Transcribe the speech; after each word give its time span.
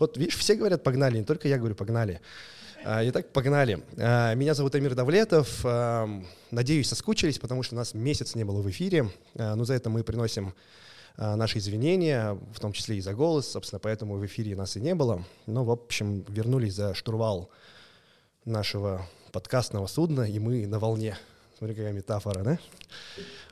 Вот 0.00 0.16
видишь, 0.16 0.36
все 0.36 0.54
говорят 0.54 0.82
погнали, 0.82 1.18
не 1.18 1.24
только 1.24 1.46
я 1.46 1.58
говорю 1.58 1.74
погнали. 1.74 2.22
А, 2.86 3.06
итак, 3.06 3.28
погнали. 3.34 3.82
А, 3.98 4.34
меня 4.34 4.54
зовут 4.54 4.74
Амир 4.74 4.94
Давлетов. 4.94 5.60
А, 5.62 6.08
надеюсь, 6.50 6.88
соскучились, 6.88 7.38
потому 7.38 7.62
что 7.62 7.74
у 7.74 7.78
нас 7.78 7.92
месяц 7.92 8.34
не 8.34 8.42
было 8.42 8.62
в 8.62 8.70
эфире. 8.70 9.10
Но 9.34 9.62
за 9.64 9.74
это 9.74 9.90
мы 9.90 10.02
приносим 10.02 10.54
наши 11.18 11.58
извинения, 11.58 12.38
в 12.54 12.60
том 12.60 12.72
числе 12.72 12.96
и 12.96 13.02
за 13.02 13.12
голос. 13.12 13.46
Собственно, 13.46 13.78
поэтому 13.78 14.16
в 14.16 14.24
эфире 14.24 14.56
нас 14.56 14.74
и 14.78 14.80
не 14.80 14.94
было. 14.94 15.22
Но, 15.44 15.64
в 15.64 15.70
общем, 15.70 16.24
вернулись 16.28 16.72
за 16.72 16.94
штурвал 16.94 17.50
нашего 18.46 19.06
подкастного 19.32 19.86
судна, 19.86 20.22
и 20.22 20.38
мы 20.38 20.66
на 20.66 20.78
волне. 20.78 21.18
Смотри, 21.58 21.76
какая 21.76 21.92
метафора, 21.92 22.42
да? 22.42 22.58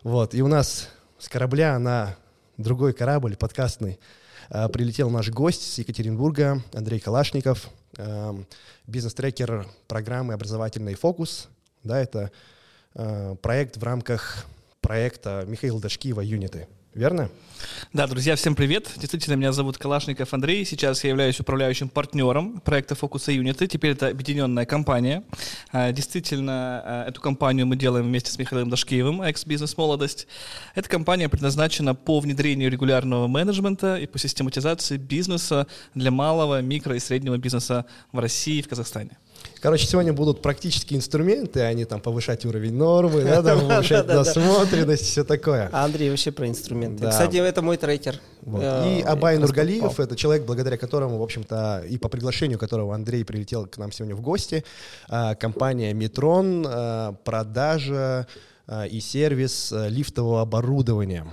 Вот, 0.03 0.35
и 0.35 0.41
у 0.41 0.49
нас 0.49 0.89
с 1.19 1.29
корабля 1.29 1.79
на 1.79 2.17
другой 2.57 2.95
корабль 2.95 3.37
подкастный 3.37 4.01
прилетел 4.49 5.11
наш 5.11 5.31
гость 5.31 5.75
с 5.75 5.79
Екатеринбурга, 5.79 6.63
Андрей 6.73 7.01
Калашников, 7.01 7.69
бизнес-трекер 8.87 9.67
программы 9.87 10.35
образовательный 10.35 10.95
«Фокус». 10.95 11.49
Да, 11.85 12.01
это 12.01 12.33
э, 12.95 13.37
проект 13.41 13.77
в 13.77 13.83
рамках 13.83 14.47
проекта 14.81 15.45
Михаила 15.47 15.81
Дашкиева 15.81 16.21
«Юниты». 16.21 16.69
Верно? 16.95 17.31
Да, 17.93 18.07
друзья, 18.07 18.35
всем 18.35 18.55
привет. 18.55 18.91
Действительно, 18.97 19.35
меня 19.35 19.53
зовут 19.53 19.79
Калашников 19.79 20.33
Андрей. 20.33 20.65
Сейчас 20.65 21.05
я 21.05 21.11
являюсь 21.11 21.39
управляющим 21.39 21.89
партнером 21.89 22.61
проекта 22.61 22.95
Фокуса 22.95 23.31
Юниты. 23.31 23.67
Теперь 23.67 23.93
это 23.93 24.09
объединенная 24.09 24.65
компания. 24.65 25.23
А, 25.71 25.93
действительно, 25.93 26.83
а, 26.85 27.09
эту 27.09 27.21
компанию 27.21 27.67
мы 27.67 27.77
делаем 27.77 28.07
вместе 28.07 28.31
с 28.31 28.39
Михаилом 28.39 28.71
Дашкиевым, 28.71 29.23
экс-бизнес 29.23 29.77
«Молодость». 29.77 30.27
Эта 30.75 30.89
компания 30.89 31.29
предназначена 31.29 31.95
по 31.95 32.21
внедрению 32.21 32.71
регулярного 32.71 33.27
менеджмента 33.27 33.97
и 33.97 34.07
по 34.07 34.19
систематизации 34.19 34.97
бизнеса 34.97 35.67
для 35.95 36.11
малого, 36.11 36.63
микро 36.63 36.97
и 36.97 37.01
среднего 37.01 37.37
бизнеса 37.37 37.85
в 38.13 38.19
России 38.19 38.59
и 38.59 38.63
в 38.63 38.69
Казахстане. 38.69 39.19
Короче, 39.61 39.87
сегодня 39.87 40.13
будут 40.13 40.41
практические 40.41 40.99
инструменты, 40.99 41.61
они 41.63 41.85
там 41.85 42.01
повышать 42.01 42.45
уровень 42.47 42.75
нормы, 42.75 43.25
да, 43.25 43.43
там, 43.43 43.61
повышать 43.61 44.07
насмотренность, 44.07 45.05
все 45.05 45.25
такое. 45.25 45.69
А 45.73 45.85
Андрей 45.85 46.11
вообще 46.11 46.31
про 46.31 46.47
инструменты. 46.47 47.09
Кстати, 47.09 47.37
это 47.37 47.61
мой 47.61 47.77
трекер. 47.77 48.21
И 48.47 49.03
Абай 49.07 49.39
Нургалиев, 49.39 49.99
это 49.99 50.17
человек, 50.17 50.47
благодаря 50.47 50.77
которому, 50.77 51.19
в 51.19 51.23
общем-то, 51.23 51.85
и 51.89 51.99
по 51.99 52.09
приглашению 52.09 52.59
которого 52.59 52.95
Андрей 52.95 53.25
прилетел 53.25 53.67
к 53.67 53.77
нам 53.79 53.91
сегодня 53.91 54.15
в 54.15 54.21
гости, 54.21 54.65
а, 55.09 55.35
компания 55.35 55.93
Метрон, 55.93 56.65
а, 56.67 57.13
продажа 57.25 58.27
а, 58.67 58.87
и 58.87 59.01
сервис 59.01 59.73
лифтового 59.73 60.43
оборудования. 60.43 61.27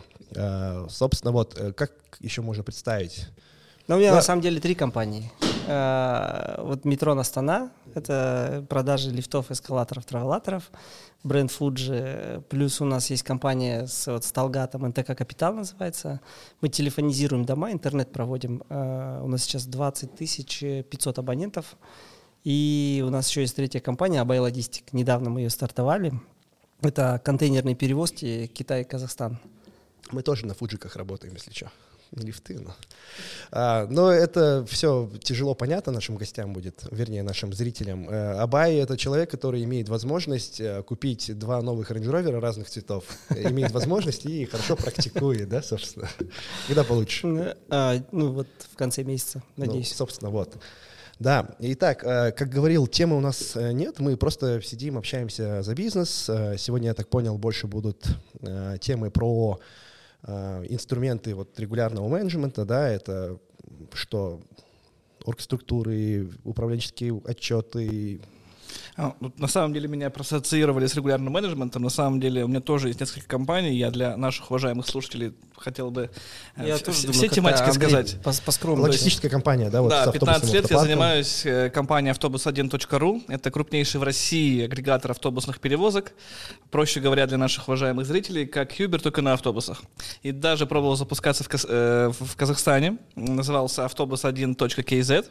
Собственно, 0.89 1.31
вот, 1.31 1.57
э, 1.57 1.71
как 1.71 1.91
еще 2.19 2.41
можно 2.41 2.61
представить? 2.61 3.27
Ну, 3.87 3.95
у 3.95 3.99
меня 3.99 4.09
да. 4.09 4.17
на 4.17 4.21
самом 4.21 4.41
деле 4.41 4.59
три 4.59 4.75
компании. 4.75 5.31
Э, 5.67 6.61
вот 6.61 6.85
метро 6.85 7.17
Астана, 7.17 7.71
это 7.95 8.65
продажи 8.69 9.09
лифтов, 9.09 9.51
эскалаторов, 9.51 10.05
травелаторов. 10.05 10.71
Бренд 11.23 11.51
Fuji, 11.51 12.41
плюс 12.49 12.81
у 12.81 12.85
нас 12.85 13.09
есть 13.09 13.23
компания 13.23 13.87
с 13.87 14.07
вот, 14.07 14.23
Сталгатом, 14.23 14.87
НТК 14.87 15.15
Капитал 15.15 15.53
называется. 15.53 16.21
Мы 16.61 16.69
телефонизируем 16.69 17.45
дома, 17.45 17.71
интернет 17.71 18.11
проводим. 18.11 18.63
Э, 18.69 19.21
у 19.23 19.27
нас 19.27 19.43
сейчас 19.43 19.65
20 19.65 20.15
тысяч 20.15 20.59
500 20.59 21.19
абонентов. 21.19 21.77
И 22.43 23.03
у 23.05 23.09
нас 23.09 23.29
еще 23.29 23.41
есть 23.41 23.55
третья 23.55 23.79
компания, 23.79 24.21
Абай 24.21 24.39
Логистик. 24.39 24.93
Недавно 24.93 25.31
мы 25.31 25.41
ее 25.41 25.49
стартовали. 25.49 26.13
Это 26.81 27.19
контейнерные 27.23 27.75
перевозки 27.75 28.47
Китай-Казахстан. 28.47 29.39
Мы 30.11 30.21
тоже 30.21 30.45
на 30.45 30.53
фуджиках 30.53 30.95
работаем, 30.95 31.33
если 31.33 31.51
что 31.51 31.71
лифты. 32.15 32.59
Но, 32.59 32.75
а, 33.51 33.87
но 33.89 34.11
это 34.11 34.65
все 34.67 35.09
тяжело 35.21 35.55
понятно 35.55 35.91
нашим 35.91 36.15
гостям 36.15 36.53
будет, 36.53 36.85
вернее, 36.91 37.23
нашим 37.23 37.53
зрителям. 37.53 38.07
А, 38.09 38.41
Абай— 38.41 38.75
это 38.77 38.97
человек, 38.97 39.29
который 39.29 39.63
имеет 39.63 39.89
возможность 39.89 40.59
э, 40.59 40.83
купить 40.83 41.37
два 41.37 41.61
новых 41.61 41.91
Range 41.91 42.05
Rover 42.05 42.39
разных 42.39 42.69
цветов, 42.69 43.05
имеет 43.29 43.71
возможность 43.71 44.25
и 44.25 44.45
хорошо 44.45 44.75
практикует, 44.75 45.49
да, 45.49 45.61
собственно. 45.61 46.09
Когда 46.67 46.83
получишь? 46.83 47.23
А, 47.69 47.95
ну, 48.11 48.31
вот 48.31 48.47
в 48.71 48.75
конце 48.75 49.03
месяца, 49.03 49.43
ну, 49.55 49.65
надеюсь. 49.65 49.91
Ну, 49.91 49.97
собственно, 49.97 50.31
вот. 50.31 50.55
Да, 51.17 51.55
итак, 51.59 51.99
как 51.99 52.49
говорил, 52.49 52.87
темы 52.87 53.15
у 53.15 53.21
нас 53.21 53.55
нет, 53.55 53.99
мы 53.99 54.17
просто 54.17 54.61
сидим, 54.61 54.97
общаемся 54.97 55.63
за 55.63 55.73
бизнес. 55.73 56.25
Сегодня, 56.57 56.89
я 56.89 56.93
так 56.93 57.07
понял, 57.07 57.37
больше 57.37 57.67
будут 57.67 58.05
темы 58.81 59.11
про 59.11 59.57
Э, 59.57 59.84
инструменты 60.27 61.35
вот 61.35 61.59
регулярного 61.59 62.07
менеджмента, 62.07 62.65
да, 62.65 62.89
это 62.89 63.39
что 63.93 64.41
оргструктуры, 65.25 66.29
управленческие 66.43 67.21
отчеты, 67.25 68.21
а, 68.97 69.15
ну, 69.19 69.31
на 69.37 69.47
самом 69.47 69.73
деле 69.73 69.87
меня 69.87 70.09
проассоциировали 70.09 70.87
с 70.87 70.95
регулярным 70.95 71.33
менеджментом. 71.33 71.83
На 71.83 71.89
самом 71.89 72.19
деле 72.19 72.43
у 72.43 72.47
меня 72.47 72.61
тоже 72.61 72.87
есть 72.89 72.99
несколько 72.99 73.27
компаний. 73.27 73.75
Я 73.75 73.91
для 73.91 74.15
наших 74.17 74.51
уважаемых 74.51 74.87
слушателей 74.87 75.33
хотел 75.57 75.91
бы 75.91 76.09
э, 76.55 76.67
я 76.67 76.77
все, 76.77 76.91
все 76.91 77.27
тематики 77.27 77.71
сказать. 77.71 78.17
По, 78.23 78.31
по 78.31 78.67
Логистическая 78.71 79.29
компания, 79.29 79.69
да? 79.69 79.81
Вот 79.81 79.89
да, 79.89 80.11
15 80.11 80.53
лет 80.53 80.69
я 80.69 80.79
занимаюсь 80.79 81.45
э, 81.45 81.69
компанией 81.69 82.13
автобус1.ру. 82.13 83.23
Это 83.27 83.51
крупнейший 83.51 83.99
в 83.99 84.03
России 84.03 84.63
агрегатор 84.63 85.11
автобусных 85.11 85.59
перевозок. 85.59 86.13
Проще 86.71 86.99
говоря, 86.99 87.27
для 87.27 87.37
наших 87.37 87.67
уважаемых 87.67 88.05
зрителей, 88.05 88.45
как 88.45 88.79
Uber, 88.79 88.99
только 88.99 89.21
на 89.21 89.33
автобусах. 89.33 89.81
И 90.23 90.31
даже 90.31 90.65
пробовал 90.65 90.95
запускаться 90.95 91.43
в, 91.43 91.49
Каз 91.49 91.65
э, 91.67 92.11
в 92.17 92.35
Казахстане. 92.35 92.97
Назывался 93.15 93.85
автобус1.kz. 93.85 95.25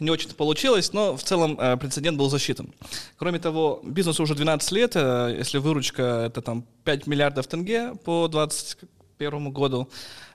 Не 0.00 0.10
очень 0.10 0.30
получилось, 0.30 0.92
но 0.92 1.16
в 1.16 1.22
целом 1.22 1.58
э, 1.60 1.76
прецедент 1.76 2.18
был 2.18 2.30
засчитан. 2.30 2.72
Кроме 3.16 3.38
того, 3.38 3.80
бизнесу 3.82 4.22
уже 4.22 4.34
12 4.34 4.72
лет, 4.72 4.92
э, 4.94 5.36
если 5.38 5.58
выручка 5.58 6.02
это 6.26 6.42
там 6.42 6.64
5 6.84 7.06
миллиардов 7.06 7.46
тенге 7.46 7.94
по 8.04 8.28
2021 8.28 9.50
году, 9.52 9.88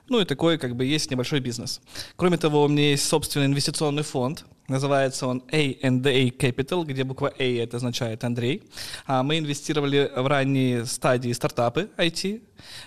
ну 0.08 0.20
и 0.20 0.24
такой 0.24 0.58
как 0.58 0.76
бы 0.76 0.84
есть 0.84 1.10
небольшой 1.10 1.40
бизнес. 1.40 1.80
Кроме 2.16 2.36
того, 2.36 2.64
у 2.64 2.68
меня 2.68 2.90
есть 2.90 3.08
собственный 3.08 3.46
инвестиционный 3.46 4.02
фонд, 4.02 4.44
называется 4.68 5.26
он 5.26 5.42
A&A 5.50 6.28
Capital, 6.30 6.84
где 6.84 7.04
буква 7.04 7.32
A 7.38 7.44
это 7.44 7.78
означает 7.78 8.24
Андрей. 8.24 8.62
А 9.06 9.22
мы 9.22 9.38
инвестировали 9.38 10.10
в 10.14 10.26
ранние 10.26 10.84
стадии 10.84 11.32
стартапы 11.32 11.88
IT, 11.96 12.42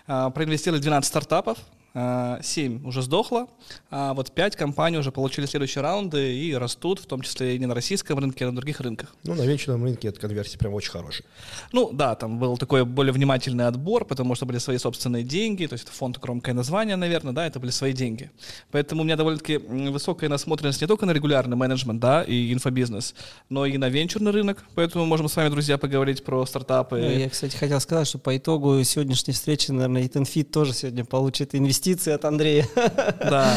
а, 0.07 0.29
проинвестировали 0.29 0.81
12 0.81 1.07
стартапов, 1.07 1.57
7 1.93 2.85
уже 2.85 3.01
сдохло, 3.01 3.47
а 3.89 4.13
вот 4.13 4.31
5 4.31 4.55
компаний 4.55 4.99
уже 4.99 5.11
получили 5.11 5.47
следующие 5.47 5.81
раунды 5.81 6.37
и 6.37 6.53
растут, 6.53 6.99
в 6.99 7.07
том 7.07 7.21
числе 7.21 7.55
и 7.55 7.59
не 7.59 7.65
на 7.65 7.73
российском 7.73 8.19
рынке, 8.19 8.45
а 8.45 8.51
на 8.51 8.55
других 8.55 8.81
рынках. 8.81 9.15
Ну, 9.23 9.33
на 9.33 9.41
венчурном 9.41 9.83
рынке 9.83 10.09
эта 10.09 10.19
конверсия 10.19 10.59
прям 10.59 10.75
очень 10.75 10.91
хорошая. 10.91 11.25
Ну, 11.71 11.89
да, 11.91 12.13
там 12.13 12.37
был 12.37 12.55
такой 12.57 12.85
более 12.85 13.13
внимательный 13.13 13.65
отбор, 13.65 14.05
потому 14.05 14.35
что 14.35 14.45
были 14.45 14.59
свои 14.59 14.77
собственные 14.77 15.23
деньги, 15.23 15.65
то 15.65 15.73
есть 15.73 15.85
это 15.85 15.93
фонд 15.93 16.19
громкое 16.19 16.53
название, 16.53 16.97
наверное, 16.97 17.33
да, 17.33 17.47
это 17.47 17.59
были 17.59 17.71
свои 17.71 17.93
деньги. 17.93 18.29
Поэтому 18.69 19.01
у 19.01 19.03
меня 19.03 19.15
довольно-таки 19.15 19.57
высокая 19.57 20.29
насмотренность 20.29 20.81
не 20.81 20.87
только 20.87 21.07
на 21.07 21.13
регулярный 21.13 21.57
менеджмент, 21.57 21.99
да, 21.99 22.21
и 22.21 22.53
инфобизнес, 22.53 23.15
но 23.49 23.65
и 23.65 23.75
на 23.79 23.89
венчурный 23.89 24.31
рынок, 24.31 24.63
поэтому 24.75 25.07
можем 25.07 25.29
с 25.29 25.35
вами, 25.35 25.49
друзья, 25.49 25.79
поговорить 25.79 26.23
про 26.23 26.45
стартапы. 26.45 26.99
Ну, 26.99 27.09
я, 27.09 27.27
кстати, 27.27 27.57
хотел 27.57 27.79
сказать, 27.79 28.07
что 28.07 28.19
по 28.19 28.37
итогу 28.37 28.83
сегодняшней 28.83 29.33
встречи, 29.33 29.71
наверное, 29.71 30.05
Итанфит 30.05 30.51
тоже 30.51 30.73
сегодня 30.73 31.03
получит 31.03 31.55
инвестиции 31.55 31.76
инвестиции 31.77 32.13
от 32.13 32.25
Андрея. 32.25 32.67
Да. 33.19 33.55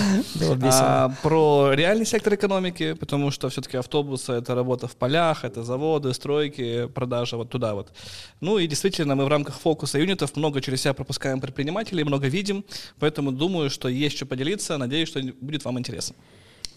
А, 0.63 1.13
про 1.23 1.73
реальный 1.73 2.07
сектор 2.07 2.35
экономики, 2.35 2.95
потому 2.95 3.31
что 3.31 3.49
все-таки 3.49 3.77
автобусы— 3.77 4.33
это 4.41 4.55
работа 4.55 4.87
в 4.87 4.97
полях, 4.97 5.45
это 5.45 5.63
заводы, 5.63 6.13
стройки, 6.13 6.87
продажа 6.87 7.37
вот 7.37 7.51
туда 7.51 7.75
вот. 7.75 7.93
Ну 8.41 8.59
и 8.59 8.67
действительно 8.67 9.15
мы 9.15 9.25
в 9.25 9.29
рамках 9.29 9.59
фокуса 9.59 9.99
юнитов 9.99 10.37
много 10.37 10.61
через 10.61 10.83
себя 10.83 10.93
пропускаем 10.93 11.41
предпринимателей, 11.41 12.05
много 12.05 12.29
видим, 12.29 12.65
поэтому 12.99 13.33
думаю, 13.33 13.71
что 13.71 13.89
есть 13.89 14.17
что 14.17 14.27
поделиться, 14.27 14.77
надеюсь, 14.79 15.09
что 15.09 15.21
будет 15.41 15.65
вам 15.65 15.79
интересно. 15.79 16.17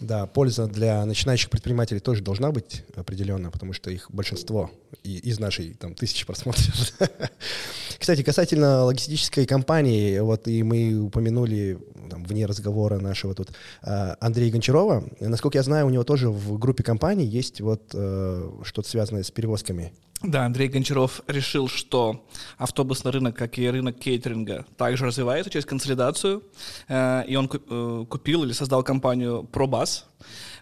Да, 0.00 0.26
польза 0.26 0.66
для 0.66 1.04
начинающих 1.04 1.50
предпринимателей 1.50 2.00
тоже 2.00 2.22
должна 2.22 2.50
быть 2.50 2.84
определенная, 2.96 3.50
потому 3.50 3.72
что 3.72 3.90
их 3.90 4.10
большинство 4.10 4.70
и, 5.02 5.18
из 5.18 5.38
нашей 5.38 5.74
там 5.74 5.94
тысячи 5.94 6.26
просмотров. 6.26 6.92
Кстати, 7.98 8.22
касательно 8.22 8.84
логистической 8.84 9.46
компании, 9.46 10.18
вот 10.18 10.48
и 10.48 10.62
мы 10.62 10.98
упомянули 11.00 11.78
там, 12.10 12.24
вне 12.24 12.46
разговора 12.46 12.98
нашего 12.98 13.34
тут 13.34 13.50
а, 13.82 14.16
Андрея 14.20 14.50
Гончарова. 14.50 15.04
Насколько 15.20 15.58
я 15.58 15.62
знаю, 15.62 15.86
у 15.86 15.90
него 15.90 16.04
тоже 16.04 16.28
в 16.28 16.58
группе 16.58 16.82
компаний 16.82 17.24
есть 17.24 17.60
вот 17.60 17.82
э, 17.94 18.50
что-то 18.64 18.88
связанное 18.88 19.22
с 19.22 19.30
перевозками. 19.30 19.92
Да, 20.26 20.46
Андрей 20.46 20.68
Гончаров 20.68 21.20
решил, 21.26 21.68
что 21.68 22.24
автобусный 22.56 23.12
рынок, 23.12 23.36
как 23.36 23.58
и 23.58 23.68
рынок 23.68 23.98
кейтеринга, 23.98 24.64
также 24.78 25.04
развивается 25.04 25.50
через 25.50 25.66
консолидацию, 25.66 26.42
э, 26.88 27.26
и 27.26 27.36
он 27.36 27.50
э, 27.52 28.06
купил 28.08 28.42
или 28.42 28.52
создал 28.52 28.82
компанию 28.82 29.46
ProBus, 29.52 30.04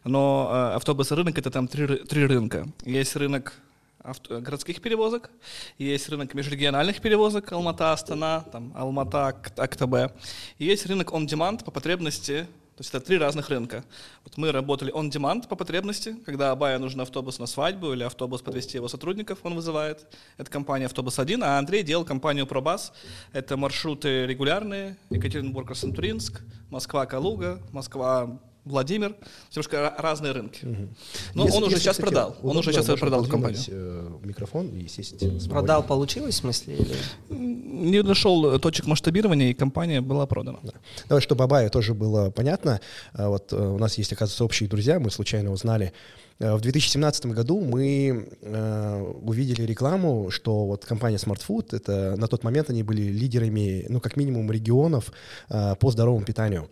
но 0.02 0.50
э, 0.50 0.74
автобусный 0.74 1.18
рынок— 1.18 1.38
это 1.38 1.52
там 1.52 1.68
три, 1.68 1.86
три 1.86 2.26
рынка. 2.26 2.66
Есть 2.84 3.14
рынок 3.14 3.54
авто, 4.02 4.40
городских 4.40 4.82
перевозок, 4.82 5.30
есть 5.78 6.08
рынок 6.08 6.34
межрегиональных 6.34 7.00
перевозок 7.00 7.52
Алмата, 7.52 7.92
Астана, 7.92 8.44
там, 8.50 8.72
Алмата, 8.74 9.28
Актабе, 9.28 10.12
и 10.58 10.64
есть 10.64 10.86
рынок 10.86 11.12
on-demand 11.12 11.62
по 11.62 11.70
потребности 11.70 12.48
есть 12.82 12.94
это 12.94 13.04
три 13.04 13.16
разных 13.16 13.48
рынка. 13.48 13.84
Вот 14.24 14.36
мы 14.36 14.50
работали 14.50 14.92
on 14.92 15.08
demand 15.08 15.48
по 15.48 15.56
потребности, 15.56 16.16
когда 16.26 16.50
Абая 16.50 16.78
нужен 16.78 17.00
автобус 17.00 17.38
на 17.38 17.46
свадьбу 17.46 17.92
или 17.92 18.02
автобус 18.02 18.42
подвести 18.42 18.76
его 18.76 18.88
сотрудников, 18.88 19.38
он 19.44 19.54
вызывает. 19.54 20.06
Это 20.36 20.50
компания 20.50 20.86
«Автобус 20.86 21.18
1», 21.18 21.42
а 21.44 21.58
Андрей 21.58 21.82
делал 21.82 22.04
компанию 22.04 22.46
«Пробас». 22.46 22.92
Это 23.32 23.56
маршруты 23.56 24.26
регулярные, 24.26 24.96
Екатеринбург-Красноторинск, 25.10 26.42
Москва-Калуга, 26.70 27.62
Москва 27.70 28.40
Владимир, 28.64 29.16
немножко 29.50 29.94
разные 29.98 30.32
рынки. 30.32 30.64
Угу. 30.64 30.88
Но 31.34 31.44
если, 31.44 31.56
он 31.56 31.64
уже 31.64 31.76
сейчас 31.78 31.96
кстати, 31.96 32.00
продал. 32.00 32.36
Он 32.42 32.56
уже 32.56 32.72
сейчас 32.72 32.86
продал 32.98 33.24
компанию. 33.24 33.60
Э, 33.68 34.10
микрофон 34.22 34.68
и 34.68 34.86
сесть. 34.88 35.48
Продал, 35.48 35.82
получилось 35.82 36.36
в 36.36 36.38
смысле? 36.38 36.76
Или? 36.76 36.94
Не 37.30 38.02
нашел 38.02 38.58
точек 38.60 38.86
масштабирования, 38.86 39.50
и 39.50 39.54
компания 39.54 40.00
была 40.00 40.26
продана. 40.26 40.60
Да. 40.62 40.72
Давай, 41.08 41.22
чтобы 41.22 41.44
Абая 41.44 41.70
тоже 41.70 41.94
было 41.94 42.30
понятно. 42.30 42.80
А 43.12 43.28
вот 43.28 43.52
э, 43.52 43.56
у 43.56 43.78
нас 43.78 43.98
есть, 43.98 44.12
оказывается, 44.12 44.44
общие 44.44 44.68
друзья, 44.68 45.00
мы 45.00 45.10
случайно 45.10 45.50
узнали. 45.50 45.92
Э, 46.38 46.54
в 46.54 46.60
2017 46.60 47.26
году 47.26 47.60
мы 47.60 48.28
э, 48.40 49.14
увидели 49.22 49.62
рекламу, 49.62 50.30
что 50.30 50.66
вот 50.66 50.84
компания 50.84 51.16
Smart 51.16 51.40
Food, 51.46 51.74
это 51.76 52.16
на 52.16 52.26
тот 52.26 52.44
момент 52.44 52.70
они 52.70 52.82
были 52.82 53.02
лидерами, 53.02 53.86
ну, 53.88 54.00
как 54.00 54.16
минимум, 54.16 54.50
регионов 54.50 55.12
э, 55.48 55.74
по 55.76 55.90
здоровому 55.90 56.24
питанию. 56.24 56.68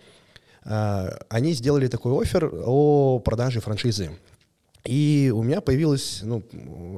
А, 0.65 1.19
они 1.29 1.53
сделали 1.53 1.89
такой 1.89 2.21
офер 2.23 2.51
о 2.53 3.19
продаже 3.21 3.61
франшизы. 3.61 4.11
И 4.85 5.31
у 5.35 5.43
меня 5.43 5.61
появилось 5.61 6.21
ну, 6.23 6.43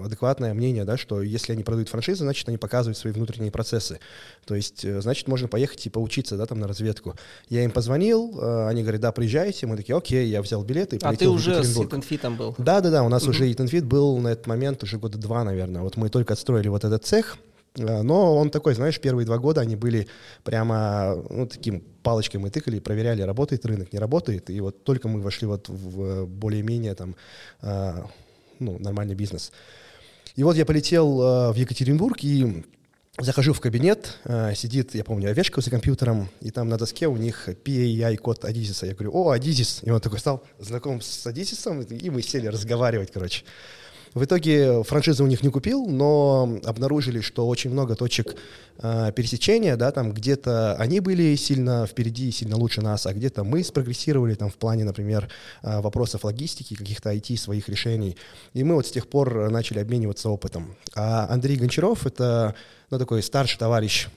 адекватное 0.05 0.55
мнение, 0.55 0.85
да, 0.85 0.97
что 0.97 1.21
если 1.21 1.53
они 1.53 1.65
продают 1.65 1.89
франшизы, 1.89 2.23
значит, 2.23 2.49
они 2.49 2.57
показывают 2.57 2.97
свои 2.97 3.13
внутренние 3.13 3.51
процессы. 3.51 3.99
То 4.45 4.55
есть, 4.55 4.85
э, 4.85 5.01
значит, 5.01 5.27
можно 5.27 5.49
поехать 5.49 5.85
и 5.87 5.91
поучиться 5.91 6.37
да, 6.37 6.47
там, 6.47 6.61
на 6.61 6.69
разведку. 6.69 7.17
Я 7.49 7.65
им 7.65 7.73
позвонил, 7.73 8.39
э, 8.41 8.69
они 8.69 8.83
говорят, 8.83 9.01
да, 9.01 9.11
приезжайте. 9.11 9.67
Мы 9.67 9.77
такие, 9.77 9.97
окей, 9.97 10.29
я 10.29 10.43
взял 10.43 10.63
билеты 10.63 10.97
и 10.97 10.99
А 11.03 11.15
ты 11.17 11.29
уже 11.29 11.65
с 11.65 11.77
Итенфитом 11.77 12.37
был? 12.37 12.55
Да-да-да, 12.57 13.03
у 13.03 13.09
нас 13.09 13.25
угу. 13.25 13.31
уже 13.31 13.51
Итенфит 13.51 13.85
был 13.85 14.19
на 14.19 14.29
этот 14.29 14.47
момент 14.47 14.83
уже 14.85 14.99
года 14.99 15.19
два, 15.19 15.43
наверное. 15.43 15.83
Вот 15.83 15.97
мы 15.97 16.09
только 16.09 16.35
отстроили 16.35 16.69
вот 16.69 16.85
этот 16.85 17.05
цех, 17.05 17.37
Э, 17.37 17.52
но 17.77 18.37
он 18.37 18.51
такой, 18.51 18.75
знаешь, 18.75 19.01
первые 19.01 19.25
два 19.25 19.39
года 19.39 19.61
они 19.61 19.77
были 19.77 20.07
прямо 20.45 21.17
ну, 21.31 21.47
таким 21.47 21.81
палочкой 22.03 22.41
мы 22.41 22.51
тыкали, 22.51 22.79
проверяли, 22.81 23.23
работает 23.23 23.65
рынок, 23.65 23.93
не 23.93 23.99
работает. 23.99 24.51
И 24.51 24.61
вот 24.61 24.85
только 24.85 25.09
мы 25.09 25.21
вошли 25.21 25.47
вот 25.47 25.69
в 25.69 26.27
более-менее 26.27 26.95
там, 26.95 27.17
э, 27.63 28.03
ну, 28.59 28.79
нормальный 28.79 29.15
бизнес. 29.15 29.53
И 30.37 30.43
вот 30.43 30.57
я 30.57 30.67
полетел 30.67 31.21
э, 31.21 31.53
в 31.53 31.57
Екатеринбург 31.57 32.23
и 32.23 32.65
захожу 33.19 33.53
в 33.53 33.61
кабинет, 33.61 34.19
сидит, 34.55 34.95
я 34.95 35.05
помню, 35.05 35.31
овешка 35.31 35.61
за 35.61 35.69
компьютером, 35.71 36.31
и 36.41 36.51
там 36.51 36.71
на 36.71 36.79
доске 36.79 37.09
у 37.09 37.17
них 37.19 37.47
PAI-код 37.47 38.47
Адизиса. 38.47 38.87
Я 38.87 38.95
говорю, 38.95 39.13
о, 39.15 39.31
Адизис. 39.31 39.81
И 39.83 39.91
он 39.91 40.01
такой 40.01 40.19
стал 40.19 40.43
знаком 40.59 41.03
с 41.03 41.27
Адизисом, 41.27 41.83
и 41.83 42.11
мы 42.11 42.23
сели 42.23 42.47
разговаривать, 42.47 43.11
короче. 43.13 43.45
В 44.15 44.25
итоге 44.25 44.83
франшизы 44.83 45.25
у 45.25 45.27
них 45.27 45.43
не 45.43 45.49
купил, 45.49 45.87
но 45.87 46.59
обнаружили, 46.65 47.21
что 47.21 47.49
очень 47.49 47.71
много 47.71 47.95
точек 47.95 48.37
э, 48.79 49.11
пересечения, 49.17 49.77
да, 49.77 49.91
там 49.91 50.13
где-то 50.13 50.75
они 50.77 51.01
были 51.01 51.35
сильно 51.37 51.87
впереди, 51.87 52.31
сильно 52.31 52.57
лучше 52.59 52.83
нас, 52.83 53.07
а 53.07 53.15
где-то 53.15 53.43
мы 53.43 53.65
спрогрессировали 53.65 54.35
там 54.35 54.51
в 54.51 54.57
плане, 54.57 54.85
например, 54.85 55.31
э, 55.63 55.81
вопросов 55.81 56.25
логистики, 56.25 56.75
каких-то 56.75 57.11
IT 57.11 57.39
своих 57.39 57.71
решений. 57.71 58.19
И 58.53 58.65
мы 58.65 58.75
вот 58.75 58.87
с 58.87 58.91
тех 58.91 59.09
пор 59.09 59.51
начали 59.51 59.79
обмениваться 59.79 60.29
опытом. 60.29 60.77
А 60.95 61.27
Андрей 61.31 61.57
Гончаров— 61.57 62.07
это 62.07 62.55
ну, 62.91 62.99
такой 62.99 63.23
старший 63.23 63.59
товарищ 63.59 64.09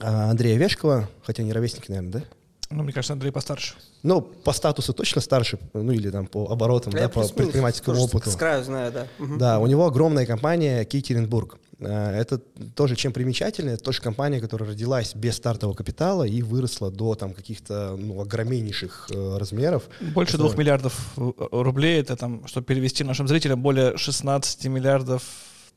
э, 0.00 0.06
Андрея 0.06 0.58
Вешкова, 0.58 1.10
хотя 1.24 1.42
не 1.42 1.52
ровесник, 1.52 1.88
наверное, 1.88 2.12
да? 2.12 2.37
Ну, 2.70 2.82
мне 2.82 2.92
кажется, 2.92 3.14
Андрей 3.14 3.30
постарше. 3.30 3.74
Ну, 4.02 4.20
по 4.20 4.52
статусу 4.52 4.92
точно 4.92 5.22
старше, 5.22 5.58
ну 5.72 5.90
или 5.90 6.10
там 6.10 6.26
по 6.26 6.50
оборотам, 6.50 6.92
Я 6.92 7.02
да, 7.02 7.08
по 7.08 7.26
предпринимательскому 7.26 7.98
опыту. 7.98 8.30
С 8.30 8.36
краю 8.36 8.62
знаю, 8.62 8.92
да. 8.92 9.06
Да, 9.18 9.58
у 9.58 9.66
него 9.66 9.86
огромная 9.86 10.26
компания 10.26 10.84
Кейтеринбург. 10.84 11.58
Э, 11.80 12.10
это 12.10 12.38
тоже 12.74 12.96
чем 12.96 13.12
примечательно, 13.12 13.70
это 13.70 13.82
тоже 13.82 14.02
компания, 14.02 14.40
которая 14.40 14.70
родилась 14.70 15.14
без 15.14 15.36
стартового 15.36 15.74
капитала 15.74 16.24
и 16.24 16.42
выросла 16.42 16.90
до 16.90 17.14
там 17.14 17.32
каких-то 17.32 17.96
ну, 17.98 18.20
огромнейших 18.20 19.08
э, 19.12 19.36
размеров. 19.38 19.84
Больше 20.00 20.36
двух 20.36 20.56
миллиардов 20.56 20.94
э, 21.16 21.32
рублей, 21.50 22.00
это 22.00 22.16
там, 22.16 22.46
чтобы 22.46 22.66
перевести 22.66 23.04
нашим 23.04 23.28
зрителям, 23.28 23.62
более 23.62 23.96
16 23.96 24.66
миллиардов 24.66 25.22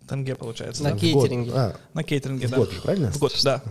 тенге 0.07 0.35
получается. 0.35 0.83
На 0.83 0.91
да? 0.91 0.97
кейтеринге. 0.97 1.51
А, 1.53 1.75
на 1.93 2.03
кейтеринге, 2.03 2.47
в 2.47 2.51
да. 2.51 2.57
год, 2.57 2.69
правильно? 2.81 3.11
В 3.11 3.19
год, 3.19 3.33
да. 3.43 3.61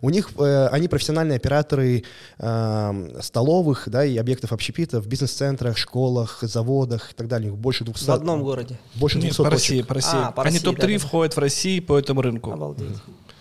У 0.00 0.10
них, 0.10 0.30
э, 0.38 0.66
они 0.68 0.88
профессиональные 0.88 1.36
операторы 1.36 2.04
э, 2.38 3.20
столовых, 3.20 3.88
да, 3.88 4.04
и 4.04 4.16
объектов 4.16 4.52
общепита 4.52 5.00
в 5.00 5.06
бизнес-центрах, 5.06 5.76
школах, 5.76 6.38
заводах 6.42 7.12
и 7.12 7.14
так 7.14 7.28
далее. 7.28 7.52
больше 7.52 7.84
200. 7.84 8.04
В 8.04 8.10
одном 8.10 8.42
городе? 8.42 8.78
Больше 8.94 9.18
200 9.18 9.40
Нет, 9.40 9.44
по 9.44 9.50
России, 9.50 9.82
по 9.82 9.94
России. 9.94 10.10
А, 10.14 10.30
по 10.32 10.44
России, 10.44 10.58
они 10.58 10.64
топ-3 10.64 10.92
да, 10.92 10.98
входят 10.98 11.36
в 11.36 11.38
России 11.38 11.80
по 11.80 11.98
этому 11.98 12.22
рынку. 12.22 12.50
Обалдеть. 12.50 12.96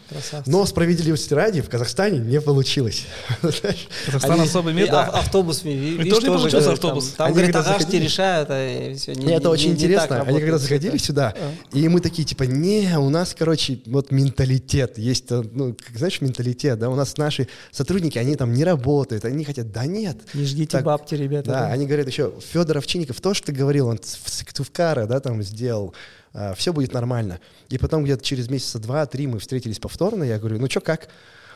Красавцы. 0.09 0.49
Но 0.49 0.65
справедливости 0.65 1.33
ради 1.33 1.61
в 1.61 1.69
Казахстане 1.69 2.19
не 2.19 2.41
получилось. 2.41 3.05
Казахстан 3.41 4.31
Они, 4.31 4.41
особый 4.41 4.73
мир. 4.73 4.89
Да. 4.89 5.05
Автобус, 5.05 5.63
видишь, 5.63 6.13
тоже 6.13 6.27
не 6.27 6.37
получился 6.37 6.71
автобус. 6.73 7.09
Там, 7.09 7.27
там 7.27 7.33
говорит, 7.33 7.53
заходили... 7.55 8.03
решают, 8.03 8.49
а 8.51 8.93
все 8.95 9.13
не, 9.13 9.33
Это 9.33 9.47
не, 9.47 9.53
очень 9.53 9.69
не, 9.69 9.73
интересно. 9.75 10.15
Не 10.23 10.29
Они 10.29 10.39
когда 10.39 10.57
заходили 10.57 10.97
сюда, 10.97 11.33
а. 11.35 11.77
и 11.77 11.87
мы 11.87 11.99
такие, 11.99 12.25
типа, 12.25 12.43
не, 12.43 12.97
у 12.97 13.09
нас, 13.09 13.35
короче, 13.37 13.79
вот 13.85 14.11
менталитет. 14.11 14.97
Есть, 14.97 15.31
э, 15.31 15.43
ну, 15.51 15.75
знаешь, 15.95 16.21
менталитет, 16.21 16.79
да, 16.79 16.89
у 16.89 16.95
нас 16.95 17.17
наши 17.17 17.47
сотрудники, 17.71 18.17
они 18.17 18.35
там 18.35 18.53
не 18.53 18.63
работают, 18.63 19.25
они 19.25 19.43
хотят, 19.45 19.71
да 19.71 19.85
нет. 19.85 20.17
Не 20.33 20.45
ждите 20.45 20.71
так, 20.71 20.83
бабки, 20.83 21.15
ребята. 21.15 21.49
Да, 21.49 21.59
да, 21.61 21.67
они 21.67 21.85
говорят 21.85 22.07
еще, 22.07 22.33
Федор 22.51 22.77
Овчинников, 22.77 23.21
то, 23.21 23.33
что 23.33 23.47
ты 23.47 23.53
говорил, 23.53 23.87
он 23.87 23.99
в 23.99 24.29
Сыктывкара, 24.29 25.05
да, 25.05 25.19
там 25.19 25.41
сделал, 25.43 25.93
а, 26.33 26.53
все 26.55 26.73
будет 26.73 26.93
нормально. 26.93 27.39
И 27.69 27.77
потом 27.77 28.03
где-то 28.03 28.23
через 28.23 28.49
месяца 28.49 28.79
два-три 28.79 29.27
мы 29.27 29.39
встретились 29.39 29.79
повторно, 29.79 30.23
я 30.23 30.39
говорю, 30.39 30.59
ну 30.59 30.69
что, 30.69 30.81
как? 30.81 31.07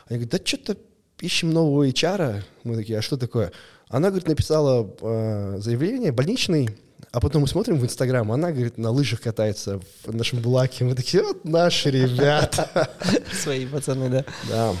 Они 0.08 0.18
говорят, 0.18 0.30
да 0.30 0.46
что-то 0.46 0.76
ищем 1.20 1.52
нового 1.52 1.86
HR. 1.88 2.42
Мы 2.64 2.76
такие, 2.76 2.98
а 2.98 3.02
что 3.02 3.16
такое? 3.16 3.52
Она, 3.88 4.08
говорит, 4.08 4.28
написала 4.28 4.88
э, 5.00 5.56
заявление, 5.60 6.12
больничный, 6.12 6.70
а 7.10 7.20
потом 7.20 7.42
мы 7.42 7.48
смотрим 7.48 7.78
в 7.78 7.84
Инстаграм, 7.84 8.30
она, 8.30 8.52
говорит, 8.52 8.76
на 8.76 8.90
лыжах 8.90 9.22
катается 9.22 9.80
в 10.04 10.14
нашем 10.14 10.40
Булаке. 10.40 10.84
Мы 10.84 10.94
такие, 10.94 11.22
вот 11.22 11.44
наши 11.44 11.90
ребята. 11.90 12.90
Свои 13.32 13.66
пацаны, 13.66 14.08
да. 14.10 14.24
Да. 14.48 14.74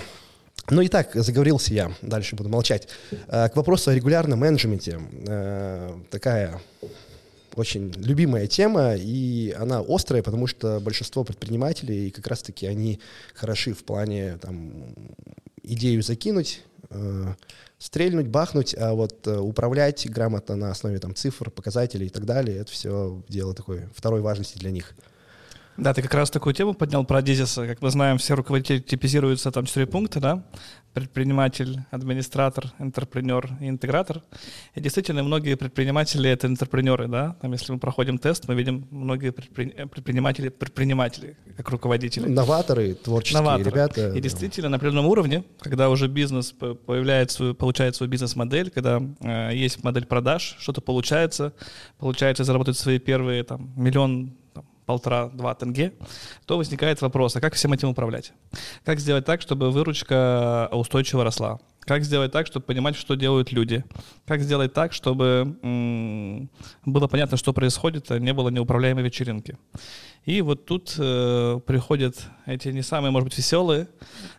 Ну 0.70 0.82
и 0.82 0.88
так, 0.88 1.14
заговорился 1.14 1.72
я, 1.72 1.90
дальше 2.02 2.36
буду 2.36 2.50
молчать. 2.50 2.88
К 3.26 3.52
вопросу 3.54 3.90
о 3.90 3.94
регулярном 3.94 4.40
менеджменте. 4.40 5.00
Э, 5.26 5.94
такая 6.10 6.60
очень 7.58 7.92
любимая 7.96 8.46
тема, 8.46 8.94
и 8.94 9.54
она 9.58 9.84
острая, 9.86 10.22
потому 10.22 10.46
что 10.46 10.80
большинство 10.80 11.24
предпринимателей 11.24 12.10
как 12.10 12.26
раз-таки 12.26 12.66
они 12.66 13.00
хороши 13.34 13.74
в 13.74 13.84
плане 13.84 14.38
там, 14.38 14.94
идею 15.62 16.02
закинуть, 16.02 16.62
э, 16.90 17.34
стрельнуть, 17.78 18.26
бахнуть, 18.26 18.74
а 18.78 18.94
вот 18.94 19.26
э, 19.26 19.38
управлять 19.38 20.08
грамотно 20.10 20.56
на 20.56 20.70
основе 20.70 20.98
там, 20.98 21.14
цифр, 21.14 21.50
показателей 21.50 22.06
и 22.06 22.10
так 22.10 22.24
далее, 22.24 22.58
это 22.58 22.72
все 22.72 23.22
дело 23.28 23.54
такой 23.54 23.88
второй 23.94 24.20
важности 24.20 24.58
для 24.58 24.70
них. 24.70 24.94
Да, 25.78 25.94
ты 25.94 26.02
как 26.02 26.12
раз 26.14 26.28
такую 26.28 26.54
тему 26.54 26.74
поднял 26.74 27.04
про 27.04 27.22
Дизиса. 27.22 27.64
Как 27.64 27.80
мы 27.80 27.90
знаем, 27.90 28.18
все 28.18 28.34
руководители 28.34 28.80
типизируются 28.80 29.52
там 29.52 29.64
четыре 29.64 29.86
пункта, 29.86 30.18
да? 30.18 30.44
Предприниматель, 30.92 31.84
администратор, 31.92 32.72
интерпренер 32.80 33.48
и 33.60 33.68
интегратор. 33.68 34.22
И 34.74 34.80
действительно, 34.80 35.22
многие 35.22 35.54
предприниматели— 35.56 36.28
это 36.30 36.48
интерпренеры, 36.48 37.06
да? 37.06 37.36
Там, 37.40 37.52
если 37.52 37.70
мы 37.70 37.78
проходим 37.78 38.18
тест, 38.18 38.48
мы 38.48 38.56
видим 38.56 38.88
многие 38.90 39.30
предприниматели, 39.30 40.48
предприниматели 40.48 41.36
как 41.56 41.70
руководители. 41.70 42.28
Новаторы, 42.28 42.94
творческие 42.94 43.40
Новаторы. 43.40 43.70
ребята. 43.70 44.08
И 44.16 44.20
действительно, 44.20 44.70
на 44.70 44.76
определенном 44.78 45.06
уровне, 45.06 45.44
когда 45.60 45.90
уже 45.90 46.08
бизнес 46.08 46.50
появляет 46.50 47.30
свою, 47.30 47.54
получает 47.54 47.94
свою 47.94 48.10
бизнес-модель, 48.10 48.70
когда 48.70 49.00
э, 49.20 49.54
есть 49.54 49.84
модель 49.84 50.06
продаж, 50.06 50.56
что-то 50.58 50.80
получается, 50.80 51.52
получается 51.98 52.42
заработать 52.42 52.76
свои 52.76 52.98
первые 52.98 53.44
там, 53.44 53.72
миллион 53.76 54.32
полтора-два 54.88 55.54
тенге, 55.54 55.92
то 56.46 56.56
возникает 56.56 57.02
вопрос, 57.02 57.36
а 57.36 57.42
как 57.42 57.52
всем 57.52 57.74
этим 57.74 57.90
управлять? 57.90 58.32
Как 58.86 59.00
сделать 59.00 59.26
так, 59.26 59.42
чтобы 59.42 59.70
выручка 59.70 60.70
устойчиво 60.72 61.24
росла? 61.24 61.60
Как 61.80 62.04
сделать 62.04 62.32
так, 62.32 62.46
чтобы 62.46 62.64
понимать, 62.64 62.96
что 62.96 63.14
делают 63.14 63.52
люди? 63.52 63.84
Как 64.26 64.40
сделать 64.40 64.72
так, 64.72 64.94
чтобы 64.94 65.56
было 66.86 67.06
понятно, 67.06 67.36
что 67.36 67.52
происходит, 67.52 68.10
а 68.10 68.18
не 68.18 68.32
было 68.32 68.48
неуправляемой 68.48 69.04
вечеринки? 69.04 69.58
И 70.24 70.40
вот 70.40 70.64
тут 70.64 70.94
э, 70.98 71.60
приходят 71.66 72.16
эти 72.46 72.68
не 72.68 72.82
самые, 72.82 73.10
может 73.10 73.28
быть, 73.28 73.38
веселые, 73.38 73.88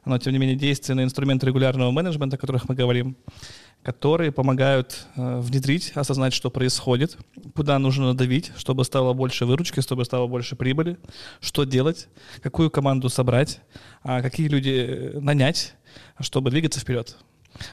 но 0.06 0.18
тем 0.18 0.34
не 0.34 0.40
менее 0.40 0.56
действенные 0.56 1.04
инструменты 1.04 1.46
регулярного 1.46 1.92
менеджмента, 1.92 2.38
о 2.38 2.40
которых 2.40 2.70
мы 2.70 2.76
говорим 2.76 3.16
которые 3.84 4.32
помогают 4.32 5.08
э, 5.16 5.40
внедрить, 5.40 5.92
осознать, 5.96 6.34
что 6.34 6.50
происходит, 6.50 7.18
куда 7.56 7.80
нужно 7.80 8.08
надавить, 8.08 8.52
чтобы 8.58 8.84
стало 8.84 9.14
больше 9.14 9.46
выручки, 9.46 9.80
чтобы 9.80 10.06
стало 10.06 10.28
больше 10.28 10.56
прибыли, 10.56 10.98
что 11.40 11.64
делать, 11.64 12.08
какую 12.42 12.70
команду 12.70 13.10
собрать, 13.10 13.62
а 14.04 14.22
какие 14.22 14.48
люди 14.48 14.86
э, 14.88 15.20
нанять, 15.20 15.76
чтобы 16.20 16.52
двигаться 16.52 16.80
вперед. 16.80 17.18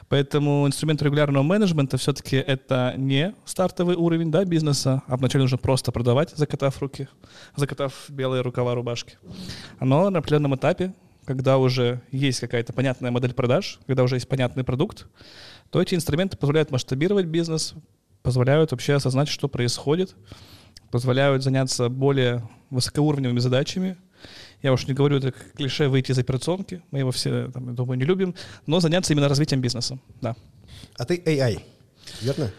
Поэтому 0.09 0.65
инструмент 0.65 1.01
регулярного 1.01 1.43
менеджмента 1.43 1.97
все-таки 1.97 2.37
это 2.37 2.93
не 2.97 3.33
стартовый 3.45 3.95
уровень 3.95 4.31
да, 4.31 4.43
бизнеса, 4.43 5.03
а 5.07 5.17
вначале 5.17 5.43
нужно 5.43 5.57
просто 5.57 5.91
продавать, 5.91 6.31
закатав 6.35 6.81
руки, 6.81 7.07
закатав 7.55 8.05
белые 8.09 8.41
рукава 8.41 8.75
рубашки. 8.75 9.17
Но 9.79 10.09
на 10.09 10.19
определенном 10.19 10.55
этапе, 10.55 10.93
когда 11.27 11.57
уже 11.57 12.01
есть 12.09 12.39
какая-то 12.39 12.71
понятная 12.71 13.11
модель 13.11 13.33
продаж, 13.33 13.79
когда 13.85 14.03
уже 14.03 14.15
есть 14.15 14.29
понятный 14.29 14.63
продукт, 14.63 15.07
то 15.69 15.81
эти 15.81 15.93
инструменты 15.93 16.37
позволяют 16.37 16.71
масштабировать 16.71 17.25
бизнес, 17.25 17.73
позволяют 18.23 18.71
вообще 18.71 18.93
осознать, 18.93 19.27
что 19.27 19.49
происходит, 19.49 20.15
позволяют 20.89 21.43
заняться 21.43 21.89
более 21.89 22.47
высокоуровневыми 22.69 23.39
задачами, 23.39 23.97
я 24.61 24.71
уж 24.71 24.87
не 24.87 24.93
говорю, 24.93 25.17
это 25.17 25.31
клише 25.31 25.89
выйти 25.89 26.11
из 26.11 26.17
операционки, 26.17 26.81
мы 26.91 26.99
его 26.99 27.11
все, 27.11 27.51
там, 27.51 27.67
я 27.67 27.73
думаю, 27.73 27.99
не 27.99 28.05
любим, 28.05 28.33
но 28.65 28.79
заняться 28.79 29.11
именно 29.11 29.27
развитием 29.27 29.59
бизнеса, 29.59 29.99
да. 30.21 30.33
А 30.97 31.03
ты 31.03 31.17
AI, 31.17 31.61
верно? 32.21 32.51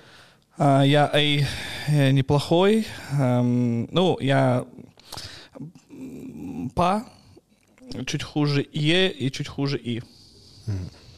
А, 0.59 0.83
я 0.83 1.11
AI 1.15 1.47
э, 1.87 2.11
неплохой. 2.11 2.87
Эм, 3.13 3.89
ну, 3.91 4.19
я 4.21 4.67
по 6.75 7.05
чуть 8.07 8.23
хуже 8.23 8.67
Е 8.73 9.11
и 9.11 9.31
чуть 9.31 9.49
хуже 9.49 9.79
И. 9.79 10.03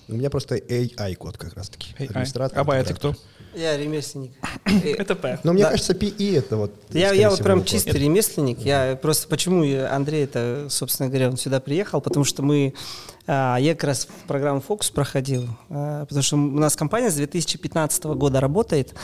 У 0.08 0.14
меня 0.14 0.28
просто 0.28 0.56
AI-код 0.56 1.38
как 1.38 1.54
раз-таки. 1.54 1.94
Администратор. 1.98 2.64
А 2.68 2.76
это 2.76 2.94
кто? 2.94 3.14
Я 3.54 3.76
ремесленник. 3.76 4.32
Это 4.84 5.16
П. 5.16 5.40
Но 5.42 5.52
мне 5.52 5.64
кажется, 5.64 5.92
PI 5.92 6.38
это 6.38 6.56
вот... 6.56 6.72
Я, 6.90 7.12
я 7.12 7.30
вот 7.30 7.42
прям 7.42 7.64
чистый 7.64 7.98
ремесленник. 7.98 8.60
Я 8.60 8.96
просто 9.00 9.26
почему 9.26 9.64
Андрей 9.90 10.24
это, 10.24 10.68
собственно 10.70 11.08
говоря, 11.08 11.30
он 11.30 11.36
сюда 11.36 11.58
приехал, 11.58 12.00
потому 12.00 12.24
что 12.24 12.42
мы... 12.42 12.74
А, 13.26 13.56
я 13.58 13.74
как 13.74 13.84
раз 13.84 14.08
программу 14.28 14.60
«Фокус» 14.60 14.90
проходил, 14.90 15.48
а, 15.68 16.04
потому 16.06 16.22
что 16.22 16.36
у 16.36 16.38
нас 16.38 16.76
компания 16.76 17.10
с 17.10 17.16
2015 17.16 18.04
года 18.04 18.40
работает, 18.40 18.94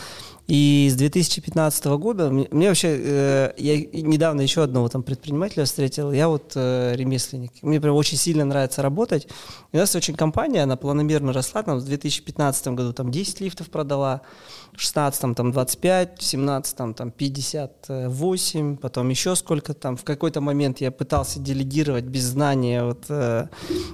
и 0.47 0.87
с 0.89 0.95
2015 0.95 1.85
года 1.97 2.29
мне, 2.29 2.47
вообще, 2.69 2.97
э, 2.97 3.53
я 3.57 3.77
недавно 3.77 4.39
еще 4.39 4.63
одного 4.63 4.87
там 4.87 5.03
предпринимателя 5.03 5.65
встретил, 5.65 6.13
я 6.13 6.29
вот 6.29 6.53
э, 6.55 6.93
ремесленник. 6.95 7.51
Мне 7.61 7.81
прям 7.81 7.95
очень 7.95 8.17
сильно 8.17 8.45
нравится 8.45 8.81
работать. 8.81 9.27
У 9.73 9.77
нас 9.77 9.93
очень 9.93 10.15
компания, 10.15 10.63
она 10.63 10.77
планомерно 10.77 11.33
росла, 11.33 11.63
там 11.63 11.79
в 11.79 11.85
2015 11.85 12.67
году 12.69 12.93
там 12.93 13.11
10 13.11 13.41
лифтов 13.41 13.69
продала, 13.69 14.21
в 14.73 14.81
16 14.81 15.35
там 15.35 15.51
25, 15.51 16.19
в 16.19 16.23
17 16.23 16.95
там 16.95 17.11
58, 17.11 18.77
потом 18.77 19.09
еще 19.09 19.35
сколько 19.35 19.73
там. 19.73 19.97
В 19.97 20.05
какой-то 20.05 20.39
момент 20.39 20.79
я 20.79 20.91
пытался 20.91 21.41
делегировать 21.41 22.05
без 22.05 22.23
знания 22.23 22.85
вот 22.85 23.03
э, 23.09 23.47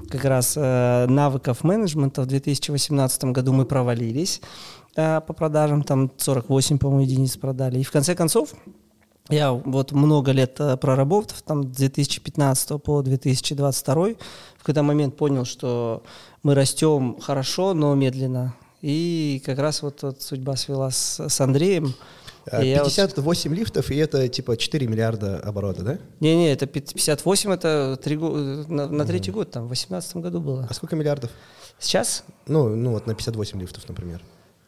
как 0.07 0.23
раз 0.25 0.53
э, 0.55 1.07
навыков 1.07 1.63
менеджмента. 1.63 2.21
В 2.21 2.27
2018 2.27 3.23
году 3.25 3.53
мы 3.53 3.65
провалились. 3.65 4.39
Э, 4.95 5.21
по 5.21 5.33
продажам, 5.33 5.83
там 5.83 6.11
48, 6.17 6.77
по-моему, 6.77 7.01
единиц 7.01 7.37
продали. 7.37 7.79
И 7.79 7.83
в 7.83 7.91
конце 7.91 8.15
концов, 8.15 8.53
я 9.29 9.51
вот 9.51 9.91
много 9.91 10.31
лет 10.31 10.59
э, 10.59 10.77
проработав, 10.77 11.41
там 11.41 11.63
с 11.73 11.77
2015 11.77 12.81
по 12.81 13.01
2022, 13.01 13.95
в 13.95 14.15
какой-то 14.59 14.83
момент 14.83 15.17
понял, 15.17 15.45
что 15.45 16.03
мы 16.43 16.53
растем 16.53 17.19
хорошо, 17.19 17.73
но 17.73 17.95
медленно. 17.95 18.53
И 18.81 19.41
как 19.45 19.57
раз 19.59 19.81
вот, 19.81 20.03
вот 20.03 20.21
судьба 20.21 20.55
свела 20.57 20.91
с, 20.91 21.19
с 21.27 21.41
Андреем. 21.41 21.95
58 22.45 23.49
вот... 23.49 23.57
лифтов, 23.57 23.89
и 23.89 23.95
это 23.95 24.27
типа 24.27 24.57
4 24.57 24.85
миллиарда 24.85 25.39
оборота, 25.39 25.81
да? 25.81 25.97
Не-не, 26.19 26.51
это 26.51 26.67
58, 26.67 27.53
это 27.53 27.97
3, 28.03 28.17
на, 28.17 28.87
на 28.89 29.05
третий 29.05 29.31
угу. 29.31 29.39
год, 29.39 29.51
там, 29.51 29.63
в 29.63 29.67
2018 29.67 30.17
году 30.17 30.41
было. 30.41 30.67
А 30.69 30.73
сколько 30.73 30.97
миллиардов? 30.97 31.31
Сейчас? 31.79 32.25
Ну, 32.45 32.75
ну 32.75 32.91
вот 32.91 33.07
на 33.07 33.15
58 33.15 33.59
лифтов, 33.61 33.87
например. 33.87 34.21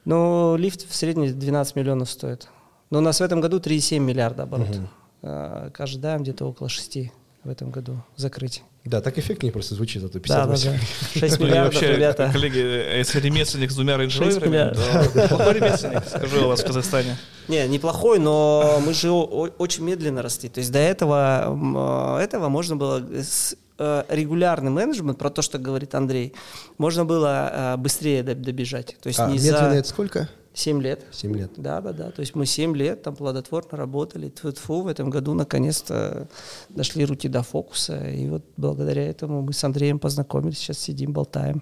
Ну, 0.06 0.56
лифт 0.58 0.88
в 0.90 0.96
среднем 0.96 1.38
12 1.38 1.76
миллионов 1.76 2.10
стоит. 2.10 2.48
Но 2.90 3.00
у 3.00 3.02
нас 3.02 3.20
в 3.20 3.24
этом 3.24 3.42
году 3.42 3.58
3,7 3.58 4.00
миллиарда 4.00 4.44
оборот. 4.44 4.70
Угу. 4.70 4.88
А, 5.24 5.72
ожидаем 5.78 6.22
где-то 6.22 6.46
около 6.46 6.70
6 6.70 7.12
в 7.44 7.50
этом 7.50 7.70
году 7.70 7.98
закрыть. 8.16 8.64
Да, 8.86 9.02
так 9.02 9.18
эффектнее 9.18 9.52
просто 9.52 9.76
звучит, 9.76 10.04
а 10.04 10.10
то 10.10 10.20
58. 10.20 10.72
Да, 10.72 10.78
да, 10.78 10.80
да. 11.14 11.20
6 11.20 11.40
миллиардов, 11.40 11.74
вообще, 11.74 11.96
ребята. 11.96 12.30
Коллеги, 12.32 12.58
если 12.98 13.20
ремесленник 13.20 13.72
с 13.72 13.76
двумя 13.76 13.98
рейндж 13.98 14.18
то 14.20 15.28
плохой 15.28 15.54
ремесленник, 15.54 16.04
скажу 16.08 16.46
у 16.46 16.48
вас 16.48 16.62
в 16.62 16.66
Казахстане. 16.66 17.18
Не, 17.48 17.68
неплохой, 17.68 18.20
но 18.20 18.82
мы 18.86 18.94
же 18.94 19.12
очень 19.12 19.84
медленно 19.84 20.22
росли. 20.22 20.50
То 20.50 20.60
есть 20.60 20.72
до 20.72 20.80
этого, 20.80 22.20
этого 22.20 22.50
можно 22.50 22.76
было 22.76 23.00
с 23.00 23.54
э, 23.54 23.56
регулярный 23.78 24.72
менеджмент, 24.72 25.18
про 25.18 25.30
то, 25.30 25.42
что 25.42 25.58
говорит 25.58 25.96
Андрей, 25.96 26.34
можно 26.78 27.06
было 27.06 27.74
э, 27.76 27.78
быстрее 27.78 28.24
добежать. 28.24 28.98
То 29.02 29.08
есть 29.08 29.20
а, 29.20 29.28
не 29.28 29.36
медленно 29.36 29.72
за... 29.72 29.76
это 29.76 29.88
сколько? 29.88 30.30
Семь 30.56 30.82
лет. 30.82 31.04
Семь 31.12 31.36
лет. 31.36 31.52
Да, 31.58 31.82
да, 31.82 31.92
да. 31.92 32.12
То 32.12 32.22
есть 32.22 32.34
мы 32.34 32.46
семь 32.46 32.76
лет 32.78 33.04
там 33.04 33.16
плодотворно 33.16 33.78
работали. 33.78 34.30
Тьфу-тьфу, 34.30 34.84
в 34.84 34.88
этом 34.88 35.10
году 35.10 35.34
наконец-то 35.34 36.30
дошли 36.70 37.04
руки 37.04 37.28
до 37.28 37.44
фокуса. 37.44 38.10
И 38.10 38.30
вот 38.30 38.44
благодаря 38.56 39.06
этому 39.06 39.42
мы 39.42 39.52
с 39.52 39.62
Андреем 39.66 40.00
познакомились. 40.00 40.58
Сейчас 40.58 40.80
сидим, 40.80 41.12
болтаем. 41.12 41.62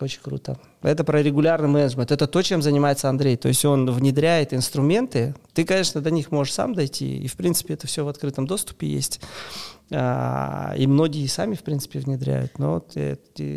Очень 0.00 0.20
круто. 0.22 0.58
Это 0.82 1.02
про 1.04 1.22
регулярный 1.22 1.68
менеджмент. 1.68 2.12
Это 2.12 2.26
то, 2.26 2.42
чем 2.42 2.60
занимается 2.60 3.08
Андрей. 3.08 3.36
То 3.36 3.48
есть 3.48 3.64
он 3.64 3.90
внедряет 3.90 4.52
инструменты. 4.52 5.34
Ты, 5.54 5.64
конечно, 5.64 6.02
до 6.02 6.10
них 6.10 6.30
можешь 6.30 6.52
сам 6.52 6.74
дойти. 6.74 7.18
И, 7.18 7.26
в 7.26 7.36
принципе, 7.36 7.74
это 7.74 7.86
все 7.86 8.04
в 8.04 8.08
открытом 8.08 8.46
доступе 8.46 8.86
есть. 8.86 9.20
А, 9.92 10.74
и 10.76 10.86
многие 10.86 11.26
сами, 11.26 11.54
в 11.54 11.62
принципе, 11.62 11.98
внедряют. 11.98 12.58
Но 12.58 12.74
вот 12.74 12.96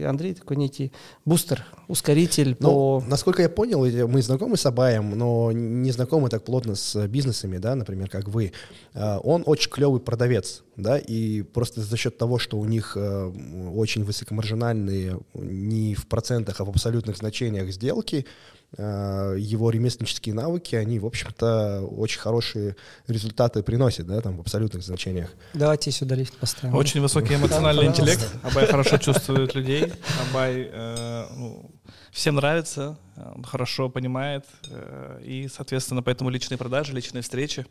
Андрей 0.06 0.34
такой 0.34 0.58
некий 0.58 0.92
бустер, 1.26 1.66
ускоритель 1.88 2.56
ну, 2.60 3.02
по... 3.02 3.04
Насколько 3.08 3.44
я 3.44 3.50
понял, 3.50 3.86
мы 4.08 4.22
знакомы 4.22 4.58
с 4.58 4.66
Абаем, 4.66 5.12
но 5.12 5.52
не 5.52 5.92
знакомы 5.92 6.30
так 6.30 6.44
плотно 6.44 6.76
с 6.76 7.08
бизнесами, 7.08 7.58
да, 7.58 7.76
например, 7.76 8.10
как 8.10 8.28
вы. 8.28 8.52
А, 8.94 9.20
он 9.20 9.44
очень 9.46 9.70
клевый 9.70 10.00
продавец, 10.00 10.64
да, 10.76 10.98
и 10.98 11.44
просто 11.44 11.82
за 11.82 11.98
счет 11.98 12.18
того, 12.18 12.40
что 12.40 12.58
у 12.58 12.66
них 12.66 12.94
э, 12.96 13.32
очень 13.76 14.04
высокомаржинальные 14.04 15.20
не 15.36 15.94
в 15.94 16.08
процентах, 16.08 16.60
а 16.60 16.66
в 16.66 16.70
абсолютных 16.70 17.18
значениях 17.18 17.72
сделки, 17.72 18.26
Э, 18.26 18.63
его 18.78 19.70
ремесленнические 19.70 20.34
навыки, 20.34 20.76
они, 20.76 20.98
в 20.98 21.06
общем-то, 21.06 21.82
очень 21.82 22.20
хорошие 22.20 22.76
результаты 23.08 23.62
приносят, 23.62 24.08
да, 24.08 24.20
там, 24.22 24.38
в 24.38 24.42
абсолютных 24.42 24.84
значениях. 24.84 25.30
Давайте 25.54 25.92
сюда 25.92 26.16
лифт 26.16 26.36
поставим. 26.38 26.76
Очень 26.76 27.02
высокий 27.02 27.36
эмоциональный 27.36 27.86
интеллект. 27.86 28.28
Абай 28.42 28.66
хорошо 28.66 28.98
чувствует 28.98 29.54
людей. 29.54 29.94
Абай 30.30 30.70
э, 30.72 31.26
ну, 31.38 31.72
всем 32.12 32.36
нравится, 32.36 32.98
он 33.16 33.44
хорошо 33.44 33.90
понимает. 33.90 34.46
Э, 34.70 35.20
и, 35.24 35.48
соответственно, 35.54 36.02
поэтому 36.02 36.30
личные 36.30 36.58
продажи, 36.58 36.94
личные 36.94 37.22
встречи 37.22 37.66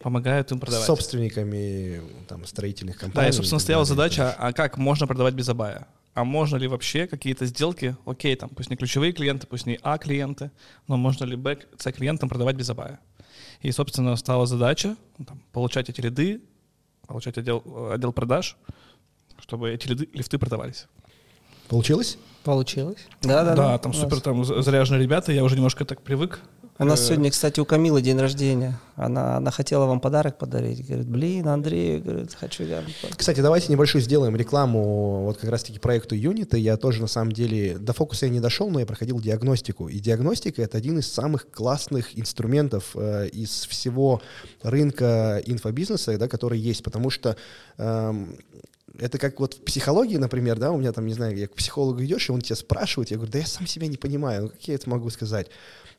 помогают 0.00 0.52
им 0.52 0.60
продавать. 0.60 0.84
С 0.84 0.86
собственниками 0.86 2.02
там, 2.28 2.44
строительных 2.46 2.98
компаний. 2.98 3.26
Да, 3.26 3.28
и, 3.28 3.32
собственно, 3.32 3.58
стояла 3.58 3.84
задача, 3.84 4.34
а 4.38 4.52
как 4.52 4.78
можно 4.78 5.06
продавать 5.06 5.34
без 5.34 5.48
Абая? 5.48 5.86
А 6.14 6.24
можно 6.24 6.56
ли 6.56 6.68
вообще 6.68 7.06
какие-то 7.06 7.44
сделки, 7.46 7.96
окей, 8.06 8.36
там, 8.36 8.48
пусть 8.48 8.70
не 8.70 8.76
ключевые 8.76 9.12
клиенты, 9.12 9.46
пусть 9.46 9.66
не 9.66 9.78
А 9.82 9.98
клиенты, 9.98 10.50
но 10.86 10.96
можно 10.96 11.24
ли 11.24 11.36
Б, 11.36 11.58
С 11.76 11.90
клиентам 11.92 12.28
продавать 12.28 12.56
без 12.56 12.70
абая? 12.70 13.00
И, 13.60 13.72
собственно, 13.72 14.14
стала 14.16 14.46
задача 14.46 14.96
ну, 15.18 15.24
там, 15.24 15.42
получать 15.52 15.88
эти 15.88 16.00
лиды, 16.00 16.40
получать 17.06 17.36
отдел, 17.36 17.62
отдел 17.92 18.12
продаж, 18.12 18.56
чтобы 19.40 19.70
эти 19.70 19.88
лиды, 19.88 20.08
лифты 20.12 20.38
продавались. 20.38 20.86
Получилось? 21.68 22.18
Получилось. 22.44 23.06
Да, 23.22 23.42
да, 23.42 23.54
да. 23.54 23.54
Да, 23.54 23.78
там 23.78 23.92
супер 23.92 24.20
там 24.20 24.44
заряженные 24.44 25.02
ребята, 25.02 25.32
я 25.32 25.42
уже 25.42 25.56
немножко 25.56 25.84
так 25.84 26.02
привык 26.02 26.42
у 26.78 26.84
нас 26.84 27.00
э, 27.02 27.06
сегодня, 27.06 27.30
кстати, 27.30 27.60
у 27.60 27.64
Камилы 27.64 28.02
день 28.02 28.18
рождения. 28.18 28.80
Она, 28.96 29.36
она 29.36 29.50
хотела 29.50 29.86
вам 29.86 30.00
подарок 30.00 30.38
подарить. 30.38 30.84
Говорит, 30.86 31.08
блин, 31.08 31.48
Андрей, 31.48 32.00
говорит, 32.00 32.34
хочу 32.34 32.64
я. 32.64 32.82
Кстати, 33.16 33.40
давайте 33.40 33.70
небольшую 33.70 34.02
сделаем 34.02 34.34
рекламу 34.34 35.24
вот 35.24 35.38
как 35.38 35.50
раз-таки 35.50 35.78
проекту 35.78 36.16
Юнита. 36.16 36.56
Я 36.56 36.76
тоже, 36.76 37.00
на 37.00 37.06
самом 37.06 37.32
деле, 37.32 37.78
до 37.78 37.92
фокуса 37.92 38.26
я 38.26 38.32
не 38.32 38.40
дошел, 38.40 38.70
но 38.70 38.80
я 38.80 38.86
проходил 38.86 39.20
диагностику. 39.20 39.88
И 39.88 40.00
диагностика— 40.00 40.62
это 40.64 40.76
один 40.76 40.98
из 40.98 41.10
самых 41.10 41.50
классных 41.50 42.18
инструментов 42.18 42.90
э, 42.94 43.28
из 43.28 43.66
всего 43.66 44.20
рынка 44.62 45.40
инфобизнеса, 45.46 46.18
да, 46.18 46.28
который 46.28 46.58
есть, 46.58 46.82
потому 46.82 47.10
что 47.10 47.36
эм, 47.78 48.36
это 48.98 49.18
как 49.18 49.40
вот 49.40 49.54
в 49.54 49.60
психологии, 49.60 50.16
например, 50.16 50.58
да, 50.58 50.70
у 50.70 50.78
меня 50.78 50.92
там, 50.92 51.06
не 51.06 51.14
знаю, 51.14 51.36
я 51.36 51.48
к 51.48 51.54
психологу 51.54 52.02
идешь, 52.02 52.28
и 52.28 52.32
он 52.32 52.40
тебя 52.40 52.56
спрашивает, 52.56 53.10
я 53.10 53.16
говорю, 53.16 53.32
да 53.32 53.38
я 53.38 53.46
сам 53.46 53.66
себя 53.66 53.86
не 53.86 53.96
понимаю, 53.96 54.42
ну 54.42 54.48
как 54.50 54.62
я 54.68 54.74
это 54.74 54.88
могу 54.88 55.10
сказать? 55.10 55.48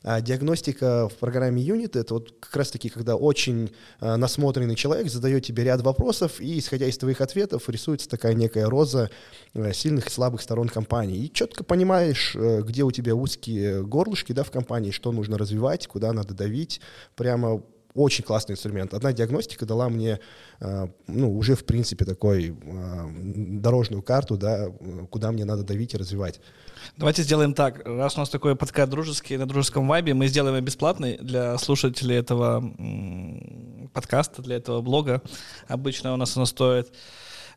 А 0.06 0.20
диагностика 0.20 1.08
в 1.08 1.14
программе 1.14 1.60
Unit— 1.60 1.98
это 2.00 2.14
вот 2.14 2.32
как 2.38 2.54
раз-таки, 2.54 2.88
когда 2.88 3.16
очень 3.16 3.72
а, 3.98 4.16
насмотренный 4.16 4.76
человек 4.76 5.10
задает 5.10 5.44
тебе 5.44 5.64
ряд 5.64 5.82
вопросов, 5.82 6.40
и, 6.40 6.60
исходя 6.60 6.86
из 6.86 6.96
твоих 6.96 7.20
ответов, 7.20 7.68
рисуется 7.68 8.08
такая 8.08 8.34
некая 8.34 8.66
роза 8.66 9.10
а, 9.52 9.72
сильных 9.72 10.06
и 10.06 10.10
слабых 10.10 10.42
сторон 10.42 10.68
компании. 10.68 11.24
И 11.24 11.32
четко 11.32 11.64
понимаешь, 11.64 12.36
а, 12.36 12.62
где 12.62 12.84
у 12.84 12.92
тебя 12.92 13.16
узкие 13.16 13.82
горлышки 13.82 14.32
да, 14.32 14.44
в 14.44 14.52
компании, 14.52 14.92
что 14.92 15.10
нужно 15.10 15.38
развивать, 15.38 15.88
куда 15.88 16.12
надо 16.12 16.34
давить, 16.34 16.80
прямо 17.16 17.60
очень 17.96 18.24
классный 18.24 18.52
инструмент. 18.54 18.94
Одна 18.94 19.12
диагностика 19.12 19.66
дала 19.66 19.88
мне, 19.88 20.20
э, 20.60 20.88
ну, 21.06 21.36
уже, 21.36 21.54
в 21.54 21.64
принципе, 21.64 22.04
такой 22.04 22.50
э, 22.50 23.06
дорожную 23.14 24.02
карту, 24.02 24.36
да, 24.36 24.68
куда 25.10 25.32
мне 25.32 25.44
надо 25.44 25.62
давить 25.62 25.94
и 25.94 25.96
развивать. 25.96 26.40
Давайте 26.96 27.22
сделаем 27.22 27.54
так. 27.54 27.84
Раз 27.84 28.16
у 28.16 28.20
нас 28.20 28.28
такой 28.28 28.54
подкаст 28.54 28.90
дружеский, 28.90 29.36
на 29.36 29.46
дружеском 29.46 29.88
вайбе, 29.88 30.14
мы 30.14 30.28
сделаем 30.28 30.64
бесплатный 30.64 31.16
для 31.18 31.56
слушателей 31.58 32.16
этого 32.16 32.62
подкаста, 33.92 34.42
для 34.42 34.56
этого 34.56 34.82
блога. 34.82 35.22
Обычно 35.68 36.12
у 36.12 36.16
нас 36.16 36.36
оно 36.36 36.46
стоит 36.46 36.92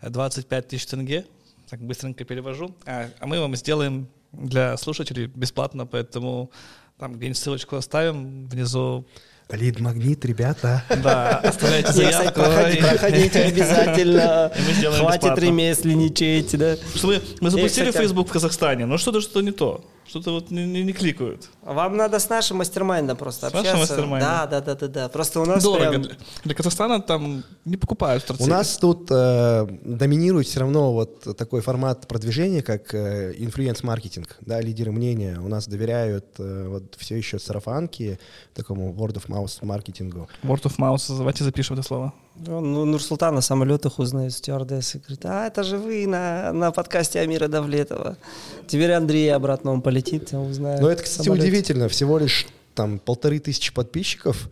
25 0.02 0.68
тысяч 0.68 0.86
тенге. 0.86 1.26
Так 1.70 1.82
быстренько 1.82 2.24
перевожу. 2.24 2.76
А, 2.86 3.10
а 3.20 3.28
мы 3.28 3.40
вам 3.40 3.56
сделаем 3.56 4.08
для 4.32 4.76
слушателей 4.78 5.28
бесплатно, 5.28 5.86
поэтому 5.86 6.52
там 6.98 7.14
где-нибудь 7.14 7.38
ссылочку 7.38 7.76
оставим 7.76 8.48
внизу 8.48 9.06
Лид-магнит, 9.52 10.24
ребята. 10.26 10.84
Да, 11.04 11.38
оставляйте 11.38 11.92
заявку. 11.92 12.42
Проходите 12.42 13.40
обязательно. 13.40 14.52
Хватит 15.00 15.40
ремесленничать, 15.40 16.56
да. 16.56 16.76
Мы, 17.02 17.20
мы 17.42 17.50
запустили 17.50 17.92
Facebook 17.92 18.30
в 18.30 18.32
Казахстане, 18.32 18.86
но 18.86 19.00
что-то 19.00 19.22
что-то 19.22 19.42
не 19.42 19.52
то. 19.52 19.84
Что-то 20.10 20.32
вот 20.32 20.50
не, 20.50 20.66
не, 20.66 20.84
не 20.84 20.92
кликают. 20.92 21.50
Вам 21.62 21.96
надо 21.96 22.18
с 22.18 22.30
нашим 22.30 22.58
мастер-майндом 22.58 23.16
просто 23.16 23.42
с 23.42 23.54
общаться. 23.54 23.78
Нашим 23.78 24.10
мастер 24.10 24.20
Да, 24.20 24.48
да, 24.48 24.62
да, 24.62 24.76
да, 24.76 24.88
да. 24.88 25.10
Просто 25.10 25.40
у 25.40 25.46
нас 25.46 25.62
Дорого. 25.62 25.90
Прям... 25.90 26.02
Для, 26.02 26.16
для 26.46 26.56
Казахстана 26.56 27.00
там 27.00 27.44
не 27.64 27.78
покупают 27.78 28.24
стратегии. 28.24 28.50
У 28.50 28.52
нас 28.52 28.78
тут 28.80 29.08
э, 29.12 29.68
доминирует 29.84 30.48
все 30.48 30.62
равно 30.62 30.94
вот 30.94 31.38
такой 31.38 31.62
формат 31.62 32.08
продвижения, 32.08 32.64
как 32.64 32.92
э, 32.96 33.36
инфлюенс-маркетинг, 33.38 34.38
да, 34.42 34.60
лидеры 34.62 34.92
мнения. 34.92 35.40
У 35.40 35.48
нас 35.48 35.68
доверяют 35.68 36.26
э, 36.40 36.66
вот 36.68 36.96
все 36.98 37.16
еще 37.16 37.38
сарафанки, 37.38 38.20
такому 38.56 38.92
word 38.92 39.14
of 39.14 39.28
mouth 39.28 39.64
маркетингу. 39.64 40.28
Word 40.42 40.64
of 40.64 40.78
mouth, 40.78 41.18
давайте 41.20 41.44
запишем 41.44 41.78
это 41.78 41.88
слово. 41.88 42.14
Ну, 42.48 42.86
Нурсултан 42.86 43.36
на 43.36 43.42
самолетах 43.42 44.00
узнает 44.00 44.34
стюардессы. 44.34 45.00
Говорит, 45.00 45.26
а 45.26 45.48
это 45.48 45.64
же 45.64 45.78
вы 45.78 46.08
на, 46.08 46.54
на 46.54 46.72
подкасте 46.72 47.20
Амира 47.20 47.48
Давлетова. 47.48 48.18
Теперь 48.68 48.92
Андрей 48.94 49.34
обратно 49.34 49.72
он 49.72 49.82
полетит, 49.82 50.34
узнает. 50.34 50.82
Ну, 50.82 50.88
это, 50.88 51.04
кстати, 51.04 51.26
самолете. 51.26 51.48
удивительно. 51.48 51.90
Всего 51.90 52.18
лишь 52.18 52.48
там 52.76 53.00
полторы 53.00 53.40
тысячи 53.40 53.74
подписчиков, 53.74 54.50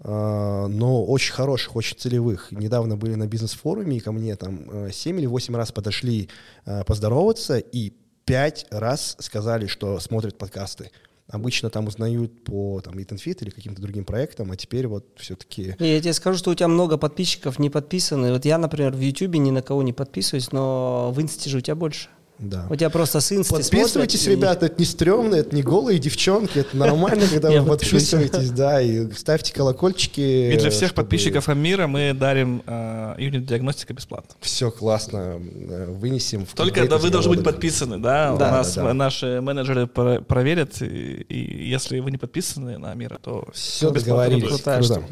э, 0.00 0.66
но 0.68 1.04
очень 1.04 1.32
хороших, 1.32 1.76
очень 1.76 1.96
целевых. 1.96 2.50
Недавно 2.50 2.96
были 2.96 3.14
на 3.14 3.26
бизнес-форуме, 3.26 3.98
и 3.98 4.00
ко 4.00 4.10
мне 4.12 4.34
там 4.36 4.90
7 4.90 5.16
э, 5.16 5.20
или 5.20 5.26
8 5.26 5.54
раз 5.54 5.70
подошли 5.70 6.28
э, 6.66 6.82
поздороваться, 6.84 7.58
и 7.58 7.92
пять 8.24 8.66
раз 8.70 9.16
сказали, 9.20 9.66
что 9.66 10.00
смотрят 10.00 10.36
подкасты. 10.36 10.90
Обычно 11.30 11.68
там 11.68 11.86
узнают 11.86 12.42
по 12.42 12.80
там, 12.80 12.94
Eat 12.94 13.38
или 13.42 13.50
каким-то 13.50 13.82
другим 13.82 14.04
проектам, 14.04 14.50
а 14.50 14.56
теперь 14.56 14.86
вот 14.86 15.04
все-таки... 15.16 15.76
Я 15.78 16.00
тебе 16.00 16.14
скажу, 16.14 16.38
что 16.38 16.50
у 16.50 16.54
тебя 16.54 16.68
много 16.68 16.96
подписчиков 16.96 17.58
не 17.58 17.68
подписаны. 17.68 18.32
Вот 18.32 18.46
я, 18.46 18.56
например, 18.56 18.92
в 18.92 19.00
YouTube 19.00 19.34
ни 19.34 19.50
на 19.50 19.60
кого 19.60 19.82
не 19.82 19.92
подписываюсь, 19.92 20.52
но 20.52 21.12
в 21.14 21.20
Инсте 21.20 21.50
же 21.50 21.58
у 21.58 21.60
тебя 21.60 21.74
больше. 21.74 22.08
Да. 22.38 22.66
У 22.70 22.76
тебя 22.76 22.88
просто 22.88 23.20
сын 23.20 23.42
Подписывайтесь, 23.44 24.22
смотрят, 24.22 24.38
ребята, 24.38 24.66
и... 24.66 24.68
это 24.68 24.78
не 24.78 24.84
стрёмно, 24.84 25.34
это 25.34 25.54
не 25.54 25.62
голые 25.62 25.98
девчонки, 25.98 26.60
это 26.60 26.76
нормально, 26.76 27.26
когда 27.30 27.50
вы 27.50 27.68
подписываетесь, 27.68 28.50
да, 28.50 28.80
и 28.80 29.10
ставьте 29.12 29.52
колокольчики. 29.52 30.52
И 30.52 30.56
для 30.56 30.70
всех 30.70 30.94
подписчиков 30.94 31.48
Амира 31.48 31.88
мы 31.88 32.12
дарим 32.14 32.62
э, 32.66 33.16
юнит 33.18 33.44
диагностика 33.46 33.92
бесплатно. 33.92 34.36
Все 34.40 34.70
классно, 34.70 35.40
э, 35.40 35.86
вынесем. 35.90 36.46
Только 36.54 36.82
вы 36.98 37.10
должны 37.10 37.36
быть 37.36 37.44
подписаны, 37.44 37.98
да, 37.98 38.34
у 38.34 38.38
нас 38.38 38.76
наши 38.76 39.40
менеджеры 39.40 39.86
проверят, 39.86 40.80
и 40.80 41.68
если 41.68 41.98
вы 41.98 42.10
не 42.10 42.18
подписаны 42.18 42.78
на 42.78 42.92
Амира, 42.92 43.18
то 43.20 43.48
все 43.52 43.90
договорились. 43.90 44.48
Круто. 44.62 45.02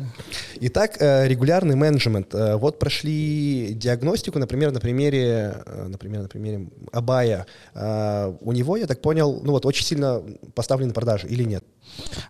Итак, 0.61 0.97
э, 1.01 1.27
регулярный 1.27 1.75
менеджмент. 1.75 2.33
Вот 2.33 2.79
прошли 2.79 3.73
диагностику, 3.75 4.39
например, 4.39 4.71
на 4.71 4.81
примере, 4.81 5.65
например, 5.89 6.23
на 6.23 6.29
примере 6.29 6.69
Аба 6.93 7.16
Абая, 7.17 7.47
у 8.41 8.53
него, 8.53 8.77
я 8.77 8.87
так 8.87 9.01
понял, 9.01 9.41
ну 9.43 9.53
вот 9.53 9.67
очень 9.67 9.85
сильно 9.85 10.23
поставлены 10.55 10.93
продажи 10.93 11.27
или 11.29 11.45
нет? 11.45 11.65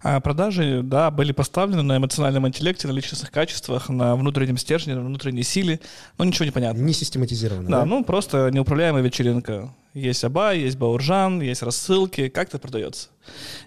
А 0.03 0.21
продажи, 0.21 0.83
да, 0.83 1.11
были 1.11 1.33
поставлены 1.33 1.83
на 1.83 1.97
эмоциональном 1.97 2.47
интеллекте, 2.47 2.89
на 2.89 2.93
личностных 2.93 3.31
качествах, 3.31 3.89
на 3.89 4.15
внутреннем 4.17 4.59
стержне, 4.59 4.95
на 4.95 5.01
внутренней 5.03 5.43
силе, 5.43 5.81
но 6.19 6.25
ничего 6.25 6.45
не 6.45 6.51
понятно. 6.51 6.81
Не 6.81 6.93
систематизировано, 6.93 7.69
да? 7.69 7.79
Да, 7.81 7.85
ну 7.85 8.05
просто 8.05 8.51
неуправляемая 8.53 9.03
вечеринка. 9.03 9.75
Есть 9.95 10.25
Абай, 10.25 10.59
есть 10.59 10.77
Бауржан, 10.77 11.41
есть 11.41 11.63
рассылки, 11.63 12.29
как 12.29 12.49
это 12.49 12.59
продается. 12.59 13.09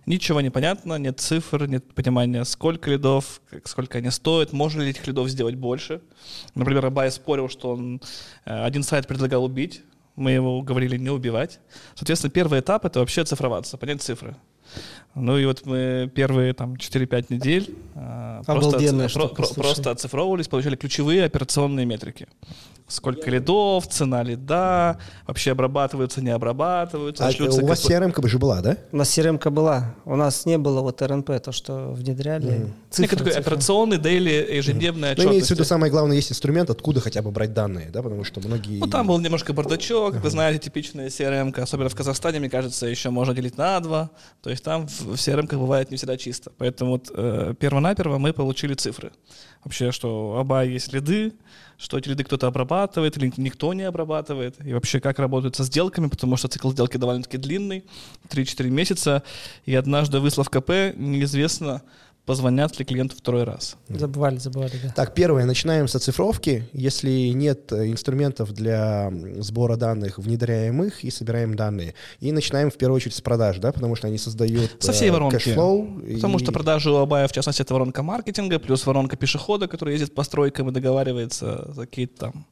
Ничего 0.06 0.42
не 0.42 0.52
понятно, 0.52 1.00
нет 1.00 1.20
цифр, 1.20 1.66
нет 1.66 1.92
понимания, 1.96 2.44
сколько 2.46 2.92
лидов, 2.92 3.42
сколько 3.66 3.98
они 3.98 4.12
стоят, 4.12 4.54
можно 4.54 4.84
ли 4.84 4.92
этих 4.92 5.08
лидов 5.08 5.28
сделать 5.28 5.56
больше. 5.56 6.02
Например, 6.54 6.86
Абай 6.86 7.12
спорил, 7.12 7.50
что 7.50 7.72
он 7.72 8.00
э, 8.46 8.64
один 8.64 8.84
сайт 8.84 9.08
предлагал 9.08 9.44
убить, 9.44 9.82
мы 10.20 10.32
его 10.32 10.58
уговорили 10.58 10.98
не 10.98 11.10
убивать. 11.10 11.60
Соответственно, 11.96 12.32
первый 12.32 12.60
этап— 12.60 12.86
это 12.86 13.00
вообще 13.00 13.22
оцифроваться, 13.22 13.78
понять 13.78 14.02
цифры. 14.02 14.36
Ну 15.16 15.38
и 15.38 15.46
вот 15.46 15.66
мы 15.66 16.10
первые 16.14 16.54
там 16.54 16.76
4-5 16.76 17.26
недель 17.30 17.76
э, 17.96 18.42
просто, 18.46 19.10
штука, 19.10 19.36
про, 19.36 19.48
просто 19.54 19.92
оцифровывались, 19.92 20.48
получали 20.48 20.76
ключевые 20.76 21.26
операционные 21.26 21.86
метрики. 21.86 22.28
Сколько 22.90 23.30
лидов, 23.30 23.88
цена 23.88 24.24
лида, 24.24 24.98
вообще 25.28 25.52
обрабатываются, 25.52 26.22
не 26.22 26.32
обрабатываются. 26.32 27.28
А 27.28 27.32
у 27.38 27.68
вас 27.68 27.84
как... 27.84 27.92
CRM-ка 27.92 28.28
же 28.28 28.40
была, 28.40 28.62
да? 28.62 28.78
У 28.92 28.98
нас 28.98 29.16
CRM-ка 29.16 29.52
была. 29.52 29.94
У 30.06 30.16
нас 30.16 30.48
не 30.48 30.58
было 30.58 30.82
вот 30.82 31.00
РНП, 31.00 31.40
то, 31.40 31.52
что 31.52 31.92
внедряли. 31.92 32.52
Mm. 32.52 32.72
Цифры, 32.90 33.18
такой 33.18 33.32
цифры. 33.34 33.42
операционный, 33.44 34.00
дейли, 34.00 34.56
ежедневная 34.56 35.14
mm. 35.14 35.24
Ну, 35.24 35.30
имеется 35.30 35.54
в 35.54 35.58
виду, 35.58 35.66
самое 35.66 35.92
главное, 35.92 36.16
есть 36.16 36.32
инструмент, 36.32 36.72
откуда 36.72 37.00
хотя 37.00 37.22
бы 37.22 37.30
брать 37.30 37.54
данные, 37.54 37.90
да, 37.92 38.02
потому 38.02 38.24
что 38.24 38.42
многие... 38.42 38.80
Ну, 38.80 38.88
там 38.88 39.06
был 39.06 39.20
немножко 39.20 39.54
бардачок, 39.54 40.16
uh-huh. 40.16 40.22
вы 40.22 40.30
знаете, 40.32 40.58
типичная 40.60 41.10
CRM-ка, 41.10 41.62
особенно 41.62 41.90
в 41.90 41.96
Казахстане, 41.96 42.40
мне 42.40 42.50
кажется, 42.50 42.88
еще 42.88 43.12
можно 43.12 43.36
делить 43.36 43.56
на 43.56 43.80
два. 43.82 44.10
То 44.42 44.50
есть 44.50 44.64
там 44.64 44.88
в 44.88 44.99
CRM 45.02 45.48
бывает 45.58 45.92
не 45.92 45.98
всегда 45.98 46.18
чисто. 46.18 46.52
Поэтому 46.58 46.92
вот 46.92 47.12
э, 47.14 47.54
перво-наперво 47.60 48.18
мы 48.18 48.34
получили 48.34 48.74
цифры. 48.74 49.12
Вообще, 49.64 49.92
что 49.92 50.38
оба 50.40 50.64
есть 50.64 50.94
лиды, 50.94 51.34
что 51.78 51.98
эти 51.98 52.10
лиды 52.10 52.24
кто-то 52.24 52.48
обрабатывает 52.48 53.18
или 53.18 53.32
никто 53.38 53.74
не 53.74 53.84
обрабатывает, 53.84 54.56
и 54.66 54.74
вообще 54.74 55.00
как 55.00 55.20
работают 55.20 55.56
со 55.56 55.64
сделками, 55.64 56.08
потому 56.08 56.38
что 56.38 56.48
цикл 56.48 56.72
сделки 56.72 56.98
довольно-таки 56.98 57.38
длинный, 57.38 57.86
3-4 58.30 58.70
месяца, 58.70 59.24
и 59.66 59.76
однажды 59.76 60.20
выслав 60.20 60.50
КП, 60.50 60.70
неизвестно, 60.96 61.82
позвонят 62.30 62.78
ли 62.78 62.86
клиенту 62.86 63.16
второй 63.18 63.44
раз. 63.44 63.76
Забывали, 63.88 64.38
забывали, 64.38 64.74
да. 64.84 64.94
Так, 64.96 65.16
первое, 65.16 65.46
начинаем 65.46 65.88
с 65.88 65.96
оцифровки. 65.96 66.70
Если 66.74 67.30
нет 67.30 67.72
э, 67.72 67.88
инструментов 67.88 68.54
для 68.54 69.12
сбора 69.40 69.78
данных, 69.78 70.20
внедряем 70.20 70.84
их 70.84 71.04
и 71.04 71.10
собираем 71.10 71.56
данные. 71.56 71.96
И 72.20 72.32
начинаем 72.32 72.70
в 72.70 72.78
первую 72.78 72.98
очередь 72.98 73.16
с 73.16 73.22
продаж, 73.22 73.58
да, 73.58 73.72
потому 73.72 73.96
что 73.96 74.06
они 74.06 74.20
создают 74.20 74.78
Со 74.80 74.92
всей 74.92 75.10
э, 75.10 75.12
воронки. 75.12 75.38
cash 75.38 75.66
flow. 75.66 76.02
Потому 76.14 76.38
и... 76.38 76.44
что 76.44 76.52
продажи 76.52 76.92
у 76.92 76.98
Абая, 76.98 77.28
в 77.28 77.32
частности, 77.32 77.64
это 77.64 77.74
воронка 77.74 78.04
маркетинга, 78.04 78.60
плюс 78.60 78.86
воронка 78.86 79.18
пешехода, 79.18 79.68
который 79.68 79.94
ездит 79.94 80.14
по 80.14 80.22
стройкам 80.22 80.70
и 80.70 80.72
договаривается 80.72 81.72
за 81.74 81.88
какие-то 81.88 82.16
там 82.16 82.46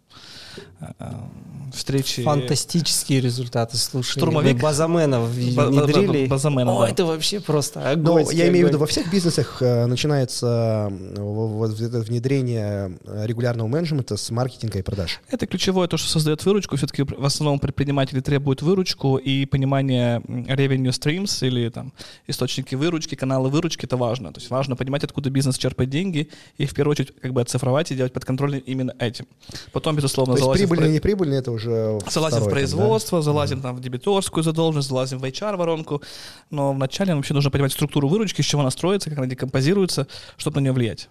встречи. 1.73 2.23
Фантастические 2.23 3.21
результаты, 3.21 3.77
слушай. 3.77 4.11
Штурмовик. 4.11 4.61
Базаменов 4.61 5.29
внедрили. 5.29 6.27
Базамена, 6.27 6.75
О, 6.75 6.81
да. 6.81 6.89
это 6.89 7.05
вообще 7.05 7.39
просто 7.39 7.91
огонь. 7.91 8.25
Но 8.25 8.31
я 8.31 8.47
имею 8.49 8.67
в 8.67 8.69
виду, 8.69 8.79
во 8.79 8.87
всех 8.87 9.11
бизнесах 9.11 9.61
э, 9.61 9.85
начинается 9.85 10.91
вот 11.17 11.71
внедрение 11.71 12.97
регулярного 13.05 13.67
менеджмента 13.67 14.17
с 14.17 14.29
маркетинга 14.29 14.79
и 14.79 14.81
продаж. 14.81 15.19
Это 15.29 15.45
ключевое, 15.45 15.87
то, 15.87 15.97
что 15.97 16.09
создает 16.09 16.43
выручку. 16.45 16.75
Все-таки 16.77 17.03
в 17.03 17.25
основном 17.25 17.59
предприниматели 17.59 18.21
требуют 18.21 18.61
выручку 18.61 19.17
и 19.17 19.45
понимание 19.45 20.19
revenue 20.19 20.89
streams 20.89 21.45
или 21.45 21.69
там 21.69 21.93
источники 22.27 22.75
выручки, 22.75 23.15
каналы 23.15 23.49
выручки, 23.49 23.85
это 23.85 23.97
важно. 23.97 24.31
То 24.31 24.39
есть 24.39 24.49
важно 24.49 24.75
понимать, 24.75 25.03
откуда 25.03 25.29
бизнес 25.29 25.57
черпает 25.57 25.89
деньги 25.89 26.29
и 26.57 26.65
в 26.65 26.73
первую 26.73 26.93
очередь 26.93 27.13
как 27.19 27.33
бы 27.33 27.41
оцифровать 27.41 27.91
и 27.91 27.95
делать 27.95 28.13
подконтрольным 28.13 28.61
именно 28.61 28.93
этим. 28.99 29.27
Потом, 29.71 29.95
безусловно, 29.95 30.35
то 30.35 30.66
в... 30.75 30.87
не 30.87 30.99
прибыльный, 30.99 31.37
это 31.37 31.51
уже 31.51 31.99
Залазим 32.09 32.37
второй, 32.37 32.47
в 32.47 32.51
производство, 32.51 33.17
там, 33.17 33.19
да? 33.19 33.23
залазим 33.23 33.61
там 33.61 33.75
в 33.75 33.81
дебиторскую 33.81 34.43
задолженность, 34.43 34.89
залазим 34.89 35.19
в 35.19 35.23
HR-воронку, 35.23 36.01
но 36.49 36.73
вначале 36.73 37.15
вообще 37.15 37.33
нужно 37.33 37.51
понимать 37.51 37.71
структуру 37.71 38.07
выручки, 38.07 38.41
с 38.41 38.45
чего 38.45 38.61
она 38.61 38.71
строится, 38.71 39.09
как 39.09 39.19
она 39.19 39.27
декомпозируется, 39.27 40.07
чтобы 40.37 40.57
на 40.57 40.63
нее 40.63 40.73
влиять. 40.73 41.09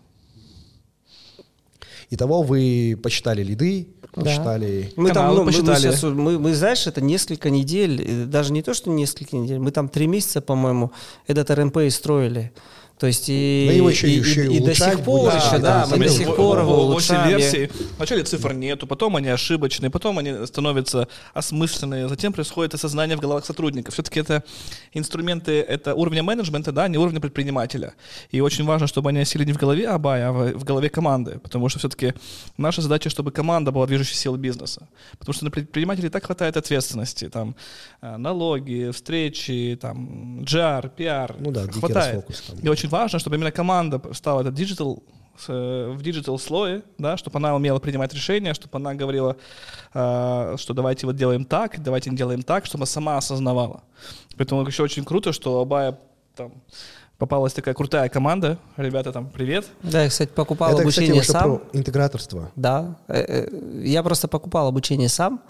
Итого 2.11 2.43
вы 2.43 2.99
почитали 3.03 3.43
лиды, 3.43 3.89
почитали... 4.13 4.93
Да. 4.97 5.03
Мы 5.03 5.11
там, 5.11 5.35
ну, 5.35 5.45
посчитали. 5.45 5.87
Мы, 5.87 5.91
мы, 5.91 5.97
сейчас, 5.97 6.03
мы, 6.03 6.39
мы, 6.39 6.55
знаешь, 6.55 6.87
это 6.87 7.01
несколько 7.01 7.51
недель, 7.51 8.27
даже 8.27 8.53
не 8.53 8.63
то, 8.63 8.75
что 8.75 8.91
несколько 8.91 9.37
недель, 9.37 9.59
мы 9.59 9.73
там 9.73 9.89
три 9.89 10.07
месяца, 10.07 10.41
по-моему, 10.41 10.93
этот 11.27 11.51
РНП 11.51 11.79
и 11.79 11.91
строили. 11.91 12.53
То 12.99 13.07
есть 13.07 13.29
и, 13.29 13.69
его 13.77 13.91
еще, 13.91 14.09
и, 14.09 14.19
еще 14.19 14.47
и, 14.47 14.57
и 14.57 14.61
до 14.61 14.75
сих 14.75 15.03
пор 15.03 15.35
еще, 15.35 15.59
да, 15.59 15.87
да, 15.87 15.87
мы 15.91 16.05
до 16.05 16.09
сих 16.09 16.35
пор 16.35 16.61
его 16.61 16.85
улучшаем. 16.85 17.29
версий. 17.29 17.71
Вначале 17.99 18.23
цифр 18.23 18.55
нету, 18.55 18.87
потом 18.87 19.17
они 19.17 19.29
ошибочные, 19.29 19.91
потом 19.91 20.19
они 20.19 20.47
становятся 20.47 21.07
осмысленные, 21.35 22.09
затем 22.09 22.33
происходит 22.33 22.73
осознание 22.75 23.19
в 23.19 23.21
головах 23.21 23.45
сотрудников. 23.45 23.93
Все-таки 23.93 24.21
это 24.21 24.43
инструменты, 24.95 25.61
это 25.61 25.95
уровня 25.95 26.23
менеджмента, 26.23 26.73
да, 26.73 26.89
не 26.89 26.97
уровня 26.97 27.21
предпринимателя. 27.21 27.93
И 28.31 28.41
очень 28.41 28.65
важно, 28.65 28.87
чтобы 28.87 29.11
они 29.11 29.21
осели 29.21 29.45
не 29.45 29.53
в 29.53 29.59
голове 29.59 29.89
Абая, 29.89 30.31
а 30.31 30.33
в, 30.33 30.53
в 30.55 30.65
голове 30.65 30.89
команды, 30.89 31.39
потому 31.43 31.69
что 31.69 31.79
все-таки 31.79 32.15
наша 32.57 32.81
задача, 32.81 33.11
чтобы 33.11 33.31
команда 33.31 33.73
была 33.73 33.87
движущей 33.87 34.15
силой 34.15 34.39
бизнеса. 34.39 34.89
Потому 35.19 35.35
что 35.35 35.45
на 35.45 35.51
предпринимателей 35.51 36.09
так 36.09 36.25
хватает 36.25 36.57
ответственности, 36.57 37.29
там, 37.29 37.57
э, 38.01 38.17
налоги, 38.17 38.91
встречи, 38.91 39.79
там, 39.81 40.41
GR, 40.41 40.91
PR, 40.97 41.37
ну 41.39 41.51
да, 41.51 41.67
хватает. 41.67 42.17
Фокус, 42.17 42.43
И 42.63 42.69
очень 42.69 42.86
очень 42.87 42.91
важно, 42.91 43.19
чтобы 43.19 43.37
именно 43.37 43.51
команда 43.51 44.01
стала 44.13 44.41
это 44.43 44.51
digital 44.51 45.03
э, 45.49 45.93
в 45.95 46.03
digital 46.03 46.39
слое, 46.39 46.83
да, 46.99 47.17
чтобы 47.17 47.39
она 47.39 47.55
умела 47.55 47.79
принимать 47.79 48.15
решения, 48.15 48.55
чтобы 48.55 48.79
она 48.79 48.95
говорила, 48.95 49.37
э, 49.95 50.55
что 50.57 50.75
давайте 50.75 51.07
вот 51.07 51.17
делаем 51.17 51.45
так, 51.45 51.83
давайте 51.83 52.11
не 52.11 52.17
делаем 52.17 52.43
так, 52.43 52.67
чтобы 52.67 52.83
она 52.83 52.87
сама 52.87 53.17
осознавала. 53.17 53.83
Поэтому 54.37 54.67
еще 54.67 54.83
очень 54.83 55.05
круто, 55.05 55.33
что 55.33 55.61
Абая 55.61 55.99
там 56.37 56.53
попалась 57.19 57.55
такая 57.55 57.75
крутая 57.75 58.09
команда. 58.09 58.59
Ребята, 58.77 59.11
там, 59.11 59.31
привет. 59.31 59.67
Да, 59.83 60.03
я, 60.03 60.09
кстати, 60.09 60.31
покупал 60.31 60.73
Это, 60.73 60.83
обучение 60.83 61.21
кстати, 61.23 61.39
сам. 61.39 61.59
Про 61.59 61.79
интеграторство. 61.79 62.51
Да. 62.57 62.97
Э, 63.09 63.49
я 63.83 64.03
просто 64.03 64.29
покупал 64.29 64.69
обучение 64.69 65.09
сам, 65.09 65.41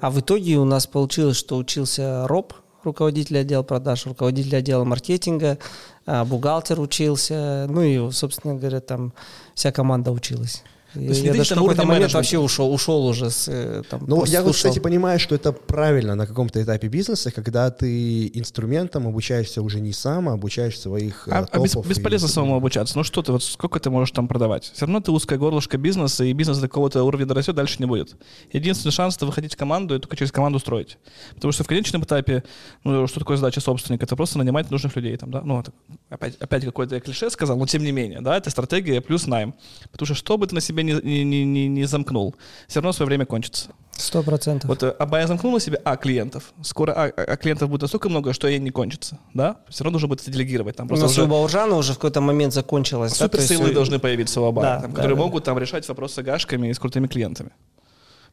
а 0.00 0.10
в 0.10 0.20
итоге 0.20 0.56
у 0.56 0.64
нас 0.64 0.86
получилось, 0.86 1.36
что 1.36 1.56
учился 1.56 2.26
Роб, 2.28 2.54
руководитель 2.86 3.38
отдела 3.38 3.62
продаж, 3.62 4.06
руководитель 4.06 4.56
отдела 4.56 4.84
маркетинга, 4.84 5.58
бухгалтер 6.06 6.80
учился, 6.80 7.66
ну 7.68 7.82
и, 7.82 8.10
собственно 8.12 8.54
говоря, 8.54 8.80
там 8.80 9.12
вся 9.54 9.72
команда 9.72 10.12
училась. 10.12 10.62
То 11.00 11.08
есть 11.08 11.22
я 11.22 11.34
даже 11.34 11.54
какой-то 11.54 11.84
момент 11.84 12.12
вообще 12.12 12.38
ушел, 12.38 12.72
ушел 12.72 13.06
уже 13.06 13.30
с 13.30 13.48
э, 13.48 13.82
там, 13.88 14.04
Ну, 14.06 14.24
я 14.24 14.42
вот, 14.42 14.54
кстати, 14.54 14.78
понимаю, 14.78 15.18
что 15.18 15.34
это 15.34 15.52
правильно 15.52 16.14
на 16.14 16.26
каком-то 16.26 16.62
этапе 16.62 16.88
бизнеса, 16.88 17.30
когда 17.30 17.70
ты 17.70 18.28
инструментом 18.34 19.06
обучаешься 19.06 19.62
уже 19.62 19.80
не 19.80 19.92
сам, 19.92 20.28
а 20.28 20.32
обучаешь 20.32 20.78
своих 20.78 21.28
А, 21.28 21.46
а 21.50 21.58
бес, 21.58 21.76
бесполезно 21.76 22.26
и... 22.26 22.30
самому 22.30 22.56
обучаться. 22.56 22.96
Ну 22.96 23.04
что 23.04 23.22
ты, 23.22 23.32
вот 23.32 23.42
сколько 23.42 23.78
ты 23.80 23.90
можешь 23.90 24.12
там 24.12 24.28
продавать? 24.28 24.70
Все 24.74 24.86
равно 24.86 25.00
ты 25.00 25.12
узкое 25.12 25.38
горлышко 25.38 25.78
бизнеса, 25.78 26.24
и 26.24 26.32
бизнес 26.32 26.58
до 26.58 26.68
какого-то 26.68 27.02
уровня 27.04 27.26
дорастет, 27.26 27.54
дальше 27.54 27.76
не 27.78 27.86
будет. 27.86 28.16
Единственный 28.52 28.92
шанс— 28.92 29.16
это 29.16 29.26
выходить 29.26 29.54
в 29.54 29.56
команду 29.56 29.94
и 29.94 29.98
только 29.98 30.16
через 30.16 30.32
команду 30.32 30.58
строить. 30.58 30.98
Потому 31.34 31.52
что 31.52 31.64
в 31.64 31.66
конечном 31.66 32.02
этапе, 32.02 32.42
ну, 32.84 33.06
что 33.06 33.20
такое 33.20 33.36
задача 33.36 33.60
собственника? 33.60 34.04
Это 34.04 34.16
просто 34.16 34.38
нанимать 34.38 34.70
нужных 34.70 34.96
людей 34.96 35.16
там, 35.16 35.30
да? 35.30 35.42
Ну, 35.42 35.60
это, 35.60 35.72
опять, 36.08 36.36
опять 36.36 36.64
какое-то 36.64 37.00
клише 37.00 37.30
сказал, 37.30 37.56
но 37.56 37.66
тем 37.66 37.82
не 37.82 37.92
менее, 37.92 38.20
да, 38.20 38.36
это 38.36 38.50
стратегия 38.50 39.00
плюс 39.00 39.26
найм. 39.26 39.54
Потому 39.90 40.06
что 40.06 40.14
что 40.14 40.38
бы 40.38 40.46
ты 40.46 40.54
на 40.54 40.60
себе 40.60 40.82
не, 40.94 41.24
не, 41.24 41.44
не, 41.44 41.68
не 41.68 41.84
замкнул, 41.84 42.34
все 42.68 42.80
равно 42.80 42.92
свое 42.92 43.06
время 43.06 43.26
кончится. 43.26 43.70
Сто 43.92 44.22
процентов. 44.22 44.68
Вот 44.68 44.82
Аба 44.82 45.20
я 45.20 45.26
замкнул 45.26 45.52
на 45.52 45.60
себе 45.60 45.80
А 45.84 45.96
клиентов. 45.96 46.52
Скоро 46.62 46.92
а, 46.92 47.04
а 47.06 47.36
клиентов 47.36 47.70
будет 47.70 47.82
настолько 47.82 48.08
много, 48.08 48.32
что 48.32 48.46
и 48.46 48.58
не 48.58 48.70
кончится. 48.70 49.18
Да? 49.32 49.56
Все 49.68 49.84
равно 49.84 49.96
нужно 49.96 50.08
будет 50.08 50.20
это 50.20 50.30
делегировать. 50.30 50.76
Там 50.76 50.86
просто 50.86 51.06
уже... 51.06 51.22
у 51.22 51.26
Бауржана 51.26 51.76
уже 51.76 51.92
в 51.92 51.96
какой-то 51.96 52.20
момент 52.20 52.52
закончилось. 52.52 53.14
Суперсейлы 53.14 53.62
да? 53.62 53.68
есть... 53.68 53.74
должны 53.74 53.98
появиться 53.98 54.40
у 54.40 54.44
Аба, 54.44 54.62
да, 54.62 54.80
там, 54.80 54.90
да, 54.90 54.96
которые 54.96 55.16
да. 55.16 55.22
могут 55.22 55.44
там 55.44 55.58
решать 55.58 55.88
вопросы 55.88 56.22
гашками 56.22 56.68
и 56.68 56.74
с 56.74 56.78
крутыми 56.78 57.06
клиентами. 57.06 57.50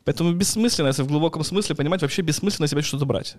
Поэтому 0.04 0.34
бессмысленно, 0.34 0.88
если 0.88 1.04
в 1.04 1.08
глубоком 1.08 1.44
смысле 1.44 1.76
понимать, 1.76 2.02
вообще 2.02 2.22
бессмысленно 2.22 2.68
себе 2.68 2.82
что-то 2.82 3.06
брать. 3.06 3.38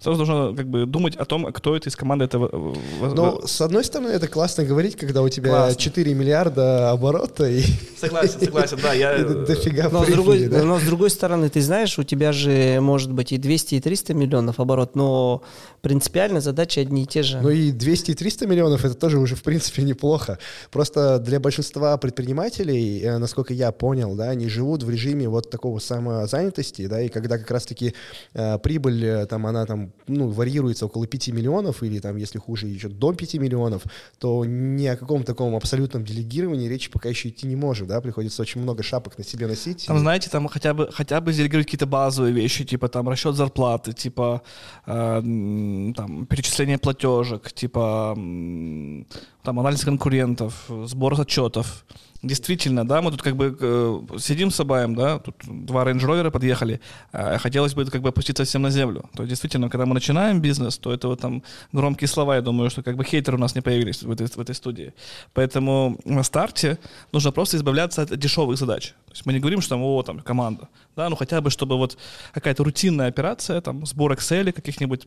Сразу 0.00 0.18
нужно 0.18 0.54
как 0.54 0.68
бы 0.68 0.84
думать 0.84 1.16
о 1.16 1.24
том, 1.24 1.50
кто 1.52 1.74
это 1.74 1.88
из 1.88 1.96
команды 1.96 2.26
этого. 2.26 2.76
Ну, 3.00 3.40
с 3.46 3.60
одной 3.60 3.84
стороны, 3.84 4.08
это 4.08 4.28
классно 4.28 4.64
говорить, 4.64 4.96
когда 4.96 5.22
у 5.22 5.28
тебя 5.28 5.50
классно. 5.50 5.80
4 5.80 6.14
миллиарда 6.14 6.90
оборота 6.90 7.48
и... 7.48 7.62
Согласен, 7.98 8.40
согласен, 8.40 8.78
да. 8.82 8.92
Я... 8.92 9.16
Дофига 9.46 9.88
но, 9.90 10.02
прибыли, 10.02 10.12
с 10.12 10.14
другой, 10.14 10.46
да? 10.48 10.62
но 10.62 10.78
с 10.78 10.82
другой 10.82 11.10
стороны, 11.10 11.48
ты 11.48 11.62
знаешь, 11.62 11.98
у 11.98 12.02
тебя 12.02 12.32
же 12.32 12.80
может 12.80 13.12
быть 13.12 13.32
и 13.32 13.38
200, 13.38 13.76
и 13.76 13.80
300 13.80 14.14
миллионов 14.14 14.60
оборот, 14.60 14.94
но 14.94 15.42
принципиально 15.80 16.40
задачи 16.40 16.80
одни 16.80 17.04
и 17.04 17.06
те 17.06 17.22
же. 17.22 17.40
Ну 17.40 17.50
и 17.50 17.70
200 17.70 18.10
и 18.10 18.14
300 18.14 18.46
миллионов 18.46 18.84
это 18.84 18.94
тоже 18.94 19.18
уже 19.18 19.36
в 19.36 19.42
принципе 19.42 19.82
неплохо. 19.82 20.38
Просто 20.70 21.18
для 21.18 21.40
большинства 21.40 21.96
предпринимателей, 21.98 23.00
э, 23.00 23.18
насколько 23.18 23.54
я 23.54 23.70
понял, 23.70 24.14
да, 24.14 24.30
они 24.30 24.48
живут 24.48 24.82
в 24.82 24.90
режиме 24.90 25.28
вот 25.28 25.50
такого 25.50 25.78
самозанятости, 25.78 26.86
да, 26.86 27.00
и 27.00 27.08
когда 27.08 27.38
как 27.38 27.50
раз-таки 27.50 27.94
э, 28.32 28.58
прибыль, 28.58 29.04
э, 29.04 29.26
там, 29.26 29.46
она 29.46 29.66
там, 29.66 29.83
ну, 30.06 30.28
варьируется 30.28 30.86
около 30.86 31.06
5 31.06 31.28
миллионов 31.28 31.82
или 31.82 31.98
там, 31.98 32.16
если 32.16 32.38
хуже, 32.38 32.66
еще 32.66 32.88
до 32.88 33.12
5 33.12 33.34
миллионов, 33.34 33.84
то 34.18 34.44
ни 34.44 34.86
о 34.86 34.96
каком 34.96 35.24
таком 35.24 35.54
абсолютном 35.54 36.04
делегировании 36.04 36.68
речи 36.68 36.90
пока 36.90 37.08
еще 37.08 37.28
идти 37.28 37.46
не 37.46 37.56
может, 37.56 37.88
да, 37.88 38.00
приходится 38.00 38.42
очень 38.42 38.60
много 38.60 38.82
шапок 38.82 39.18
на 39.18 39.24
себе 39.24 39.46
носить. 39.46 39.86
Там, 39.86 39.96
и... 39.96 40.00
знаете, 40.00 40.30
там 40.30 40.48
хотя 40.48 40.74
бы, 40.74 40.90
хотя 40.92 41.20
бы 41.20 41.32
делегировать 41.32 41.66
какие-то 41.66 41.86
базовые 41.86 42.32
вещи, 42.32 42.64
типа 42.64 42.88
там 42.88 43.08
расчет 43.08 43.34
зарплаты, 43.34 43.92
типа 43.92 44.42
э, 44.86 45.92
там, 45.96 46.26
перечисление 46.26 46.78
платежек, 46.78 47.52
типа 47.52 48.14
там, 48.14 49.60
анализ 49.60 49.84
конкурентов, 49.84 50.66
сбор 50.84 51.20
отчетов. 51.20 51.84
Действительно, 52.24 52.86
да, 52.86 53.02
мы 53.02 53.10
тут 53.10 53.20
как 53.20 53.36
бы 53.36 53.54
э, 53.60 54.18
сидим 54.18 54.50
с 54.50 54.58
Абаем, 54.58 54.94
да, 54.94 55.18
тут 55.18 55.34
два 55.44 55.84
рейндж 55.84 56.06
ровера 56.06 56.30
подъехали, 56.30 56.80
а 57.12 57.36
хотелось 57.36 57.74
бы 57.74 57.84
как 57.84 58.00
бы 58.00 58.08
опуститься 58.08 58.44
всем 58.44 58.62
на 58.62 58.70
землю. 58.70 59.10
То 59.14 59.24
есть 59.24 59.28
действительно, 59.28 59.68
когда 59.68 59.84
мы 59.84 59.92
начинаем 59.92 60.40
бизнес, 60.40 60.78
то 60.78 60.90
это 60.90 61.08
вот 61.08 61.20
там 61.20 61.42
громкие 61.72 62.08
слова, 62.08 62.36
я 62.36 62.40
думаю, 62.40 62.70
что 62.70 62.82
как 62.82 62.96
бы 62.96 63.04
хейтеры 63.04 63.36
у 63.36 63.40
нас 63.40 63.54
не 63.54 63.60
появились 63.60 64.02
в 64.02 64.10
этой, 64.10 64.26
в 64.26 64.38
этой 64.38 64.54
студии. 64.54 64.94
Поэтому 65.34 65.98
на 66.06 66.22
старте 66.22 66.78
нужно 67.12 67.30
просто 67.30 67.58
избавляться 67.58 68.00
от 68.00 68.18
дешевых 68.18 68.56
задач. 68.56 68.94
То 69.06 69.12
есть 69.12 69.26
мы 69.26 69.34
не 69.34 69.38
говорим, 69.38 69.60
что 69.60 69.70
там, 69.74 69.82
о, 69.82 70.02
там, 70.02 70.20
команда, 70.20 70.68
да, 70.96 71.10
ну 71.10 71.16
хотя 71.16 71.42
бы, 71.42 71.50
чтобы 71.50 71.76
вот 71.76 71.98
какая-то 72.32 72.64
рутинная 72.64 73.08
операция, 73.08 73.60
там, 73.60 73.84
сбор 73.84 74.12
Excel 74.12 74.50
каких-нибудь 74.52 75.06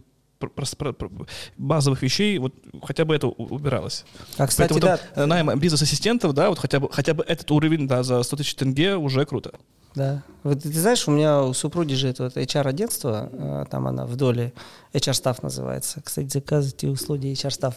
базовых 1.57 2.01
вещей, 2.01 2.37
вот 2.37 2.53
хотя 2.83 3.05
бы 3.05 3.15
это 3.15 3.27
убиралось. 3.27 4.05
А, 4.37 4.47
кстати, 4.47 4.73
Поэтому 4.73 4.79
да. 4.79 4.99
там, 5.15 5.29
найм 5.29 5.59
бизнес-ассистентов, 5.59 6.33
да, 6.33 6.49
вот 6.49 6.59
хотя 6.59 6.79
бы, 6.79 6.89
хотя 6.91 7.13
бы 7.13 7.23
этот 7.23 7.49
уровень, 7.51 7.87
да, 7.87 8.03
за 8.03 8.21
100 8.23 8.37
тысяч 8.37 8.55
тенге 8.55 8.95
уже 8.95 9.25
круто. 9.25 9.53
Да. 9.97 10.21
Вот 10.43 10.61
ты 10.61 10.79
знаешь, 10.79 11.07
у 11.07 11.11
меня 11.11 11.41
у 11.41 11.53
супруги 11.53 11.95
же 11.95 12.07
это 12.07 12.25
вот 12.25 12.37
HR-агентство, 12.37 13.29
а, 13.33 13.65
там 13.65 13.87
она 13.87 14.05
в 14.05 14.15
доле, 14.15 14.53
HR-став 14.93 15.41
называется. 15.41 16.01
Кстати, 16.03 16.29
заказывайте 16.29 16.87
услуги 16.87 17.33
HR-став. 17.33 17.73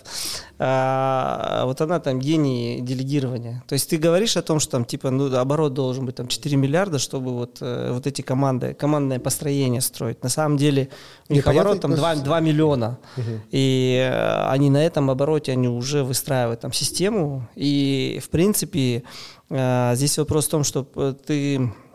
А, 0.59 1.65
вот 1.65 1.81
она 1.81 1.99
там 1.99 2.19
гений 2.19 2.81
делегирования. 2.83 3.65
То 3.67 3.73
есть 3.73 3.89
ты 3.89 3.97
говоришь 3.97 4.37
о 4.37 4.43
том, 4.43 4.61
что 4.61 4.73
там 4.73 4.85
типа 4.85 5.11
ну, 5.11 5.35
оборот 5.35 5.73
должен 5.73 6.05
быть 6.05 6.17
там 6.17 6.29
4 6.29 6.57
миллиарда, 6.57 6.99
чтобы 6.99 7.33
вот, 7.33 7.57
э, 7.63 7.91
вот 7.91 8.07
эти 8.07 8.21
команды, 8.21 8.75
командное 8.75 9.19
построение 9.19 9.81
строить. 9.81 10.23
На 10.23 10.29
самом 10.29 10.59
деле 10.59 10.91
у 11.31 11.33
них 11.33 11.47
оборот 11.47 11.81
там 11.81 11.95
2, 11.95 12.17
2 12.17 12.41
миллиона. 12.41 12.99
Угу. 13.17 13.41
И 13.51 13.97
э, 13.99 14.51
они 14.51 14.69
на 14.69 14.85
этом 14.85 15.11
обороте, 15.11 15.53
они 15.53 15.69
уже 15.69 16.05
выстраивают 16.05 16.61
там 16.61 16.73
систему. 16.75 17.49
И 17.57 18.21
в 18.23 18.29
принципе 18.29 19.05
э, 19.49 19.93
здесь 19.95 20.19
вопрос 20.19 20.47
в 20.47 20.51
том, 20.51 20.65
что 20.65 20.85
ты 21.15 21.61
Э, 21.61 21.90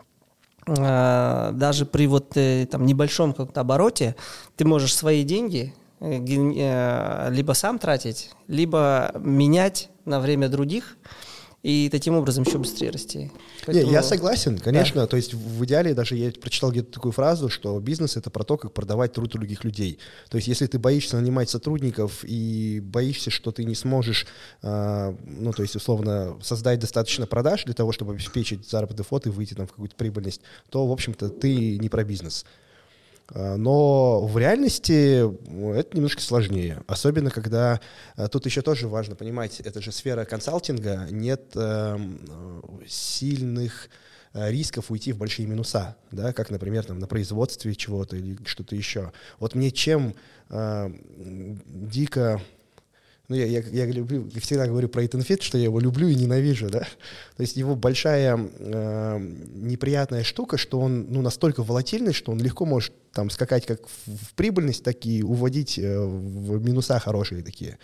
даже 0.66 1.86
при 1.86 2.08
вот 2.08 2.36
э, 2.36 2.66
там 2.68 2.86
небольшом 2.86 3.32
как-то 3.32 3.60
обороте 3.60 4.16
ты 4.56 4.64
можешь 4.64 4.94
свои 4.94 5.22
деньги 5.22 5.72
э, 6.00 7.28
либо 7.30 7.52
сам 7.52 7.78
тратить, 7.78 8.32
либо 8.48 9.12
менять 9.18 9.90
на 10.04 10.18
время 10.18 10.48
других, 10.48 10.96
и 11.66 11.88
таким 11.90 12.14
образом 12.14 12.44
еще 12.44 12.58
быстрее 12.58 12.90
расти. 12.90 13.32
Поэтому... 13.64 13.88
Не, 13.88 13.92
я 13.92 14.04
согласен, 14.04 14.56
конечно. 14.56 15.00
Да. 15.00 15.06
То 15.08 15.16
есть 15.16 15.34
в 15.34 15.64
идеале 15.64 15.94
даже 15.94 16.14
я 16.14 16.30
прочитал 16.30 16.70
где-то 16.70 16.92
такую 16.92 17.10
фразу, 17.10 17.48
что 17.48 17.80
бизнес— 17.80 18.16
это 18.16 18.30
про 18.30 18.44
то, 18.44 18.56
как 18.56 18.72
продавать 18.72 19.14
труд 19.14 19.32
других 19.32 19.64
людей. 19.64 19.98
То 20.30 20.36
есть 20.36 20.46
если 20.46 20.68
ты 20.68 20.78
боишься 20.78 21.16
нанимать 21.16 21.50
сотрудников 21.50 22.20
и 22.22 22.80
боишься, 22.80 23.30
что 23.30 23.50
ты 23.50 23.64
не 23.64 23.74
сможешь, 23.74 24.28
э, 24.62 25.16
ну, 25.26 25.52
то 25.52 25.62
есть 25.62 25.74
условно 25.74 26.38
создать 26.40 26.78
достаточно 26.78 27.26
продаж 27.26 27.64
для 27.64 27.74
того, 27.74 27.90
чтобы 27.90 28.12
обеспечить 28.12 28.70
заработный 28.70 29.04
фот 29.04 29.26
и 29.26 29.30
выйти 29.30 29.54
там 29.54 29.66
в 29.66 29.70
какую-то 29.70 29.96
прибыльность, 29.96 30.42
то, 30.70 30.86
в 30.86 30.92
общем-то, 30.92 31.30
ты 31.30 31.78
не 31.78 31.88
про 31.88 32.04
бизнес. 32.04 32.44
А, 33.28 33.56
но 33.56 34.26
в 34.26 34.38
реальности 34.38 35.24
это 35.78 35.96
немножко 35.96 36.22
сложнее. 36.22 36.82
Особенно, 36.86 37.30
когда 37.30 37.80
а, 38.16 38.28
тут 38.28 38.46
еще 38.46 38.62
тоже 38.62 38.88
важно 38.88 39.14
понимать, 39.14 39.60
это 39.60 39.80
же 39.80 39.92
сфера 39.92 40.24
консалтинга, 40.24 41.08
нет 41.10 41.52
э, 41.54 41.98
сильных 42.86 43.88
рисков 44.32 44.90
уйти 44.90 45.12
в 45.12 45.18
большие 45.18 45.46
минуса, 45.46 45.96
да, 46.10 46.34
как, 46.34 46.50
например, 46.50 46.84
там, 46.84 46.98
на 46.98 47.06
производстве 47.06 47.74
чего-то 47.74 48.16
или 48.16 48.36
что-то 48.44 48.76
еще. 48.76 49.12
Вот 49.38 49.54
мне 49.54 49.70
чем 49.70 50.14
э, 50.50 50.90
дико 51.16 52.42
ну, 53.28 53.36
я, 53.36 53.44
я, 53.46 53.60
я 53.60 53.86
люблю, 53.86 54.30
всегда 54.40 54.66
говорю 54.66 54.88
про 54.88 55.04
Итан 55.04 55.22
Фит, 55.22 55.42
что 55.42 55.58
я 55.58 55.64
его 55.64 55.80
люблю 55.80 56.08
и 56.08 56.14
ненавижу, 56.14 56.68
да. 56.68 56.86
То 57.36 57.40
есть 57.40 57.56
его 57.56 57.74
большая 57.74 58.38
э, 58.38 59.18
неприятная 59.54 60.22
штука, 60.22 60.56
что 60.58 60.80
он 60.80 61.06
ну, 61.10 61.22
настолько 61.22 61.62
волатильный, 61.62 62.12
что 62.12 62.32
он 62.32 62.40
легко 62.40 62.64
может 62.64 62.92
там 63.12 63.30
скакать 63.30 63.66
как 63.66 63.80
в 64.06 64.34
прибыльность, 64.34 64.84
так 64.84 65.04
и 65.06 65.22
уводить 65.22 65.78
э, 65.78 65.98
в 65.98 66.64
минуса 66.64 67.00
хорошие 67.00 67.42
такие. 67.42 67.78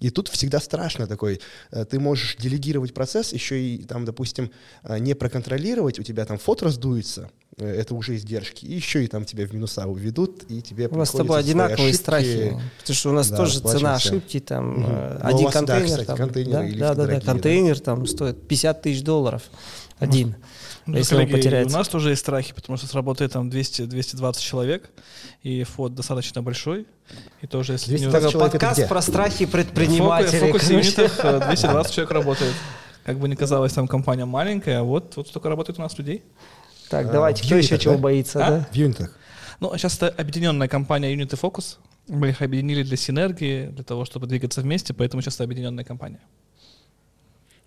И 0.00 0.10
тут 0.10 0.28
всегда 0.28 0.60
страшно 0.60 1.06
такой. 1.06 1.40
Э, 1.70 1.84
ты 1.84 2.00
можешь 2.00 2.36
делегировать 2.36 2.94
процесс, 2.94 3.32
еще 3.32 3.60
и 3.60 3.84
там, 3.84 4.04
допустим, 4.04 4.50
э, 4.82 4.98
не 4.98 5.14
проконтролировать, 5.14 5.98
у 5.98 6.02
тебя 6.02 6.24
там 6.24 6.38
фото 6.38 6.64
раздуется, 6.64 7.30
э, 7.58 7.66
это 7.66 7.94
уже 7.94 8.16
издержки. 8.16 8.64
И 8.64 8.74
еще 8.74 9.04
и 9.04 9.06
там 9.06 9.24
тебя 9.24 9.46
в 9.46 9.52
минуса 9.52 9.86
уведут, 9.86 10.44
и 10.48 10.62
тебе 10.62 10.88
У 10.88 10.96
нас 10.96 11.10
с 11.10 11.12
тобой 11.12 11.38
одинаковые 11.38 11.92
страхи. 11.92 12.58
Потому 12.80 12.96
что 12.96 13.10
у 13.10 13.12
нас 13.12 13.28
да, 13.28 13.36
тоже 13.36 13.60
цена 13.60 13.94
ошибки, 13.94 14.40
там, 14.40 14.84
угу. 14.84 14.92
один 15.20 15.44
вас, 15.44 15.54
контейнер. 15.54 15.80
Да, 15.80 15.86
кстати, 15.86 16.06
там, 16.06 16.16
контейнеры 16.16 16.76
да, 16.76 16.94
да, 16.94 17.06
да, 17.06 17.20
контейнер 17.20 17.78
да. 17.78 17.84
там 17.84 18.06
стоит 18.06 18.48
50 18.48 18.82
тысяч 18.82 19.02
долларов 19.02 19.42
один. 19.98 20.34
Ну, 20.86 20.96
если 20.96 21.14
коллеги, 21.14 21.32
он 21.32 21.38
потеряется. 21.38 21.76
У 21.76 21.78
нас 21.78 21.88
тоже 21.88 22.10
есть 22.10 22.20
страхи, 22.20 22.54
потому 22.54 22.76
что 22.76 22.86
сработает 22.86 23.32
там 23.32 23.48
200-220 23.48 24.40
человек, 24.40 24.90
и 25.42 25.62
фот 25.64 25.94
достаточно 25.94 26.42
большой. 26.42 26.86
И 27.42 27.46
тоже, 27.46 27.72
если 27.72 27.96
220 27.96 28.24
не... 28.24 28.32
человек 28.32 28.52
подкаст 28.52 28.88
про 28.88 29.02
страхи 29.02 29.46
предпринимателей. 29.46 30.38
В 30.38 30.40
фокус 30.42 30.70
юнитах 30.70 31.20
220 31.46 31.92
человек 31.92 32.10
работает. 32.12 32.54
Как 33.04 33.18
бы 33.18 33.28
ни 33.28 33.34
казалось, 33.34 33.72
там 33.72 33.88
компания 33.88 34.24
маленькая, 34.24 34.80
а 34.80 34.82
вот, 34.82 35.16
вот 35.16 35.28
столько 35.28 35.48
работает 35.48 35.78
у 35.78 35.82
нас 35.82 35.96
людей. 35.98 36.22
Так, 36.90 37.06
а, 37.06 37.12
давайте, 37.12 37.44
кто 37.44 37.56
еще 37.56 37.78
чего 37.78 37.96
боится? 37.96 38.44
А? 38.44 38.50
Да? 38.50 38.68
В 38.70 38.74
юнитах. 38.74 39.16
Ну, 39.60 39.76
сейчас 39.76 39.96
это 39.96 40.08
объединенная 40.08 40.68
компания 40.68 41.14
Unity 41.14 41.38
Focus. 41.40 41.76
Мы 42.08 42.30
их 42.30 42.42
объединили 42.42 42.82
для 42.82 42.96
синергии, 42.96 43.66
для 43.66 43.84
того, 43.84 44.04
чтобы 44.04 44.26
двигаться 44.26 44.60
вместе, 44.60 44.92
поэтому 44.92 45.22
сейчас 45.22 45.34
это 45.34 45.44
объединенная 45.44 45.84
компания. 45.84 46.20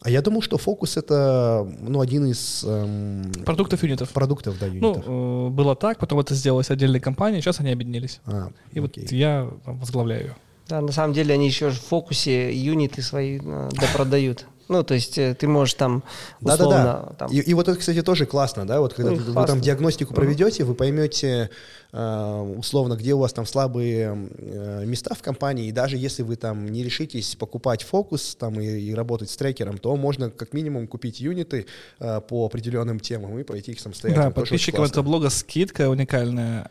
А 0.04 0.10
я 0.10 0.22
думал, 0.22 0.42
что 0.42 0.58
фокус 0.58 0.98
это 0.98 1.66
ну, 1.80 2.02
один 2.02 2.26
из 2.26 2.64
эм, 2.66 3.32
продуктов 3.46 3.84
юнитов. 3.84 4.10
Продуктов, 4.10 4.60
да, 4.60 4.66
юнитов. 4.66 5.06
Ну, 5.08 5.48
э, 5.48 5.50
было 5.50 5.76
так, 5.76 5.98
потом 5.98 6.20
это 6.20 6.36
сделалось 6.36 6.70
отдельной 6.70 7.00
компанией, 7.00 7.42
сейчас 7.42 7.62
они 7.62 7.72
объединились. 7.72 8.20
А, 8.26 8.50
И 8.74 8.80
окей. 8.80 9.04
вот 9.04 9.12
я 9.14 9.50
там, 9.64 9.80
возглавляю 9.80 10.22
ее. 10.22 10.36
Да, 10.68 10.82
на 10.82 10.92
самом 10.92 11.14
деле 11.14 11.34
они 11.34 11.48
еще 11.48 11.70
в 11.70 11.80
фокусе 11.80 12.54
юниты 12.54 13.02
свои 13.02 13.40
э, 13.42 13.70
допродают. 13.80 14.46
Ну, 14.68 14.84
то 14.84 14.94
есть 14.94 15.18
э, 15.18 15.36
ты 15.36 15.48
можешь 15.48 15.76
там 15.76 16.04
условно... 16.42 16.76
Да, 16.76 16.84
да, 16.84 17.06
да. 17.10 17.16
Там... 17.16 17.32
И, 17.32 17.40
и 17.40 17.54
вот 17.54 17.70
это, 17.70 17.80
кстати, 17.80 18.02
тоже 18.02 18.26
классно, 18.26 18.68
да, 18.68 18.82
вот 18.82 18.94
когда 18.94 19.12
ну, 19.12 19.18
вы, 19.18 19.34
вы 19.34 19.46
там 19.46 19.62
диагностику 19.62 20.14
проведете, 20.14 20.66
вы 20.66 20.74
поймете, 20.74 21.50
условно, 21.94 22.96
где 22.96 23.14
у 23.14 23.20
вас 23.20 23.34
там 23.34 23.46
слабые 23.46 24.28
э, 24.40 24.84
места 24.86 25.14
в 25.14 25.22
компании, 25.22 25.68
и 25.68 25.72
даже 25.72 25.96
если 25.96 26.24
вы 26.24 26.38
там 26.38 26.68
не 26.68 26.84
решитесь 26.84 27.36
покупать 27.36 27.84
фокус 27.84 28.36
там 28.36 28.60
и, 28.60 28.66
и 28.66 28.96
работать 28.96 29.30
с 29.30 29.38
трекером, 29.38 29.78
то 29.78 29.96
можно 29.96 30.32
как 30.32 30.54
минимум 30.54 30.88
купить 30.88 31.20
юниты 31.20 31.68
э, 32.00 32.22
по 32.28 32.48
определенным 32.48 33.00
темам 33.00 33.38
и 33.38 33.44
пройти 33.44 33.74
их 33.74 33.80
самостоятельно. 33.80 34.30
Да, 34.30 34.32
подписчикам 34.32 34.86
этого 34.86 35.04
блога 35.04 35.30
скидка 35.30 35.88
уникальная, 35.88 36.66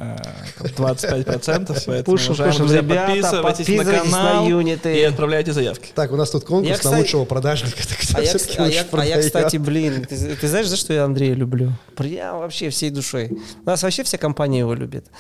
э, 0.59 0.69
25%, 0.77 1.83
поэтому, 1.87 2.17
уважаемые 2.17 2.59
друзья, 2.59 2.83
подписывайтесь 2.83 3.69
на 3.69 3.85
канал 3.85 4.49
и 4.49 5.03
отправляйте 5.03 5.53
заявки. 5.53 5.93
Так, 5.95 6.11
у 6.11 6.17
нас 6.17 6.31
тут 6.31 6.45
конкурс 6.45 6.83
на 6.83 6.99
лучшего 6.99 7.25
продажника 7.25 7.77
а 8.15 8.21
я, 8.21 8.33
а, 8.59 8.69
я, 8.69 8.85
а 8.91 9.05
я, 9.05 9.21
кстати, 9.21 9.57
блин, 9.57 10.05
ты, 10.05 10.35
ты 10.35 10.49
знаешь, 10.49 10.67
за 10.67 10.77
что 10.77 10.93
я 10.93 11.05
Андрея 11.05 11.35
люблю? 11.35 11.73
Прям 11.97 12.39
вообще 12.39 12.71
всей 12.71 12.91
душой. 12.91 13.31
У 13.63 13.67
нас 13.67 13.83
вообще 13.85 14.03
вся 14.03 14.19
компания 14.19 14.61
его 14.61 14.75
любит. 14.75 15.12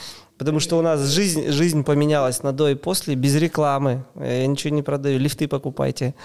Потому 0.42 0.58
что 0.58 0.76
у 0.76 0.82
нас 0.82 1.00
жизнь, 1.08 1.52
жизнь 1.52 1.84
поменялась 1.84 2.42
на 2.42 2.52
до 2.52 2.68
и 2.68 2.74
после, 2.74 3.14
без 3.14 3.36
рекламы. 3.36 4.04
Я 4.16 4.44
ничего 4.48 4.74
не 4.74 4.82
продаю, 4.82 5.20
лифты 5.20 5.46
покупайте. 5.46 6.16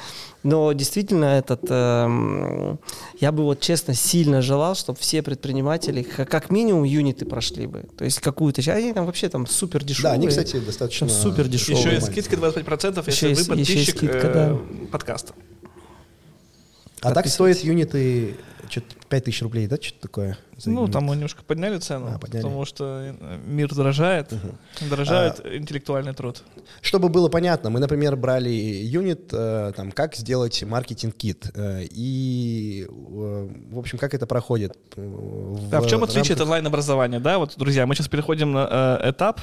Но 0.42 0.74
действительно, 0.74 1.26
этот, 1.26 1.62
э, 1.70 2.78
я 3.20 3.32
бы 3.32 3.44
вот 3.44 3.60
честно 3.60 3.94
сильно 3.94 4.42
желал, 4.42 4.76
чтобы 4.76 4.98
все 4.98 5.22
предприниматели 5.22 6.02
как 6.02 6.50
минимум 6.50 6.84
юниты 6.84 7.26
прошли 7.26 7.68
бы. 7.68 7.86
То 7.96 8.06
есть 8.06 8.20
какую-то 8.20 8.64
часть, 8.64 8.84
они 8.84 8.94
там 8.94 9.06
вообще 9.06 9.30
там 9.30 9.46
супер 9.46 9.84
дешевые. 9.84 10.14
Да, 10.14 10.16
они, 10.16 10.28
кстати, 10.28 10.58
достаточно 10.58 11.10
супер 11.10 11.48
дешевые. 11.48 11.98
Еще 11.98 11.98
и 11.98 12.02
скидка 12.02 12.38
25%, 12.38 13.04
если 13.06 13.30
еще 13.30 13.42
вы 13.42 13.48
подписчик 13.48 13.98
скидка, 13.98 14.32
да. 14.34 14.50
Э, 14.54 14.88
подкаста. 14.92 15.34
А 17.02 17.12
так 17.12 17.28
стоят 17.28 17.60
юниты 17.60 18.36
что-то 18.70 18.96
5000 19.10 19.42
рублей, 19.44 19.68
да, 19.68 19.78
что-то 19.78 20.02
такое? 20.02 20.38
Ну, 20.66 20.82
юнит? 20.82 20.94
там 20.94 21.04
мы 21.06 21.16
немножко 21.16 21.44
подняли 21.44 21.78
цену, 21.78 22.12
а, 22.14 22.20
подняли. 22.20 22.44
потому 22.44 22.66
что 22.66 23.16
э, 23.20 23.38
мир 23.46 23.74
дорожает, 23.74 24.34
угу. 24.34 24.90
дорожает 24.90 25.40
а, 25.44 25.56
интеллектуальный 25.56 26.14
труд. 26.14 26.44
Чтобы 26.82 27.10
было 27.10 27.30
понятно, 27.30 27.70
мы, 27.70 27.80
например, 27.80 28.16
брали 28.16 28.50
юнит, 28.50 29.30
э, 29.32 29.74
там, 29.76 29.92
как 29.92 30.16
сделать 30.16 30.64
маркетинг-кит, 30.64 31.52
э, 31.54 31.84
и, 31.90 32.88
в 32.90 33.78
общем, 33.78 33.98
как 33.98 34.14
это 34.14 34.26
проходит. 34.26 34.78
В 34.96 35.70
да, 35.70 35.82
в 35.82 35.88
чем 35.88 36.04
отличие 36.04 36.22
рамках... 36.22 36.38
от 36.38 36.42
онлайн-образования, 36.42 37.20
да, 37.20 37.38
вот, 37.38 37.54
друзья, 37.58 37.86
мы 37.86 37.96
сейчас 37.96 38.08
переходим 38.08 38.52
на 38.52 39.00
этап, 39.04 39.42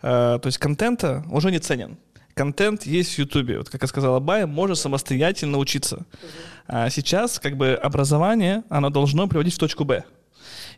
то 0.00 0.40
есть 0.44 0.58
контента 0.58 1.24
уже 1.30 1.50
не 1.50 1.58
ценен 1.58 1.98
контент 2.34 2.86
есть 2.86 3.14
в 3.14 3.18
Ютубе. 3.18 3.58
Вот 3.58 3.70
как 3.70 3.82
я 3.82 3.88
сказала, 3.88 4.20
Бая 4.20 4.46
можно 4.46 4.74
самостоятельно 4.74 5.58
учиться. 5.58 6.06
А 6.66 6.90
сейчас 6.90 7.38
как 7.38 7.56
бы 7.56 7.74
образование, 7.74 8.62
оно 8.68 8.90
должно 8.90 9.26
приводить 9.26 9.54
в 9.54 9.58
точку 9.58 9.84
Б. 9.84 10.04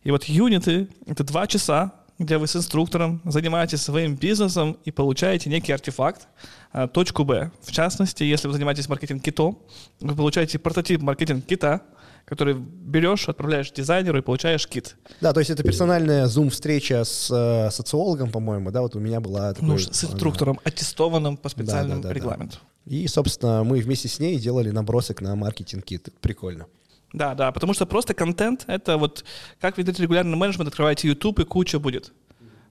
И 0.04 0.10
вот 0.10 0.24
юниты— 0.24 0.88
это 1.06 1.24
два 1.24 1.46
часа, 1.46 1.92
где 2.18 2.38
вы 2.38 2.46
с 2.46 2.56
инструктором 2.56 3.20
занимаетесь 3.24 3.82
своим 3.82 4.16
бизнесом 4.16 4.76
и 4.84 4.90
получаете 4.90 5.50
некий 5.50 5.72
артефакт, 5.72 6.28
а, 6.72 6.88
точку 6.88 7.24
Б. 7.24 7.50
В 7.62 7.72
частности, 7.72 8.22
если 8.24 8.48
вы 8.48 8.54
занимаетесь 8.54 8.88
маркетинг-китом, 8.88 9.58
вы 10.00 10.14
получаете 10.14 10.58
прототип 10.58 11.02
маркетинг-кита— 11.02 11.82
который 12.32 12.54
берешь, 12.54 13.28
отправляешь 13.28 13.70
дизайнеру 13.70 14.16
и 14.16 14.22
получаешь 14.22 14.66
кит. 14.66 14.96
Да, 15.20 15.34
то 15.34 15.40
есть 15.40 15.50
это 15.50 15.62
персональная 15.62 16.26
зум-встреча 16.26 17.04
с 17.04 17.30
э, 17.30 17.70
социологом, 17.70 18.30
по-моему, 18.30 18.70
да, 18.70 18.80
вот 18.80 18.96
у 18.96 19.00
меня 19.00 19.20
была... 19.20 19.52
Такой, 19.52 19.68
ну, 19.68 19.76
с 19.76 20.04
инструктором, 20.04 20.52
она... 20.52 20.62
аттестованным 20.64 21.36
по 21.36 21.50
специальному 21.50 22.00
да, 22.00 22.08
да, 22.08 22.14
да, 22.14 22.14
регламенту. 22.14 22.56
Да. 22.86 22.96
И, 22.96 23.06
собственно, 23.06 23.64
мы 23.64 23.80
вместе 23.80 24.08
с 24.08 24.18
ней 24.18 24.38
делали 24.38 24.70
набросок 24.70 25.20
на 25.20 25.36
маркетинг-кит. 25.36 26.08
Прикольно. 26.22 26.68
Да, 27.12 27.34
да, 27.34 27.52
потому 27.52 27.74
что 27.74 27.84
просто 27.84 28.14
контент— 28.14 28.64
это 28.66 28.96
вот 28.96 29.24
как 29.60 29.76
ведете 29.76 30.02
регулярный 30.02 30.36
менеджмент, 30.36 30.68
открываете 30.68 31.08
YouTube 31.08 31.40
и 31.40 31.44
куча 31.44 31.78
будет. 31.78 32.12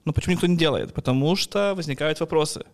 Но 0.04 0.12
почему 0.12 0.34
никто 0.34 0.46
не 0.46 0.56
делает? 0.56 0.92
Потому 0.94 1.36
что 1.36 1.74
возникают 1.76 2.18
вопросы, 2.18 2.64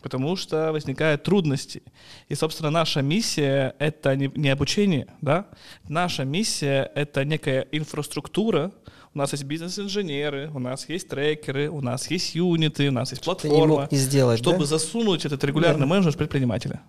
потому 0.00 0.34
что 0.36 0.72
возникают 0.72 1.22
трудности. 1.22 1.82
И, 2.28 2.34
собственно, 2.34 2.70
наша 2.70 3.02
миссия— 3.02 3.74
это 3.78 4.16
не, 4.16 4.32
не 4.34 4.48
обучение, 4.48 5.08
да? 5.20 5.46
Наша 5.88 6.24
миссия— 6.24 6.90
это 6.94 7.24
некая 7.24 7.66
инфраструктура, 7.70 8.72
у 9.12 9.18
нас 9.18 9.32
есть 9.32 9.44
бизнес-инженеры, 9.44 10.50
у 10.54 10.58
нас 10.58 10.88
есть 10.88 11.08
трекеры, 11.08 11.68
у 11.68 11.80
нас 11.80 12.10
есть 12.10 12.34
юниты, 12.34 12.88
у 12.88 12.92
нас 12.92 13.10
есть 13.10 13.24
платформа. 13.24 13.56
Не 13.58 13.66
мог 13.66 13.92
не 13.92 13.98
сделать, 13.98 14.38
чтобы 14.38 14.60
да? 14.60 14.66
засунуть 14.66 15.24
этот 15.24 15.42
регулярный 15.44 15.80
да. 15.80 15.86
менеджмент 15.86 16.16
предпринимателя. 16.16 16.82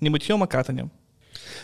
Не 0.00 0.10
мытьем, 0.10 0.42
а 0.42 0.46
катанием. 0.46 0.90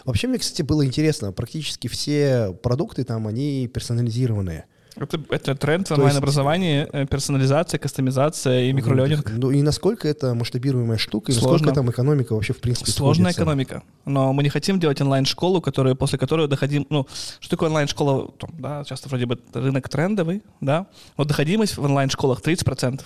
Вообще, 0.05 0.29
мне, 0.29 0.38
кстати, 0.38 0.62
было 0.62 0.87
интересно. 0.87 1.33
Практически 1.33 1.88
все 1.88 2.57
продукты 2.62 3.05
там, 3.05 3.27
они 3.27 3.68
персонализированные. 3.68 4.66
Это, 4.96 5.20
это 5.30 5.54
тренд 5.57 5.88
в 5.88 5.92
онлайн-образовании, 5.92 6.87
э, 6.92 7.07
персонализация, 7.07 7.78
кастомизация 7.78 8.64
и 8.64 8.72
микролернинг. 8.72 9.28
Ну 9.30 9.50
и 9.50 9.61
насколько 9.62 10.07
это 10.07 10.35
масштабируемая 10.35 10.98
штука, 10.98 11.33
и 11.33 11.35
Сложно. 11.35 11.52
насколько 11.52 11.74
там 11.74 11.90
экономика 11.90 12.35
вообще 12.35 12.52
в 12.52 12.61
принципе 12.61 12.92
Сложная 12.92 13.33
сходится. 13.33 13.42
экономика. 13.42 13.83
Но 14.04 14.33
мы 14.33 14.44
не 14.44 14.50
хотим 14.50 14.78
делать 14.78 15.00
онлайн-школу, 15.00 15.61
которая, 15.61 15.94
после 15.96 16.18
которой 16.18 16.46
доходим... 16.46 16.87
Ну, 16.90 17.09
что 17.40 17.50
такое 17.50 17.68
онлайн-школа? 17.70 18.35
Да, 18.52 18.85
часто 18.85 19.09
вроде 19.09 19.26
бы 19.26 19.40
рынок 19.52 19.88
трендовый, 19.88 20.42
да? 20.61 20.87
Вот 21.16 21.26
доходимость 21.26 21.76
в 21.76 21.83
онлайн-школах 21.83 22.40
30%. 22.40 23.02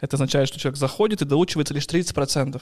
Это 0.00 0.16
означает, 0.16 0.48
что 0.48 0.60
человек 0.60 0.78
заходит 0.78 1.22
и 1.22 1.24
доучивается 1.24 1.74
лишь 1.74 1.86
30%. 1.86 2.60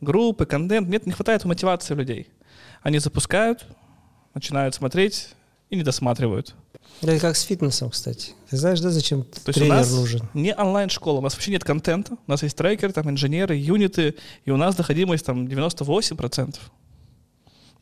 Группы, 0.00 0.46
контент, 0.46 0.88
нет, 0.88 1.06
не 1.06 1.12
хватает 1.12 1.44
мотивации 1.44 1.94
людей. 1.94 2.28
Они 2.82 2.98
запускают, 2.98 3.64
начинают 4.34 4.74
смотреть 4.74 5.34
и 5.74 5.76
не 5.76 5.82
досматривают. 5.82 6.54
Это 7.02 7.18
как 7.18 7.36
с 7.36 7.42
фитнесом, 7.42 7.90
кстати. 7.90 8.32
Ты 8.48 8.56
знаешь, 8.56 8.80
да, 8.80 8.90
зачем 8.90 9.24
То 9.24 9.52
тренер 9.52 9.72
у 9.72 9.76
нас 9.76 9.92
нужен? 9.92 10.28
Не 10.32 10.54
онлайн-школа, 10.54 11.18
у 11.18 11.20
нас 11.20 11.34
вообще 11.34 11.50
нет 11.50 11.64
контента. 11.64 12.14
У 12.26 12.30
нас 12.30 12.42
есть 12.42 12.56
трекер, 12.56 12.92
там 12.92 13.10
инженеры, 13.10 13.56
юниты, 13.56 14.14
и 14.44 14.50
у 14.50 14.56
нас 14.56 14.76
доходимость 14.76 15.26
там 15.26 15.46
98%. 15.46 16.56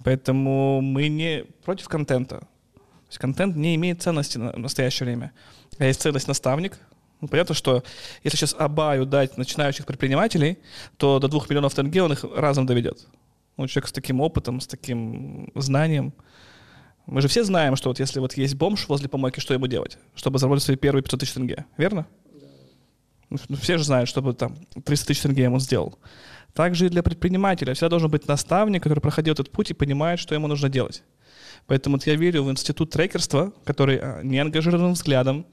Поэтому 0.05 0.81
мы 0.81 1.09
не 1.09 1.45
против 1.65 1.89
контента. 1.89 2.41
То 2.41 3.09
есть 3.09 3.19
контент 3.19 3.55
не 3.55 3.75
имеет 3.77 4.03
ценности 4.03 4.39
на 4.39 4.53
настоящее 4.57 5.07
время. 5.07 5.33
А 5.79 5.85
есть 5.85 6.01
ценность 6.01 6.27
наставник. 6.27 6.79
Ну, 7.21 7.29
понятно, 7.29 7.55
что 7.55 7.85
если 8.25 8.39
сейчас 8.39 8.57
Абаю 8.59 9.07
дать 9.07 9.37
начинающих 9.37 9.87
предпринимателей, 9.87 10.59
то 10.97 11.21
до 11.21 11.29
2 11.29 11.43
миллионов 11.51 11.75
тенге 11.75 12.03
он 12.03 12.13
их 12.13 12.25
разом 12.35 12.67
доведет. 12.67 13.07
Ну, 13.57 13.69
человек 13.69 13.89
с 13.89 13.93
таким 13.93 14.21
опытом, 14.21 14.61
с 14.61 14.67
таким 14.67 15.53
знанием— 15.55 16.15
мы 17.07 17.21
же 17.21 17.29
все 17.29 17.45
знаем, 17.45 17.77
что 17.77 17.91
вот 17.91 17.99
если 17.99 18.21
вот 18.21 18.37
есть 18.37 18.55
бомж 18.55 18.89
возле 18.89 19.09
помойки, 19.09 19.41
что 19.41 19.55
ему 19.55 19.67
делать, 19.67 19.99
чтобы 20.15 20.39
заработать 20.39 20.65
свои 20.65 20.77
первые 20.77 21.03
500 21.03 21.21
тысяч 21.21 21.33
тенге, 21.33 21.65
верно? 21.77 22.07
Да. 23.31 23.39
Ну, 23.49 23.57
все 23.57 23.79
же 23.79 23.85
знают, 23.85 24.09
чтобы 24.09 24.35
там 24.35 24.57
300 24.85 25.07
тысяч 25.07 25.23
тенге 25.23 25.45
ему 25.45 25.59
сделал. 25.59 25.99
Также 26.55 26.87
и 26.87 26.89
для 26.89 27.03
предпринимателя 27.03 27.75
всегда 27.75 27.89
должен 27.89 28.11
быть 28.11 28.29
наставник, 28.29 28.83
который 28.83 29.01
проходил 29.01 29.33
этот 29.33 29.51
путь 29.51 29.71
и 29.71 29.75
понимает, 29.75 30.21
что 30.21 30.35
ему 30.35 30.47
нужно 30.47 30.69
делать. 30.69 31.03
Поэтому 31.67 31.97
вот 31.97 32.07
я 32.07 32.15
верю 32.15 32.45
в 32.45 32.51
институт 32.51 32.91
трекерства, 32.91 33.53
который 33.65 33.99
а, 33.99 34.23
не 34.23 34.39
ангажированным 34.39 34.93
взглядом, 34.93 35.47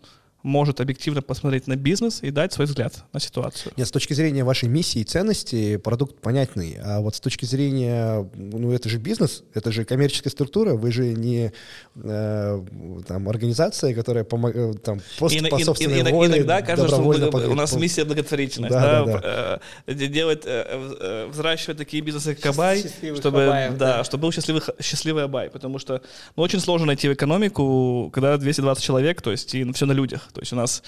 может 0.44 0.80
объективно 0.80 1.22
посмотреть 1.22 1.68
на 1.68 1.76
бизнес 1.76 2.20
и 2.22 2.32
дать 2.32 2.54
свой 2.54 2.66
взгляд 2.66 3.04
на 3.12 3.20
ситуацию. 3.20 3.74
Нет, 3.76 3.88
с 3.88 3.92
точки 3.92 4.14
зрения 4.14 4.44
вашей 4.44 4.70
миссии 4.70 5.02
и 5.02 5.04
ценности 5.04 5.78
продукт 5.78 6.22
понятный, 6.22 6.78
а 6.82 7.02
вот 7.02 7.16
с 7.16 7.20
точки 7.20 7.46
зрения, 7.46 8.30
ну 8.36 8.72
это 8.72 8.88
же 8.88 9.00
бизнес, 9.00 9.44
это 9.54 9.72
же 9.72 9.84
коммерческая 9.84 10.32
структура, 10.32 10.76
вы 10.76 10.92
же 10.92 11.14
не 11.14 11.52
э, 11.96 12.66
там 13.08 13.28
организация, 13.28 13.94
которая 13.94 14.24
помогает 14.24 14.82
там 14.82 15.02
пост 15.18 15.36
и, 15.36 15.46
по 15.50 15.58
и, 15.58 15.64
собственной 15.64 16.00
и, 16.00 16.12
воле, 16.12 16.38
иногда 16.38 16.62
кажется, 16.62 16.88
что 16.96 17.02
благо- 17.02 17.50
у 17.50 17.56
нас 17.56 17.76
миссия 17.76 18.06
благотворительность, 18.06 18.74
Да, 18.74 19.06
да, 19.06 19.20
да, 19.20 19.62
э, 19.88 19.92
э, 19.92 20.08
делать, 20.08 20.44
э, 20.46 20.64
э, 21.00 21.28
взращивать 21.30 21.78
такие 21.78 22.02
бизнесы, 22.02 22.36
как 22.36 22.54
Абай, 22.54 22.82
Счастливых 22.82 23.20
чтобы, 23.20 23.44
Абаев, 23.44 23.78
да, 23.78 23.98
да. 23.98 24.04
чтобы 24.04 24.22
был 24.24 24.32
счастливый, 24.32 24.62
счастливый 24.82 25.24
Абай, 25.26 25.50
потому 25.50 25.80
что 25.80 26.02
ну, 26.36 26.44
очень 26.44 26.60
сложно 26.60 26.88
найти 26.88 27.12
экономику, 27.12 28.10
когда 28.14 28.38
220 28.38 28.84
человек, 28.84 29.22
то 29.22 29.32
есть 29.32 29.54
и 29.54 29.70
все 29.74 29.86
на 29.86 29.92
людях. 29.92 30.29
То 30.34 30.42
есть 30.42 30.54
у 30.54 30.56
нас, 30.56 30.84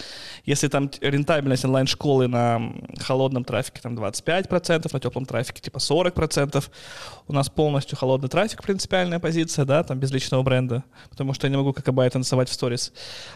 если 0.46 0.68
там 0.68 0.90
рентабельность 1.02 1.66
онлайн-школы 1.66 2.28
на 2.28 2.62
холодном 3.00 3.44
трафике 3.44 3.82
там 3.82 3.96
25%, 3.96 4.90
на 4.92 5.00
теплом 5.00 5.26
трафике 5.26 5.62
типа 5.62 5.78
40%, 5.78 6.64
у 7.28 7.34
нас 7.34 7.50
полностью 7.50 7.98
холодный 7.98 8.30
трафик, 8.30 8.64
принципиальная 8.64 9.20
позиция, 9.20 9.66
да, 9.66 9.84
там 9.84 10.00
без 10.00 10.12
личного 10.12 10.44
бренда, 10.44 10.84
потому 11.10 11.34
что 11.34 11.48
я 11.48 11.52
не 11.52 11.58
могу 11.58 11.74
как 11.74 11.88
Абай 11.88 12.10
танцевать 12.10 12.50
в 12.50 12.54
сторис. 12.54 12.94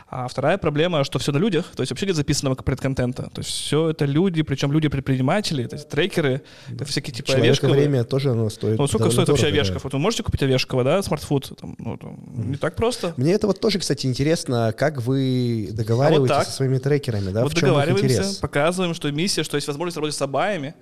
А 0.10 0.28
вторая 0.28 0.58
проблема, 0.58 1.04
что 1.04 1.20
все 1.20 1.32
на 1.32 1.38
людях, 1.38 1.66
то 1.76 1.82
есть 1.82 1.92
вообще 1.92 2.06
нет 2.06 2.16
записанного 2.16 2.56
предконтента. 2.56 3.30
То 3.34 3.42
есть 3.42 3.50
все 3.50 3.90
это 3.90 4.06
люди, 4.06 4.42
причем 4.42 4.72
люди-предприниматели, 4.72 5.66
то 5.66 5.76
есть 5.76 5.90
трекеры, 5.90 6.42
это 6.70 6.86
всякие 6.86 7.14
типа 7.14 7.32
Человека 7.32 7.68
время 7.68 8.04
тоже 8.04 8.32
оно 8.32 8.50
стоит. 8.50 8.78
Ну, 8.78 8.88
сколько 8.88 9.12
стоит 9.12 9.28
вообще 9.28 9.46
дорого, 9.46 9.58
да. 9.58 9.62
Овешков? 9.62 9.84
Вот 9.84 9.94
вы 9.94 10.00
можете 10.00 10.24
купить 10.24 10.44
Овешкова, 10.44 10.84
да, 10.84 11.02
смартфуд? 11.02 11.54
Там, 11.60 11.76
ну, 11.78 11.98
там, 11.98 12.18
Не 12.50 12.58
так 12.58 12.76
просто. 12.76 13.14
Мне 13.18 13.34
это 13.34 13.48
вот 13.48 13.60
тоже, 13.60 13.80
кстати, 13.80 14.08
интересно, 14.08 14.74
как 14.78 15.02
вы 15.02 15.70
договариваетесь 15.72 15.95
А 16.02 16.28
так. 16.28 16.46
со 16.48 16.52
своими 16.54 16.78
трекерами, 16.78 17.32
да, 17.32 17.44
вот 17.44 17.52
в 17.52 17.56
чем 17.56 17.70
их 17.70 17.74
договариваемся, 17.74 18.06
интерес? 18.06 18.36
показываем, 18.38 18.94
что 18.94 19.12
миссия, 19.12 19.44
что 19.44 19.58
есть 19.58 19.68
возможность 19.68 19.98
работать 19.98 20.16
с 20.16 20.22
абаями, 20.22 20.76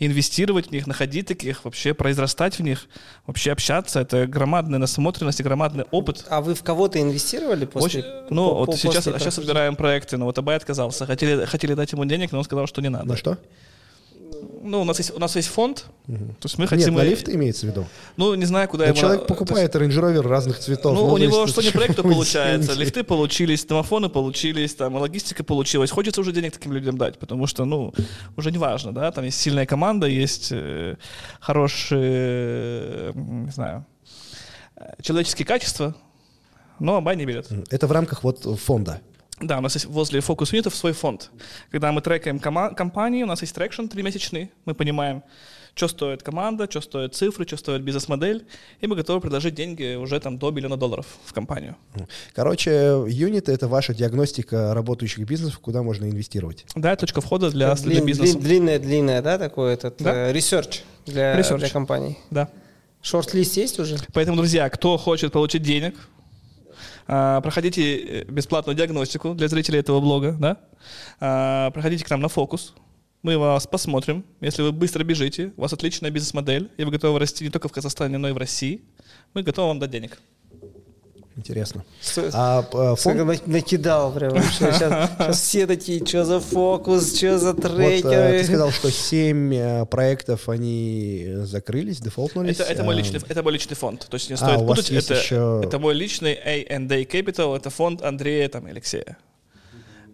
инвестировать 0.00 0.68
в 0.68 0.70
них, 0.70 0.86
находить 0.86 1.26
таких, 1.26 1.64
вообще 1.64 1.92
произрастать 1.92 2.58
в 2.58 2.62
них, 2.62 2.86
вообще 3.26 3.50
общаться. 3.52 4.00
Это 4.00 4.26
громадная 4.26 4.78
насмотренность 4.78 5.40
и 5.40 5.42
громадный 5.42 5.84
опыт. 5.90 6.24
А 6.28 6.40
вы 6.40 6.54
в 6.54 6.62
кого-то 6.62 7.00
инвестировали 7.00 7.64
после? 7.64 8.00
Очень- 8.00 8.10
ну, 8.30 8.48
по- 8.50 8.54
вот 8.58 8.66
по- 8.66 8.72
сейчас, 8.72 8.84
после 8.84 9.00
сейчас 9.00 9.04
прохождения? 9.04 9.46
собираем 9.46 9.76
проекты, 9.76 10.16
но 10.16 10.26
вот 10.26 10.38
Абай 10.38 10.56
отказался. 10.56 11.04
Хотели, 11.06 11.44
хотели 11.46 11.74
дать 11.74 11.90
ему 11.92 12.04
денег, 12.04 12.30
но 12.32 12.38
он 12.38 12.44
сказал, 12.44 12.66
что 12.66 12.80
не 12.80 12.90
надо. 12.90 13.06
На 13.06 13.16
что? 13.16 13.38
Ну, 14.60 14.82
у 14.82 14.84
нас 14.84 14.98
есть, 14.98 15.14
у 15.14 15.18
нас 15.18 15.34
есть 15.36 15.48
фонд, 15.48 15.86
то 16.06 16.12
есть 16.44 16.58
мы 16.58 16.62
Нет, 16.64 16.70
хотим... 16.70 16.94
на 16.94 17.02
лифты 17.02 17.34
имеется 17.34 17.66
в 17.66 17.70
виду? 17.70 17.86
Ну, 18.16 18.34
не 18.34 18.44
знаю, 18.44 18.68
куда 18.68 18.84
Ну, 18.84 18.90
ему... 18.90 19.00
человек 19.00 19.26
то 19.26 19.32
есть- 19.32 19.38
покупает 19.38 19.74
Range 19.74 19.88
Rover 19.88 20.22
разных 20.28 20.58
цветов. 20.58 20.94
Ну, 20.94 21.06
ну, 21.06 21.12
у 21.12 21.16
то 21.16 21.22
него 21.24 21.42
есть 21.42 21.52
что 21.60 21.72
проекта 21.72 22.02
почему 22.02 22.14
получается, 22.14 22.74
лифты 22.74 23.04
получились, 23.04 23.64
домофоны 23.64 24.08
получились, 24.08 24.74
там, 24.74 24.96
логистика 24.96 25.42
получилась. 25.44 25.90
Хочется 25.90 26.20
уже 26.20 26.32
денег 26.32 26.52
таким 26.52 26.72
людям 26.72 26.98
дать, 26.98 27.18
потому 27.18 27.46
что, 27.46 27.64
ну, 27.64 27.94
уже 28.36 28.50
не 28.50 28.58
важно, 28.58 28.92
да, 28.92 29.10
там 29.10 29.24
есть 29.24 29.40
сильная 29.40 29.64
команда, 29.66 30.06
есть 30.06 30.48
э, 30.50 30.96
хорошие, 31.40 32.00
э, 32.02 33.12
не 33.14 33.50
знаю, 33.50 33.86
э, 34.76 35.02
человеческие 35.02 35.46
качества, 35.46 35.94
но 36.78 36.96
Абай 36.96 37.16
не 37.16 37.24
берет. 37.24 37.48
Это 37.70 37.86
в 37.86 37.92
рамках 37.92 38.22
вот 38.24 38.44
фонда. 38.60 39.00
Да, 39.40 39.58
у 39.58 39.60
нас 39.60 39.74
есть 39.74 39.86
возле 39.86 40.20
фокус 40.20 40.52
юнитов 40.52 40.74
свой 40.74 40.92
фонд. 40.92 41.30
Когда 41.70 41.92
мы 41.92 42.00
трекаем 42.00 42.38
кома- 42.38 42.74
компании, 42.74 43.22
у 43.22 43.26
нас 43.26 43.40
есть 43.42 43.54
traction 43.54 43.86
тримесячный, 43.86 44.50
мы 44.64 44.74
понимаем, 44.74 45.22
что 45.74 45.86
стоит 45.86 46.24
команда, 46.24 46.66
что 46.68 46.80
стоят 46.80 47.14
цифры, 47.14 47.46
что 47.46 47.56
стоит 47.56 47.82
бизнес-модель, 47.82 48.44
и 48.80 48.86
мы 48.88 48.96
готовы 48.96 49.20
предложить 49.20 49.54
деньги 49.54 49.94
уже 49.94 50.18
там 50.18 50.36
до 50.38 50.50
миллиона 50.50 50.76
долларов 50.76 51.06
в 51.24 51.32
компанию. 51.32 51.76
Короче, 52.34 53.04
юниты— 53.06 53.52
это 53.52 53.68
ваша 53.68 53.94
диагностика 53.94 54.74
работающих 54.74 55.24
бизнесов, 55.24 55.60
куда 55.60 55.82
можно 55.84 56.06
инвестировать. 56.06 56.64
Да, 56.74 56.92
это 56.92 57.00
точка 57.02 57.20
входа 57.20 57.50
для, 57.50 57.68
Как 57.70 57.80
для 57.82 58.00
длин- 58.00 58.04
бизнеса. 58.06 58.38
длин- 58.38 58.78
длинное, 58.80 59.22
да, 59.22 59.38
такой 59.38 59.74
этот 59.74 59.96
Да. 60.02 60.30
э, 60.30 60.32
research 60.32 60.80
для, 61.06 61.38
Research. 61.38 61.58
для 61.58 61.68
компаний. 61.70 62.18
Да. 62.30 62.48
Шорт-лист 63.02 63.56
есть 63.56 63.78
уже? 63.78 63.96
Поэтому, 64.12 64.36
друзья, 64.38 64.68
кто 64.68 64.96
хочет 64.98 65.30
получить 65.32 65.62
денег, 65.62 65.94
проходите 67.08 67.96
э, 67.96 68.24
бесплатную 68.24 68.76
диагностику 68.76 69.34
для 69.34 69.48
зрителей 69.48 69.78
этого 69.80 69.98
блога, 70.00 70.36
да? 70.38 70.58
А, 71.20 71.70
Проходите 71.70 72.04
к 72.04 72.10
нам 72.10 72.20
на 72.20 72.28
фокус. 72.28 72.74
Мы 73.22 73.38
вас 73.38 73.66
посмотрим. 73.66 74.24
Если 74.40 74.62
вы 74.62 74.72
быстро 74.72 75.02
бежите, 75.04 75.52
у 75.56 75.62
вас 75.62 75.72
отличная 75.72 76.10
бизнес-модель, 76.10 76.70
и 76.76 76.84
вы 76.84 76.90
готовы 76.90 77.18
расти 77.18 77.44
не 77.44 77.50
только 77.50 77.68
в 77.68 77.72
Казахстане, 77.72 78.18
но 78.18 78.28
и 78.28 78.32
в 78.32 78.36
России, 78.36 78.82
мы 79.32 79.42
готовы 79.42 79.68
вам 79.68 79.78
дать 79.78 79.90
денег. 79.90 80.18
Интересно. 81.38 81.84
С- 82.00 82.18
А 82.34 82.64
э, 82.72 82.96
фонд... 82.96 83.16
на- 83.24 83.52
накидал 83.52 84.12
прям 84.12 84.32
вообще. 84.34 84.50
Сейчас, 84.72 85.38
все 85.38 85.66
такие, 85.68 86.04
что 86.04 86.24
за 86.24 86.40
фокус, 86.40 87.16
что 87.16 87.38
за 87.38 87.52
Вот, 87.52 87.64
э, 87.64 87.68
трекеры. 87.68 88.38
ты 88.40 88.44
сказал, 88.44 88.70
что 88.72 88.90
семь 88.90 89.54
э, 89.54 89.86
проектов, 89.86 90.48
они 90.48 91.24
э, 91.28 91.44
закрылись, 91.44 92.00
дефолтнулись. 92.00 92.58
Это, 92.58 92.64
это, 92.64 92.82
мой 92.82 92.96
а, 92.96 92.98
личный, 92.98 93.20
это 93.28 93.42
мой 93.44 93.52
личный 93.52 93.76
фонд. 93.76 94.06
То 94.10 94.16
есть 94.16 94.28
не 94.28 94.34
А, 94.34 94.36
стоит 94.36 94.58
у 94.58 94.64
вас 94.64 94.78
путать. 94.78 94.90
есть 94.90 95.10
Это, 95.12 95.20
еще- 95.20 95.60
это 95.64 95.78
мой 95.78 95.94
личный 95.94 96.34
A&A 96.34 97.04
Capital, 97.04 97.56
это 97.56 97.70
фонд 97.70 98.02
Андрея 98.02 98.48
там, 98.48 98.66
Алексея. 98.66 99.16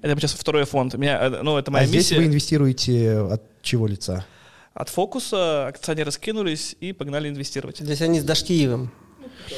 Это 0.02 0.14
сейчас 0.20 0.34
второй 0.34 0.64
фонд. 0.66 0.94
У 0.94 0.98
Меня, 0.98 1.18
э, 1.22 1.42
ну, 1.42 1.56
это 1.56 1.70
моя 1.70 1.84
А 1.84 1.86
здесь 1.86 2.10
миссия. 2.10 2.16
вы 2.16 2.26
инвестируете 2.26 3.18
от 3.32 3.42
чего 3.62 3.86
лица? 3.86 4.26
От 4.74 4.90
фокуса 4.90 5.68
акционеры 5.68 6.10
скинулись 6.10 6.76
и 6.80 6.92
погнали 6.92 7.30
инвестировать. 7.30 7.78
Здесь 7.78 8.02
они 8.02 8.20
с 8.20 8.24
Дашкиевым. 8.24 8.90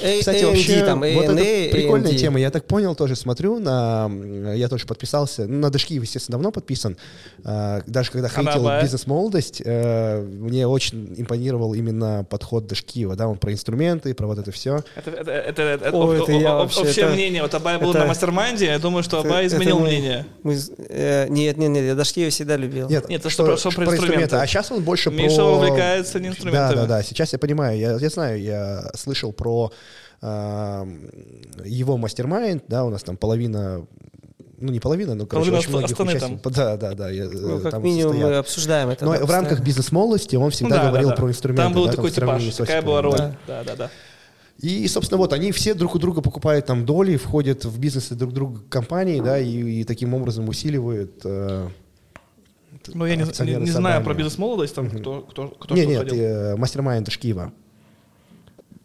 A- 0.02 0.18
Кстати, 0.20 0.38
A&D 0.38 0.46
вообще, 0.46 0.84
там, 0.84 1.00
вот 1.00 1.06
A&A, 1.28 1.66
это 1.66 1.76
прикольная 1.76 2.10
A&D. 2.10 2.18
тема. 2.18 2.40
Я 2.40 2.50
так 2.50 2.64
понял, 2.66 2.94
тоже 2.94 3.16
смотрю 3.16 3.58
на... 3.58 4.10
Я 4.54 4.68
тоже 4.68 4.86
подписался. 4.86 5.46
Ну, 5.46 5.58
на 5.60 5.70
Дашкиев, 5.70 6.02
естественно, 6.02 6.36
давно 6.38 6.50
подписан. 6.50 6.96
А, 7.44 7.82
Даже 7.86 8.10
когда 8.10 8.28
хейтил 8.28 8.68
бизнес-молодость, 8.82 9.62
э, 9.64 10.20
мне 10.22 10.66
очень 10.66 11.14
импонировал 11.16 11.74
именно 11.74 12.26
подход 12.28 12.66
Дашкиева. 12.66 13.16
Да, 13.16 13.28
он 13.28 13.38
про 13.38 13.52
инструменты, 13.52 14.14
про 14.14 14.26
вот 14.26 14.38
это 14.38 14.50
все. 14.52 14.82
Это, 14.96 15.10
это, 15.10 15.30
это, 15.30 15.62
это 15.62 15.96
Ой, 15.96 16.16
об- 16.18 16.22
это 16.24 16.32
я 16.32 16.52
об- 16.52 16.58
вообще, 16.62 16.80
общее 16.80 17.04
это- 17.06 17.14
мнение. 17.14 17.42
Вот 17.42 17.54
Абай 17.54 17.78
был 17.78 17.90
это- 17.90 18.00
на 18.00 18.06
мастер-майнде, 18.06 18.66
я 18.66 18.78
думаю, 18.78 19.02
что 19.02 19.20
Абай 19.20 19.46
изменил 19.46 19.76
это 19.76 19.84
мы- 19.84 19.88
мнение. 19.88 20.26
мы 20.42 20.58
э, 20.88 21.26
нет, 21.28 21.56
нет, 21.56 21.70
нет, 21.70 21.84
я 21.84 21.94
Дашкиева 21.94 22.30
всегда 22.30 22.56
любил. 22.56 22.88
Нет, 22.88 23.08
Нет, 23.08 23.20
это 23.20 23.30
что 23.30 23.44
про- 23.44 23.56
что 23.56 23.70
про 23.70 23.84
инструменты. 23.84 24.36
А 24.36 24.46
сейчас 24.46 24.70
он 24.70 24.82
больше 24.82 25.10
Миша 25.10 25.36
про... 25.36 25.44
увлекается 25.56 26.18
не 26.18 26.24
Да, 26.28 26.30
инструментами. 26.30 26.76
да, 26.76 26.86
да. 26.86 27.02
Сейчас 27.02 27.32
я 27.32 27.38
понимаю. 27.38 27.78
Я, 27.78 27.96
я 27.96 28.08
знаю, 28.08 28.40
я 28.42 28.90
слышал 28.94 29.32
про 29.32 29.70
а, 30.22 30.86
его 31.64 31.96
мастер-майнд. 31.96 32.64
Да, 32.68 32.84
у 32.84 32.90
нас 32.90 33.02
там 33.02 33.16
половина... 33.16 33.86
Ну, 34.58 34.72
не 34.72 34.80
половина, 34.80 35.14
но, 35.14 35.26
короче, 35.26 35.50
Половина 35.50 35.58
очень 35.58 35.70
многих 35.70 36.00
участников. 36.00 36.52
Да, 36.54 36.76
да, 36.78 36.94
да. 36.94 37.10
я, 37.10 37.24
Ну, 37.28 37.58
э, 37.58 37.60
как 37.60 37.72
там 37.72 37.84
минимум 37.84 38.12
состоят. 38.14 38.30
мы 38.32 38.36
обсуждаем 38.38 38.88
это. 38.88 39.04
Но 39.04 39.18
да, 39.18 39.26
в 39.26 39.30
рамках 39.30 39.60
бизнес-молодости 39.60 40.34
он 40.36 40.50
всегда 40.50 40.76
Ну 40.76 40.82
да, 40.82 40.88
говорил 40.88 41.08
да, 41.10 41.14
да. 41.14 41.20
про 41.20 41.28
инструменты. 41.28 41.62
Там 41.62 41.72
был 41.74 41.84
да, 41.86 41.92
такой 41.92 42.10
сравнении 42.10 42.50
типаж, 42.50 42.66
такая 42.66 42.80
была 42.82 43.02
роль. 43.02 43.18
да. 43.18 43.36
Да, 43.46 43.64
да, 43.64 43.76
да. 43.76 43.90
И, 44.58 44.88
собственно, 44.88 45.18
вот 45.18 45.34
они 45.34 45.52
все 45.52 45.74
друг 45.74 45.94
у 45.94 45.98
друга 45.98 46.22
покупают 46.22 46.64
там 46.64 46.86
доли, 46.86 47.18
входят 47.18 47.66
в 47.66 47.78
бизнесы 47.78 48.14
друг 48.14 48.32
друга 48.32 48.62
компаний, 48.70 49.20
да, 49.20 49.38
и, 49.38 49.80
и 49.80 49.84
таким 49.84 50.14
образом 50.14 50.48
усиливают. 50.48 51.20
э, 51.26 51.68
Ну, 52.94 53.04
я 53.04 53.16
не, 53.16 53.24
не- 53.24 53.66
знаю 53.70 54.02
про 54.02 54.14
бизнес-молодость, 54.14 54.74
там 54.74 54.88
кто, 54.88 55.20
кто, 55.20 55.48
кто 55.48 55.74
Не, 55.74 55.82
что 55.82 55.90
нет, 55.90 55.98
ходил. 56.04 56.16
э, 56.24 56.56
мастер-майнд 56.56 57.10
Шкива. 57.10 57.52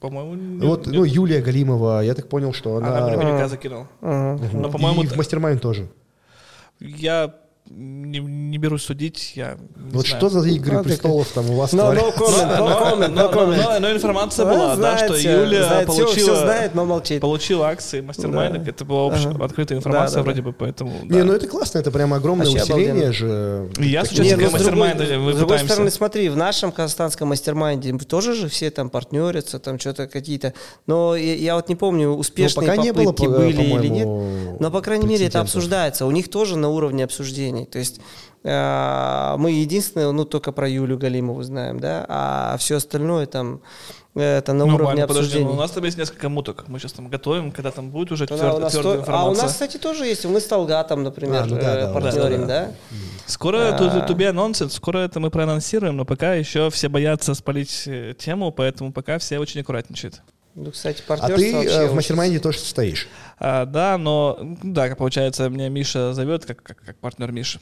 По-моему, 0.02 0.34
не- 0.36 0.66
Вот, 0.68 0.88
не- 0.88 0.98
ну, 0.98 1.04
Юлия 1.04 1.42
Галимова, 1.42 2.02
я 2.04 2.14
так 2.16 2.28
понял, 2.28 2.54
что 2.54 2.76
она... 2.78 2.98
она 2.98 3.08
наверняка 3.08 3.48
закинула. 3.48 3.88
Ага. 4.02 4.50
Но, 4.54 4.70
по-моему, 4.72 5.04
и 5.04 5.06
в 5.06 5.16
мастер-майнд 5.16 5.62
тоже. 5.62 5.88
Я 6.80 7.36
не, 7.69 8.19
не 8.19 8.58
берусь 8.58 8.84
судить, 8.84 9.34
я 9.36 9.56
не 9.78 9.91
вот 9.91 10.06
знаю. 10.06 10.19
что 10.19 10.30
за 10.30 10.47
«Игры 10.50 10.78
Ну, 10.80 10.84
престолов» 10.84 11.28
там 11.30 11.50
у 11.50 11.54
вас 11.56 11.71
No, 11.74 11.93
no 11.95 12.13
comment, 12.13 12.58
no 12.58 12.82
comment, 12.82 13.08
но, 13.10 13.21
no 13.21 13.34
comment. 13.34 13.63
но- 13.63 13.80
но 13.80 13.91
информация 13.93 14.45
была, 14.45 14.76
да, 14.76 14.97
что 14.97 15.15
Юля 15.15 15.84
получила, 15.86 16.12
всё 16.12 16.36
знает, 16.36 16.76
но 16.76 16.86
молчит. 16.86 17.21
получила 17.21 17.69
акции. 17.69 18.02
Да. 18.17 18.45
Это 18.67 18.84
была 18.84 19.04
общая, 19.04 19.30
Ага. 19.30 19.45
открытая 19.45 19.78
информация 19.78 20.15
Да, 20.15 20.19
да, 20.19 20.24
вроде 20.24 20.41
да. 20.41 20.47
бы, 20.47 20.54
поэтому... 20.54 20.91
Не, 21.04 21.24
ну 21.24 21.34
это 21.34 21.47
классно, 21.47 21.80
это 21.80 21.91
прям 21.91 22.13
огромное 22.13 22.45
Вообще 22.47 22.62
усиление 22.63 22.91
обалденно. 23.10 23.13
же. 23.13 23.69
Я 23.80 24.02
ну, 24.02 24.06
с 24.06 24.10
другой, 24.12 24.50
мастер-майнда 24.52 25.17
мы 25.19 25.34
с 25.34 25.38
другой 25.38 25.60
стороны, 25.60 25.91
смотри, 25.91 26.30
в 26.30 26.36
нашем 26.36 26.71
казахстанском 26.74 27.30
мастер-майнде 27.30 27.93
тоже 28.00 28.34
же 28.34 28.50
все 28.50 28.69
там 28.71 28.89
партнерятся, 28.89 29.60
там 29.60 29.80
что-то 29.80 30.08
какие-то. 30.08 30.54
Но 30.88 31.15
я, 31.15 31.36
я 31.36 31.56
вот 31.56 31.69
не 31.69 31.76
помню, 31.76 32.10
Ну, 32.10 32.17
успешные 32.17 32.67
было, 32.91 33.06
попытки 33.13 33.26
по- 33.26 33.32
были 33.32 33.62
или 33.63 33.88
нет. 33.88 34.60
Но, 34.60 34.71
по 34.71 34.82
крайней 34.82 35.08
мере, 35.08 35.28
это 35.28 35.39
обсуждается. 35.39 36.06
У 36.06 36.12
них 36.12 36.30
тоже 36.30 36.58
на 36.58 36.67
уровне 36.69 37.04
обсуждений. 37.52 37.66
То 37.66 37.80
есть 37.80 38.00
э, 38.44 39.36
мы 39.38 39.52
единственное, 39.52 40.12
ну, 40.12 40.26
только 40.26 40.52
про 40.52 40.68
Юлю 40.68 40.98
Галимову 40.98 41.44
знаем, 41.44 41.80
да, 41.80 42.06
а 42.08 42.56
все 42.58 42.76
остальное 42.78 43.26
там 43.26 43.62
э, 44.16 44.38
это 44.38 44.54
на 44.54 44.66
Ну, 44.66 44.76
уровне 44.76 45.02
подожди, 45.08 45.20
обсуждений. 45.20 45.46
ну, 45.46 45.52
у 45.54 45.56
нас 45.56 45.72
там 45.72 45.84
есть 45.84 45.98
несколько 45.98 46.30
муток. 46.30 46.66
Мы 46.68 46.80
сейчас 46.80 46.94
там 46.94 47.10
готовим, 47.10 47.52
когда 47.52 47.72
там 47.72 47.90
будет 47.92 48.12
уже 48.12 48.26
Да, 48.28 48.36
твер- 48.36 48.54
у 48.54 48.70
твердая 48.70 48.84
то- 48.84 48.96
информация. 49.00 49.16
А 49.16 49.26
у 49.30 49.36
нас, 49.36 49.52
кстати, 49.52 49.78
тоже 49.78 50.06
есть. 50.06 50.26
Мы 50.26 50.39
с 50.39 50.45
Талгатом, 50.45 51.04
например, 51.04 51.43
А, 51.43 51.45
ну 51.45 51.56
да, 51.56 51.78
э, 51.80 51.86
да, 51.88 51.93
партнерим, 51.93 52.41
да, 52.41 52.47
да? 52.47 52.66
да, 52.68 52.72
Скоро 53.28 53.58
А. 53.74 53.78
to, 53.78 54.08
to 54.08 54.16
be 54.16 54.30
announced, 54.32 54.70
скоро 54.70 54.99
это 54.99 55.20
мы 55.20 55.30
проанонсируем, 55.30 55.97
но 55.97 56.06
пока 56.06 56.34
еще 56.34 56.70
все 56.70 56.89
боятся 56.89 57.34
спалить 57.34 57.84
э, 57.88 58.14
тему, 58.18 58.52
поэтому 58.52 58.91
пока 58.91 59.18
все 59.20 59.39
очень 59.39 59.62
аккуратничают. 59.62 60.22
Ну, 60.56 60.72
кстати, 60.72 61.02
А 61.08 61.18
ты 61.28 61.34
вообще 61.34 61.70
э, 61.70 61.88
в 61.88 61.95
мастер 61.95 62.41
тоже 62.41 62.60
состоишь? 62.60 63.08
А, 63.39 63.66
да, 63.66 63.97
но, 63.97 64.38
да, 64.64 64.89
как 64.89 64.97
получается, 64.97 65.49
меня 65.49 65.70
Миша 65.70 66.14
зовет 66.14 66.45
как, 66.45 66.62
как, 66.62 66.78
как 66.84 66.97
партнер 66.97 67.32
Миши. 67.32 67.60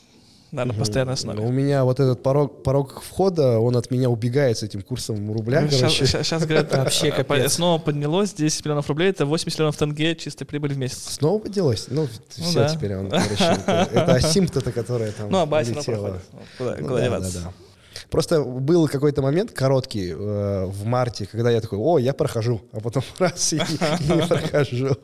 Да, 0.51 0.65
на 0.65 0.73
постоянной 0.73 1.13
основе. 1.13 1.43
У 1.43 1.51
меня 1.51 1.83
вот 1.83 1.99
этот 1.99 2.23
порог, 2.23 2.63
порог 2.63 3.03
входа, 3.03 3.59
он 3.59 3.75
от 3.77 3.91
меня 3.91 4.09
убегает 4.09 4.57
с 4.57 4.63
этим 4.63 4.81
курсом 4.81 5.31
рубля. 5.31 5.67
Сейчас, 5.69 6.43
говорят, 6.45 6.73
Вообще 6.75 7.09
а, 7.09 7.23
капец. 7.23 7.53
снова 7.53 7.79
поднялось 7.79 8.33
10 8.33 8.65
миллионов 8.65 8.89
рублей, 8.89 9.11
это 9.11 9.27
80 9.27 9.59
миллионов 9.59 9.77
тенге 9.77 10.15
чистой 10.15 10.45
прибыли 10.45 10.73
в 10.73 10.77
месяц. 10.79 11.03
Снова 11.13 11.37
поделась? 11.37 11.85
Ну, 11.89 12.07
все, 12.29 12.61
да. 12.61 12.69
теперь 12.69 12.95
он, 12.95 13.11
короче, 13.11 13.43
это, 13.43 13.89
это 13.93 14.11
асимптота, 14.13 14.71
которая 14.71 15.11
там 15.11 15.29
Ну, 15.29 15.37
а 15.37 15.45
Басина 15.45 15.83
проходит. 15.83 16.21
Куда, 16.57 16.75
Ну 16.79 16.87
куда 16.87 16.95
да, 16.95 17.03
деваться? 17.05 17.33
да, 17.33 17.43
да. 17.45 17.68
Просто 18.09 18.43
был 18.43 18.87
какой-то 18.87 19.21
момент 19.21 19.51
короткий 19.51 20.09
э, 20.11 20.65
в 20.65 20.85
марте, 20.85 21.27
когда 21.27 21.51
я 21.51 21.61
такой, 21.61 21.77
о, 21.77 21.99
я 21.99 22.13
прохожу, 22.13 22.61
а 22.71 22.79
потом 22.79 23.03
раз 23.19 23.53
и, 23.53 23.57
не 23.57 24.27
прохожу. 24.27 24.97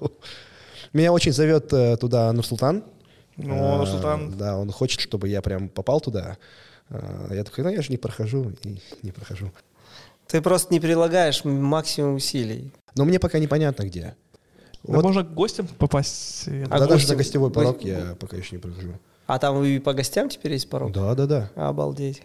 Меня 0.93 1.11
очень 1.11 1.31
зовет 1.33 1.71
э, 1.73 1.97
туда 1.97 2.31
Нурсултан. 2.33 2.83
Ну, 3.37 3.53
Э, 3.55 3.77
Нурсултан. 3.77 4.37
Да, 4.37 4.57
он 4.57 4.71
хочет, 4.71 5.01
чтобы 5.01 5.27
я 5.29 5.41
прям 5.41 5.69
попал 5.69 5.99
туда. 6.01 6.37
Э, 6.89 7.27
Я 7.31 7.43
такой, 7.43 7.63
ну 7.63 7.69
я 7.69 7.81
же 7.81 7.89
не 7.91 7.97
прохожу 7.97 8.51
и 8.63 8.79
не 9.03 9.11
прохожу. 9.11 9.51
Ты 10.27 10.41
просто 10.41 10.73
не 10.73 10.79
прилагаешь 10.79 11.43
максимум 11.45 12.15
усилий. 12.15 12.71
Но 12.95 13.05
мне 13.05 13.19
пока 13.19 13.37
непонятно 13.37 13.83
где. 13.83 14.15
Да 14.83 14.93
Вот, 14.95 15.03
можно 15.03 15.23
к 15.23 15.33
гостям 15.33 15.67
попасть. 15.77 16.47
А 16.47 16.79
да, 16.79 16.87
даже 16.87 16.93
гости- 17.05 17.09
на 17.11 17.15
гостевой 17.17 17.49
го- 17.49 17.53
порог 17.53 17.81
я 17.83 18.15
пока 18.19 18.37
еще 18.37 18.55
не 18.55 18.61
прохожу. 18.61 18.93
А 19.27 19.37
там 19.37 19.63
и 19.63 19.77
по 19.79 19.93
гостям 19.93 20.29
теперь 20.29 20.53
есть 20.53 20.69
порог? 20.69 20.91
Да, 20.91 21.13
да, 21.15 21.25
да. 21.27 21.51
Обалдеть. 21.55 22.23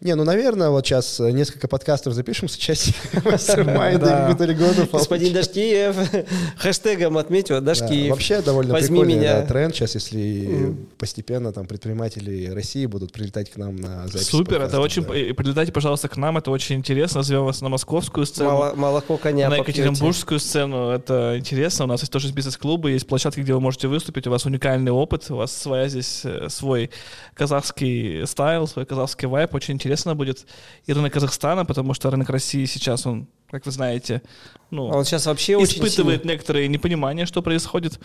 Не, 0.00 0.16
ну, 0.16 0.24
наверное, 0.24 0.70
вот 0.70 0.84
сейчас 0.84 1.20
э, 1.20 1.30
несколько 1.30 1.68
подкастов 1.68 2.14
запишем 2.14 2.48
с 2.48 2.56
участием 2.56 2.96
мастер-майнда 3.24 4.26
и 4.28 4.32
Гуталигона. 4.32 4.88
Господин 4.92 5.32
Дашкиев, 5.32 5.96
хэштегом 6.58 7.16
отметил, 7.16 7.54
Да, 7.54 7.60
Дашкиев. 7.60 8.10
вообще 8.10 8.42
довольно 8.42 8.74
прикольный 8.74 9.46
тренд 9.46 9.74
сейчас, 9.74 9.94
если 9.94 10.74
постепенно 10.98 11.52
там 11.52 11.66
предприниматели 11.66 12.48
России 12.48 12.86
будут 12.86 13.12
прилетать 13.12 13.50
к 13.50 13.56
нам 13.56 13.76
на 13.76 14.08
запись 14.08 14.26
Супер, 14.26 14.62
это 14.62 14.80
очень... 14.80 15.04
Прилетайте, 15.04 15.70
пожалуйста, 15.72 16.08
к 16.08 16.16
нам, 16.16 16.38
это 16.38 16.50
очень 16.50 16.76
интересно. 16.76 17.18
Назовем 17.20 17.44
вас 17.44 17.60
на 17.60 17.68
московскую 17.68 18.26
сцену. 18.26 18.74
Молоко 18.74 19.16
коня 19.16 19.48
на. 19.48 19.58
Екатеринбургскую 19.58 20.40
сцену. 20.40 20.90
Это 20.90 21.36
интересно. 21.38 21.84
У 21.84 21.88
нас 21.88 22.00
есть 22.00 22.12
тоже 22.12 22.32
бизнес-клубы, 22.32 22.90
есть 22.90 23.06
площадки, 23.06 23.40
где 23.40 23.54
вы 23.54 23.60
можете 23.60 23.86
выступить. 23.88 24.26
У 24.26 24.30
вас 24.30 24.44
уникальный 24.44 24.90
опыт, 24.90 25.30
у 25.30 25.36
вас 25.36 25.56
своя 25.56 25.88
здесь 25.88 26.22
э, 26.24 26.48
свой 26.50 26.90
казахский 27.34 28.26
стайл, 28.26 28.66
свой 28.66 28.84
казахский 28.86 29.28
вайп. 29.28 29.54
Очень 29.54 29.78
интересно 29.84 30.14
будет 30.14 30.46
и 30.86 30.92
рынок 30.92 31.12
Казахстана, 31.12 31.64
потому 31.66 31.92
что 31.94 32.10
рынок 32.10 32.30
России 32.30 32.64
сейчас, 32.64 33.06
он, 33.06 33.26
как 33.50 33.66
вы 33.66 33.72
знаете, 33.72 34.22
ну, 34.70 34.90
А 34.90 34.96
Он 34.96 35.04
сейчас 35.04 35.26
вообще 35.26 35.56
очень 35.56 35.74
испытывает 35.74 36.20
сильный. 36.22 36.34
некоторые 36.34 36.68
непонимание, 36.68 37.26
что 37.26 37.42
происходит. 37.42 38.00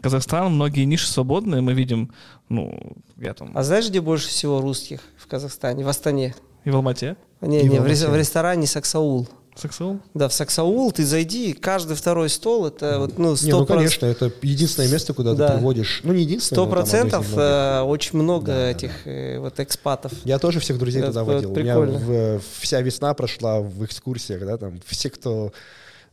Казахстан, 0.00 0.52
многие 0.54 0.84
ниши 0.84 1.08
свободные, 1.08 1.60
мы 1.60 1.74
видим, 1.74 2.12
ну, 2.48 2.78
я 3.16 3.34
там 3.34 3.50
А 3.54 3.62
знаешь, 3.64 3.88
где 3.88 4.00
больше 4.00 4.28
всего 4.28 4.60
русских 4.60 5.00
в 5.16 5.26
Казахстане? 5.26 5.84
В 5.84 5.88
Астане. 5.88 6.34
и 6.64 6.70
в 6.70 6.76
Алмате, 6.76 7.16
Не, 7.40 7.62
И 7.62 7.68
не, 7.68 7.80
в, 7.80 7.82
в 7.82 8.16
ресторане 8.16 8.66
Саксаул. 8.66 9.28
Саксаул. 9.56 10.00
Да, 10.14 10.28
в 10.28 10.32
Саксаул 10.32 10.90
ты 10.92 11.04
зайди, 11.04 11.52
каждый 11.52 11.94
второй 11.96 12.28
стол 12.28 12.66
это 12.66 12.98
вот, 12.98 13.18
ну, 13.18 13.36
Не, 13.40 13.50
ну, 13.52 13.62
100%, 13.62 13.66
конечно, 13.66 14.06
это 14.06 14.32
единственное 14.42 14.88
место, 14.88 15.14
куда 15.14 15.34
Да. 15.34 15.48
ты 15.48 15.54
приводишь. 15.54 16.00
Ну, 16.02 16.12
не 16.12 16.22
единственное, 16.22 16.56
Сто 16.64 16.66
процентов 16.70 17.26
э, 17.36 17.80
очень 17.82 18.18
много 18.18 18.46
Да, 18.46 18.54
да, 18.56 18.70
этих 18.70 19.06
э, 19.06 19.38
вот 19.38 19.60
экспатов. 19.60 20.12
Я 20.24 20.38
тоже 20.38 20.58
всех 20.60 20.78
друзей 20.78 21.00
Это 21.02 21.10
туда 21.12 21.24
вот 21.24 21.34
водил. 21.34 21.52
У 21.52 21.56
меня 21.56 21.74
прикольно. 21.80 21.98
в- 21.98 22.40
вся 22.60 22.80
весна 22.80 23.14
прошла 23.14 23.60
в 23.60 23.84
экскурсиях, 23.84 24.40
да, 24.44 24.56
там 24.56 24.80
все, 24.86 25.08
кто 25.10 25.52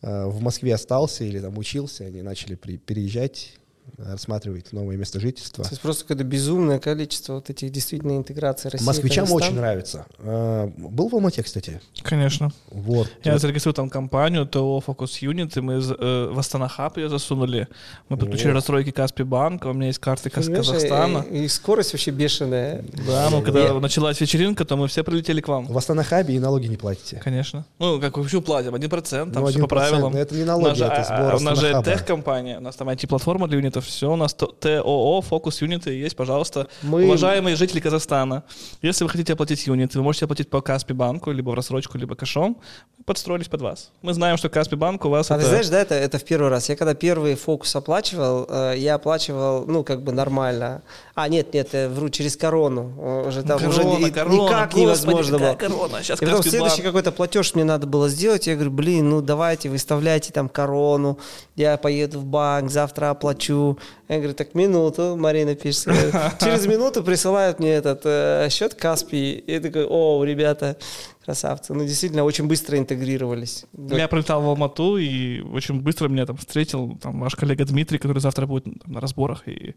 э, 0.04 0.26
в 0.26 0.42
Москве 0.42 0.74
остался 0.76 1.24
или 1.24 1.40
там 1.40 1.58
учился, 1.58 2.06
они 2.06 2.22
начали 2.22 2.56
при- 2.56 2.78
переезжать, 2.78 3.54
рассматривать 3.98 4.74
новое 4.74 4.98
место 4.98 5.20
жительства. 5.20 5.64
То 5.64 5.70
есть 5.70 5.82
просто 5.82 6.04
какое-то 6.04 6.24
безумное 6.24 6.80
количество 6.80 7.34
вот 7.36 7.50
этих 7.50 7.72
действительно 7.72 8.18
интеграций 8.18 8.72
России. 8.72 8.86
Москвичам 8.86 9.26
Казахстан. 9.26 9.50
очень 9.50 9.58
нравится. 9.60 10.06
Э, 10.20 10.70
Был 10.78 11.10
в 11.10 11.14
Алмате, 11.14 11.44
кстати? 11.44 11.80
Конечно. 12.02 12.52
Вот. 12.72 13.12
Я 13.24 13.38
зарегистрировал 13.38 13.76
там 13.76 13.90
компанию 13.90 14.46
ТО 14.48 14.82
Focus 14.86 15.22
Unit, 15.22 15.58
и 15.58 15.62
мы 15.62 15.74
э, 15.76 16.30
в 16.34 16.40
Астана 16.40 16.68
Хаб 16.68 16.98
ее 16.98 17.10
засунули. 17.10 17.68
Мы 18.10 18.18
подключили 18.18 18.50
О. 18.52 18.54
расстройки 18.54 18.92
Каспи 18.92 19.24
банка, 19.24 19.68
у 19.68 19.74
меня 19.74 19.88
есть 19.88 20.00
карты 20.00 20.30
Каз- 20.30 20.46
Понимаешь, 20.46 20.66
Казахстана. 20.68 21.26
И, 21.30 21.44
и 21.44 21.48
скорость 21.48 21.94
вообще 21.94 22.12
бешеная. 22.12 22.84
Да, 23.06 23.30
ну 23.30 23.42
когда 23.44 23.60
Я- 23.68 23.74
началась 23.80 24.20
вечеринка, 24.20 24.66
то 24.66 24.78
мы 24.78 24.88
все 24.88 25.04
прилетели 25.04 25.42
к 25.42 25.48
вам. 25.48 25.68
В 25.68 25.78
Астанахабе 25.78 26.36
и 26.36 26.40
налоги 26.40 26.66
не 26.68 26.78
платите. 26.78 27.22
Конечно. 27.24 27.66
Ну, 27.78 28.00
как 28.00 28.18
вообще 28.18 28.42
платим, 28.42 28.74
1%, 28.74 29.32
там 29.32 29.44
Ну, 29.44 29.50
все 29.50 29.60
по 29.60 29.66
1%, 29.66 29.68
правилам. 29.68 30.14
но 30.14 30.20
это 30.20 30.34
не 30.36 30.44
налоги, 30.44 30.84
это 30.84 31.02
а, 31.02 31.04
сбор 31.04 31.34
а, 31.34 31.38
У 31.38 31.40
нас 31.42 31.60
же 31.60 31.82
тех-компания, 31.86 32.58
у 32.58 32.62
нас 32.62 32.76
там 32.76 32.90
IT-платформа 32.90 33.48
для 33.48 33.58
юнитов, 33.58 33.81
все, 33.82 34.12
у 34.12 34.16
нас 34.16 34.34
то- 34.34 34.48
ТОО, 34.48 35.22
фокус 35.22 35.62
юниты 35.62 35.92
есть, 35.92 36.16
пожалуйста. 36.16 36.68
Мы- 36.84 37.04
Уважаемые 37.06 37.56
жители 37.56 37.80
Казахстана, 37.80 38.44
если 38.82 39.04
вы 39.04 39.10
хотите 39.10 39.34
оплатить 39.34 39.68
юнит, 39.68 39.96
вы 39.96 40.02
можете 40.04 40.26
оплатить 40.26 40.50
по 40.50 40.62
Каспи 40.62 40.94
банку, 40.94 41.32
либо 41.32 41.50
в 41.52 41.54
рассрочку, 41.54 41.98
либо 41.98 42.16
кэшом. 42.16 42.58
Мы 42.98 43.04
подстроились 43.04 43.48
под 43.48 43.62
вас. 43.62 43.92
Мы 44.02 44.14
знаем, 44.14 44.38
что 44.38 44.50
Каспи 44.50 44.76
банк 44.76 45.06
у 45.06 45.10
вас 45.10 45.32
А 45.32 45.36
это... 45.36 45.44
ты 45.44 45.50
знаешь, 45.50 45.68
да, 45.70 45.82
это, 45.82 45.96
это 45.96 46.18
в 46.18 46.24
первый 46.24 46.50
раз. 46.50 46.70
Я 46.70 46.76
когда 46.76 46.94
первый 46.94 47.36
фокус 47.36 47.76
оплачивал, 47.76 48.46
э, 48.50 48.76
я 48.78 48.96
оплачивал, 48.96 49.66
ну, 49.68 49.84
как 49.84 50.04
бы 50.04 50.12
нормально. 50.12 50.82
А, 51.14 51.28
нет, 51.28 51.54
нет, 51.54 51.70
я 51.74 51.90
вру, 51.90 52.10
через 52.10 52.38
корону. 52.38 52.94
Э, 52.98 53.28
Уже 53.28 53.44
там 53.44 53.58
уже 53.68 53.82
корона, 53.82 54.06
ни- 54.06 54.10
корона, 54.10 54.34
никак 54.34 54.60
господи, 54.70 54.82
невозможно 54.82 55.40
было. 55.40 55.54
корона, 55.56 56.04
сейчас 56.04 56.22
И 56.22 56.26
потом 56.26 56.38
Каспи 56.38 56.50
следующий 56.52 56.76
банк. 56.78 56.86
какой-то 56.88 57.12
платеж 57.12 57.54
мне 57.54 57.64
надо 57.66 57.86
было 57.88 58.08
сделать. 58.10 58.48
Я 58.48 58.54
говорю, 58.56 58.72
блин, 58.72 59.10
ну 59.10 59.22
давайте, 59.22 59.70
выставляйте 59.70 60.32
там 60.32 60.48
корону. 60.48 61.20
Я 61.56 61.76
поеду 61.78 62.20
в 62.20 62.26
банк, 62.26 62.72
завтра 62.72 63.10
оплачу. 63.10 63.78
Я 64.08 64.18
говорю, 64.18 64.34
так 64.34 64.56
минуту, 64.56 65.16
Марина 65.18 65.54
пишет. 65.56 65.88
Через 66.40 66.66
минуту 66.66 67.04
присылают 67.04 67.60
мне 67.60 67.72
этот 67.74 68.02
э, 68.06 68.48
счет 68.50 68.74
Каспий. 68.76 69.34
И 69.34 69.52
я 69.54 69.60
такой, 69.60 69.86
о, 69.86 70.24
ребята, 70.24 70.78
красавцы. 71.24 71.74
Ну, 71.74 71.86
действительно, 71.86 72.24
очень 72.24 72.48
быстро 72.48 72.78
интегрировались. 72.78 73.66
Я 73.74 74.08
прилетал 74.08 74.42
в 74.42 74.46
Алмату, 74.46 74.98
и 74.98 75.42
очень 75.42 75.82
быстро 75.82 76.08
меня 76.08 76.26
там 76.26 76.38
встретил 76.38 76.98
там, 76.98 77.20
ваш 77.20 77.36
коллега 77.36 77.66
Дмитрий, 77.66 78.00
который 78.00 78.20
завтра 78.20 78.48
будет 78.48 78.64
там, 78.64 78.94
на 78.94 79.00
разборах, 79.00 79.48
и 79.48 79.76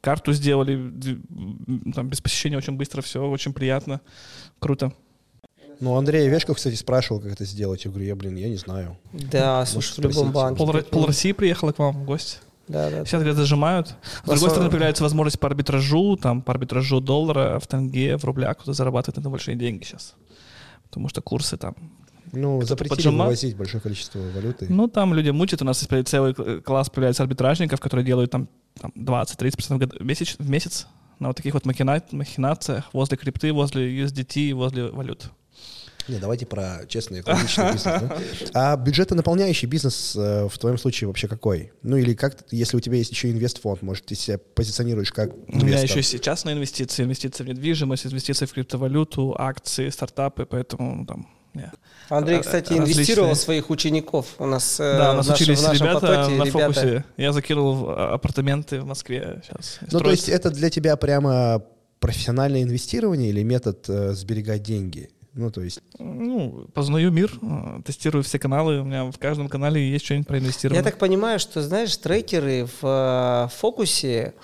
карту 0.00 0.32
сделали, 0.32 0.92
там, 1.94 2.08
без 2.08 2.20
посещения 2.20 2.56
очень 2.56 2.74
быстро 2.74 3.02
все, 3.02 3.24
очень 3.28 3.52
приятно, 3.52 4.00
круто. 4.58 4.92
Ну, 5.80 5.96
Андрей 5.96 6.28
Вешков, 6.28 6.56
кстати, 6.56 6.74
спрашивал, 6.74 7.20
как 7.20 7.32
это 7.32 7.46
сделать. 7.46 7.84
Я 7.86 7.90
говорю, 7.90 8.06
я, 8.06 8.14
блин, 8.14 8.36
я 8.36 8.48
не 8.50 8.56
знаю. 8.56 8.98
Да, 9.12 9.64
слушай, 9.64 9.94
в 9.94 9.98
любом 10.00 10.30
банке. 10.30 10.58
Пол, 10.58 10.74
пол 10.82 11.06
России 11.06 11.32
приехала 11.32 11.72
к 11.72 11.78
вам 11.78 12.02
в 12.02 12.04
гости. 12.04 12.36
Да, 12.68 12.90
да. 12.90 13.04
Сейчас, 13.04 13.20
говорят, 13.20 13.36
зажимают. 13.36 13.88
С 13.88 14.18
другой 14.18 14.36
Особо- 14.36 14.50
стороны, 14.50 14.70
появляется 14.70 15.02
возможность 15.02 15.40
по 15.40 15.48
арбитражу, 15.48 16.16
там, 16.16 16.42
по 16.42 16.52
арбитражу 16.52 17.00
доллара 17.00 17.58
в 17.58 17.66
тенге, 17.66 18.18
в 18.18 18.24
рублях, 18.24 18.58
кто 18.58 18.74
зарабатывает 18.74 19.24
на 19.24 19.30
большие 19.30 19.56
деньги 19.56 19.84
сейчас. 19.84 20.14
Потому 20.90 21.08
что 21.08 21.22
курсы 21.22 21.56
там 21.56 21.74
Ну, 22.32 22.60
запретили 22.62 22.96
поджимал? 22.96 23.26
вывозить 23.28 23.56
большое 23.56 23.80
количество 23.80 24.18
валюты. 24.18 24.66
Ну, 24.68 24.88
там 24.88 25.14
люди 25.14 25.30
мутят. 25.30 25.62
У 25.62 25.64
нас 25.64 25.80
есть 25.88 26.08
целый 26.08 26.34
э, 26.36 26.60
класс 26.64 26.90
появляется 26.90 27.22
арбитражников, 27.22 27.80
которые 27.80 28.04
делают 28.04 28.30
там, 28.30 28.48
там 28.80 28.92
20-30% 28.96 29.74
в 29.74 29.78
год- 29.78 30.00
в 30.00 30.04
месяц, 30.04 30.36
в 30.38 30.50
месяц 30.50 30.86
на 31.20 31.28
вот 31.28 31.36
таких 31.36 31.54
вот 31.54 31.64
махина- 31.64 32.02
махинациях 32.12 32.90
возле 32.92 33.16
крипты, 33.16 33.52
возле 33.52 33.88
USDT, 34.04 34.52
возле 34.54 34.90
валют. 34.90 35.30
Не, 36.10 36.18
давайте 36.18 36.44
про 36.46 36.80
честный 36.88 37.20
экологичный 37.20 37.72
бизнес. 37.72 37.84
да. 37.84 38.16
А 38.54 38.76
бюджетонаполняющий 38.76 39.66
бизнес 39.68 40.14
э, 40.16 40.48
в 40.48 40.58
твоем 40.58 40.76
случае 40.78 41.08
вообще 41.08 41.28
какой? 41.28 41.72
Ну 41.82 41.96
или 41.96 42.14
как, 42.14 42.36
если 42.50 42.76
у 42.76 42.80
тебя 42.80 42.96
есть 42.96 43.10
еще 43.10 43.30
инвестфонд, 43.30 43.82
может, 43.82 44.06
ты 44.06 44.14
себя 44.14 44.38
позиционируешь 44.54 45.12
как 45.12 45.30
У 45.34 45.56
меня 45.56 45.76
инвестор? 45.78 45.84
еще 45.84 45.96
есть 45.98 46.20
частные 46.22 46.54
инвестиции, 46.56 47.04
инвестиции 47.04 47.44
в 47.44 47.48
недвижимость, 47.48 48.06
инвестиции 48.06 48.46
в 48.46 48.52
криптовалюту, 48.52 49.34
акции, 49.38 49.88
стартапы, 49.90 50.46
поэтому 50.46 50.94
ну, 50.96 51.06
там... 51.06 51.28
я- 51.54 51.72
Андрей, 52.08 52.40
кстати, 52.40 52.72
различные. 52.72 52.94
инвестировал 52.94 53.34
в 53.34 53.38
своих 53.38 53.70
учеников. 53.70 54.26
У 54.38 54.46
нас, 54.46 54.80
э, 54.80 54.98
Да, 54.98 55.12
у 55.12 55.14
нас 55.14 55.26
в 55.26 55.28
нашем- 55.30 55.42
учились 55.44 55.60
в 55.60 55.62
нашем 55.62 55.86
ребята 55.86 56.00
потоке 56.06 56.34
на 56.36 56.44
ребята- 56.44 56.72
фокусе. 56.72 57.04
Я 57.16 57.32
закинул 57.32 57.84
а, 57.90 58.14
апартаменты 58.14 58.80
в 58.80 58.86
Москве 58.86 59.42
сейчас. 59.44 59.78
Ну, 59.92 60.00
то 60.00 60.10
есть 60.10 60.28
это 60.28 60.50
для 60.50 60.70
тебя 60.70 60.96
прямо 60.96 61.62
профессиональное 62.00 62.62
инвестирование 62.62 63.28
или 63.28 63.42
метод 63.42 63.84
э, 63.88 64.12
сберегать 64.14 64.62
деньги? 64.62 65.10
Ну, 65.34 65.50
то 65.50 65.62
есть, 65.62 65.80
Ну, 65.98 66.66
познаю 66.74 67.12
мир, 67.12 67.32
э, 67.40 67.82
тестирую 67.84 68.24
все 68.24 68.38
каналы. 68.38 68.80
У 68.80 68.84
меня 68.84 69.10
в 69.10 69.18
каждом 69.18 69.48
канале 69.48 69.88
есть 69.88 70.04
что-нибудь 70.04 70.26
про 70.26 70.38
инвестирование. 70.38 70.82
Я 70.82 70.90
так 70.90 70.98
понимаю, 70.98 71.38
что, 71.38 71.62
знаешь, 71.62 71.96
трекеры 71.96 72.66
в 72.80 72.84
э, 72.84 73.48
фокусе 73.56 74.34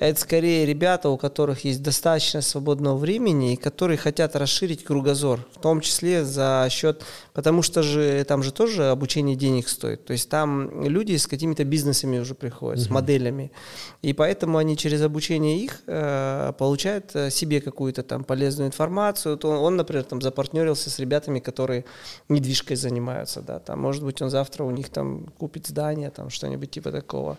Это 0.00 0.18
скорее 0.18 0.64
ребята, 0.64 1.10
у 1.10 1.18
которых 1.18 1.66
есть 1.66 1.82
достаточно 1.82 2.40
свободного 2.40 2.96
времени 2.96 3.52
и 3.52 3.56
которые 3.56 3.98
хотят 3.98 4.34
расширить 4.34 4.82
кругозор, 4.82 5.46
в 5.54 5.60
том 5.60 5.82
числе 5.82 6.24
за 6.24 6.66
счет, 6.70 7.02
потому 7.34 7.60
что 7.60 7.82
же 7.82 8.24
там 8.24 8.42
же 8.42 8.50
тоже 8.50 8.88
обучение 8.88 9.36
денег 9.36 9.68
стоит. 9.68 10.06
То 10.06 10.14
есть 10.14 10.30
там 10.30 10.84
люди 10.84 11.14
с 11.16 11.26
какими-то 11.26 11.64
бизнесами 11.64 12.18
уже 12.18 12.34
приходят, 12.34 12.78
угу. 12.80 12.86
с 12.86 12.90
моделями. 12.90 13.52
И 14.00 14.14
поэтому 14.14 14.56
они 14.56 14.74
через 14.78 15.02
обучение 15.02 15.58
их 15.58 15.82
э, 15.86 16.54
получают 16.58 17.14
э, 17.14 17.30
себе 17.30 17.60
какую-то 17.60 18.02
там 18.02 18.24
полезную 18.24 18.68
информацию. 18.68 19.36
То 19.36 19.50
он, 19.50 19.58
он, 19.58 19.76
например, 19.76 20.04
там 20.04 20.22
запартнерился 20.22 20.88
с 20.88 20.98
ребятами, 20.98 21.40
которые 21.40 21.84
недвижкой 22.30 22.76
занимаются, 22.76 23.42
да, 23.42 23.58
там, 23.58 23.80
может 23.80 24.02
быть, 24.02 24.22
он 24.22 24.30
завтра 24.30 24.64
у 24.64 24.70
них 24.70 24.88
там 24.88 25.26
купит 25.36 25.66
здание, 25.66 26.08
там, 26.08 26.30
что-нибудь 26.30 26.70
типа 26.70 26.90
такого. 26.90 27.36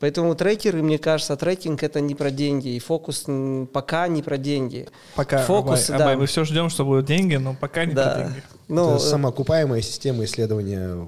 Поэтому 0.00 0.34
трекеры, 0.34 0.82
мне 0.82 0.98
кажется, 0.98 1.36
трекинг 1.36 1.84
это 1.84 1.99
не 2.00 2.14
про 2.14 2.30
деньги, 2.30 2.68
и 2.68 2.78
фокус 2.78 3.26
пока 3.72 4.08
не 4.08 4.22
про 4.22 4.38
деньги. 4.38 4.88
Пока, 5.14 5.38
фокус, 5.38 5.88
Абай, 5.88 5.98
да. 5.98 6.04
Абай, 6.04 6.16
мы 6.16 6.26
все 6.26 6.44
ждем, 6.44 6.70
что 6.70 6.84
будут 6.84 7.06
деньги, 7.06 7.36
но 7.36 7.54
пока 7.54 7.84
не 7.84 7.94
да. 7.94 8.14
про 8.14 8.22
деньги. 8.24 8.42
Ну, 8.68 8.90
это 8.90 8.98
самоокупаемая 8.98 9.82
система 9.82 10.24
исследования 10.24 11.06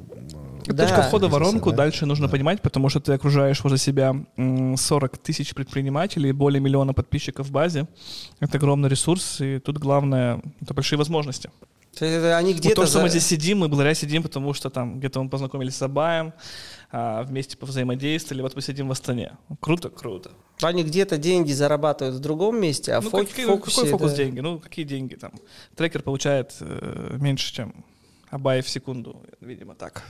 да. 0.66 0.86
Точка 0.86 1.02
входа 1.02 1.28
в 1.28 1.30
воронку 1.30 1.70
да? 1.70 1.78
дальше 1.78 2.06
нужно 2.06 2.26
да. 2.26 2.32
понимать, 2.32 2.62
потому 2.62 2.88
что 2.88 3.00
ты 3.00 3.12
окружаешь 3.12 3.62
возле 3.62 3.78
себя 3.78 4.14
40 4.36 5.18
тысяч 5.18 5.54
предпринимателей, 5.54 6.32
более 6.32 6.60
миллиона 6.60 6.92
подписчиков 6.94 7.46
в 7.48 7.50
базе. 7.50 7.88
Это 8.40 8.58
огромный 8.58 8.88
ресурс, 8.88 9.40
и 9.40 9.58
тут 9.58 9.78
главное— 9.78 10.40
это 10.60 10.74
большие 10.74 10.98
возможности. 10.98 11.50
Они 12.00 12.54
где-то... 12.54 12.80
Вот 12.80 12.84
то, 12.84 12.86
что 12.86 12.98
за... 12.98 13.02
мы 13.02 13.08
здесь 13.10 13.26
сидим, 13.26 13.58
мы 13.58 13.68
благодаря 13.68 13.94
сидим, 13.94 14.22
потому 14.22 14.54
что 14.54 14.70
там 14.70 14.98
где-то 14.98 15.22
мы 15.22 15.28
познакомились 15.28 15.76
с 15.76 15.82
Абаем, 15.82 16.32
а, 16.94 17.22
вместе 17.22 17.56
повзаимодействовали, 17.56 18.42
вот 18.42 18.54
мы 18.54 18.60
сидим 18.60 18.88
в 18.88 18.92
Астане. 18.92 19.38
Круто, 19.60 19.88
круто. 19.88 20.30
Они 20.60 20.84
где-то 20.84 21.16
деньги 21.16 21.50
зарабатывают 21.50 22.16
в 22.16 22.20
другом 22.20 22.60
месте, 22.60 22.92
а 22.92 23.00
ну, 23.00 23.08
фок, 23.08 23.28
какие, 23.28 23.46
фокусе... 23.46 23.76
Какой 23.76 23.90
фокус 23.90 24.10
да. 24.10 24.16
деньги? 24.18 24.40
Ну, 24.40 24.60
какие 24.60 24.84
деньги 24.84 25.14
там? 25.14 25.32
Трекер 25.74 26.02
получает 26.02 26.54
э, 26.60 27.16
меньше, 27.18 27.52
чем 27.54 27.84
Абай 28.28 28.60
в 28.60 28.68
секунду, 28.68 29.22
видимо, 29.40 29.74
так. 29.74 30.04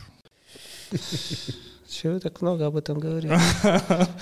Чего 1.92 2.14
вы 2.14 2.20
так 2.20 2.40
много 2.40 2.66
об 2.66 2.76
этом 2.76 2.98
говорите? 2.98 3.38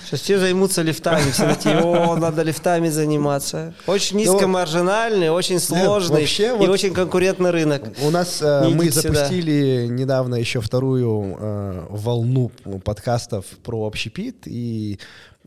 Сейчас 0.05 0.19
все 0.19 0.37
займутся 0.39 0.81
лифтами, 0.81 1.31
все 1.31 1.47
такие, 1.47 1.79
о, 1.79 2.17
надо 2.17 2.41
лифтами 2.41 2.89
заниматься. 2.89 3.73
Очень 3.87 4.17
ну, 4.17 4.33
низкомаржинальный, 4.33 5.29
очень 5.29 5.57
сложный 5.57 6.25
и 6.25 6.67
очень 6.67 6.93
конкурентный 6.93 7.51
рынок. 7.51 7.83
У 8.03 8.09
нас 8.09 8.41
э, 8.41 8.67
мы 8.67 8.91
запустили 8.91 9.87
недавно 9.89 10.35
еще 10.35 10.59
вторую 10.59 11.37
э, 11.39 11.85
волну 11.89 12.51
подкастов 12.83 13.45
про 13.63 13.87
общепит, 13.87 14.47
и 14.47 14.99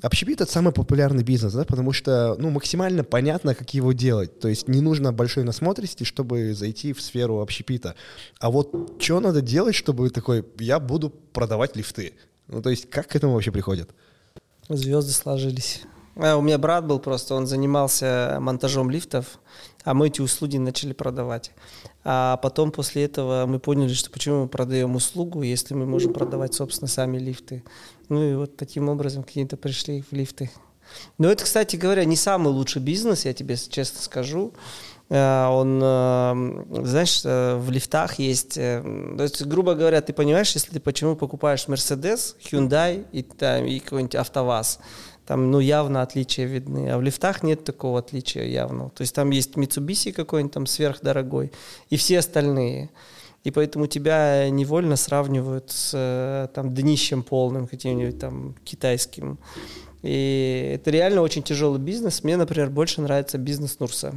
Общепит— 0.03 0.41
это 0.43 0.51
самый 0.51 0.73
популярный 0.73 1.23
бизнес, 1.23 1.53
да, 1.53 1.65
потому 1.65 1.93
что, 1.93 2.37
ну, 2.39 2.51
максимально 2.51 3.05
понятно, 3.05 3.55
как 3.55 3.73
его 3.75 3.93
делать. 3.93 4.39
То 4.41 4.49
есть 4.49 4.69
не 4.69 4.81
нужно 4.81 5.13
большой 5.13 5.45
насмотренности, 5.45 6.05
чтобы 6.05 6.53
зайти 6.55 6.93
в 6.93 7.01
сферу 7.01 7.41
общепита. 7.41 7.95
А 8.41 8.51
вот 8.51 9.01
что 9.01 9.21
надо 9.21 9.41
делать, 9.41 9.75
чтобы 9.75 10.11
такой, 10.11 10.45
я 10.59 10.81
буду 10.81 11.11
продавать 11.11 11.77
лифты? 11.77 12.15
Ну, 12.49 12.61
то 12.61 12.71
есть 12.71 12.91
как 12.91 13.09
к 13.09 13.17
этому 13.17 13.35
вообще 13.35 13.53
приходят? 13.53 13.91
Звезды 14.69 15.13
сложились. 15.13 15.83
А, 16.17 16.37
у 16.37 16.43
меня 16.43 16.59
брат 16.59 16.87
был 16.87 16.99
просто, 16.99 17.35
он 17.35 17.47
занимался 17.47 18.39
монтажом 18.41 18.91
лифтов, 18.91 19.39
а 19.85 19.95
мы 19.95 20.09
эти 20.09 20.21
услуги 20.21 20.57
начали 20.57 20.93
продавать. 20.93 21.53
А 22.05 22.37
потом 22.39 22.71
после 22.71 23.05
этого 23.05 23.47
мы 23.47 23.59
поняли, 23.59 23.93
что 23.95 24.11
почему 24.11 24.43
мы 24.43 24.49
продаем 24.49 24.95
услугу, 24.95 25.43
если 25.43 25.75
мы 25.75 25.87
можем 25.87 26.13
продавать, 26.13 26.55
собственно, 26.55 26.89
сами 26.89 27.19
лифты. 27.19 27.65
Ну 28.09 28.23
и 28.23 28.35
вот 28.35 28.57
таким 28.57 28.89
образом 28.89 29.23
какие-то 29.23 29.57
пришли 29.57 30.03
в 30.03 30.13
лифты. 30.13 30.51
Но 31.19 31.31
это, 31.31 31.45
кстати 31.45 31.77
говоря, 31.77 32.05
не 32.05 32.17
самый 32.17 32.53
лучший 32.53 32.83
бизнес, 32.83 33.25
я 33.25 33.33
тебе 33.33 33.57
честно 33.57 34.01
скажу. 34.01 34.53
Э, 35.11 35.47
он, 35.49 35.81
э, 35.83 36.85
знаешь, 36.85 37.23
э, 37.25 37.57
в 37.57 37.71
лифтах 37.71 38.19
есть, 38.19 38.55
то 38.55 39.17
есть, 39.19 39.45
грубо 39.45 39.75
говоря, 39.75 40.01
ты 40.01 40.13
понимаешь, 40.13 40.53
если 40.55 40.73
ты 40.73 40.81
почему 40.81 41.17
покупаешь 41.17 41.67
Mercedes, 41.69 42.37
Hyundai 42.51 43.05
и, 43.13 43.23
там, 43.23 43.65
и 43.65 43.79
какой-нибудь 43.81 44.15
АвтоВАЗ, 44.15 44.81
там, 45.27 45.51
ну, 45.51 45.59
явно 45.61 46.03
отличия 46.03 46.47
видны. 46.47 46.91
А 46.91 46.99
в 46.99 47.03
лифтах 47.03 47.43
нет 47.43 47.65
такого 47.65 48.01
отличия 48.01 48.45
явного. 48.45 48.91
То 48.91 49.03
есть 49.03 49.15
там 49.15 49.31
есть 49.31 49.55
Mitsubishi 49.55 50.13
какой-нибудь 50.13 50.53
там 50.53 50.67
сверхдорогой 50.67 51.51
и 51.89 51.97
все 51.97 52.19
остальные. 52.19 52.91
И 53.45 53.51
поэтому 53.51 53.87
тебя 53.87 54.49
невольно 54.49 54.97
сравнивают 54.97 55.71
с 55.71 55.93
э, 55.95 56.49
там, 56.55 56.75
днищем 56.75 57.23
полным 57.23 57.67
каким-нибудь 57.67 58.19
там 58.19 58.55
китайским. 58.65 59.39
И 60.03 60.73
это 60.75 60.91
реально 60.91 61.21
очень 61.21 61.43
тяжелый 61.43 61.79
бизнес. 61.79 62.25
Мне, 62.25 62.37
например, 62.37 62.71
больше 62.71 63.03
нравится 63.03 63.37
бизнес 63.39 63.79
Нурса 63.81 64.15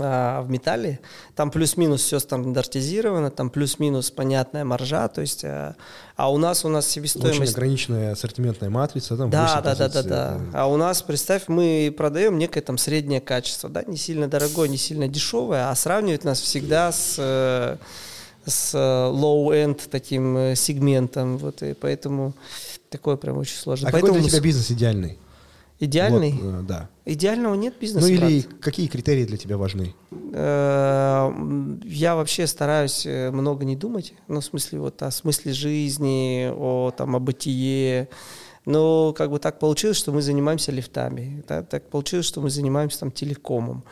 а, 0.00 0.42
в 0.42 0.50
металле. 0.50 1.00
Там 1.34 1.50
плюс-минус 1.50 2.02
все 2.02 2.18
стандартизировано, 2.18 3.30
там 3.30 3.50
плюс-минус 3.50 4.10
понятная 4.10 4.64
маржа, 4.64 5.08
то 5.08 5.20
есть, 5.20 5.44
а, 5.44 5.74
а 6.16 6.32
у 6.32 6.38
нас 6.38 6.64
у 6.64 6.68
нас 6.68 6.86
себестоимость... 6.86 7.40
Очень 7.40 7.52
ограниченная 7.52 8.12
ассортиментная 8.12 8.70
матрица. 8.70 9.16
Там 9.16 9.30
да, 9.30 9.60
да, 9.60 9.74
да, 9.74 9.88
да, 9.88 10.02
да. 10.02 10.40
А 10.52 10.66
у 10.68 10.76
нас, 10.76 11.02
представь, 11.02 11.44
мы 11.48 11.92
продаем 11.96 12.38
некое 12.38 12.60
там 12.60 12.78
среднее 12.78 13.20
качество, 13.20 13.68
да, 13.68 13.82
не 13.84 13.96
сильно 13.96 14.28
дорогое, 14.28 14.68
не 14.68 14.78
сильно 14.78 15.08
дешевое, 15.08 15.70
а 15.70 15.74
сравнивают 15.74 16.24
нас 16.24 16.40
всегда 16.40 16.92
с 16.92 17.16
э, 17.18 17.76
с 18.48 18.74
э, 18.74 18.78
low-end 18.78 19.88
таким 19.90 20.36
э, 20.36 20.56
сегментом, 20.56 21.38
вот, 21.38 21.62
и 21.62 21.74
поэтому 21.74 22.34
такое 22.90 23.16
прям 23.16 23.38
очень 23.38 23.56
сложно. 23.56 23.88
А 23.88 23.92
поэтому 23.92 24.14
какой 24.14 24.22
для 24.22 24.30
тебя 24.30 24.42
бизнес 24.42 24.70
идеальный? 24.70 25.18
Идеальный? 25.80 26.32
Вот, 26.32 26.54
э, 26.54 26.62
да. 26.62 26.88
Идеального 27.04 27.54
нет 27.54 27.74
бизнеса. 27.80 28.06
Ну 28.06 28.12
или 28.12 28.42
какие 28.42 28.88
критерии 28.88 29.24
для 29.24 29.36
тебя 29.36 29.56
важны? 29.56 29.94
Я 30.32 32.14
вообще 32.14 32.46
стараюсь 32.46 33.06
много 33.06 33.64
не 33.64 33.76
думать, 33.76 34.12
ну, 34.26 34.40
в 34.40 34.44
смысле, 34.44 34.80
вот 34.80 35.02
о 35.02 35.10
смысле 35.10 35.52
жизни, 35.52 36.50
о 36.54 36.92
там, 36.96 37.16
о 37.16 37.18
бытие, 37.18 38.08
но 38.68 39.14
как 39.14 39.30
бы 39.30 39.38
так 39.38 39.58
получилось, 39.58 39.96
что 39.96 40.12
мы 40.12 40.20
занимаемся 40.20 40.72
лифтами, 40.72 41.42
да? 41.48 41.62
так 41.62 41.88
получилось, 41.88 42.26
что 42.26 42.42
мы 42.42 42.50
занимаемся 42.50 43.00
там 43.00 43.10
телекомом. 43.10 43.82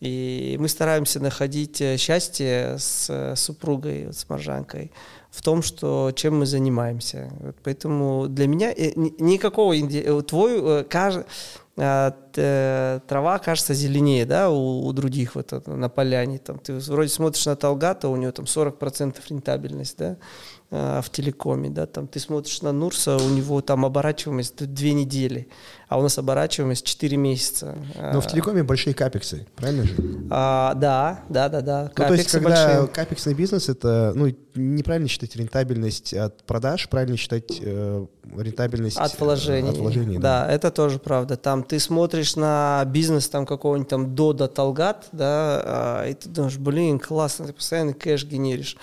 И 0.00 0.56
мы 0.58 0.68
стараемся 0.68 1.20
находить 1.20 1.80
э, 1.82 1.98
счастье 1.98 2.76
с 2.78 3.10
э, 3.10 3.36
супругой, 3.36 4.08
с 4.12 4.26
Маржанкой, 4.30 4.92
в 5.30 5.42
том, 5.42 5.62
что 5.62 6.10
чем 6.14 6.38
мы 6.38 6.46
занимаемся. 6.46 7.30
Вот 7.40 7.56
поэтому 7.62 8.26
для 8.26 8.48
меня 8.48 8.72
э, 8.72 8.92
никакого 8.96 9.74
твой 10.22 10.84
каждый 10.84 11.24
трава 11.76 13.38
кажется 13.38 13.72
зеленее, 13.72 14.26
да, 14.26 14.50
у, 14.50 14.86
у 14.86 14.92
других 14.92 15.34
вот 15.34 15.66
на 15.66 15.88
поляне. 15.88 16.38
Там, 16.38 16.58
ты 16.58 16.74
вроде 16.74 17.08
смотришь 17.08 17.46
на 17.46 17.56
Талгата, 17.56 18.08
у 18.08 18.16
него 18.16 18.32
там 18.32 18.44
40% 18.44 19.16
рентабельность, 19.30 19.96
да, 19.96 20.16
в 20.70 21.04
телекоме, 21.10 21.68
да, 21.68 21.86
там 21.86 22.06
ты 22.06 22.20
смотришь 22.20 22.62
на 22.62 22.70
Нурса, 22.70 23.16
у 23.16 23.28
него 23.30 23.60
там 23.60 23.84
оборачиваемость 23.84 24.72
две 24.72 24.92
недели 24.92 25.48
а 25.90 25.98
у 25.98 26.02
нас 26.02 26.16
оборачиваемость 26.18 26.86
4 26.86 27.16
месяца. 27.16 27.76
Но 27.96 28.20
в 28.20 28.26
телекоме 28.28 28.62
большие 28.62 28.94
капексы, 28.94 29.44
правильно 29.56 29.82
же? 29.82 29.96
А, 30.30 30.74
да, 30.74 31.24
да, 31.28 31.48
да, 31.48 31.60
да. 31.62 31.90
Ну, 31.96 32.04
то 32.06 32.14
есть, 32.14 32.30
когда 32.30 32.48
большие. 32.48 32.86
капексный 32.86 33.34
бизнес, 33.34 33.68
это 33.68 34.12
ну, 34.14 34.32
неправильно 34.54 35.08
считать 35.08 35.34
рентабельность 35.34 36.14
от 36.14 36.44
продаж, 36.44 36.88
правильно 36.88 37.16
считать 37.16 37.58
э, 37.60 38.06
рентабельность 38.36 38.98
от 38.98 39.18
вложений. 39.18 39.70
От 39.70 39.78
вложений 39.78 40.18
да. 40.18 40.44
да, 40.46 40.52
это 40.52 40.70
тоже 40.70 41.00
правда. 41.00 41.36
Там 41.36 41.64
ты 41.64 41.80
смотришь 41.80 42.36
на 42.36 42.84
бизнес 42.86 43.28
там 43.28 43.44
какого-нибудь 43.44 43.88
там 43.88 44.14
Дода 44.14 44.46
Талгат, 44.46 45.08
да, 45.10 45.62
а, 45.64 46.06
и 46.06 46.14
ты 46.14 46.28
думаешь, 46.28 46.56
блин, 46.56 47.00
классно, 47.00 47.46
ты 47.46 47.52
постоянно 47.52 47.94
кэш 47.94 48.26
генеришь. 48.26 48.76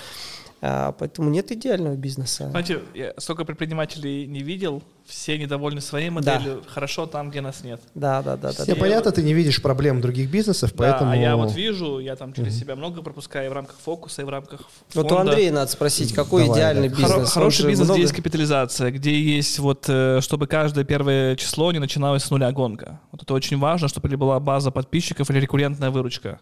А, 0.61 0.91
поэтому 0.93 1.29
нет 1.29 1.51
идеального 1.51 1.95
бизнеса. 1.95 2.49
Знаете, 2.49 2.79
я 2.95 3.13
столько 3.17 3.45
предпринимателей 3.45 4.25
не 4.25 4.41
видел, 4.41 4.81
все 5.05 5.37
недовольны 5.37 5.79
своей 5.79 6.09
моделью, 6.09 6.61
да. 6.63 6.69
хорошо 6.69 7.05
там, 7.05 7.29
где 7.29 7.41
нас 7.41 7.63
нет. 7.63 7.79
Да, 7.95 8.21
да, 8.21 8.35
да. 8.35 8.51
Все 8.51 8.65
да, 8.65 8.75
понятно, 8.75 9.11
ты 9.11 9.23
не 9.23 9.33
видишь 9.33 9.61
проблем 9.61 10.01
других 10.01 10.29
бизнесов, 10.29 10.71
да, 10.71 10.77
поэтому... 10.77 11.11
а 11.11 11.15
я 11.15 11.35
вот 11.37 11.55
вижу, 11.55 11.99
я 11.99 12.15
там 12.15 12.33
через 12.33 12.53
mm-hmm. 12.53 12.59
себя 12.59 12.75
много 12.75 13.01
пропускаю 13.01 13.45
и 13.45 13.49
в 13.49 13.53
рамках 13.53 13.77
фокуса, 13.77 14.23
и 14.23 14.25
в 14.25 14.29
рамках 14.29 14.61
фонда. 14.89 15.09
Вот 15.09 15.11
у 15.11 15.15
Андрея 15.17 15.51
надо 15.51 15.71
спросить, 15.71 16.13
какой 16.13 16.43
Давай, 16.43 16.59
идеальный 16.59 16.89
да. 16.89 16.95
бизнес? 16.95 17.11
Хоро- 17.11 17.25
хороший 17.25 17.67
бизнес, 17.67 17.87
много... 17.87 17.93
где 17.93 18.01
есть 18.01 18.15
капитализация, 18.15 18.91
где 18.91 19.19
есть 19.19 19.59
вот, 19.59 19.85
э, 19.87 20.19
чтобы 20.21 20.47
каждое 20.47 20.83
первое 20.83 21.35
число 21.35 21.71
не 21.71 21.79
начиналось 21.79 22.23
с 22.23 22.29
нуля 22.29 22.51
гонка. 22.51 22.99
Вот 23.11 23.23
это 23.23 23.33
очень 23.33 23.57
важно, 23.57 23.87
чтобы 23.87 24.09
или 24.09 24.15
была 24.15 24.39
база 24.39 24.71
подписчиков, 24.71 25.29
или 25.29 25.39
рекуррентная 25.39 25.89
выручка. 25.89 26.39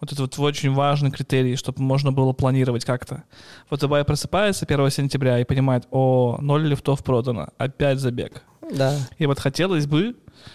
Вот 0.00 0.12
это 0.12 0.22
вот 0.22 0.38
очень 0.38 0.72
важный 0.72 1.10
критерий, 1.10 1.56
чтобы 1.56 1.82
можно 1.82 2.12
было 2.12 2.32
планировать 2.32 2.84
как-то. 2.84 3.24
Вот 3.68 3.80
Дубай 3.80 4.04
просыпается 4.04 4.64
1 4.64 4.90
сентября 4.90 5.40
и 5.40 5.44
понимает, 5.44 5.88
о, 5.90 6.38
ноль 6.40 6.66
лифтов 6.66 7.02
продано, 7.02 7.48
опять 7.58 7.98
забег. 7.98 8.42
Да. 8.72 8.96
И 9.18 9.26
вот 9.26 9.40
хотелось 9.40 9.86
бы, 9.86 10.14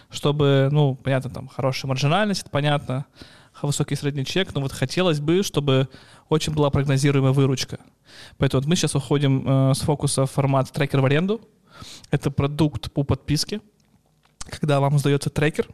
чтобы, 0.09 0.69
ну, 0.71 0.95
понятно, 0.95 1.29
там, 1.29 1.47
хорошая 1.47 1.89
маржинальность, 1.89 2.41
это 2.41 2.51
понятно, 2.51 3.05
высокий 3.61 3.95
средний 3.95 4.25
чек, 4.25 4.53
но 4.53 4.61
вот 4.61 4.71
хотелось 4.71 5.19
бы, 5.19 5.43
чтобы 5.43 5.87
очень 6.29 6.53
была 6.53 6.69
прогнозируемая 6.69 7.31
выручка. 7.33 7.79
Поэтому 8.37 8.61
вот 8.61 8.69
мы 8.69 8.75
сейчас 8.75 8.95
уходим 8.95 9.43
э, 9.45 9.73
с 9.73 9.79
фокуса 9.79 10.25
в 10.25 10.31
формат 10.31 10.71
трекер 10.71 11.01
в 11.01 11.05
аренду. 11.05 11.41
Это 12.11 12.31
продукт 12.31 12.91
по 12.91 13.03
подписке, 13.03 13.61
когда 14.45 14.79
вам 14.79 14.99
сдается 14.99 15.29
трекер, 15.29 15.67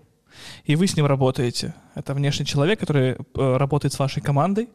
и 0.66 0.76
вы 0.76 0.88
с 0.88 0.96
ним 0.96 1.06
работаете. 1.06 1.74
Это 1.96 2.14
внешний 2.14 2.46
человек, 2.46 2.80
который 2.80 3.12
э, 3.12 3.16
работает 3.58 3.94
с 3.94 4.00
вашей 4.00 4.22
командой, 4.22 4.70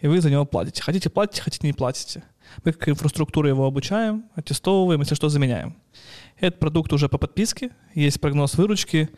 и 0.00 0.08
вы 0.08 0.20
за 0.20 0.30
него 0.30 0.44
платите. 0.44 0.82
Хотите 0.82 1.10
платите, 1.10 1.42
хотите 1.42 1.66
не 1.66 1.72
платите. 1.72 2.24
Мы 2.64 2.72
как 2.72 2.88
инфраструктуру 2.88 3.48
его 3.48 3.66
обучаем, 3.66 4.24
аттестовываем, 4.34 5.00
если 5.00 5.14
что, 5.14 5.28
заменяем. 5.28 5.76
Этот 6.38 6.58
продукт 6.60 6.92
уже 6.92 7.08
по 7.08 7.18
подписке, 7.18 7.70
есть 7.94 8.20
прогноз 8.20 8.54
выручки, 8.54 9.08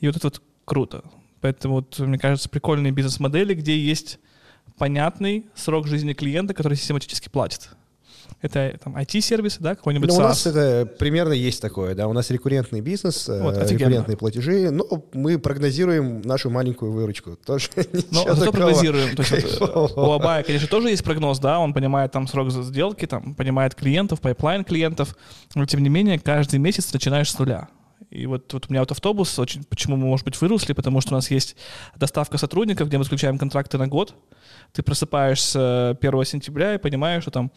и 0.00 0.06
вот 0.06 0.16
это 0.16 0.26
вот 0.26 0.42
круто. 0.64 1.04
Поэтому 1.40 1.76
вот, 1.76 1.98
мне 1.98 2.18
кажется, 2.18 2.48
прикольные 2.48 2.92
бизнес-модели, 2.92 3.54
где 3.54 3.78
есть 3.78 4.18
понятный 4.78 5.46
срок 5.54 5.86
жизни 5.86 6.14
клиента, 6.14 6.54
который 6.54 6.74
систематически 6.76 7.28
платит. 7.28 7.70
Это 8.40 8.78
там 8.82 8.96
IT-сервисы, 8.96 9.58
да, 9.60 9.74
какой-нибудь 9.74 10.08
Ну, 10.08 10.16
у 10.16 10.20
нас 10.20 10.46
это 10.46 10.86
примерно 10.98 11.32
есть 11.32 11.62
такое, 11.62 11.94
да. 11.94 12.08
У 12.08 12.12
нас 12.12 12.30
рекуррентный 12.30 12.80
бизнес, 12.80 13.28
э, 13.28 13.42
Вот, 13.42 13.56
рекуррентные 13.70 14.16
платежи, 14.16 14.70
но 14.70 15.04
мы 15.12 15.38
прогнозируем 15.38 16.20
нашу 16.22 16.50
маленькую 16.50 16.92
выручку. 16.92 17.36
Тоже 17.36 17.68
Но 17.76 17.82
ничего 18.20 18.34
зато 18.34 18.52
прогнозируем. 18.52 19.16
То 19.16 19.22
есть 19.22 19.60
вот, 19.60 19.92
э, 19.96 20.00
у 20.00 20.12
Абая, 20.12 20.42
конечно, 20.42 20.68
тоже 20.68 20.90
есть 20.90 21.04
прогноз, 21.04 21.38
да, 21.38 21.58
он 21.58 21.72
понимает 21.72 22.12
там 22.12 22.26
срок 22.26 22.50
сделки, 22.50 23.06
там, 23.06 23.34
понимает 23.34 23.74
клиентов, 23.74 24.20
pipeline 24.20 24.64
клиентов, 24.64 25.16
но 25.54 25.64
тем 25.66 25.82
не 25.82 25.88
менее 25.88 26.18
каждый 26.18 26.58
месяц 26.58 26.92
начинаешь 26.92 27.30
с 27.30 27.38
нуля. 27.38 27.68
И 28.10 28.26
вот, 28.26 28.52
вот 28.52 28.66
у 28.68 28.72
меня 28.72 28.80
вот 28.80 28.92
автобус, 28.92 29.38
очень, 29.38 29.64
почему 29.64 29.96
мы, 29.96 30.06
может 30.06 30.24
быть, 30.24 30.40
выросли, 30.40 30.72
потому 30.72 31.00
что 31.00 31.14
у 31.14 31.16
нас 31.16 31.30
есть 31.30 31.56
доставка 31.96 32.38
сотрудников, 32.38 32.88
где 32.88 32.98
мы 32.98 33.04
заключаем 33.04 33.38
контракты 33.38 33.78
на 33.78 33.88
год. 33.88 34.14
Ты 34.72 34.82
просыпаешься 34.82 35.96
1 36.00 36.24
сентября 36.24 36.74
и 36.74 36.78
понимаешь, 36.78 37.22
что 37.22 37.30
там 37.30 37.50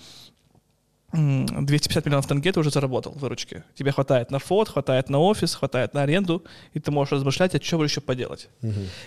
250 1.13 2.05
миллионов 2.05 2.27
тенге 2.27 2.51
ты 2.51 2.59
уже 2.59 2.69
заработал 2.69 3.13
в 3.13 3.19
выручке. 3.19 3.63
Тебе 3.75 3.91
хватает 3.91 4.29
на 4.29 4.39
ФОТ, 4.39 4.67
хватает 4.67 5.09
на 5.09 5.19
офис, 5.19 5.55
хватает 5.55 5.93
на 5.93 6.01
аренду, 6.01 6.43
и 6.73 6.79
ты 6.79 6.91
можешь 6.91 7.13
размышлять, 7.13 7.55
а 7.55 7.63
что 7.63 7.77
бы 7.77 7.85
еще 7.85 8.01
поделать. 8.01 8.49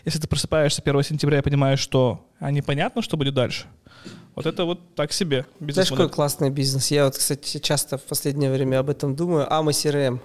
Если 0.05 0.19
ты 0.19 0.27
просыпаешься 0.27 0.81
1 0.83 1.03
сентября 1.03 1.41
и 1.41 1.43
понимаешь, 1.43 1.81
что 1.81 2.27
а 2.39 2.51
непонятно, 2.51 3.03
что 3.03 3.19
будет 3.19 3.35
дальше, 3.35 3.67
вот 4.35 4.47
это 4.47 4.65
вот 4.65 4.95
так 4.95 5.13
себе 5.13 5.41
Знаешь, 5.43 5.55
бизнес-модель. 5.61 6.07
какой 6.07 6.15
классный 6.15 6.51
бизнес? 6.51 6.91
Я 6.91 7.05
вот, 7.05 7.19
кстати, 7.19 7.59
часто 7.59 7.99
в 7.99 8.03
последнее 8.03 8.51
время 8.51 8.79
об 8.79 8.89
этом 8.89 9.15
думаю. 9.15 9.53
Ама 9.53 9.73
CRM. 9.73 10.21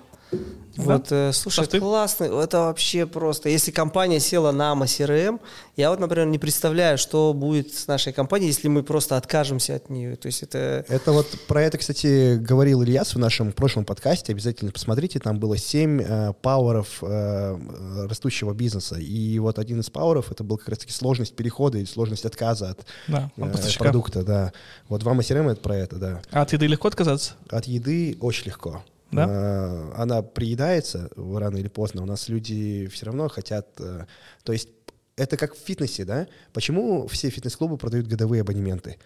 Вот, 0.77 1.07
э, 1.11 1.31
слушай, 1.31 1.61
Софты? 1.61 1.79
классно, 1.79 2.25
это 2.25 2.59
вообще 2.59 3.05
просто. 3.05 3.49
Если 3.49 3.71
компания 3.71 4.19
села 4.19 4.51
на 4.51 4.73
AMA 4.73 4.85
CRM, 4.85 5.39
я 5.77 5.89
вот, 5.89 5.99
например, 5.99 6.27
не 6.27 6.37
представляю, 6.37 6.97
что 6.97 7.33
будет 7.33 7.73
с 7.73 7.87
нашей 7.87 8.11
компанией, 8.11 8.49
если 8.49 8.67
мы 8.67 8.83
просто 8.83 9.15
откажемся 9.17 9.75
от 9.75 9.89
нее. 9.89 10.15
То 10.17 10.27
есть 10.27 10.43
это... 10.43 10.85
Это 10.89 11.11
вот 11.13 11.27
про 11.47 11.61
это, 11.61 11.77
кстати, 11.77 12.35
говорил 12.35 12.83
Ильяс 12.83 13.15
в 13.15 13.19
нашем 13.19 13.51
прошлом 13.51 13.85
подкасте. 13.85 14.33
Обязательно 14.33 14.71
посмотрите, 14.71 15.19
там 15.19 15.39
было 15.39 15.57
семь 15.57 16.01
э, 16.01 16.33
пауэров 16.41 16.99
э, 17.01 18.07
растущего 18.09 18.53
бизнеса. 18.53 18.95
И 18.95 19.39
вот 19.39 19.59
один 19.59 19.79
из 19.79 19.89
пауэров 19.89 20.31
это 20.31 20.43
был 20.43 20.57
как 20.57 20.69
раз-таки 20.69 20.91
сложность 20.91 21.35
перехода 21.35 21.77
и 21.77 21.85
сложность 21.85 22.25
отказа 22.25 22.71
от 22.71 22.85
Да, 23.07 23.31
э, 23.37 23.49
поставщика. 23.49 23.83
продукта, 23.83 24.23
да. 24.23 24.51
Вот 24.89 25.03
вам 25.03 25.21
CRM 25.21 25.51
это 25.51 25.61
про 25.61 25.77
это, 25.77 25.95
да. 25.95 26.21
А 26.31 26.41
от 26.41 26.51
еды 26.51 26.67
легко 26.67 26.89
отказаться? 26.89 27.33
От 27.49 27.65
еды 27.65 28.17
очень 28.19 28.47
легко. 28.47 28.83
Да? 29.15 29.27
Э, 29.27 29.91
Она 29.95 30.21
приедается 30.21 31.09
рано 31.15 31.57
или 31.57 31.67
поздно. 31.67 32.03
У 32.03 32.05
нас 32.05 32.29
люди 32.29 32.87
все 32.87 33.05
равно 33.07 33.29
хотят... 33.29 33.67
э, 33.79 34.05
То 34.43 34.53
есть 34.53 34.69
это 35.15 35.37
как 35.37 35.55
в 35.55 35.59
фитнесе, 35.59 36.05
да? 36.05 36.27
Почему 36.53 37.07
все 37.07 37.29
фитнес-клубы 37.29 37.77
продают 37.77 38.07
годовые 38.07 38.41
абонементы? 38.41 38.97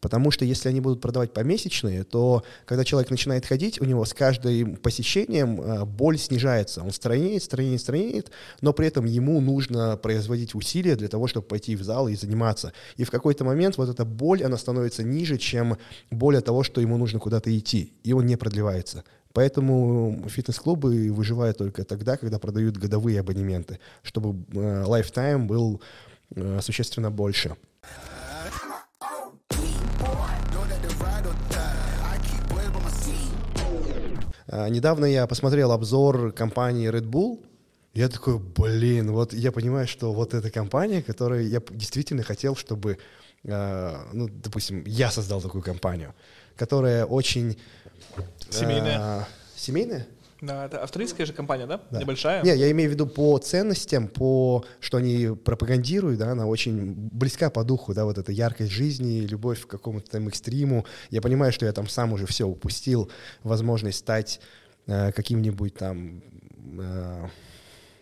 Потому 0.00 0.30
что 0.30 0.44
если 0.46 0.70
они 0.70 0.80
будут 0.80 1.02
продавать 1.02 1.32
помесячные, 1.32 2.04
то 2.04 2.42
когда 2.64 2.84
человек 2.84 3.10
начинает 3.10 3.44
ходить, 3.44 3.80
у 3.80 3.84
него 3.84 4.04
с 4.06 4.14
каждым 4.14 4.76
посещением 4.76 5.60
э, 5.60 5.84
боль 5.84 6.16
снижается. 6.18 6.82
Он 6.82 6.90
странеет, 6.90 7.42
странеет, 7.42 7.80
странеет, 7.80 8.30
но 8.62 8.72
при 8.72 8.86
этом 8.86 9.04
ему 9.04 9.40
нужно 9.40 9.98
производить 9.98 10.54
усилия 10.54 10.96
для 10.96 11.08
того, 11.08 11.26
чтобы 11.26 11.46
пойти 11.46 11.76
в 11.76 11.82
зал 11.82 12.08
и 12.08 12.14
заниматься. 12.16 12.72
И 12.96 13.04
в 13.04 13.10
какой-то 13.10 13.44
момент 13.44 13.76
вот 13.76 13.90
эта 13.90 14.06
боль, 14.06 14.42
она 14.42 14.56
становится 14.56 15.02
ниже, 15.02 15.36
чем 15.36 15.76
боль 16.10 16.38
от 16.38 16.46
того, 16.46 16.62
что 16.62 16.80
ему 16.80 16.96
нужно 16.96 17.18
куда-то 17.18 17.56
идти, 17.56 17.92
и 18.02 18.14
он 18.14 18.24
не 18.24 18.36
продлевается. 18.36 19.04
Поэтому 19.32 20.24
фитнес-клубы 20.28 21.12
выживают 21.12 21.58
только 21.58 21.84
тогда, 21.84 22.16
когда 22.16 22.38
продают 22.38 22.76
годовые 22.76 23.20
абонементы, 23.20 23.78
чтобы 24.02 24.44
э, 24.52 24.84
lifetime 24.84 25.46
был 25.46 25.80
э, 26.34 26.60
существенно 26.62 27.10
больше. 27.10 27.56
А, 34.48 34.68
Недавно 34.68 35.04
я 35.04 35.26
посмотрел 35.26 35.70
обзор 35.70 36.32
компании 36.32 36.90
Red 36.90 37.06
Bull. 37.06 37.44
Я 37.94 38.08
такой, 38.08 38.38
блин, 38.38 39.12
вот 39.12 39.32
я 39.32 39.52
понимаю, 39.52 39.86
что 39.86 40.12
вот 40.12 40.34
эта 40.34 40.50
компания, 40.50 41.02
которая 41.02 41.42
я 41.42 41.60
действительно 41.70 42.22
хотел, 42.22 42.56
чтобы, 42.56 42.98
а, 43.46 44.08
ну, 44.12 44.28
допустим, 44.28 44.82
я 44.86 45.10
создал 45.10 45.40
такую 45.40 45.62
компанию, 45.62 46.14
которая 46.56 47.04
очень... 47.04 47.56
Семейная. 48.50 48.98
а, 48.98 49.28
семейная? 49.56 50.06
Да, 50.40 50.64
это 50.64 50.82
австралийская 50.82 51.26
же 51.26 51.32
компания, 51.32 51.66
да? 51.66 51.80
Да. 51.90 52.00
Небольшая? 52.00 52.42
Не, 52.42 52.56
я 52.56 52.70
имею 52.70 52.88
в 52.88 52.92
виду 52.94 53.06
по 53.06 53.36
ценностям, 53.38 54.08
по 54.08 54.64
что 54.80 54.96
они 54.96 55.36
пропагандируют, 55.36 56.18
да, 56.18 56.30
она 56.30 56.46
очень 56.46 56.94
близка 56.94 57.50
по 57.50 57.62
духу, 57.62 57.92
да, 57.92 58.04
вот 58.04 58.16
эта 58.16 58.32
яркость 58.32 58.70
жизни, 58.70 59.20
любовь 59.20 59.66
к 59.66 59.68
какому-то 59.68 60.10
там 60.10 60.28
экстриму. 60.28 60.86
Я 61.10 61.20
понимаю, 61.20 61.52
что 61.52 61.66
я 61.66 61.72
там 61.72 61.88
сам 61.88 62.12
уже 62.14 62.26
все 62.26 62.46
упустил, 62.46 63.10
возможность 63.42 63.98
стать 63.98 64.40
э, 64.86 65.12
каким-нибудь 65.12 65.74
там 65.74 66.22
э, 66.78 67.26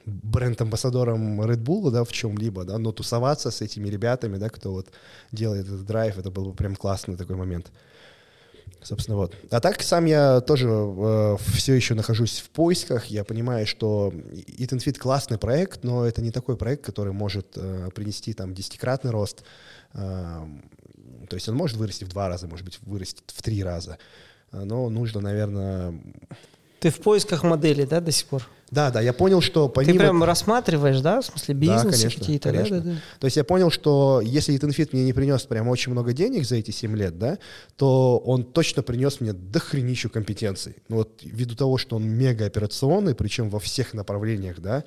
бренд-амбассадором 0.06 1.42
Red 1.42 1.62
Bull, 1.62 1.90
да, 1.90 2.04
в 2.04 2.12
чем-либо, 2.12 2.64
да, 2.64 2.78
но 2.78 2.92
тусоваться 2.92 3.50
с 3.50 3.60
этими 3.62 3.88
ребятами, 3.88 4.36
да, 4.36 4.48
кто 4.48 4.72
вот 4.72 4.88
делает 5.32 5.66
этот 5.66 5.84
драйв, 5.84 6.18
это 6.18 6.30
был 6.30 6.46
бы 6.46 6.54
прям 6.54 6.76
классный 6.76 7.16
такой 7.16 7.34
момент. 7.34 7.72
Собственно, 8.82 9.16
вот. 9.16 9.34
А 9.50 9.60
так 9.60 9.82
сам 9.82 10.04
я 10.04 10.40
тоже 10.40 10.68
все 11.52 11.74
еще 11.74 11.94
нахожусь 11.94 12.38
в 12.38 12.50
поисках. 12.50 13.06
Я 13.06 13.24
понимаю, 13.24 13.66
что 13.66 14.12
Eat 14.14 14.70
and 14.70 14.78
Fit 14.78 14.98
классный 14.98 15.38
проект, 15.38 15.84
но 15.84 16.06
это 16.06 16.22
не 16.22 16.30
такой 16.30 16.56
проект, 16.56 16.84
который 16.84 17.12
может 17.12 17.48
э, 17.56 17.90
принести 17.94 18.34
там 18.34 18.54
десятикратный 18.54 19.10
рост. 19.10 19.42
Э, 19.94 20.46
то 21.28 21.34
есть 21.34 21.48
он 21.48 21.56
может 21.56 21.76
вырасти 21.76 22.04
в 22.04 22.08
два 22.08 22.28
раза, 22.28 22.46
может 22.46 22.64
быть, 22.64 22.78
вырастет 22.82 23.24
в 23.26 23.42
три 23.42 23.62
раза. 23.62 23.98
Э, 24.52 24.62
Но 24.64 24.88
нужно, 24.88 25.20
наверное... 25.20 26.00
Ты 26.80 26.90
в 26.90 27.00
поисках 27.00 27.42
модели, 27.42 27.84
да, 27.84 28.00
до 28.00 28.12
сих 28.12 28.26
пор? 28.26 28.46
Да, 28.70 28.90
да, 28.90 29.00
я 29.00 29.12
понял, 29.12 29.40
что 29.40 29.66
Ты 29.68 29.74
помимо... 29.74 29.98
прям 29.98 30.24
рассматриваешь, 30.24 31.00
да, 31.00 31.22
в 31.22 31.24
смысле 31.24 31.54
бизнесы 31.54 32.02
конечно, 32.02 32.20
какие-то, 32.20 32.52
да, 32.52 32.56
конечно. 32.56 32.80
да, 32.80 32.90
да. 32.90 32.96
То 33.18 33.24
есть 33.26 33.36
я 33.36 33.44
понял, 33.44 33.70
что 33.70 34.20
если 34.22 34.54
Eat 34.54 34.88
мне 34.92 35.04
не 35.04 35.12
принес 35.12 35.42
прям 35.44 35.68
очень 35.68 35.92
много 35.92 36.12
денег 36.12 36.44
за 36.44 36.56
эти 36.56 36.70
7 36.70 36.94
лет, 36.94 37.18
да, 37.18 37.38
то 37.76 38.18
он 38.18 38.44
точно 38.44 38.82
принес 38.82 39.20
мне 39.20 39.32
дохренищу 39.32 40.10
компетенций. 40.10 40.76
Ну 40.88 40.96
вот 40.96 41.20
ввиду 41.22 41.54
того, 41.54 41.78
что 41.78 41.96
он 41.96 42.04
мега 42.04 42.44
операционный, 42.44 43.14
причем 43.14 43.48
во 43.48 43.58
всех 43.58 43.94
направлениях, 43.94 44.60
да, 44.60 44.84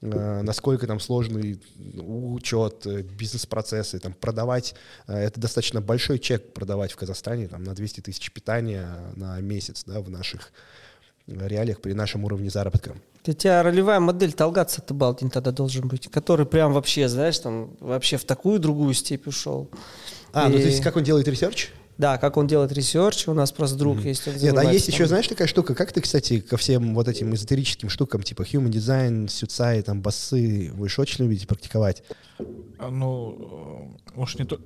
э, 0.00 0.40
насколько 0.42 0.86
там 0.86 0.98
сложный 0.98 1.60
учет, 1.98 2.86
э, 2.86 3.02
бизнес-процессы, 3.02 3.98
там 3.98 4.14
продавать, 4.14 4.74
э, 5.06 5.18
это 5.18 5.38
достаточно 5.38 5.82
большой 5.82 6.18
чек 6.18 6.54
продавать 6.54 6.92
в 6.92 6.96
Казахстане, 6.96 7.46
там 7.46 7.62
на 7.62 7.74
200 7.74 8.00
тысяч 8.00 8.32
питания 8.32 8.88
на 9.16 9.38
месяц, 9.40 9.84
да, 9.86 10.00
в 10.00 10.08
наших 10.08 10.50
реалиях 11.28 11.80
при 11.80 11.92
нашем 11.92 12.24
уровне 12.24 12.50
заработка. 12.50 12.94
Для 13.24 13.34
тебя 13.34 13.62
ролевая 13.62 14.00
модель 14.00 14.32
Талгат 14.32 14.70
Сатыбалдин 14.70 15.30
тогда 15.30 15.50
должен 15.50 15.86
быть, 15.88 16.08
который 16.10 16.46
прям 16.46 16.72
вообще, 16.72 17.08
знаешь, 17.08 17.38
там 17.38 17.70
вообще 17.80 18.16
в 18.16 18.24
такую 18.24 18.58
другую 18.58 18.94
степь 18.94 19.26
ушел. 19.26 19.68
А, 20.32 20.48
ну 20.48 20.56
И- 20.56 20.62
то 20.62 20.66
есть 20.68 20.82
как 20.82 20.96
он 20.96 21.04
делает 21.04 21.28
research? 21.28 21.70
Да, 21.98 22.16
как 22.16 22.36
он 22.36 22.46
делает 22.46 22.70
research, 22.72 23.26
у 23.26 23.34
нас 23.34 23.50
просто 23.50 23.76
друг 23.76 23.98
есть. 24.00 24.26
он 24.28 24.34
Нет, 24.36 24.56
а 24.56 24.62
есть 24.72 24.86
там- 24.86 24.94
еще, 24.94 25.06
знаешь, 25.06 25.26
такая 25.26 25.48
штука, 25.48 25.74
как 25.74 25.92
ты, 25.92 26.00
кстати, 26.00 26.38
ко 26.38 26.56
всем 26.56 26.94
вот 26.94 27.08
этим 27.08 27.34
эзотерическим 27.34 27.88
штукам, 27.90 28.22
типа 28.22 28.42
human 28.42 28.70
design, 28.70 29.28
сюцай, 29.28 29.82
там, 29.82 30.00
ба-цзы, 30.00 30.70
вы 30.74 30.88
же 30.88 31.00
очень 31.02 31.24
любите 31.24 31.46
практиковать? 31.48 32.04
А, 32.78 32.88
Ну, 32.88 33.96
э, 34.14 34.20
уж 34.20 34.38
не 34.38 34.44
то, 34.44 34.58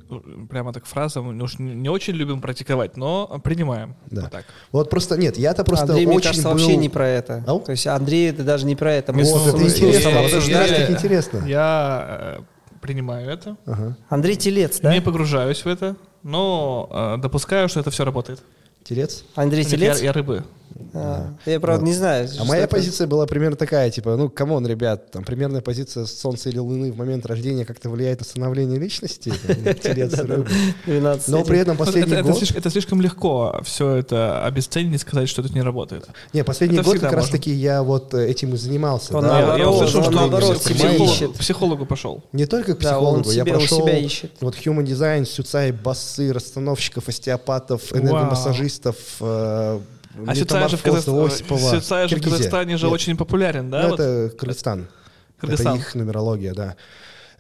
прямо 0.51 0.75
так 0.75 0.85
фраза, 0.85 1.23
мы 1.23 1.43
уж 1.43 1.59
не 1.59 1.75
не 1.75 1.89
очень 1.89 2.13
любим 2.13 2.43
практиковать, 2.43 2.99
но 2.99 3.41
принимаем. 3.43 3.97
Да. 4.11 4.23
Вот 4.23 4.31
так. 4.31 4.45
Вот 4.71 4.91
просто, 4.91 5.17
нет, 5.17 5.39
я-то 5.39 5.65
просто 5.65 5.87
Андрей, 5.87 6.05
мне 6.07 6.17
очень 6.17 6.27
кажется, 6.29 6.49
был... 6.51 6.59
вообще 6.59 6.77
не 6.77 6.91
про 6.91 7.09
это. 7.09 7.43
Ау? 7.47 7.61
То 7.61 7.73
есть 7.73 7.87
Андрей, 7.87 8.29
это 8.29 8.45
даже 8.45 8.67
не 8.67 8.77
про 8.77 8.93
это. 8.93 9.15
Мы 9.15 9.25
Вот, 9.25 9.47
это 9.55 9.63
интересно, 9.63 10.11
знаешь, 10.41 10.71
как 10.71 10.91
интересно. 10.91 11.45
Я 11.47 12.41
принимаю 12.83 13.31
это, 13.31 13.57
Ага. 13.65 13.97
Андрей 14.11 14.37
Телец, 14.37 14.81
да? 14.81 14.93
не 14.93 15.01
погружаюсь 15.01 15.65
в 15.65 15.67
это, 15.69 15.97
но 16.23 16.89
э, 16.91 17.21
допускаю, 17.21 17.69
что 17.69 17.81
это 17.81 17.91
все 17.91 18.05
работает. 18.05 18.43
Телец? 18.85 19.25
Андрей 19.35 19.63
Нет, 19.63 19.71
Телец? 19.71 19.99
Я, 19.99 20.07
я 20.07 20.13
рыбы. 20.13 20.45
А, 20.95 21.35
я, 21.47 21.61
правда, 21.61 21.85
не 21.85 21.93
знаю. 21.93 22.29
А 22.39 22.45
моя 22.45 22.67
позиция 22.69 23.07
была 23.07 23.27
примерно 23.27 23.57
такая, 23.57 23.91
типа, 23.91 24.17
ну, 24.17 24.29
come 24.29 24.51
on, 24.51 24.67
ребят, 24.67 25.11
там 25.11 25.25
примерная 25.25 25.61
позиция 25.61 26.07
Солнца 26.07 26.49
или 26.49 26.59
Луны 26.59 26.93
в 26.93 26.97
момент 26.97 27.27
рождения 27.27 27.65
как-то 27.65 27.91
влияет 27.91 28.21
на 28.21 28.25
становление 28.25 28.79
личности. 28.79 29.33
Но 31.29 31.45
при 31.45 31.59
этом 31.59 31.77
последний 31.77 32.23
год... 32.23 32.43
Это 32.55 32.71
слишком 32.71 33.01
легко 33.01 33.61
все 33.65 33.97
это 33.97 34.45
обесценить 34.45 34.95
и 34.95 34.99
сказать, 34.99 35.29
что 35.29 35.43
это 35.43 35.53
не 35.53 35.63
работает. 35.63 36.07
Не, 36.33 36.45
последний 36.45 36.81
год 36.81 36.99
как 36.99 37.13
раз-таки 37.13 37.51
я 37.51 37.83
вот 37.83 38.15
э, 38.15 38.29
этим 38.29 38.55
и 38.55 38.57
занимался. 38.57 39.15
Я 39.15 39.69
услышал, 39.69 40.03
что 40.03 40.13
наоборот 40.13 40.61
психологу 41.39 41.87
пошел. 41.87 42.23
Не 42.33 42.47
только 42.47 42.75
к 42.75 42.79
психологу, 42.79 43.31
я 43.31 43.45
пошел 43.45 43.89
вот 44.41 44.57
human 44.57 44.85
design, 44.85 45.25
сюцай, 45.25 45.73
басы, 45.73 46.33
расстановщиков, 46.33 47.09
остеопатов, 47.09 47.93
энергомассажистов, 47.93 48.97
э, 50.15 50.25
а 50.27 50.35
Сюцай 50.35 50.69
же 50.69 50.77
в, 50.77 50.83
Казах... 50.83 51.05
же 51.05 52.17
в 52.17 52.23
Казахстане 52.23 52.77
же 52.77 52.87
Нет. 52.87 52.95
очень 52.95 53.17
популярен, 53.17 53.71
да? 53.71 53.83
Ну, 53.83 53.89
вот? 53.91 54.01
это 54.01 54.37
Кыргызстан. 54.37 54.89
Кыргызстан. 55.39 55.75
Это 55.75 55.81
их 55.81 55.95
нумерология, 55.95 56.55
да. 56.55 56.77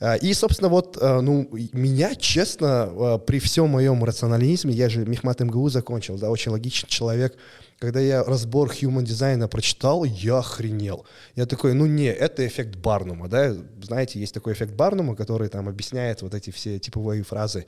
А, 0.05 0.17
и, 0.17 0.35
собственно, 0.35 0.69
вот, 0.69 0.99
а, 1.01 1.21
ну, 1.21 1.49
меня, 1.73 2.17
честно, 2.17 2.83
а, 2.83 3.19
при 3.19 3.39
всем 3.39 3.69
моем 3.69 4.03
рационализме, 4.03 4.75
я 4.75 4.89
же 4.89 5.07
Мехмат 5.07 5.39
МГУ 5.41 5.69
закончил, 5.69 6.19
да, 6.19 6.29
очень 6.29 6.51
логичный 6.51 6.89
человек, 6.89 7.37
когда 7.79 8.01
я 8.01 8.25
разбор 8.25 8.69
human 8.69 9.05
дизайна 9.05 9.47
прочитал, 9.47 10.03
я 10.03 10.39
охренел. 10.39 11.07
Я 11.37 11.47
такой, 11.47 11.75
ну 11.75 11.87
не, 11.87 12.07
это 12.07 12.45
эффект 12.45 12.77
Барнума, 12.77 13.29
да, 13.29 13.55
знаете, 13.81 14.19
есть 14.19 14.35
такой 14.35 14.55
эффект 14.55 14.73
Барнума, 14.75 15.15
который 15.15 15.49
там 15.49 15.69
объясняет 15.69 16.23
вот 16.23 16.35
эти 16.35 16.51
все 16.51 16.81
типовые 16.81 17.23
фразы. 17.23 17.67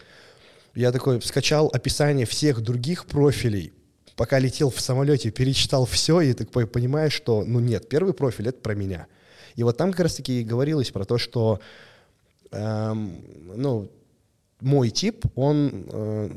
Я 0.74 0.90
такой 0.90 1.22
скачал 1.22 1.70
описание 1.72 2.26
всех 2.26 2.62
других 2.62 3.06
профилей, 3.06 3.72
пока 4.16 4.38
летел 4.38 4.70
в 4.70 4.80
самолете, 4.80 5.30
перечитал 5.30 5.86
все 5.86 6.20
и 6.20 6.32
такой 6.32 6.66
понимаешь, 6.66 7.12
что, 7.12 7.44
ну 7.44 7.60
нет, 7.60 7.88
первый 7.88 8.14
профиль— 8.14 8.48
это 8.48 8.60
про 8.60 8.74
меня. 8.74 9.06
И 9.56 9.62
вот 9.62 9.76
там 9.76 9.90
как 9.90 10.00
раз-таки 10.00 10.40
и 10.40 10.44
говорилось 10.44 10.90
про 10.90 11.04
то, 11.04 11.18
что, 11.18 11.60
эм, 12.50 13.24
ну, 13.56 13.90
мой 14.60 14.90
тип, 14.90 15.26
он, 15.34 15.86
э, 15.88 16.30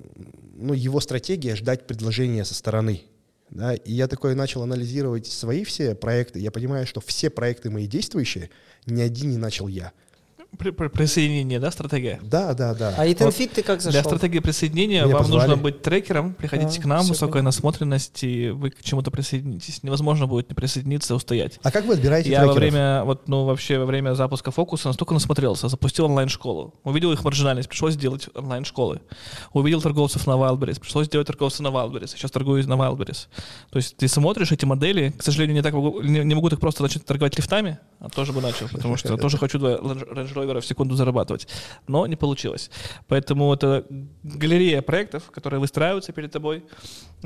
ну, 0.55 0.73
его 0.73 0.99
стратегия— 0.99 1.55
ждать 1.57 1.87
предложения 1.87 2.45
со 2.45 2.53
стороны. 2.53 3.03
Да? 3.49 3.73
И 3.73 3.93
я 3.93 4.07
такой 4.07 4.35
начал 4.35 4.63
анализировать 4.63 5.27
свои 5.27 5.63
все 5.63 5.95
проекты. 5.95 6.39
Я 6.39 6.51
понимаю, 6.51 6.85
что 6.85 6.99
все 6.99 7.29
проекты 7.29 7.69
мои 7.69 7.87
действующие, 7.87 8.49
ни 8.85 9.01
один 9.01 9.31
не 9.31 9.37
начал 9.37 9.67
я— 9.67 9.93
присоединение, 10.57 11.59
да, 11.59 11.71
стратегия? 11.71 12.19
Да, 12.23 12.53
да, 12.53 12.73
да. 12.73 12.95
А 12.97 13.05
EtherFit 13.05 13.47
вот 13.47 13.51
ты 13.53 13.63
как 13.63 13.81
зашел? 13.81 13.91
Для 13.91 14.03
стратегии 14.03 14.39
присоединения 14.39 15.03
Меня 15.03 15.13
вам 15.13 15.23
позвали. 15.23 15.49
нужно 15.49 15.61
быть 15.61 15.81
трекером, 15.81 16.33
приходите 16.33 16.79
а, 16.79 16.81
к 16.81 16.85
нам, 16.85 17.05
высокая 17.05 17.41
насмотренность, 17.41 18.23
и 18.23 18.49
вы 18.49 18.71
к 18.71 18.83
чему-то 18.83 19.11
присоединитесь. 19.11 19.83
Невозможно 19.83 20.27
будет 20.27 20.49
не 20.49 20.55
присоединиться, 20.55 21.15
устоять. 21.15 21.59
А 21.63 21.71
как 21.71 21.85
вы 21.85 21.95
отбираете 21.95 22.29
Я 22.29 22.39
трекеров? 22.39 22.55
во 22.55 22.59
время, 22.59 23.03
вот, 23.03 23.27
ну, 23.27 23.45
вообще 23.45 23.77
во 23.77 23.85
время 23.85 24.13
запуска 24.13 24.51
фокуса 24.51 24.87
настолько 24.87 25.13
насмотрелся, 25.13 25.67
запустил 25.67 26.05
онлайн-школу, 26.05 26.73
увидел 26.83 27.11
их 27.11 27.23
маржинальность, 27.23 27.69
пришлось 27.69 27.93
сделать 27.93 28.27
онлайн-школы. 28.33 29.01
Увидел 29.53 29.81
торговцев 29.81 30.25
на 30.27 30.31
Wildberries, 30.31 30.79
пришлось 30.79 31.07
сделать 31.07 31.27
торговцев 31.27 31.59
на 31.61 31.67
Wildberries, 31.69 32.07
сейчас 32.07 32.31
торгую 32.31 32.67
на 32.67 32.73
Wildberries. 32.73 33.27
То 33.69 33.77
есть 33.77 33.97
ты 33.97 34.07
смотришь 34.07 34.51
эти 34.51 34.65
модели, 34.65 35.13
к 35.17 35.23
сожалению, 35.23 35.55
не 35.55 35.61
так 35.61 35.73
могу, 35.73 36.01
не, 36.01 36.23
не 36.23 36.35
могу 36.35 36.49
так 36.49 36.59
просто 36.59 36.83
начать 36.83 37.05
торговать 37.05 37.37
лифтами, 37.37 37.77
а 37.99 38.09
тоже 38.09 38.33
бы 38.33 38.41
начал, 38.41 38.67
потому 38.69 38.97
что 38.97 39.17
тоже 39.17 39.37
хочу 39.37 39.59
два 39.59 39.71
Range 39.75 40.33
Rover 40.37 40.59
в 40.59 40.65
секунду 40.65 40.95
зарабатывать. 40.95 41.47
Но 41.87 42.07
не 42.07 42.15
получилось. 42.15 42.69
Поэтому 43.07 43.53
это 43.53 43.85
галерея 44.23 44.81
проектов, 44.81 45.31
которые 45.31 45.59
выстраиваются 45.59 46.13
перед 46.13 46.31
тобой. 46.31 46.63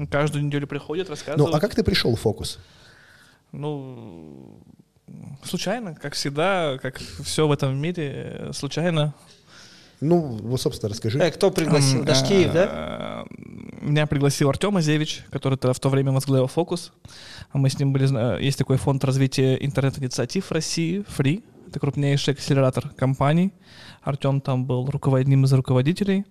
Каждую 0.10 0.46
неделю 0.46 0.68
приходят, 0.68 1.10
рассказывают. 1.10 1.52
Ну, 1.52 1.58
а 1.58 1.60
как 1.60 1.76
ты 1.76 1.84
пришел 1.84 2.16
в 2.16 2.20
фокус? 2.20 2.60
Ну, 3.52 4.62
случайно, 5.44 5.96
как 5.96 6.14
всегда, 6.14 6.78
как 6.82 7.00
все 7.00 7.48
в 7.48 7.52
этом 7.52 7.78
мире, 7.78 8.50
случайно. 8.54 9.14
Ну, 10.00 10.20
вот, 10.20 10.60
собственно, 10.60 10.90
расскажи. 10.90 11.20
Э, 11.20 11.30
кто 11.30 11.52
пригласил? 11.52 12.04
Дашкиев, 12.04 12.52
да? 12.54 13.26
Меня 13.82 14.08
пригласил 14.08 14.50
Артем 14.50 14.78
Азевич, 14.78 15.24
который 15.30 15.60
в 15.62 15.80
то 15.80 15.90
время 15.90 16.12
возглавил 16.12 16.48
«Фокус». 16.48 16.92
Мы 17.54 17.70
с 17.70 17.78
ним 17.78 17.94
были... 17.94 18.42
Есть 18.44 18.58
такой 18.58 18.78
фонд 18.78 19.04
развития 19.04 19.56
интернет-инициатив 19.56 20.46
в 20.46 20.52
России, 20.52 21.06
Free. 21.18 21.44
Это 21.72 21.80
крупнейший 21.80 22.34
акселератор 22.34 22.90
компаний. 22.90 23.54
Артем 24.02 24.42
там 24.42 24.66
был 24.66 24.90
одним 25.14 25.46
из 25.46 25.54
руководителей. 25.54 26.26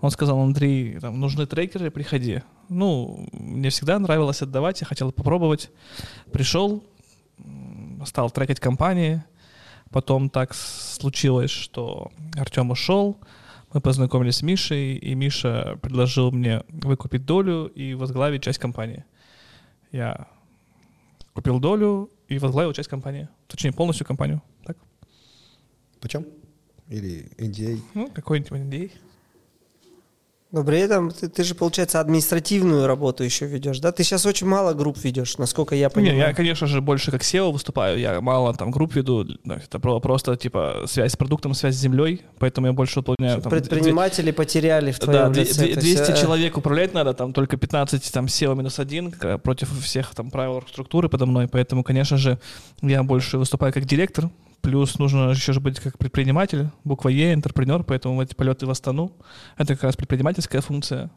Он 0.00 0.10
сказал, 0.10 0.40
Андрей, 0.40 0.98
там, 0.98 1.20
нужны 1.20 1.46
трекеры, 1.46 1.90
приходи. 1.90 2.40
Ну, 2.70 3.28
мне 3.32 3.68
всегда 3.68 3.98
нравилось 3.98 4.40
отдавать, 4.40 4.80
я 4.80 4.86
хотел 4.86 5.12
попробовать. 5.12 5.70
Пришел, 6.32 6.82
стал 8.06 8.30
трекать 8.30 8.60
компании. 8.60 9.22
Потом 9.90 10.30
так 10.30 10.54
случилось, 10.54 11.50
что 11.50 12.10
Артем 12.34 12.70
ушел, 12.70 13.18
мы 13.74 13.82
познакомились 13.82 14.36
с 14.36 14.42
Мишей, 14.42 14.96
и 14.96 15.14
Миша 15.14 15.78
предложил 15.82 16.32
мне 16.32 16.62
выкупить 16.70 17.26
долю 17.26 17.66
и 17.66 17.92
возглавить 17.92 18.42
часть 18.42 18.58
компании. 18.58 19.04
Я 19.92 20.28
купил 21.34 21.60
долю 21.60 22.08
и 22.28 22.38
возглавил 22.38 22.72
часть 22.72 22.88
компании. 22.88 23.28
Точнее, 23.48 23.72
полностью 23.72 24.06
компанию. 24.06 24.42
Почем? 26.00 26.26
Или 26.88 27.30
NDA? 27.36 27.80
Ну, 27.94 28.08
какой-нибудь 28.08 28.50
NDA. 28.52 28.90
Но 30.50 30.64
при 30.64 30.78
этом 30.78 31.10
ты, 31.10 31.28
ты 31.28 31.44
же, 31.44 31.54
получается, 31.54 32.00
административную 32.00 32.86
работу 32.86 33.22
еще 33.22 33.44
ведешь, 33.44 33.80
да? 33.80 33.92
Ты 33.92 34.02
сейчас 34.02 34.24
очень 34.24 34.46
мало 34.46 34.72
групп 34.72 34.96
ведешь, 35.04 35.36
насколько 35.36 35.74
я 35.74 35.90
понимаю. 35.90 36.14
Не, 36.14 36.20
я, 36.20 36.32
конечно 36.32 36.66
же, 36.66 36.80
больше 36.80 37.10
как 37.10 37.20
SEO 37.20 37.52
выступаю. 37.52 37.98
Я 37.98 38.18
мало 38.22 38.54
там 38.54 38.70
групп 38.70 38.94
веду. 38.94 39.26
Это 39.44 39.78
просто, 39.78 40.36
типа, 40.36 40.84
связь 40.86 41.12
с 41.12 41.16
продуктом, 41.18 41.52
связь 41.52 41.74
с 41.74 41.78
землей. 41.78 42.22
Поэтому 42.38 42.68
я 42.68 42.72
больше 42.72 43.00
выполняю... 43.00 43.42
Там, 43.42 43.50
Предприниматели 43.50 44.30
2, 44.30 44.36
потеряли 44.36 44.90
в 44.90 44.98
твоем 44.98 45.34
да, 45.34 45.40
лице. 45.40 45.74
200 45.74 46.18
человек 46.18 46.56
управлять 46.56 46.94
надо, 46.94 47.12
там 47.12 47.34
только 47.34 47.58
15 47.58 48.10
там 48.10 48.24
SEO 48.24 48.56
минус 48.56 48.78
один 48.78 49.12
против 49.42 49.68
всех 49.84 50.14
там 50.14 50.30
правил 50.30 50.64
структуры 50.66 51.10
подо 51.10 51.26
мной. 51.26 51.46
Поэтому, 51.48 51.84
конечно 51.84 52.16
же, 52.16 52.38
я 52.80 53.02
больше 53.02 53.36
выступаю 53.36 53.74
как 53.74 53.84
директор, 53.84 54.30
Плюс 54.60 54.98
нужно 54.98 55.30
еще 55.30 55.52
же 55.52 55.60
быть 55.60 55.78
как 55.78 55.98
предприниматель, 55.98 56.68
буква 56.84 57.08
Е, 57.08 57.32
интерпренер, 57.32 57.84
поэтому 57.84 58.20
эти 58.22 58.34
полеты 58.34 58.66
в 58.66 58.70
Астану— 58.70 59.12
это 59.56 59.74
как 59.74 59.84
раз 59.84 59.96
предпринимательская 59.96 60.60
функция. 60.60 61.10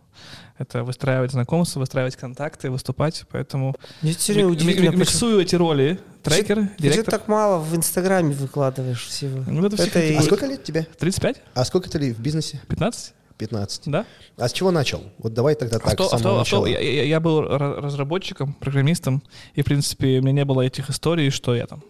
Это 0.57 0.83
выстраивать 0.83 1.31
знакомства, 1.31 1.79
выстраивать 1.79 2.15
контакты, 2.15 2.69
выступать, 2.69 3.25
поэтому 3.31 3.75
Мне 4.01 4.13
удивительно, 4.45 4.95
миксую 4.95 5.41
эти 5.41 5.55
роли. 5.55 5.99
Трекер, 6.21 6.57
ты, 6.57 6.69
директор. 6.77 7.05
Ты 7.05 7.11
же 7.11 7.17
так 7.17 7.27
мало 7.27 7.59
в 7.59 7.75
Инстаграме 7.75 8.35
выкладываешь 8.35 9.05
всего. 9.07 9.43
Ну, 9.47 9.65
это 9.65 9.81
это 9.81 9.99
и... 9.99 10.15
А 10.15 10.21
сколько 10.21 10.45
лет 10.45 10.63
тебе? 10.63 10.87
35. 10.99 11.41
А 11.55 11.65
сколько 11.65 11.89
ты 11.89 12.13
в 12.13 12.19
бизнесе? 12.19 12.61
15. 12.67 13.13
15. 13.39 13.81
Да. 13.87 14.05
А 14.37 14.47
с 14.47 14.53
чего 14.53 14.69
начал? 14.69 15.01
Вот 15.17 15.33
давай 15.33 15.55
тогда 15.55 15.79
так, 15.79 15.87
авто, 15.87 16.03
с 16.03 16.09
самого 16.11 16.41
авто, 16.41 16.59
начала. 16.59 16.65
Я, 16.67 16.79
я, 16.79 17.03
я 17.03 17.19
был 17.19 17.41
разработчиком, 17.41 18.53
программистом, 18.53 19.23
и, 19.55 19.63
в 19.63 19.65
принципе, 19.65 20.19
у 20.19 20.21
меня 20.21 20.31
не 20.31 20.45
было 20.45 20.61
этих 20.61 20.91
историй, 20.91 21.31
что 21.31 21.55
я 21.55 21.65
там 21.65 21.83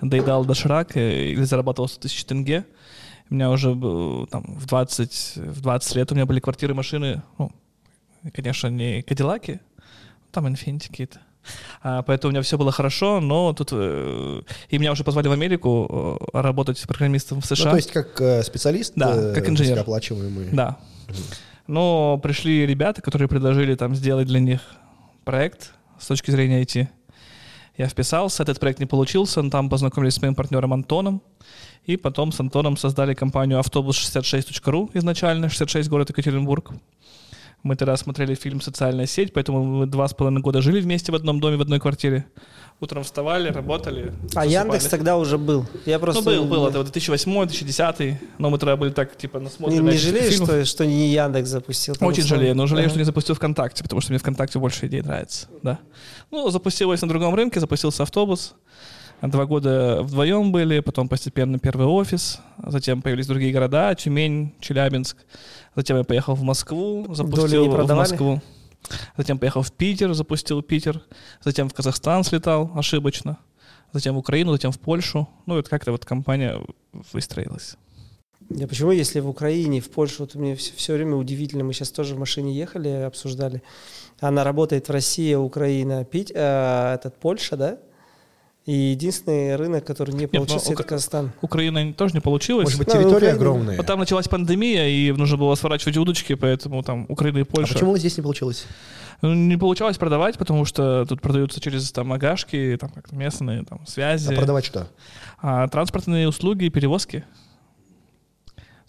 доедал 0.00 0.44
доширак 0.44 0.96
э, 0.96 1.30
или 1.30 1.42
зарабатывал 1.44 1.88
100 1.88 2.00
тысяч 2.00 2.24
тенге. 2.24 2.64
У 3.30 3.34
меня 3.34 3.50
уже 3.50 3.70
там, 4.30 4.44
в, 4.46 4.66
20, 4.66 5.36
в 5.36 5.60
20 5.60 5.96
лет 5.96 6.12
у 6.12 6.14
меня 6.14 6.26
были 6.26 6.40
квартиры, 6.40 6.74
машины, 6.74 7.22
ну, 7.38 7.50
конечно, 8.32 8.68
не 8.68 9.02
кадиллаки, 9.02 9.60
там 10.30 10.46
инфинити 10.48 10.88
какие-то. 10.88 11.20
А, 11.82 12.02
поэтому 12.02 12.30
у 12.30 12.32
меня 12.32 12.42
все 12.42 12.58
было 12.58 12.72
хорошо, 12.72 13.20
но 13.20 13.52
тут... 13.52 13.68
Э, 13.72 14.42
и 14.68 14.78
меня 14.78 14.92
уже 14.92 15.04
позвали 15.04 15.28
в 15.28 15.32
Америку 15.32 16.18
э, 16.32 16.38
работать 16.40 16.82
программистом 16.86 17.40
в 17.40 17.46
США. 17.46 17.66
Ну, 17.66 17.70
то 17.72 17.76
есть 17.76 17.92
как 17.92 18.20
э, 18.20 18.42
специалист? 18.42 18.92
Да, 18.96 19.14
э, 19.14 19.34
как 19.34 19.48
инженер. 19.48 19.78
Оплачиваемый. 19.80 20.48
Да. 20.52 20.78
Но 21.66 22.18
пришли 22.22 22.66
ребята, 22.66 23.02
которые 23.02 23.28
предложили 23.28 23.74
там 23.74 23.94
сделать 23.94 24.26
для 24.26 24.40
них 24.40 24.60
проект 25.24 25.72
с 25.98 26.06
точки 26.06 26.30
зрения 26.30 26.62
IT. 26.62 26.88
Я 27.76 27.88
вписался, 27.88 28.44
этот 28.44 28.60
проект 28.60 28.78
не 28.78 28.86
получился, 28.86 29.42
но 29.42 29.50
там 29.50 29.68
познакомились 29.68 30.14
с 30.14 30.22
моим 30.22 30.34
партнером 30.34 30.72
Антоном, 30.72 31.20
и 31.84 31.96
потом 31.96 32.30
с 32.30 32.38
Антоном 32.38 32.76
создали 32.76 33.14
компанию 33.14 33.58
автобус66.ру 33.58 34.90
изначально, 34.94 35.48
66 35.48 35.88
город 35.88 36.10
Екатеринбург. 36.10 36.70
Мы 37.64 37.76
тогда 37.76 37.96
смотрели 37.96 38.34
фильм 38.34 38.60
«Социальная 38.60 39.06
сеть», 39.06 39.32
поэтому 39.32 39.64
мы 39.64 39.86
два 39.86 40.06
с 40.06 40.12
половиной 40.12 40.42
года 40.42 40.60
жили 40.60 40.80
вместе 40.80 41.10
в 41.10 41.14
одном 41.14 41.40
доме, 41.40 41.56
в 41.56 41.62
одной 41.62 41.80
квартире. 41.80 42.26
Утром 42.78 43.04
вставали, 43.04 43.48
работали. 43.48 44.12
А 44.34 44.44
Яндекс 44.44 44.84
тогда 44.84 45.16
уже 45.16 45.38
был. 45.38 45.66
Я 45.86 45.98
просто... 45.98 46.22
Ну, 46.22 46.44
был, 46.44 46.44
был. 46.44 46.66
Это 46.68 46.80
2008-2010. 46.80 48.16
Но 48.36 48.50
мы 48.50 48.58
тогда 48.58 48.76
были 48.76 48.90
так, 48.90 49.16
типа, 49.16 49.40
насмотрены. 49.40 49.80
Не, 49.80 49.92
не 49.92 49.98
жалеешь, 49.98 50.34
что, 50.34 50.62
что 50.66 50.84
не 50.84 51.08
Яндекс 51.08 51.48
запустил? 51.48 51.94
Очень 51.94 52.24
условно. 52.24 52.26
жалею, 52.26 52.54
но 52.54 52.66
жалею, 52.66 52.84
ага. 52.84 52.90
что 52.90 52.98
не 52.98 53.04
запустил 53.06 53.34
ВКонтакте, 53.34 53.82
потому 53.82 54.02
что 54.02 54.12
мне 54.12 54.18
ВКонтакте 54.18 54.58
больше 54.58 54.86
идей 54.86 55.00
нравится. 55.00 55.46
Да. 55.62 55.78
Ну, 56.30 56.50
запустилось 56.50 57.00
на 57.00 57.08
другом 57.08 57.34
рынке, 57.34 57.60
запустился 57.60 58.02
автобус. 58.02 58.54
Два 59.22 59.46
года 59.46 60.02
вдвоем 60.02 60.52
были, 60.52 60.80
потом 60.80 61.08
постепенно 61.08 61.58
первый 61.58 61.86
офис, 61.86 62.40
затем 62.66 63.00
появились 63.00 63.26
другие 63.26 63.54
города, 63.54 63.94
Тюмень, 63.94 64.52
Челябинск. 64.60 65.16
Затем 65.76 65.96
я 65.96 66.04
поехал 66.04 66.34
в 66.34 66.42
Москву, 66.42 67.06
запустил 67.14 67.70
в 67.70 67.94
Москву. 67.94 68.40
Затем 69.16 69.38
поехал 69.38 69.62
в 69.62 69.72
Питер, 69.72 70.12
запустил 70.14 70.62
Питер. 70.62 71.02
Затем 71.42 71.68
в 71.68 71.74
Казахстан 71.74 72.22
слетал 72.24 72.70
ошибочно. 72.74 73.38
Затем 73.92 74.14
в 74.14 74.18
Украину, 74.18 74.52
затем 74.52 74.72
в 74.72 74.78
Польшу. 74.78 75.28
Ну, 75.46 75.54
вот 75.54 75.68
как-то 75.68 75.92
вот 75.92 76.04
компания 76.04 76.60
выстроилась. 77.12 77.76
Я 78.50 78.68
почему, 78.68 78.90
если 78.90 79.20
в 79.20 79.28
Украине, 79.28 79.80
в 79.80 79.90
Польшу, 79.90 80.24
вот 80.24 80.34
мне 80.34 80.54
все, 80.54 80.72
все 80.74 80.94
время 80.94 81.16
удивительно, 81.16 81.64
мы 81.64 81.72
сейчас 81.72 81.90
тоже 81.90 82.14
в 82.14 82.18
машине 82.18 82.54
ехали, 82.54 82.88
обсуждали. 82.88 83.62
Она 84.20 84.44
работает 84.44 84.88
в 84.88 84.92
России, 84.92 85.34
Украина, 85.34 86.04
Пить, 86.04 86.30
э, 86.34 86.94
этот 86.94 87.16
Польша, 87.16 87.56
да? 87.56 87.78
И 88.66 88.72
единственный 88.72 89.56
рынок, 89.56 89.84
который 89.84 90.14
не 90.14 90.26
получился, 90.26 90.70
Нет, 90.70 90.80
это 90.80 90.88
Казахстан. 90.88 91.32
Украина 91.42 91.92
тоже 91.92 92.14
не 92.14 92.20
получилось. 92.20 92.64
Может 92.64 92.78
быть, 92.78 92.88
ну, 92.88 92.94
территория 92.94 93.30
ну, 93.30 93.36
огромная. 93.36 93.76
Вот 93.76 93.86
там 93.86 93.98
началась 93.98 94.26
пандемия, 94.26 94.88
и 94.88 95.12
нужно 95.12 95.36
было 95.36 95.54
сворачивать 95.54 95.98
удочки, 95.98 96.34
поэтому 96.34 96.82
там 96.82 97.04
Украина 97.10 97.38
и 97.38 97.42
Польша. 97.42 97.72
А 97.72 97.74
почему 97.74 97.96
здесь 97.98 98.16
не 98.16 98.22
получилось? 98.22 98.66
Ну, 99.20 99.34
не 99.34 99.58
получалось 99.58 99.98
продавать, 99.98 100.38
потому 100.38 100.64
что 100.64 101.04
тут 101.06 101.20
продаются 101.20 101.60
через 101.60 101.92
там 101.92 102.10
агашки, 102.12 102.78
там 102.80 102.88
как-то 102.88 103.14
местные 103.14 103.64
там 103.64 103.86
связи. 103.86 104.32
А 104.32 104.36
продавать 104.36 104.64
что? 104.64 104.88
А, 105.42 105.68
транспортные 105.68 106.26
услуги 106.26 106.68
перевозки. 106.70 107.24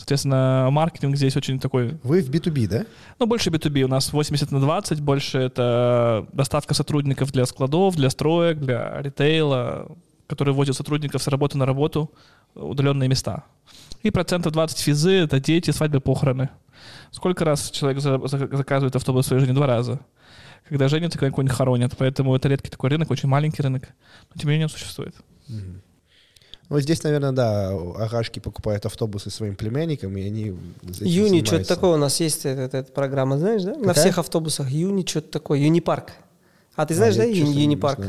Соответственно, 0.06 0.68
маркетинг 0.70 1.16
здесь 1.16 1.36
очень 1.36 1.60
такой... 1.60 1.98
Вы 2.04 2.22
в 2.22 2.30
B2B, 2.30 2.68
да? 2.68 2.86
Ну, 3.18 3.26
больше 3.26 3.50
B2B. 3.50 3.82
У 3.82 3.88
нас 3.88 4.14
80 4.14 4.52
на 4.52 4.60
20. 4.60 5.02
Больше 5.02 5.40
это 5.40 6.28
доставка 6.32 6.76
сотрудников 6.76 7.32
для 7.32 7.44
складов, 7.48 7.96
для 7.96 8.12
строек, 8.12 8.60
для 8.60 9.02
ритейла, 9.02 9.92
которые 10.28 10.54
возят 10.54 10.76
сотрудников 10.76 11.24
с 11.24 11.28
работы 11.28 11.58
на 11.58 11.66
работу, 11.66 12.12
удаленные 12.54 13.10
места. 13.10 13.46
И 14.04 14.12
процентов 14.12 14.54
20 14.54 14.78
физы— 14.78 15.12
это 15.24 15.40
дети, 15.40 15.72
свадьбы, 15.72 16.02
похороны. 16.02 16.50
Сколько 17.10 17.44
раз 17.44 17.72
человек 17.72 18.00
заказывает 18.00 18.96
автобус 18.96 19.26
в 19.26 19.28
своей 19.30 19.40
жизни? 19.40 19.56
Два 19.56 19.66
раза. 19.66 20.02
Когда 20.70 20.88
женятся, 20.88 21.18
когда 21.18 21.32
кого-нибудь 21.32 21.58
хоронят. 21.58 21.96
Поэтому 21.98 22.36
это 22.36 22.48
редкий 22.48 22.70
такой 22.70 22.92
рынок, 22.92 23.10
очень 23.10 23.28
маленький 23.28 23.64
рынок. 23.64 23.90
Но 24.30 24.40
тем 24.40 24.50
не 24.50 24.54
менее 24.54 24.66
он 24.68 24.70
существует. 24.70 25.16
Mm-hmm. 25.50 25.80
Ну, 26.70 26.80
здесь, 26.80 27.04
наверное, 27.04 27.32
да, 27.32 27.70
агашки 27.70 28.40
покупают 28.40 28.86
автобусы 28.86 29.30
своим 29.30 29.56
племянникам, 29.56 30.18
и 30.18 30.26
они 30.26 30.58
Юни, 31.02 31.44
что-то 31.44 31.68
такое 31.68 31.92
у 31.92 31.98
нас 31.98 32.20
есть, 32.20 32.46
эта, 32.46 32.62
эта, 32.62 32.78
эта 32.78 32.92
программа, 32.92 33.38
знаешь, 33.38 33.64
да? 33.64 33.74
Какая? 33.74 33.86
На 33.86 33.94
всех 33.94 34.18
автобусах 34.18 34.70
Юни, 34.70 35.06
что-то 35.06 35.30
такое, 35.30 35.60
Юнипарк. 35.60 36.12
А 36.76 36.86
ты 36.86 36.96
знаешь, 36.96 37.16
а, 37.16 37.20
да, 37.20 37.24
Юнипарк? 37.24 38.00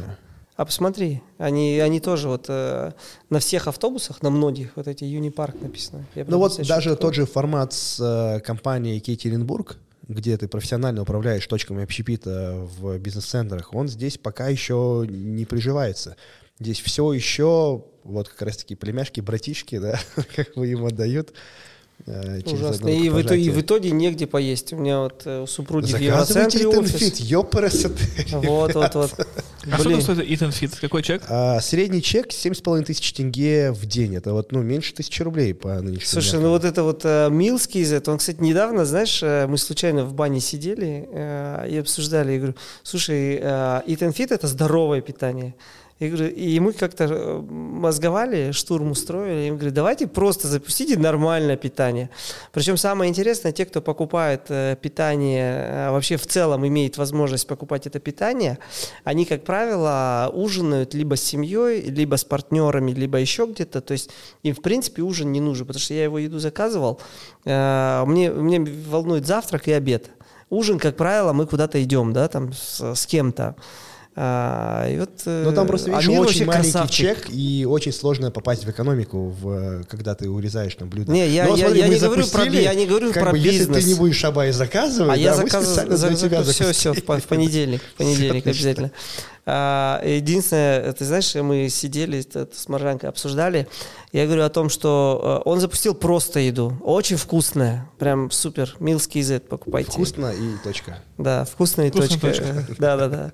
А 0.57 0.65
посмотри, 0.65 1.23
они, 1.37 1.79
они 1.81 2.01
тоже 2.01 2.29
вот 2.29 2.47
э, 2.49 2.93
на 3.29 3.39
всех 3.41 3.69
автобусах, 3.69 4.23
на 4.23 4.31
многих, 4.31 4.73
вот 4.77 4.89
эти 4.89 5.05
Юнипарк 5.05 5.61
написано. 5.61 6.07
Я 6.15 6.25
ну 6.27 6.39
вот 6.39 6.57
даже 6.67 6.91
такое. 6.91 6.97
тот 6.97 7.15
же 7.15 7.27
формат 7.27 7.75
с 7.75 8.01
э, 8.01 8.41
компанией 8.41 8.99
Кейтеринбург, 9.01 9.77
где 10.09 10.35
ты 10.39 10.49
профессионально 10.49 11.03
управляешь 11.03 11.47
точками 11.47 11.83
общепита 11.83 12.67
в 12.79 12.97
бизнес-центрах, 12.97 13.75
он 13.75 13.89
здесь 13.89 14.17
пока 14.17 14.49
еще 14.49 15.05
не 15.07 15.45
приживается. 15.45 16.17
Здесь 16.59 16.81
все 16.81 17.13
еще 17.13 17.85
вот 18.05 18.29
как 18.29 18.43
раз-таки 18.43 18.75
племяшки, 18.75 19.21
братишки, 19.21 19.79
да, 19.79 20.01
как 20.37 20.57
вы 20.57 20.71
им 20.71 20.87
отдают. 20.87 21.33
Э, 22.05 22.41
Ужасно. 22.45 22.89
И 22.89 23.09
в, 23.09 23.21
итоге, 23.21 23.43
и 23.43 23.51
в 23.51 23.61
итоге 23.61 23.91
негде 23.91 24.27
поесть. 24.27 24.73
У 24.73 24.77
меня 24.77 25.01
вот 25.01 25.23
э, 25.25 25.43
у 25.43 25.47
супруги 25.47 25.93
в 25.93 25.99
Евроцентре 25.99 26.67
офис. 26.67 27.21
Вот, 28.31 28.75
вот, 28.75 28.95
вот. 28.95 29.27
А 29.71 29.79
сколько 29.79 30.01
стоит 30.01 30.21
Fit? 30.21 30.79
Какой 30.81 31.03
чек? 31.03 31.23
А, 31.29 31.61
средний 31.61 32.03
чек 32.03 32.29
7,5 32.29 32.85
тысяч 32.85 33.13
тенге 33.13 33.73
в 33.73 33.87
день. 33.87 34.15
Это 34.15 34.33
вот, 34.33 34.53
ну, 34.53 34.63
меньше 34.63 34.95
тысячи 34.95 35.23
рублей 35.23 35.55
по 35.55 35.75
нынешнему 35.81 36.07
Слушай, 36.07 36.41
ну 36.41 36.51
вот 36.51 36.65
это 36.65 36.83
вот 36.83 37.05
uh, 37.05 37.31
Милский 37.31 37.81
из 37.81 37.93
этого, 37.93 38.15
он, 38.15 38.19
кстати, 38.19 38.41
недавно, 38.41 38.85
знаешь, 38.85 39.23
мы 39.23 39.59
случайно 39.59 40.05
в 40.05 40.15
бане 40.15 40.41
сидели 40.41 41.09
uh, 41.11 41.69
и 41.69 41.79
обсуждали. 41.79 42.33
Я 42.33 42.39
говорю, 42.39 42.55
слушай, 42.83 43.37
Eat 43.39 43.99
and 43.99 44.15
Fit— 44.15 44.29
это 44.31 44.47
здоровое 44.47 45.01
питание. 45.01 45.55
И, 45.99 46.09
говорю, 46.09 46.29
и 46.29 46.61
мы 46.61 46.75
как-то 46.75 47.05
э, 47.05 47.41
мозговали, 47.41 48.53
штурм 48.53 48.91
устроили. 48.91 49.47
И 49.47 49.51
мы 49.51 49.57
говорим, 49.57 49.75
давайте 49.75 50.07
просто 50.07 50.47
запустите 50.47 50.99
нормальное 50.99 51.57
питание. 51.57 52.11
Причем 52.53 52.77
самое 52.77 53.09
интересное, 53.09 53.53
те, 53.53 53.65
кто 53.65 53.81
покупает 53.81 54.43
э, 54.51 54.77
питание, 54.79 55.55
э, 55.55 55.91
вообще 55.91 56.19
в 56.19 56.27
целом 56.27 56.67
имеет 56.67 56.99
возможность 56.99 57.47
покупать 57.47 57.87
это 57.87 57.99
питание, 57.99 58.59
они, 59.05 59.25
как 59.25 59.45
правило, 59.45 60.31
ужинают 60.35 60.93
либо 60.93 61.17
с 61.17 61.23
семьей, 61.23 61.81
либо 61.81 62.17
с 62.17 62.25
партнерами, 62.25 62.91
либо 62.91 63.17
еще 63.17 63.47
где-то. 63.47 63.81
То 63.81 63.93
есть 63.93 64.11
им, 64.43 64.55
в 64.55 64.61
принципе, 64.61 65.01
ужин 65.01 65.33
не 65.33 65.41
нужен, 65.41 65.67
потому 65.67 65.81
что 65.81 65.95
я 65.95 66.05
его 66.05 66.19
еду 66.19 66.39
заказывал. 66.39 67.01
Мне, 67.45 68.31
мне 68.31 68.61
волнует 68.61 69.27
завтрак 69.27 69.69
и 69.69 69.73
обед. 69.73 70.11
Ужин, 70.51 70.79
как 70.79 70.97
правило, 70.97 71.33
мы 71.33 71.47
куда-то 71.47 71.83
идем, 71.83 72.13
да, 72.13 72.29
там 72.29 72.53
с, 72.53 72.95
с 72.95 73.07
кем-то. 73.07 73.57
А, 74.19 74.89
и 74.89 74.99
вот, 74.99 75.11
Но 75.27 75.53
там 75.53 75.67
просто, 75.67 75.91
видишь, 75.91 76.09
Амир 76.09 76.21
очень 76.21 76.47
маленький 76.47 76.73
красавчик. 76.73 77.17
чек, 77.17 77.27
и 77.31 77.67
очень 77.69 77.93
сложно 77.93 78.31
попасть 78.31 78.65
в 78.65 78.71
экономику, 78.71 79.29
в, 79.29 79.85
когда 79.85 80.15
ты 80.15 80.31
урезаешь 80.31 80.75
там 80.75 80.89
блюдо. 80.89 81.13
Не, 81.13 81.29
я, 81.29 81.45
Но, 81.45 81.55
я, 81.55 81.67
смотри, 81.67 81.81
я, 81.81 81.89
не 81.89 81.99
говорю 81.99 82.27
про, 82.27 82.45
я 82.45 82.75
не 82.75 82.87
говорю 82.87 83.13
как 83.13 83.25
про 83.25 83.33
бы, 83.33 83.39
бизнес. 83.39 83.69
Если 83.69 83.83
ты 83.83 83.89
не 83.89 83.95
будешь 83.95 84.17
шабай 84.17 84.53
заказывать, 84.53 85.13
а 85.13 85.17
да, 85.17 85.21
я 85.21 85.35
заказываю, 85.35 85.97
за, 85.99 86.43
за, 86.43 86.53
все, 86.53 86.73
все, 86.73 86.95
в, 86.95 87.01
в 87.01 87.27
понедельник, 87.27 87.83
в 87.83 87.99
понедельник 87.99 88.47
обязательно. 88.47 88.91
А, 89.45 90.03
единственное, 90.05 90.93
ты 90.95 91.05
знаешь, 91.05 91.35
мы 91.35 91.69
сидели 91.69 92.25
с 92.53 92.69
Маржанкой, 92.69 93.11
обсуждали, 93.11 93.69
я 94.17 94.25
говорю 94.25 94.45
о 94.45 94.49
том, 94.49 94.71
что 94.71 95.43
э, 95.45 95.49
он 95.49 95.61
запустил 95.61 95.95
просто 95.95 96.41
еду, 96.41 96.73
очень 96.83 97.19
вкусная, 97.19 97.91
прям 97.99 98.31
супер, 98.31 98.75
Милский 98.81 99.21
Z 99.21 99.41
покупайте. 99.41 99.91
Вкусно 99.91 100.33
и 100.33 100.57
точка. 100.65 101.01
Да, 101.19 101.45
вкусная 101.45 101.89
и 101.89 101.91
точка. 101.91 102.19
точка. 102.21 102.67
Да, 102.79 102.97
да, 102.97 103.09
да. 103.09 103.33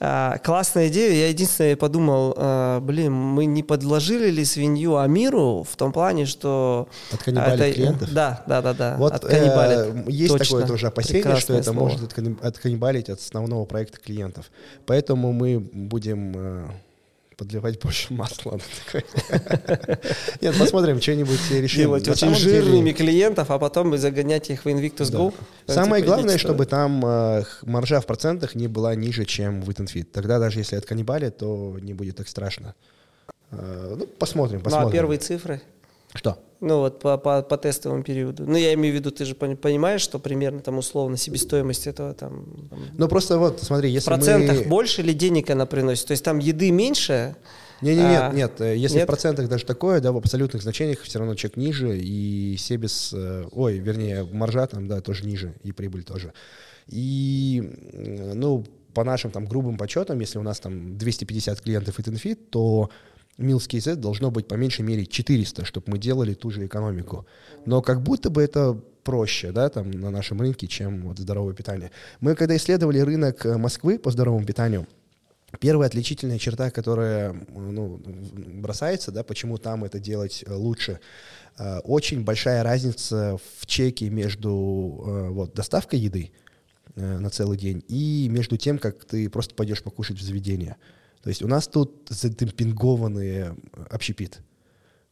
А, 0.00 0.38
классная 0.38 0.88
идея. 0.88 1.12
Я 1.12 1.28
единственное 1.28 1.76
подумал, 1.76 2.34
а, 2.36 2.80
блин, 2.80 3.12
мы 3.12 3.44
не 3.44 3.62
подложили 3.62 4.28
ли 4.28 4.44
свинью 4.44 4.96
Амиру 4.96 5.62
в 5.62 5.76
том 5.76 5.92
плане, 5.92 6.26
что... 6.26 6.88
Отканнибалить 7.12 7.60
это... 7.60 7.72
клиентов? 7.72 8.12
Да, 8.12 8.42
да, 8.48 8.60
да, 8.60 8.74
да. 8.74 8.96
Вот 8.98 9.24
э, 9.24 10.04
есть 10.08 10.32
Точно. 10.32 10.46
такое 10.46 10.66
тоже 10.66 10.88
опасение, 10.88 11.22
Прекрасное 11.22 11.62
что 11.62 11.70
это 11.70 11.72
слово. 11.72 11.90
может 11.90 12.12
отканнибалить 12.42 13.08
от 13.08 13.20
основного 13.20 13.66
проекта 13.66 14.00
клиентов. 14.00 14.50
Поэтому 14.84 15.32
мы 15.32 15.60
будем 15.60 16.32
э, 16.36 16.68
подливать 17.36 17.80
больше 17.80 18.12
масла. 18.12 18.58
Нет, 20.40 20.58
посмотрим, 20.58 21.00
что-нибудь 21.00 21.50
решим. 21.50 21.82
Делать 21.82 22.08
очень 22.08 22.34
жирными 22.34 22.92
клиентов, 22.92 23.50
а 23.50 23.58
потом 23.58 23.96
загонять 23.96 24.50
их 24.50 24.64
в 24.64 24.68
Invictus 24.68 25.12
Go. 25.12 25.34
Самое 25.66 26.04
главное, 26.04 26.38
чтобы 26.38 26.66
там 26.66 27.04
э, 27.04 27.44
маржа 27.62 28.00
в 28.00 28.06
процентах 28.06 28.54
не 28.54 28.68
была 28.68 28.94
ниже, 28.94 29.24
чем 29.24 29.62
в 29.62 29.70
Eat 29.70 30.04
Тогда 30.04 30.38
даже 30.38 30.60
если 30.60 30.76
от 30.76 30.86
каннибали, 30.86 31.30
то 31.30 31.76
не 31.80 31.94
будет 31.94 32.16
так 32.16 32.28
страшно. 32.28 32.74
Э, 33.50 33.96
ну, 33.98 34.06
посмотрим, 34.06 34.60
посмотрим. 34.60 34.88
Ну, 34.88 34.90
а 34.90 34.92
первые 34.92 35.18
цифры? 35.18 35.60
Что? 36.14 36.38
Ну 36.64 36.78
вот 36.78 36.98
по, 37.00 37.18
по, 37.18 37.42
по 37.42 37.58
тестовому 37.58 38.02
периоду. 38.02 38.44
Ну 38.46 38.56
я 38.56 38.72
имею 38.72 38.94
в 38.94 38.96
виду, 38.96 39.10
ты 39.10 39.26
же 39.26 39.34
понимаешь, 39.34 40.00
что 40.00 40.18
примерно 40.18 40.60
там 40.60 40.78
условно 40.78 41.18
себестоимость 41.18 41.86
этого 41.86 42.14
там... 42.14 42.46
Ну 42.96 43.06
просто 43.06 43.38
вот, 43.38 43.62
смотри, 43.62 43.90
если 43.90 44.06
В 44.06 44.14
процентах 44.14 44.60
мы... 44.60 44.64
больше 44.64 45.02
или 45.02 45.12
денег 45.12 45.50
она 45.50 45.66
приносит? 45.66 46.06
То 46.06 46.12
есть 46.12 46.24
там 46.24 46.38
еды 46.38 46.70
меньше, 46.70 47.36
не, 47.82 47.94
не, 47.94 48.02
нет, 48.02 48.22
а, 48.22 48.32
нет. 48.32 48.60
Э, 48.62 48.76
если 48.76 48.96
нет? 48.96 49.04
в 49.04 49.08
процентах 49.08 49.48
даже 49.48 49.66
такое, 49.66 50.00
да, 50.00 50.10
в 50.12 50.16
абсолютных 50.16 50.62
значениях 50.62 51.00
все 51.02 51.18
равно 51.18 51.34
чек 51.34 51.58
ниже, 51.58 51.98
и 51.98 52.56
себес, 52.56 53.12
э, 53.12 53.44
ой, 53.52 53.78
вернее, 53.78 54.24
маржа 54.24 54.66
там, 54.66 54.88
да, 54.88 55.02
тоже 55.02 55.26
ниже, 55.26 55.54
и 55.64 55.72
прибыль 55.72 56.02
тоже. 56.02 56.32
И, 56.86 57.62
ну, 57.92 58.64
по 58.94 59.04
нашим 59.04 59.32
там 59.32 59.44
грубым 59.44 59.76
подсчетам, 59.76 60.18
если 60.20 60.38
у 60.38 60.42
нас 60.42 60.60
там 60.60 60.96
250 60.96 61.60
клиентов 61.60 61.98
и 61.98 62.34
то 62.34 62.88
Милский 63.38 63.80
Z 63.80 63.96
должно 63.96 64.30
быть 64.30 64.46
по 64.46 64.54
меньшей 64.54 64.82
мере 64.82 65.06
400, 65.06 65.64
чтобы 65.64 65.92
мы 65.92 65.98
делали 65.98 66.34
ту 66.34 66.50
же 66.50 66.66
экономику. 66.66 67.26
Но 67.66 67.82
как 67.82 68.02
будто 68.02 68.30
бы 68.30 68.42
это 68.42 68.80
проще, 69.04 69.52
да, 69.52 69.68
там 69.68 69.90
на 69.90 70.10
нашем 70.10 70.40
рынке, 70.40 70.66
чем 70.66 71.02
вот 71.02 71.18
здоровое 71.18 71.54
питание. 71.54 71.90
Мы 72.20 72.34
когда 72.34 72.56
исследовали 72.56 72.98
рынок 73.00 73.44
э, 73.46 73.56
Москвы 73.56 73.98
по 73.98 74.10
здоровому 74.10 74.44
питанию, 74.44 74.88
первая 75.60 75.88
отличительная 75.88 76.38
черта, 76.38 76.70
которая 76.70 77.36
ну, 77.54 78.00
бросается, 78.04 79.12
да, 79.12 79.22
почему 79.22 79.58
там 79.58 79.84
это 79.84 80.00
делать 80.00 80.42
э, 80.46 80.52
лучше, 80.52 81.00
э, 81.58 81.78
очень 81.80 82.24
большая 82.24 82.62
разница 82.62 83.38
в 83.58 83.66
чеке 83.66 84.08
между 84.10 84.52
вот, 84.52 85.54
доставкой 85.54 86.00
еды 86.00 86.32
на 86.96 87.28
целый 87.28 87.58
день 87.58 87.84
и 87.88 88.28
между 88.30 88.56
тем, 88.56 88.78
как 88.78 89.04
ты 89.04 89.28
просто 89.28 89.54
пойдешь 89.54 89.82
покушать 89.82 90.18
в 90.18 90.22
заведение. 90.22 90.76
То 91.24 91.30
есть 91.30 91.42
у 91.42 91.48
нас 91.48 91.66
тут 91.66 92.06
задемпингованный 92.10 93.54
общепит. 93.90 94.40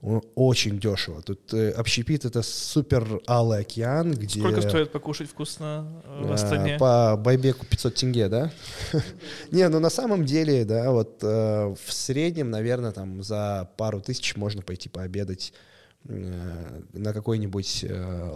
Он 0.03 0.21
очень 0.35 0.79
дешево. 0.79 1.23
Тут 1.23 1.55
э, 1.55 1.71
общепит— 1.71 2.25
это 2.27 2.43
супер 2.43 3.23
алый 3.27 3.61
океан, 3.61 4.13
где... 4.13 4.41
Сколько 4.41 4.61
стоит 4.61 4.93
покушать 4.93 5.31
вкусно 5.31 6.03
э, 6.05 6.27
в 6.27 6.33
Астане? 6.33 6.77
По 6.77 7.17
байбеку 7.17 7.65
500 7.65 7.95
тенге, 7.95 8.29
да? 8.29 8.53
Не, 9.51 9.67
ну 9.69 9.79
на 9.79 9.89
самом 9.89 10.27
деле, 10.27 10.67
да, 10.67 10.91
вот 10.91 11.21
э, 11.23 11.75
в 11.83 11.93
среднем, 11.93 12.51
наверное, 12.51 12.93
там 12.93 13.23
за 13.23 13.71
пару 13.79 14.03
тысяч 14.03 14.37
можно 14.37 14.61
пойти 14.61 14.91
пообедать 14.91 15.55
э, 15.55 15.72
на 16.05 17.13
какой-нибудь 17.13 17.85
э, 17.89 18.35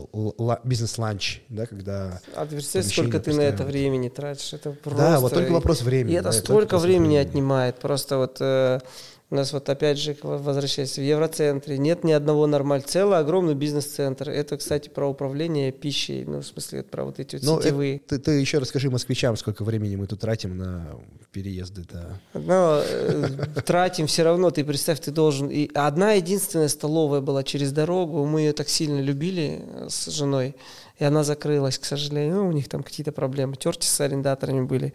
бизнес-ланч, 0.64 1.43
да, 1.49 1.67
когда... 1.67 2.21
А 2.35 2.47
ты 2.47 2.57
представляешь, 2.57 2.93
сколько 2.93 3.21
ты 3.21 3.33
на 3.33 3.41
это 3.41 3.64
времени 3.64 4.09
тратишь? 4.09 4.53
Это 4.53 4.71
просто... 4.71 5.01
Да, 5.01 5.21
вот 5.21 5.33
только 5.33 5.53
вопрос 5.53 5.83
времени. 5.83 6.14
И 6.14 6.17
это 6.17 6.31
да, 6.31 6.33
столько 6.33 6.79
времени 6.79 6.97
времени 6.97 7.17
отнимает. 7.17 7.77
Просто 7.77 8.19
вот 8.19 8.37
э, 8.41 8.81
у 9.29 9.35
нас 9.35 9.53
вот 9.53 9.68
опять 9.68 9.99
же, 9.99 10.16
возвращаясь 10.22 10.97
в 10.97 11.03
Евроцентре, 11.03 11.79
нет 11.79 12.05
ни 12.05 12.12
одного 12.12 12.47
нормального, 12.47 12.89
целый 12.89 13.18
огромный 13.18 13.55
бизнес-центр. 13.55 14.31
Это, 14.31 14.57
кстати, 14.57 14.89
про 14.89 15.09
управление 15.09 15.72
пищей, 15.72 16.24
ну, 16.24 16.43
в 16.43 16.47
смысле, 16.47 16.85
про 16.85 17.05
вот 17.05 17.18
эти 17.18 17.35
вот 17.35 17.45
ну, 17.45 17.61
сетевые. 17.61 17.97
Это, 17.97 18.18
ты, 18.18 18.18
ты 18.18 18.31
еще 18.33 18.59
расскажи 18.59 18.89
москвичам, 18.89 19.37
сколько 19.37 19.64
времени 19.64 19.97
мы 19.97 20.07
тут 20.07 20.20
тратим 20.20 20.57
на 20.57 20.97
переезды. 21.33 21.85
Да. 21.93 22.20
Но 22.35 22.81
э, 22.85 23.29
тратим 23.64 24.07
все 24.07 24.22
равно, 24.22 24.51
ты 24.53 24.64
представь, 24.64 25.01
ты 25.01 25.11
должен... 25.11 25.49
И 25.49 25.70
одна 25.74 26.12
единственная 26.12 26.68
столовая 26.68 27.20
была 27.20 27.43
через 27.43 27.72
дорогу, 27.72 28.24
мы 28.27 28.43
ее 28.43 28.53
так 28.53 28.68
сильно 28.68 29.01
любили 29.01 29.61
э, 29.61 29.87
с 29.91 30.07
женой, 30.07 30.55
и 30.99 31.05
она 31.05 31.24
закрылась, 31.24 31.79
к 31.79 31.85
сожалению. 31.85 32.37
Ну, 32.37 32.49
у 32.49 32.53
них 32.53 32.68
там 32.68 32.85
какие-то 32.85 33.11
проблемы, 33.11 33.57
терти 33.57 33.87
с 33.87 34.01
арендаторами 34.01 34.64
были. 34.64 34.95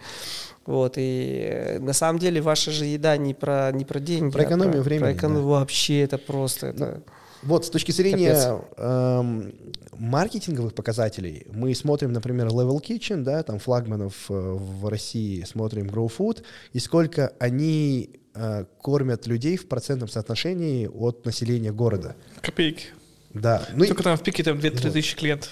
Вот, 0.65 0.93
и 0.97 1.47
э, 1.49 1.79
на 1.79 1.93
самом 1.93 2.19
деле 2.19 2.41
ваша 2.41 2.71
же 2.71 2.85
еда 2.85 3.17
не 3.17 3.33
про, 3.33 3.71
не 3.71 3.83
про 3.83 3.99
деньги. 3.99 4.31
Про 4.31 4.43
экономию 4.43 4.81
а 4.81 4.83
про, 4.83 4.83
времени. 4.83 5.03
Про 5.03 5.13
экономию 5.13 5.43
да. 5.43 5.49
вообще 5.49 6.01
это 6.01 6.17
просто. 6.17 6.67
Это... 6.67 7.03
Вот, 7.41 7.65
с 7.65 7.69
точки 7.71 7.91
зрения 7.91 8.61
эм, 8.77 9.53
маркетинговых 9.93 10.75
показателей, 10.75 11.47
мы 11.51 11.73
смотрим, 11.73 12.13
например, 12.13 12.47
Level 12.47 12.79
Kitchen, 12.79 13.23
да, 13.23 13.41
там 13.41 13.57
флагманов 13.57 14.29
э, 14.29 14.33
в 14.33 14.87
России, 14.87 15.43
смотрим 15.43 15.87
Grow 15.87 16.11
Food, 16.15 16.43
и 16.73 16.79
сколько 16.79 17.33
они 17.39 18.11
э, 18.35 18.65
кормят 18.79 19.25
людей 19.25 19.57
в 19.57 19.67
процентном 19.67 20.09
соотношении 20.09 20.85
от 20.85 21.25
населения 21.25 21.71
города. 21.71 22.15
Копейки. 22.41 22.87
Да. 23.33 23.67
Ну, 23.73 23.85
Только 23.85 24.01
и... 24.01 24.03
там 24.03 24.17
в 24.17 24.23
пике 24.23 24.43
там 24.43 24.57
2-3 24.57 24.83
вот. 24.83 24.93
тысячи 24.93 25.15
клиентов. 25.15 25.49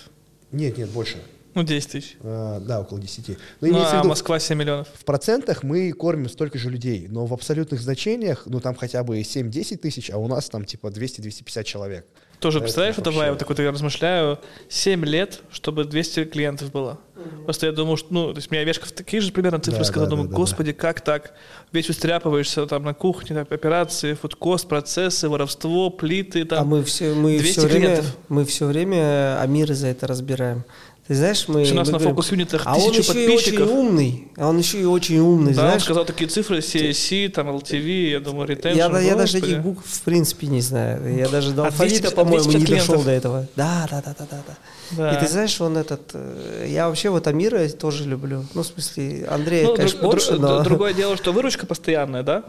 Нет, 0.51 0.77
нет, 0.77 0.89
больше. 0.89 1.17
Ну, 1.55 1.63
10 1.63 1.91
тысяч. 1.91 2.17
А, 2.21 2.59
да, 2.59 2.81
около 2.81 2.99
10. 2.99 3.27
Но 3.27 3.35
ну, 3.61 3.81
а 3.81 3.97
виду, 3.97 4.07
Москва 4.07 4.39
7 4.39 4.57
миллионов. 4.57 4.87
В 4.93 5.03
процентах 5.05 5.63
мы 5.63 5.91
кормим 5.91 6.29
столько 6.29 6.57
же 6.57 6.69
людей, 6.69 7.07
но 7.09 7.25
в 7.25 7.33
абсолютных 7.33 7.81
значениях, 7.81 8.43
ну, 8.45 8.59
там 8.59 8.75
хотя 8.75 9.03
бы 9.03 9.19
7-10 9.19 9.77
тысяч, 9.77 10.09
а 10.11 10.17
у 10.17 10.27
нас 10.27 10.49
там 10.49 10.65
типа 10.65 10.87
200-250 10.87 11.63
человек. 11.63 12.05
Тоже, 12.39 12.59
это 12.59 12.63
представляешь, 12.63 12.97
это 12.97 13.11
вообще... 13.11 13.31
вот 13.31 13.39
такой, 13.39 13.55
я 13.65 13.71
размышляю, 13.71 14.39
7 14.69 15.03
лет, 15.03 15.41
чтобы 15.51 15.83
200 15.83 16.25
клиентов 16.25 16.71
было. 16.71 16.97
Mm-hmm. 17.15 17.43
Просто 17.43 17.65
я 17.65 17.73
думаю, 17.73 17.97
что, 17.97 18.13
ну, 18.13 18.31
то 18.31 18.37
есть 18.37 18.49
меня 18.49 18.63
Вешков 18.63 18.93
такие 18.93 19.21
же 19.21 19.33
примерно 19.33 19.59
цифры 19.59 19.79
да, 19.79 19.83
сказал, 19.83 20.05
да, 20.05 20.11
думаю, 20.11 20.29
да, 20.29 20.35
господи, 20.35 20.71
да. 20.71 20.77
как 20.79 21.01
так? 21.01 21.33
Весь 21.73 21.89
устряпываешься 21.89 22.65
там 22.65 22.83
на 22.83 22.93
кухне, 22.93 23.35
там, 23.35 23.45
операции, 23.49 24.13
фудкост, 24.13 24.69
процессы, 24.69 25.27
воровство, 25.27 25.89
плиты, 25.89 26.45
там. 26.45 26.61
А 26.61 26.63
мы 26.63 26.83
все, 26.83 27.13
мы 27.13 27.39
все 27.39 27.67
время, 27.67 28.03
мы 28.29 28.45
все 28.45 28.67
время 28.67 29.41
Амиры 29.41 29.73
за 29.73 29.87
это 29.87 30.07
разбираем. 30.07 30.63
Ты 31.09 31.15
знаешь, 31.15 31.47
мы... 31.47 31.63
у 31.63 31.73
нас 31.73 31.87
мы 31.87 31.93
на 31.93 31.99
фокус-юнитах 31.99 32.61
а 32.65 32.77
он 32.77 32.91
еще 32.91 33.03
подписчиков. 33.03 33.61
И 33.61 33.63
очень 33.63 33.73
умный. 33.73 34.27
А 34.37 34.47
он 34.47 34.59
еще 34.59 34.79
и 34.79 34.85
очень 34.85 35.17
умный, 35.17 35.55
да, 35.55 35.61
знаешь? 35.61 35.73
он 35.73 35.79
сказал 35.79 36.05
такие 36.05 36.29
цифры, 36.29 36.59
CSC, 36.59 37.29
там, 37.29 37.49
LTV, 37.49 38.11
я 38.11 38.19
думаю, 38.19 38.47
retention. 38.47 38.75
Я, 38.75 38.99
я 38.99 39.15
даже 39.15 39.39
этих 39.39 39.59
букв 39.59 39.83
в 39.83 40.01
принципе 40.03 40.45
не 40.45 40.61
знаю. 40.61 41.17
Я 41.17 41.27
даже 41.27 41.53
до 41.53 41.63
а 41.63 41.65
алфавита, 41.65 42.11
по-моему, 42.11 42.51
не 42.51 42.63
дошел 42.63 43.01
до 43.01 43.09
этого. 43.09 43.47
Да, 43.55 43.87
да, 43.89 44.03
да, 44.05 44.15
да, 44.19 44.27
да, 44.29 44.43
да. 44.91 45.17
И 45.17 45.19
ты 45.19 45.27
знаешь, 45.27 45.59
он 45.59 45.77
этот... 45.77 46.11
Э, 46.13 46.67
я 46.69 46.87
вообще 46.87 47.09
вот 47.09 47.25
Амира 47.25 47.67
тоже 47.69 48.03
люблю. 48.03 48.45
Ну, 48.53 48.61
в 48.61 48.67
смысле, 48.67 49.25
Андрея, 49.31 49.65
ну, 49.65 49.75
конечно, 49.75 50.03
больше, 50.03 50.33
но... 50.33 50.61
Другое 50.61 50.93
дело, 50.93 51.17
что 51.17 51.31
выручка 51.31 51.65
постоянная, 51.65 52.21
да? 52.21 52.43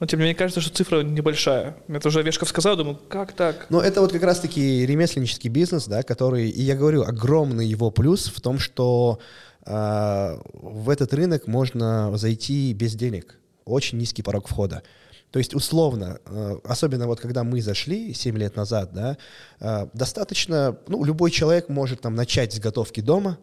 Но 0.00 0.06
тем 0.06 0.18
не 0.18 0.24
менее 0.24 0.34
кажется, 0.34 0.60
что 0.60 0.74
цифра 0.74 1.02
небольшая. 1.02 1.76
Это 1.88 2.08
уже 2.08 2.22
Вешков 2.22 2.48
сказал, 2.48 2.76
думаю, 2.76 2.98
как 3.08 3.32
так? 3.32 3.66
Ну, 3.70 3.80
это 3.80 4.00
вот 4.00 4.12
как 4.12 4.22
раз-таки 4.22 4.84
ремесленнический 4.86 5.48
бизнес, 5.48 5.86
да, 5.86 6.02
который, 6.02 6.48
и 6.48 6.62
я 6.62 6.74
говорю, 6.74 7.02
огромный 7.02 7.66
его 7.66 7.90
плюс 7.90 8.26
в 8.26 8.40
том, 8.40 8.58
что 8.58 9.20
э, 9.64 10.38
в 10.52 10.90
этот 10.90 11.14
рынок 11.14 11.46
можно 11.46 12.16
зайти 12.16 12.72
без 12.72 12.94
денег. 12.94 13.38
Очень 13.64 13.98
низкий 13.98 14.22
порог 14.22 14.48
входа. 14.48 14.82
То 15.30 15.38
есть 15.38 15.54
условно, 15.54 16.20
э, 16.26 16.58
особенно 16.64 17.06
вот 17.06 17.20
когда 17.20 17.44
мы 17.44 17.60
зашли 17.60 18.14
7 18.14 18.36
лет 18.36 18.56
назад, 18.56 18.90
да, 18.92 19.16
э, 19.60 19.86
достаточно, 19.92 20.76
ну, 20.88 21.04
любой 21.04 21.30
человек 21.30 21.68
может 21.68 22.00
там 22.00 22.14
начать 22.14 22.52
с 22.52 22.58
готовки 22.58 23.00
дома, 23.00 23.38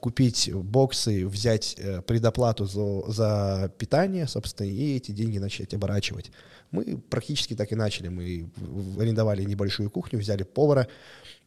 купить 0.00 0.50
боксы, 0.52 1.24
взять 1.26 1.76
э, 1.78 2.02
предоплату 2.02 2.64
за, 2.64 3.12
за 3.12 3.72
питание, 3.78 4.26
собственно, 4.26 4.66
и 4.66 4.96
эти 4.96 5.12
деньги 5.12 5.38
начать 5.38 5.72
оборачивать. 5.72 6.32
Мы 6.72 6.98
практически 6.98 7.54
так 7.54 7.70
и 7.70 7.76
начали. 7.76 8.08
Мы 8.08 8.50
арендовали 8.98 9.44
небольшую 9.44 9.88
кухню, 9.88 10.18
взяли 10.18 10.42
повара 10.42 10.88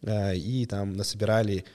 э, 0.01 0.37
и 0.37 0.65
там 0.65 0.93
насобирали 0.93 1.65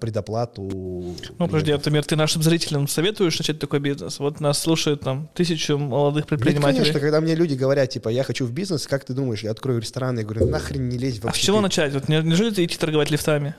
предоплату. 0.00 0.62
Ну, 0.62 1.14
подожди, 1.38 1.72
например, 1.72 2.02
ты 2.02 2.16
нашим 2.16 2.42
зрителям 2.42 2.88
советуешь 2.88 3.38
начать 3.38 3.58
такой 3.58 3.80
бизнес? 3.80 4.18
Вот 4.18 4.40
нас 4.40 4.58
слушают 4.58 5.02
там 5.02 5.28
тысячу 5.34 5.76
молодых 5.76 6.26
предпринимателей. 6.26 6.78
Нет, 6.78 6.86
конечно, 6.86 7.00
когда 7.00 7.20
мне 7.20 7.34
люди 7.34 7.52
говорят, 7.52 7.90
типа, 7.90 8.08
я 8.08 8.24
хочу 8.24 8.46
в 8.46 8.52
бизнес, 8.52 8.86
как 8.86 9.04
ты 9.04 9.12
думаешь, 9.12 9.42
я 9.42 9.50
открою 9.50 9.82
ресторан, 9.82 10.16
я 10.18 10.24
говорю, 10.24 10.48
нахрен 10.48 10.88
не 10.88 10.96
лезь 10.96 11.18
вообще. 11.20 11.38
А 11.38 11.42
с 11.42 11.44
чего 11.44 11.60
начать? 11.60 11.92
Вот 11.92 12.08
неужели 12.08 12.50
ты 12.50 12.64
идти 12.64 12.78
торговать 12.78 13.10
лифтами? 13.10 13.56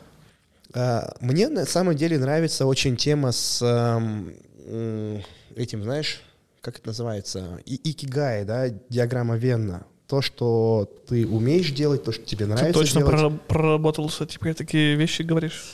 А, 0.74 1.16
мне 1.20 1.50
на 1.50 1.66
самом 1.66 1.96
деле 1.96 2.18
нравится 2.18 2.66
очень 2.66 2.96
тема 2.96 3.32
с 3.32 3.62
этим, 5.56 5.84
знаешь, 5.84 6.22
как 6.62 6.78
это 6.78 6.88
называется, 6.88 7.60
и 7.66 7.80
икигай, 7.90 8.46
да, 8.46 8.70
диаграмма 8.90 9.36
Венна. 9.38 9.86
То, 10.08 10.22
что 10.22 10.90
ты 11.08 11.28
умеешь 11.28 11.72
делать, 11.72 12.04
то, 12.04 12.12
что 12.12 12.24
тебе 12.26 12.46
нравится 12.46 12.68
Ты 12.68 12.74
точно 12.74 13.02
делать. 13.02 13.42
проработал 13.44 14.10
этим, 14.10 14.54
такие 14.56 14.96
вещи 14.96 15.22
говоришь? 15.22 15.74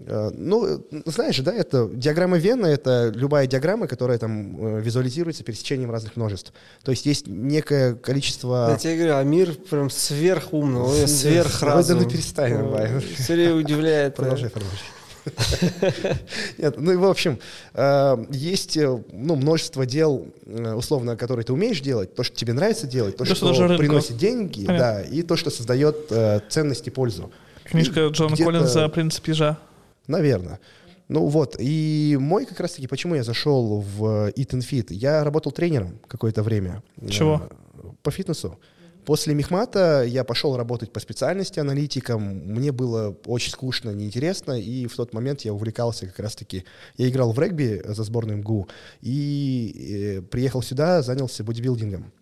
Э, 0.00 0.30
ну, 0.34 0.84
знаешь, 1.06 1.38
да, 1.38 1.52
это 1.52 1.88
диаграмма 1.92 2.38
Венна, 2.38 2.66
это 2.66 3.12
любая 3.14 3.46
диаграмма, 3.46 3.86
которая 3.86 4.18
там 4.18 4.76
э, 4.76 4.80
визуализируется 4.80 5.44
пересечением 5.44 5.90
разных 5.90 6.16
множеств. 6.16 6.52
То 6.82 6.90
есть 6.90 7.06
есть 7.06 7.26
некое 7.26 7.94
количество... 7.94 8.68
Я 8.70 8.76
тебе 8.76 8.96
говорю, 8.96 9.16
а 9.16 9.22
мир 9.22 9.54
прям 9.54 9.90
сверхумный, 9.90 11.06
сверхразум. 11.08 12.02
Ну, 12.02 12.10
перестань, 12.10 12.58
давай. 12.58 13.00
Все 13.00 13.52
удивляет. 13.52 14.16
Продолжай, 14.16 14.50
продолжай. 14.50 14.78
Нет, 16.58 16.74
ну 16.76 16.92
и 16.92 16.96
в 16.96 17.06
общем, 17.06 17.38
э, 17.72 18.24
есть 18.30 18.76
ну, 18.76 19.36
множество 19.36 19.86
дел, 19.86 20.26
условно, 20.46 21.16
которые 21.16 21.46
ты 21.46 21.54
умеешь 21.54 21.80
делать, 21.80 22.14
то, 22.14 22.22
что 22.22 22.36
тебе 22.36 22.52
нравится 22.52 22.86
делать, 22.86 23.16
то, 23.16 23.24
что, 23.24 23.54
что 23.54 23.78
приносит 23.78 24.18
деньги, 24.18 24.66
да, 24.66 25.00
и 25.00 25.22
то, 25.22 25.36
что 25.36 25.48
создает 25.48 26.12
ценность 26.50 26.86
и 26.88 26.90
пользу. 26.90 27.32
Книжка 27.64 28.08
Джона 28.08 28.36
Коллинза 28.36 28.88
«Принцип 28.88 29.26
ежа». 29.28 29.58
Наверное. 30.06 30.60
Ну 31.08 31.26
вот, 31.26 31.56
и 31.58 32.16
мой 32.18 32.46
как 32.46 32.60
раз-таки, 32.60 32.86
почему 32.86 33.14
я 33.14 33.22
зашел 33.22 33.80
в 33.80 34.30
Eat 34.30 34.50
and 34.50 34.60
Fit? 34.60 34.86
Я 34.90 35.22
работал 35.22 35.52
тренером 35.52 35.98
какое-то 36.08 36.42
время. 36.42 36.82
Чего? 37.08 37.48
Э, 37.74 37.88
по 38.02 38.10
фитнесу. 38.10 38.58
После 39.04 39.34
Мехмата 39.34 40.02
я 40.06 40.24
пошел 40.24 40.56
работать 40.56 40.90
по 40.90 40.98
специальности 40.98 41.60
аналитиком. 41.60 42.22
Мне 42.22 42.72
было 42.72 43.14
очень 43.26 43.50
скучно, 43.50 43.90
неинтересно, 43.90 44.58
и 44.58 44.86
в 44.86 44.96
тот 44.96 45.12
момент 45.12 45.42
я 45.42 45.52
увлекался 45.52 46.06
как 46.06 46.18
раз-таки... 46.20 46.64
Я 46.96 47.08
играл 47.10 47.32
в 47.32 47.38
регби 47.38 47.82
за 47.84 48.02
сборную 48.02 48.38
МГУ, 48.38 48.68
и 49.02 50.20
э, 50.20 50.22
приехал 50.22 50.62
сюда, 50.62 51.02
занялся 51.02 51.44
бодибилдингом. 51.44 52.12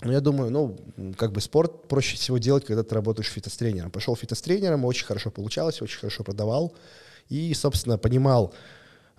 Но 0.00 0.10
я 0.10 0.20
думаю, 0.20 0.50
ну, 0.50 1.14
как 1.16 1.32
бы 1.32 1.40
спорт 1.42 1.86
проще 1.86 2.16
всего 2.16 2.38
делать, 2.38 2.64
когда 2.64 2.82
ты 2.82 2.94
работаешь 2.94 3.28
фитнес-тренером. 3.28 3.90
Пошел 3.90 4.16
фитнес-тренером, 4.16 4.86
очень 4.86 5.04
хорошо 5.04 5.30
получалось, 5.30 5.82
очень 5.82 5.98
хорошо 5.98 6.24
продавал 6.24 6.74
и, 7.28 7.54
собственно, 7.54 7.98
понимал, 7.98 8.54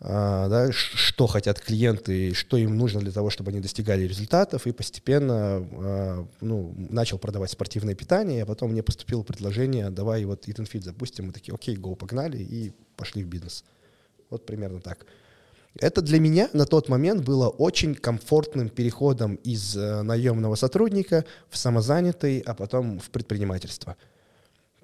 а, 0.06 0.50
да, 0.50 0.72
что 0.72 1.28
хотят 1.28 1.62
клиенты, 1.62 2.34
что 2.34 2.58
им 2.58 2.78
нужно 2.78 3.00
для 3.00 3.12
того, 3.12 3.30
чтобы 3.30 3.52
они 3.52 3.62
достигали 3.62 4.04
результатов, 4.04 4.68
и 4.68 4.72
постепенно 4.72 5.36
а, 5.36 6.28
ну, 6.42 6.74
начал 6.78 7.18
продавать 7.18 7.52
спортивное 7.52 7.96
питание, 7.96 8.44
а 8.44 8.46
потом 8.46 8.72
мне 8.72 8.84
поступило 8.84 9.24
предложение, 9.24 9.90
давай 9.90 10.26
вот 10.26 10.48
Eat 10.48 10.58
and 10.58 10.70
Fit 10.70 10.84
запустим, 10.84 11.28
мы 11.28 11.32
такие, 11.32 11.56
окей, 11.56 11.78
go, 11.78 11.96
погнали, 11.96 12.38
и 12.38 12.74
пошли 12.98 13.24
в 13.24 13.28
бизнес. 13.28 13.64
Вот 14.30 14.46
примерно 14.46 14.82
так. 14.82 15.06
Это 15.80 16.02
для 16.02 16.20
меня 16.20 16.50
на 16.54 16.66
тот 16.66 16.88
момент 16.90 17.24
было 17.24 17.48
очень 17.50 17.96
комфортным 17.96 18.70
переходом 18.70 19.36
из 19.36 19.76
э, 19.76 20.02
наемного 20.04 20.56
сотрудника 20.56 21.26
в 21.50 21.58
самозанятый, 21.58 22.42
а 22.42 22.54
потом 22.54 23.00
в 23.00 23.10
предпринимательство. 23.10 23.96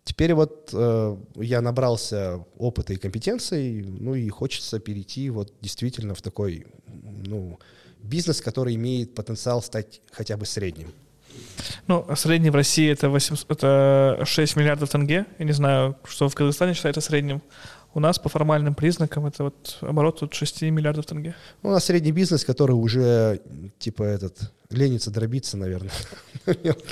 Теперь 0.04 0.34
вот 0.34 0.70
э, 0.74 1.18
я 1.36 1.62
набрался 1.62 2.44
опыта 2.58 2.94
и 2.94 2.98
компетенций, 2.98 3.84
ну 3.84 4.16
и 4.16 4.28
хочется 4.30 4.80
перейти 4.80 5.30
вот 5.30 5.54
действительно 5.62 6.16
в 6.16 6.22
такой, 6.22 6.66
ну, 7.26 7.60
бизнес, 8.02 8.42
который 8.42 8.76
имеет 8.76 9.14
потенциал 9.14 9.62
стать 9.62 10.02
хотя 10.12 10.38
бы 10.38 10.46
средним. 10.46 10.92
Ну, 11.88 12.06
а 12.08 12.16
средний 12.16 12.50
в 12.50 12.56
России 12.56 12.90
это, 12.90 13.10
800, 13.10 13.52
это 13.52 14.22
6 14.26 14.56
миллиардов 14.56 14.90
тенге. 14.90 15.26
Я 15.38 15.46
не 15.46 15.52
знаю, 15.52 15.98
что 16.06 16.30
в 16.30 16.36
Казахстане 16.36 16.74
считается 16.74 17.02
средним. 17.02 17.42
У 17.94 18.00
нас 18.00 18.20
по 18.20 18.30
формальным 18.30 18.76
признакам 18.76 19.26
это 19.26 19.46
вот 19.46 19.78
оборот 19.82 20.22
от 20.22 20.34
6 20.34 20.62
миллиардов 20.64 21.08
тенге. 21.08 21.36
Ну, 21.64 21.70
у 21.70 21.72
нас 21.72 21.86
средний 21.86 22.12
бизнес, 22.12 22.46
который 22.46 22.74
уже, 22.74 23.42
типа, 23.80 24.04
этот, 24.04 24.52
ленится 24.70 25.12
дробиться, 25.12 25.58
наверное. 25.58 25.92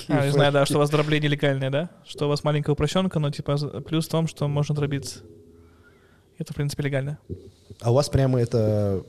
А, 0.10 0.26
я 0.26 0.32
знаю, 0.32 0.52
да, 0.52 0.66
что 0.66 0.76
у 0.76 0.80
вас 0.80 0.90
дробление 0.90 1.30
легальное, 1.30 1.72
да? 1.72 1.90
Что 2.06 2.26
у 2.26 2.30
вас 2.30 2.44
маленькая 2.44 2.72
упрощенка, 2.74 3.18
но, 3.20 3.32
типа, 3.32 3.58
плюс 3.82 4.08
в 4.08 4.10
том, 4.10 4.28
что 4.28 4.48
можно 4.48 4.76
дробиться. 4.76 5.20
Это, 6.38 6.54
в 6.54 6.56
принципе, 6.56 6.84
легально. 6.84 7.18
А 7.82 7.92
у 7.92 7.96
вас 7.96 8.10
прямо 8.10 8.40
это 8.40 9.04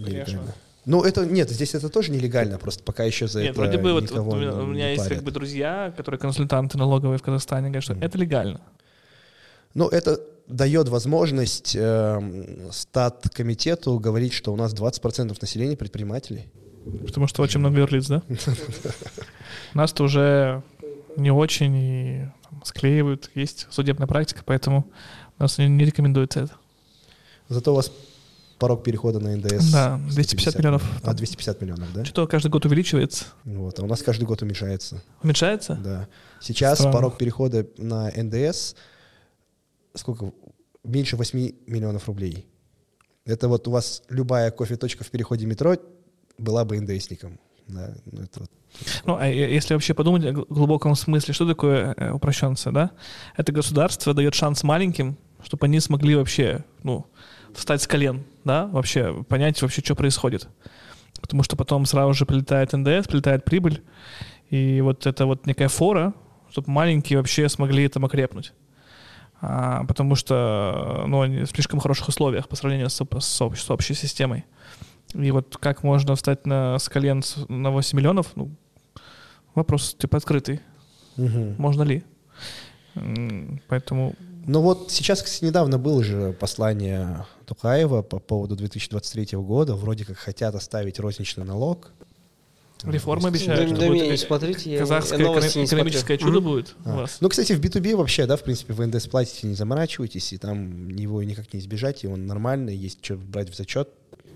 нелегально? 0.00 0.54
Ну, 0.84 1.02
это 1.02 1.24
нет, 1.24 1.48
здесь 1.50 1.74
это 1.74 1.88
тоже 1.88 2.10
нелегально, 2.10 2.58
просто 2.58 2.82
пока 2.82 3.04
еще 3.04 3.28
за 3.28 3.42
нет, 3.42 3.50
это 3.52 3.60
вроде 3.60 3.78
бы 3.78 3.92
вот, 3.92 4.10
вот 4.10 4.36
не, 4.36 4.46
у 4.48 4.66
меня 4.66 4.86
не 4.86 4.90
есть 4.92 5.04
парят. 5.04 5.18
как 5.18 5.24
бы 5.24 5.30
друзья, 5.30 5.94
которые 5.96 6.18
консультанты 6.18 6.76
налоговые 6.76 7.18
в 7.18 7.22
Казахстане, 7.22 7.68
говорят, 7.68 7.84
что 7.84 7.94
Мгм. 7.94 8.02
это 8.02 8.18
легально. 8.18 8.60
Ну, 9.74 9.86
это 9.88 10.20
дает 10.52 10.88
возможность 10.88 11.74
э, 11.74 12.68
стат-комитету 12.70 13.98
говорить, 13.98 14.32
что 14.32 14.52
у 14.52 14.56
нас 14.56 14.74
20% 14.74 15.36
населения 15.40 15.76
предпринимателей. 15.76 16.46
Потому 17.06 17.26
что 17.26 17.42
очень 17.42 17.60
много 17.60 17.78
юрлиц, 17.78 18.06
да? 18.08 18.22
Нас-то 19.74 20.04
уже 20.04 20.62
не 21.16 21.30
очень 21.30 21.76
и 21.76 22.28
там, 22.42 22.62
склеивают, 22.64 23.30
есть 23.34 23.66
судебная 23.70 24.06
практика, 24.06 24.42
поэтому 24.44 24.86
у 25.38 25.42
нас 25.42 25.58
не, 25.58 25.68
не 25.68 25.84
рекомендуется 25.84 26.40
это. 26.40 26.52
Зато 27.48 27.72
у 27.72 27.76
вас 27.76 27.92
порог 28.58 28.82
перехода 28.82 29.20
на 29.20 29.36
НДС. 29.36 29.70
Да, 29.72 30.00
250 30.10 30.58
миллионов. 30.58 30.82
А, 31.04 31.14
250 31.14 31.60
миллионов, 31.60 31.92
да? 31.92 32.04
Что-то 32.04 32.26
каждый 32.26 32.48
год 32.48 32.64
увеличивается. 32.64 33.26
Вот, 33.44 33.78
а 33.78 33.84
у 33.84 33.86
нас 33.86 34.02
каждый 34.02 34.24
год 34.24 34.42
уменьшается. 34.42 35.02
Уменьшается? 35.22 35.74
Да. 35.82 36.08
Сейчас 36.40 36.78
Странно. 36.78 36.92
порог 36.92 37.18
перехода 37.18 37.66
на 37.76 38.10
НДС 38.10 38.74
сколько? 39.94 40.32
Меньше 40.84 41.16
8 41.16 41.52
миллионов 41.66 42.08
рублей. 42.08 42.46
Это 43.24 43.48
вот 43.48 43.68
у 43.68 43.70
вас 43.70 44.02
любая 44.08 44.50
кофе-точка 44.50 45.04
в 45.04 45.10
переходе 45.10 45.46
метро 45.46 45.76
была 46.38 46.64
бы 46.64 46.80
НДСником. 46.80 47.38
Да, 47.68 47.94
ну 48.10 48.22
это 48.22 48.40
вот. 48.40 48.50
Ну, 49.04 49.16
а 49.16 49.28
если 49.28 49.74
вообще 49.74 49.94
подумать 49.94 50.24
гл- 50.24 50.46
глубоком 50.48 50.94
смысле, 50.96 51.34
что 51.34 51.46
такое 51.46 51.94
э, 51.96 52.10
упрощенца, 52.10 52.72
да? 52.72 52.90
Это 53.36 53.52
государство 53.52 54.14
дает 54.14 54.34
шанс 54.34 54.64
маленьким, 54.64 55.16
чтобы 55.44 55.66
они 55.66 55.78
смогли 55.78 56.16
вообще, 56.16 56.64
ну, 56.82 57.06
встать 57.54 57.82
с 57.82 57.86
колен, 57.86 58.24
да, 58.44 58.66
вообще 58.66 59.22
понять 59.24 59.60
вообще, 59.62 59.82
что 59.82 59.94
происходит. 59.94 60.48
Потому 61.20 61.42
что 61.42 61.56
потом 61.56 61.86
сразу 61.86 62.14
же 62.14 62.26
прилетает 62.26 62.72
НДС, 62.72 63.06
прилетает 63.06 63.44
прибыль, 63.44 63.82
и 64.50 64.80
вот 64.80 65.06
это 65.06 65.26
вот 65.26 65.46
некая 65.46 65.68
фора, 65.68 66.14
чтобы 66.50 66.70
маленькие 66.70 67.18
вообще 67.18 67.48
смогли 67.48 67.86
там 67.88 68.04
окрепнуть. 68.04 68.52
А, 69.44 69.84
потому 69.84 70.14
что, 70.14 71.04
ну, 71.08 71.20
они 71.20 71.40
в 71.40 71.50
слишком 71.50 71.80
хороших 71.80 72.08
условиях 72.08 72.48
по 72.48 72.54
сравнению 72.54 72.88
с, 72.88 72.94
с 72.94 73.40
общ- 73.40 73.56
с 73.56 73.70
общей 73.70 73.94
системой. 73.94 74.44
И 75.14 75.30
вот 75.32 75.56
как 75.58 75.82
можно 75.82 76.14
встать 76.14 76.46
на, 76.46 76.78
с 76.78 76.88
колен 76.88 77.22
на 77.48 77.70
8 77.72 77.98
миллионов, 77.98 78.28
ну, 78.36 78.50
вопрос 79.56 79.94
типа 79.98 80.16
открытый. 80.18 80.60
Мгм. 81.16 81.56
Можно 81.58 81.82
ли? 81.82 82.04
Поэтому 83.68 84.14
Ну 84.46 84.60
вот 84.60 84.90
сейчас, 84.90 85.22
кстати, 85.22 85.44
недавно 85.44 85.78
было 85.78 86.04
же 86.04 86.32
послание 86.38 87.26
Тукаева 87.46 88.02
по 88.02 88.20
поводу 88.20 88.54
2023 88.54 89.38
года. 89.38 89.74
Вроде 89.74 90.04
как 90.04 90.18
хотят 90.18 90.54
оставить 90.54 91.00
розничный 91.00 91.44
налог. 91.44 91.90
Реформы 92.90 93.22
Да, 93.22 93.28
обещают, 93.28 93.68
что 93.70 93.78
да 93.80 93.86
будет 93.88 94.10
не 94.10 94.16
смотрите, 94.16 94.72
я 94.72 94.78
казахское 94.80 95.18
новости 95.18 95.48
эконом- 95.58 95.60
не 95.60 95.66
смотрю. 95.66 95.76
экономическое 95.88 96.18
чудо 96.18 96.40
Мгм. 96.40 96.44
будет 96.50 96.76
у 96.84 96.88
А. 96.90 96.96
вас. 96.96 97.18
Ну, 97.20 97.28
кстати, 97.28 97.52
в 97.52 97.60
B2B 97.60 97.94
вообще, 97.96 98.26
да, 98.26 98.36
в 98.36 98.42
принципе, 98.42 98.72
в 98.72 98.80
НДС 98.86 99.06
платите, 99.06 99.46
не 99.46 99.54
заморачивайтесь, 99.54 100.32
и 100.32 100.38
там 100.38 100.88
его 100.88 101.22
никак 101.22 101.52
не 101.54 101.60
избежать, 101.60 102.04
и 102.04 102.06
он 102.08 102.26
нормальный, 102.26 102.74
есть 102.76 103.04
что 103.04 103.16
брать 103.16 103.50
в 103.50 103.54
зачет. 103.56 103.88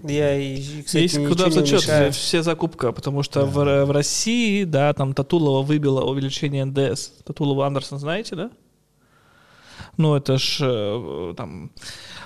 Я, 0.05 0.39
и, 0.39 0.83
кстати, 0.83 1.03
Есть 1.05 1.27
куда 1.27 1.51
зачет, 1.51 2.15
все 2.15 2.43
закупка, 2.43 2.93
потому 2.93 3.23
что 3.23 3.41
Да. 3.41 3.47
в, 3.47 3.85
в 3.87 3.91
России, 3.91 4.65
да, 4.65 4.93
там 4.93 5.15
Татулова 5.15 5.63
выбила 5.63 6.03
увеличение 6.05 6.65
НДС. 6.67 7.11
Татулова 7.25 7.67
Андерсон, 7.67 7.99
знаете, 7.99 8.37
да? 8.37 8.51
Ну, 9.97 10.15
это 10.15 10.37
ж 10.39 10.59
э, 10.61 11.35
там 11.37 11.71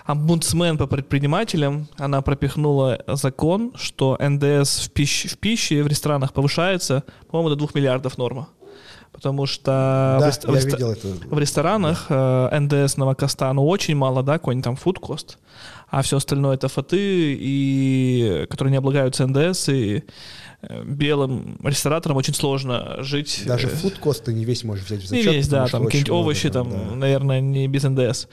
омбудсмен 0.06 0.76
по 0.78 0.86
предпринимателям, 0.86 1.86
она 1.98 2.20
пропихнула 2.20 2.98
закон, 3.06 3.72
что 3.76 4.16
НДС 4.20 4.86
в, 4.88 4.92
пищ- 4.92 5.28
в 5.28 5.38
пище 5.38 5.82
в 5.82 5.86
ресторанах 5.86 6.32
повышается, 6.32 7.04
по-моему, 7.30 7.50
до 7.50 7.56
2 7.56 7.68
миллиардов 7.74 8.18
норма. 8.18 8.48
Потому 9.12 9.46
что 9.46 10.16
в 10.18 10.20
да, 10.20 10.28
рест- 10.28 10.46
в 10.46 10.54
я 10.54 10.60
реста- 10.60 10.70
видел 10.76 10.90
это. 10.92 11.08
в 11.34 11.38
ресторанах 11.38 12.06
э, 12.08 12.58
НДС 12.60 12.96
новокоста, 12.96 13.52
ну, 13.52 13.66
очень 13.66 13.96
мало, 13.96 14.22
да, 14.22 14.34
какой-нибудь 14.34 14.64
там 14.64 14.76
фудкост, 14.76 15.38
а 15.88 16.02
все 16.02 16.16
остальное 16.16 16.54
это 16.54 16.68
фаты, 16.68 17.36
и, 17.38 18.46
которые 18.48 18.70
не 18.72 18.78
облагаются 18.78 19.26
НДС, 19.26 19.68
и 19.68 20.04
белым 20.62 21.58
рестораторам 21.64 22.16
очень 22.18 22.34
сложно 22.34 22.96
жить. 23.02 23.44
Даже 23.46 23.66
э, 23.66 23.70
фуд-кост 23.70 24.24
ты 24.24 24.34
не 24.34 24.44
весь 24.44 24.62
можешь 24.62 24.84
взять 24.84 25.00
в 25.00 25.02
не 25.04 25.22
зачет. 25.22 25.32
весь, 25.32 25.48
да, 25.48 25.66
там 25.66 25.86
какие-нибудь 25.86 26.10
много 26.10 26.22
овощи, 26.22 26.50
там, 26.50 26.70
да. 26.70 26.94
наверное, 26.96 27.40
не 27.40 27.66
без 27.66 27.84
НДС. 27.84 28.26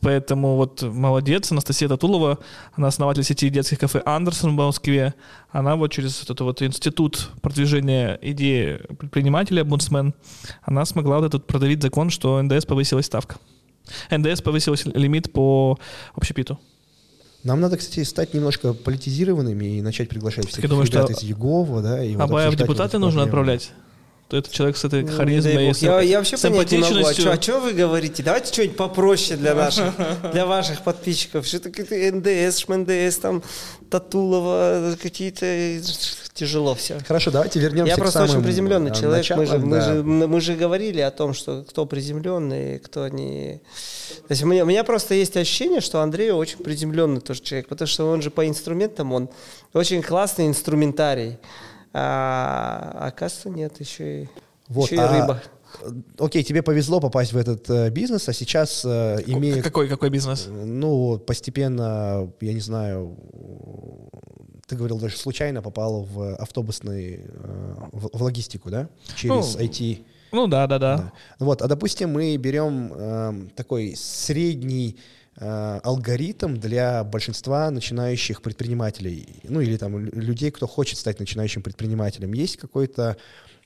Поэтому 0.00 0.56
вот 0.56 0.82
молодец, 0.82 1.50
Анастасия 1.52 1.88
Татулова, 1.88 2.38
она 2.74 2.88
основатель 2.88 3.24
сети 3.24 3.48
детских 3.48 3.78
кафе 3.78 4.02
«Андерсон» 4.04 4.50
в 4.50 4.54
Москве. 4.54 5.14
Она 5.50 5.76
вот 5.76 5.90
через 5.90 6.22
этот 6.22 6.40
вот 6.40 6.60
институт 6.62 7.30
продвижения 7.40 8.18
идеи 8.20 8.80
предпринимателя, 8.98 9.62
омбудсмен, 9.62 10.14
она 10.62 10.84
смогла 10.84 11.16
вот 11.16 11.26
этот 11.26 11.46
продавить 11.46 11.82
закон, 11.82 12.10
что 12.10 12.40
НДС 12.42 12.66
повысилась 12.66 13.06
ставка. 13.06 13.36
НДС 14.10 14.42
повысилась 14.42 14.84
лимит 14.84 15.32
по 15.32 15.78
общепиту. 16.14 16.60
Нам 17.42 17.60
надо, 17.60 17.78
кстати, 17.78 18.04
стать 18.04 18.34
немножко 18.34 18.74
политизированными 18.74 19.78
и 19.78 19.82
начать 19.82 20.08
приглашать 20.08 20.48
всех 20.48 20.62
ребят 20.64 20.86
что 20.86 21.06
из 21.06 21.22
Егова, 21.22 21.80
да, 21.80 22.04
и 22.04 22.14
вот 22.14 22.24
Абая 22.24 22.50
в 22.50 22.52
обсуждать 22.52 22.68
вот 22.68 22.74
депутаты 22.76 22.98
нужно 22.98 23.22
отправлять. 23.22 23.72
То 24.30 24.36
это 24.36 24.48
человек 24.48 24.76
с 24.76 24.84
этой 24.84 25.02
Ну, 25.02 25.12
харизмой 25.12 25.54
дай 25.54 25.70
и 25.70 25.74
с 25.74 25.82
Я, 25.82 26.00
я 26.02 26.18
вообще 26.18 26.36
понять 26.36 26.70
не 26.70 26.78
могу, 26.78 26.94
а 26.94 27.12
симпатичностью. 27.12 27.42
что, 27.42 27.58
вы 27.58 27.72
говорите? 27.72 28.22
Давайте 28.22 28.52
что-нибудь 28.52 28.76
попроще 28.76 29.36
для 29.36 29.56
наших, 29.56 29.92
для 30.32 30.46
ваших 30.46 30.82
подписчиков. 30.82 31.44
Что 31.44 31.58
такое 31.58 32.12
НДС, 32.12 32.58
ШМНДС, 32.58 33.16
там, 33.16 33.42
Татулова, 33.90 34.94
какие-то... 35.02 35.80
Тяжело 36.32 36.76
все. 36.76 37.00
Хорошо, 37.08 37.32
давайте 37.32 37.58
вернемся 37.58 37.88
Я 37.88 37.96
к 37.96 37.98
просто 37.98 38.22
очень 38.22 38.30
самым, 38.30 38.44
приземленный 38.44 38.92
а, 38.92 38.94
человек. 38.94 39.30
Мы 39.36 39.46
же, 39.46 39.52
началам, 39.52 39.68
мы, 39.68 39.76
да. 39.76 39.82
же, 39.82 40.02
мы 40.04 40.40
же 40.40 40.54
говорили 40.54 41.00
о 41.00 41.10
том, 41.10 41.34
что 41.34 41.64
кто 41.68 41.84
приземленный, 41.84 42.78
кто 42.78 43.08
не... 43.08 43.60
То 44.28 44.30
есть 44.30 44.44
у 44.44 44.46
меня, 44.46 44.62
у 44.62 44.66
меня 44.66 44.84
просто 44.84 45.14
есть 45.14 45.36
ощущение, 45.36 45.80
что 45.80 46.02
Андрей 46.02 46.30
очень 46.30 46.58
приземленный 46.58 47.20
тоже 47.20 47.42
человек, 47.42 47.66
потому 47.66 47.88
что 47.88 48.08
он 48.08 48.22
же 48.22 48.30
по 48.30 48.46
инструментам, 48.46 49.12
он 49.12 49.28
очень 49.72 50.02
классный 50.02 50.46
инструментарий. 50.46 51.36
А, 51.92 52.92
а 52.94 53.06
оказывается, 53.08 53.50
нет, 53.50 53.80
еще 53.80 54.22
и, 54.22 54.28
Вот, 54.68 54.86
еще 54.86 54.96
и 54.96 54.98
а, 54.98 55.20
рыба. 55.20 55.42
Окей, 56.18 56.42
тебе 56.42 56.62
повезло 56.62 57.00
попасть 57.00 57.32
в 57.32 57.36
этот 57.36 57.68
э, 57.70 57.90
бизнес, 57.90 58.28
а 58.28 58.32
сейчас 58.32 58.84
э, 58.84 59.18
имея 59.26 59.62
Какой, 59.62 59.88
какой 59.88 60.10
бизнес? 60.10 60.48
Ну, 60.48 61.18
постепенно, 61.18 62.30
я 62.40 62.52
не 62.52 62.60
знаю, 62.60 63.16
ты 64.66 64.76
говорил, 64.76 64.98
даже 64.98 65.16
случайно 65.16 65.62
попал 65.62 66.02
в 66.02 66.34
автобусный, 66.36 67.20
э, 67.24 67.74
в, 67.92 68.18
в 68.18 68.22
логистику, 68.22 68.70
да? 68.70 68.88
Через 69.16 69.54
Ну, 69.54 69.60
IT. 69.60 70.04
Ну 70.32 70.46
да, 70.46 70.66
да, 70.66 70.78
да. 70.78 70.96
Да. 70.96 71.12
Вот, 71.38 71.62
а 71.62 71.66
допустим, 71.68 72.10
мы 72.12 72.36
берем 72.36 72.92
эм, 72.92 73.50
такой 73.50 73.94
средний 73.96 74.96
э, 74.96 75.19
алгоритм 75.40 76.56
для 76.56 77.02
большинства 77.04 77.70
начинающих 77.70 78.42
предпринимателей, 78.42 79.26
ну 79.44 79.60
или 79.60 79.76
там 79.76 79.98
лю- 79.98 80.12
людей, 80.12 80.50
кто 80.50 80.66
хочет 80.66 80.98
стать 80.98 81.18
начинающим 81.18 81.62
предпринимателем. 81.62 82.32
Есть 82.32 82.58
какой-то 82.58 83.16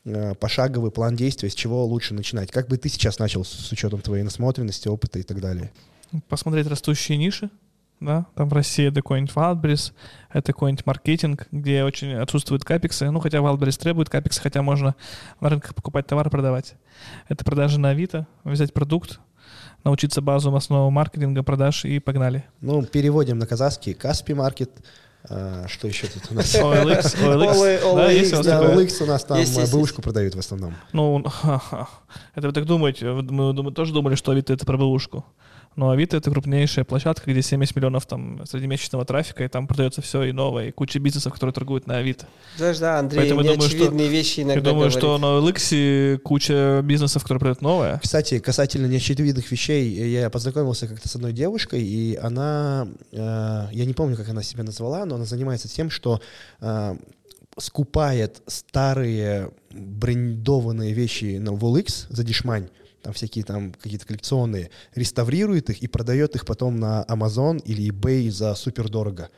э, 0.04 0.34
пошаговый 0.34 0.90
план 0.90 1.16
действия, 1.16 1.50
с 1.50 1.54
чего 1.54 1.84
лучше 1.84 2.14
начинать? 2.14 2.50
Как 2.50 2.68
бы 2.68 2.76
ты 2.76 2.88
сейчас 2.88 3.18
начал 3.18 3.44
с, 3.44 3.72
учетом 3.72 4.00
твоей 4.00 4.22
насмотренности, 4.22 4.88
опыта 4.88 5.18
и 5.18 5.22
так 5.22 5.40
далее? 5.40 5.72
посмотреть 6.28 6.66
растущие 6.68 7.18
ниши, 7.18 7.50
да, 8.00 8.26
там 8.34 8.48
в 8.48 8.52
России 8.52 8.86
это 8.86 8.96
какой-нибудь 8.96 9.34
Wildberries, 9.34 9.92
это 10.30 10.52
какой-нибудь 10.52 10.86
маркетинг, 10.86 11.46
где 11.50 11.84
очень 11.84 12.12
отсутствуют 12.14 12.64
капексы, 12.64 13.10
ну, 13.10 13.20
хотя 13.20 13.38
Wildberries 13.38 13.80
требует 13.80 14.10
капексы, 14.10 14.40
хотя 14.40 14.62
можно 14.62 14.94
на 15.40 15.48
рынках 15.48 15.74
покупать 15.74 16.06
товар, 16.06 16.28
продавать. 16.30 16.74
Это 17.28 17.44
продажи 17.44 17.78
на 17.80 17.90
Авито, 17.90 18.26
взять 18.44 18.72
продукт, 18.72 19.20
научиться 19.84 20.20
базовому 20.20 20.56
основам 20.56 20.92
маркетинга, 20.92 21.42
продаж 21.42 21.84
и 21.84 21.98
погнали. 22.00 22.44
Ну, 22.60 22.82
переводим 22.84 23.38
на 23.38 23.46
казахский 23.46 23.94
Каспи 23.94 24.34
Маркет. 24.34 24.70
А, 25.28 25.64
что 25.68 25.88
еще 25.88 26.06
тут 26.06 26.22
у 26.30 26.34
нас? 26.34 26.54
OLX, 26.54 27.16
OLX, 27.22 27.82
OLX, 27.82 28.42
да? 28.42 28.62
OLX 28.62 29.02
у 29.02 29.06
нас 29.06 29.24
там 29.24 29.38
бэушку 29.72 30.02
продают 30.02 30.34
в 30.34 30.38
основном. 30.38 30.74
Ну, 30.92 31.24
это 32.34 32.48
вы 32.48 32.52
так 32.52 32.66
думаете, 32.66 33.10
мы 33.10 33.72
тоже 33.72 33.92
думали, 33.94 34.16
что 34.16 34.32
Авито 34.32 34.52
это 34.52 34.66
про 34.66 34.76
бэушку. 34.76 35.24
Но 35.76 35.90
Авито— 35.90 36.16
это 36.18 36.30
крупнейшая 36.30 36.84
площадка, 36.84 37.30
где 37.30 37.42
70 37.42 37.74
миллионов 37.76 38.06
там 38.06 38.44
среднемесячного 38.46 39.04
трафика, 39.04 39.44
и 39.44 39.48
там 39.48 39.66
продается 39.66 40.02
все 40.02 40.22
и 40.24 40.32
новое, 40.32 40.68
и 40.68 40.70
куча 40.70 40.98
бизнесов, 40.98 41.32
которые 41.32 41.52
торгуют 41.52 41.86
на 41.86 41.98
Авито. 41.98 42.26
Знаешь, 42.56 42.78
да, 42.78 42.98
Андрей 42.98 43.20
Поэтому 43.20 43.42
неочевидные 43.42 43.88
думаю, 43.88 43.90
что, 43.90 44.08
вещи 44.08 44.40
иногда 44.40 44.54
Я 44.54 44.60
думаю, 44.60 44.90
говорит. 44.90 44.98
что 44.98 45.18
на 45.18 45.26
OLX 45.26 46.18
куча 46.18 46.80
бизнесов, 46.82 47.22
которые 47.22 47.40
продают 47.40 47.62
новое. 47.62 48.00
Кстати, 48.02 48.38
касательно 48.38 48.86
неочевидных 48.86 49.50
вещей, 49.50 49.90
я 50.10 50.30
познакомился 50.30 50.86
как-то 50.86 51.08
с 51.08 51.16
одной 51.16 51.32
девушкой, 51.32 51.82
и 51.82 52.16
она, 52.16 52.88
э, 53.12 53.16
я 53.72 53.84
не 53.84 53.94
помню, 53.94 54.16
как 54.16 54.28
она 54.28 54.42
себя 54.42 54.62
назвала, 54.62 55.04
но 55.04 55.16
она 55.16 55.24
занимается 55.24 55.68
тем, 55.68 55.90
что 55.90 56.20
э, 56.60 56.96
скупает 57.58 58.42
старые 58.46 59.50
брендованные 59.70 60.92
вещи 60.92 61.38
на 61.38 61.50
OLX 61.50 62.06
за 62.08 62.24
дешмань, 62.24 62.68
там 63.04 63.12
всякие 63.12 63.44
там 63.44 63.72
какие-то 63.72 64.06
коллекционные, 64.06 64.70
реставрирует 64.94 65.70
их 65.70 65.82
и 65.82 65.86
продает 65.86 66.34
их 66.34 66.46
потом 66.46 66.76
на 66.80 67.04
Amazon 67.08 67.62
или 67.62 67.92
eBay 67.92 68.30
за 68.30 68.54
супер 68.54 68.88
дорого. 68.88 69.28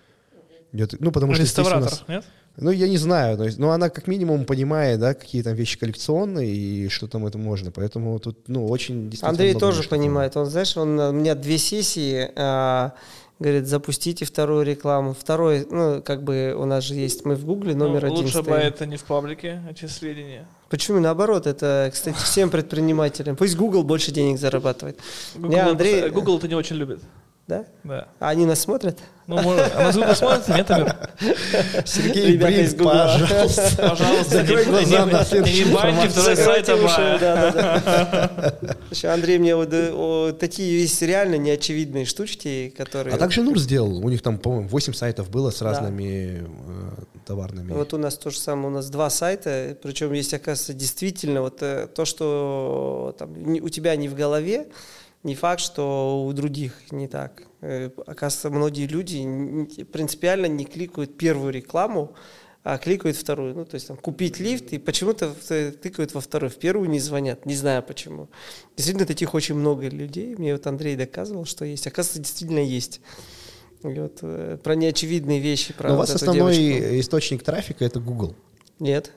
Ну, 0.73 1.13
потому 1.13 1.35
что 1.35 1.43
Реставратор, 1.43 1.91
нас, 1.91 2.05
нет? 2.09 2.25
Ну, 2.59 2.71
я 2.71 2.89
не 2.89 2.97
знаю, 2.97 3.37
но 3.39 3.47
ну, 3.59 3.71
она 3.71 3.91
как 3.91 4.07
минимум 4.07 4.45
понимает, 4.45 5.01
да, 5.01 5.15
какие 5.15 5.43
там 5.43 5.55
вещи 5.55 5.79
коллекционные 5.79 6.55
и 6.55 6.89
что 6.89 7.07
там 7.07 7.27
это 7.27 7.39
можно, 7.39 7.71
поэтому 7.71 8.19
тут, 8.19 8.49
ну, 8.49 8.67
очень 8.67 9.11
действительно... 9.11 9.31
Андрей 9.31 9.55
тоже 9.55 9.83
понимает, 9.89 10.37
он, 10.37 10.47
знаешь, 10.47 10.77
он, 10.77 10.99
у 10.99 11.13
меня 11.13 11.35
две 11.35 11.59
сессии, 11.59 12.31
а, 12.37 12.93
говорит, 13.39 13.67
запустите 13.67 14.25
вторую 14.25 14.65
рекламу. 14.65 15.15
Второй, 15.19 15.67
ну, 15.71 16.03
как 16.03 16.23
бы 16.23 16.55
у 16.57 16.65
нас 16.65 16.85
же 16.85 16.95
есть, 16.95 17.25
мы 17.25 17.35
в 17.35 17.45
Гугле 17.45 17.75
ну, 17.75 17.89
номер 17.89 18.07
ну, 18.07 18.13
один 18.13 18.25
Лучше 18.25 18.43
бы 18.43 18.53
это 18.53 18.87
не 18.87 18.97
в 18.97 19.05
паблике, 19.05 19.63
эти 19.71 19.87
сведения. 19.87 20.47
Почему? 20.69 20.99
Наоборот, 20.99 21.47
это, 21.47 21.91
кстати, 21.93 22.17
всем 22.17 22.51
предпринимателям. 22.51 23.37
Пусть 23.37 23.57
Google 23.57 23.85
больше 23.85 24.11
денег 24.11 24.39
зарабатывает. 24.39 24.99
Google, 25.35 25.49
не, 25.51 25.61
Андрей... 25.61 26.11
Google 26.11 26.39
это 26.39 26.49
не 26.49 26.55
очень 26.55 26.77
любит. 26.77 27.01
Да? 27.47 27.65
Да. 27.85 28.09
А 28.19 28.31
они 28.31 28.45
нас 28.45 28.59
смотрят? 28.59 28.99
Ну, 29.29 29.41
может. 29.41 29.73
А 29.77 29.85
нас 29.85 29.95
Google 29.95 30.17
смотрит? 30.17 30.49
Нет, 30.49 30.69
Амир? 30.69 30.97
Сергей 31.85 32.33
Ребята 32.33 32.53
Брин, 32.53 32.65
из 32.65 32.75
пожалуйста. 32.75 33.71
Пожалуйста, 33.77 34.39
закрой 34.39 34.65
глаза 34.65 35.07
на 35.07 35.23
Не 35.23 35.73
баньте 35.73 36.09
второй 36.09 36.37
сайт, 36.37 36.69
Еще 38.91 39.09
Андрей 39.13 39.39
мне 39.39 39.55
вот 39.55 40.41
такие 40.41 40.81
есть 40.83 41.01
реально 41.03 41.37
неочевидные 41.37 42.05
штучки, 42.05 42.75
которые... 42.77 43.15
А 43.15 43.19
также 43.19 43.43
Нур 43.43 43.61
сделал. 43.61 44.05
У 44.05 44.09
них 44.09 44.23
там, 44.23 44.39
по-моему, 44.39 44.67
8 44.67 44.93
сайтов 44.95 45.31
было 45.31 45.51
с 45.51 45.63
разными 45.63 46.45
товарными. 47.27 47.73
Вот 47.73 47.93
у 47.93 47.99
нас 47.99 48.17
то 48.17 48.31
же 48.31 48.39
самое. 48.39 48.69
У 48.69 48.71
нас 48.71 48.89
два 48.89 49.11
сайта, 49.11 49.77
причем 49.83 50.13
есть, 50.13 50.33
оказывается, 50.33 50.73
действительно 50.73 51.43
вот 51.43 51.63
э, 51.63 51.89
то, 51.89 52.05
что 52.05 53.15
там, 53.19 53.35
у 53.63 53.69
тебя 53.69 53.97
не 53.97 54.09
в 54.09 54.15
голове, 54.15 54.69
не 55.23 55.35
факт, 55.35 55.61
что 55.61 56.25
у 56.25 56.33
других 56.33 56.93
не 56.93 57.09
так. 57.09 57.43
Э, 57.61 57.91
оказывается, 58.07 58.51
многие 58.51 58.87
люди 58.87 59.85
принципиально 59.85 60.47
не 60.47 60.65
кликают 60.65 61.19
первую 61.19 61.53
рекламу, 61.53 62.15
а 62.63 62.79
кликают 62.79 63.17
вторую. 63.17 63.55
Ну, 63.55 63.65
то 63.65 63.75
есть 63.75 63.89
там 63.89 63.97
купить 63.97 64.41
лифт, 64.41 64.73
и 64.73 64.79
почему-то 64.79 65.33
тыкают 65.73 66.15
во 66.15 66.21
вторую. 66.21 66.51
В 66.51 66.57
первую 66.57 66.89
не 66.89 67.01
звонят, 67.01 67.45
не 67.47 67.55
знаю 67.55 67.83
почему. 67.83 68.29
Действительно, 68.77 69.07
таких 69.07 69.35
очень 69.35 69.55
много 69.55 69.89
людей. 69.89 70.35
Мне 70.37 70.53
вот 70.53 70.67
Андрей 70.67 70.97
доказывал, 70.97 71.45
что 71.45 71.65
есть. 71.65 71.87
Оказывается, 71.87 72.21
действительно 72.21 72.65
есть. 72.65 73.01
И 73.83 74.01
вот, 74.01 74.19
э, 74.23 74.59
про 74.63 74.75
неочевидные 74.75 75.41
вещи. 75.41 75.73
Про 75.73 75.91
Но 75.91 75.97
вот 75.97 76.09
у 76.09 76.13
вас 76.13 76.23
основной 76.23 76.57
девочку. 76.57 77.01
источник 77.01 77.43
трафика 77.43 77.85
это 77.85 78.01
Google. 78.01 78.35
Нет. 78.79 79.13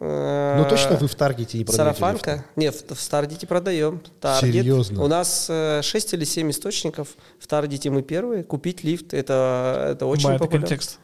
Ну 0.00 0.66
точно 0.68 0.96
вы 0.96 1.06
в 1.06 1.14
Таргете 1.14 1.56
не 1.56 1.64
продаете? 1.64 1.98
Сарафанка? 1.98 2.32
Лифт? 2.32 2.44
Нет, 2.56 2.74
в, 2.90 2.94
в 2.94 3.08
Таргете 3.08 3.46
продаем. 3.46 4.02
Таргет. 4.20 4.52
Серьезно? 4.52 5.02
У 5.02 5.06
нас 5.06 5.46
6 5.46 6.14
или 6.14 6.24
7 6.24 6.50
источников. 6.50 7.08
В 7.38 7.46
Таргете 7.46 7.90
мы 7.90 8.02
первые. 8.02 8.44
Купить 8.44 8.84
лифт, 8.84 9.14
это, 9.14 9.90
это 9.92 10.06
очень 10.06 10.28
Ба, 10.28 10.38
популярно. 10.38 10.64
Это 10.64 10.68
контекст. 10.68 10.98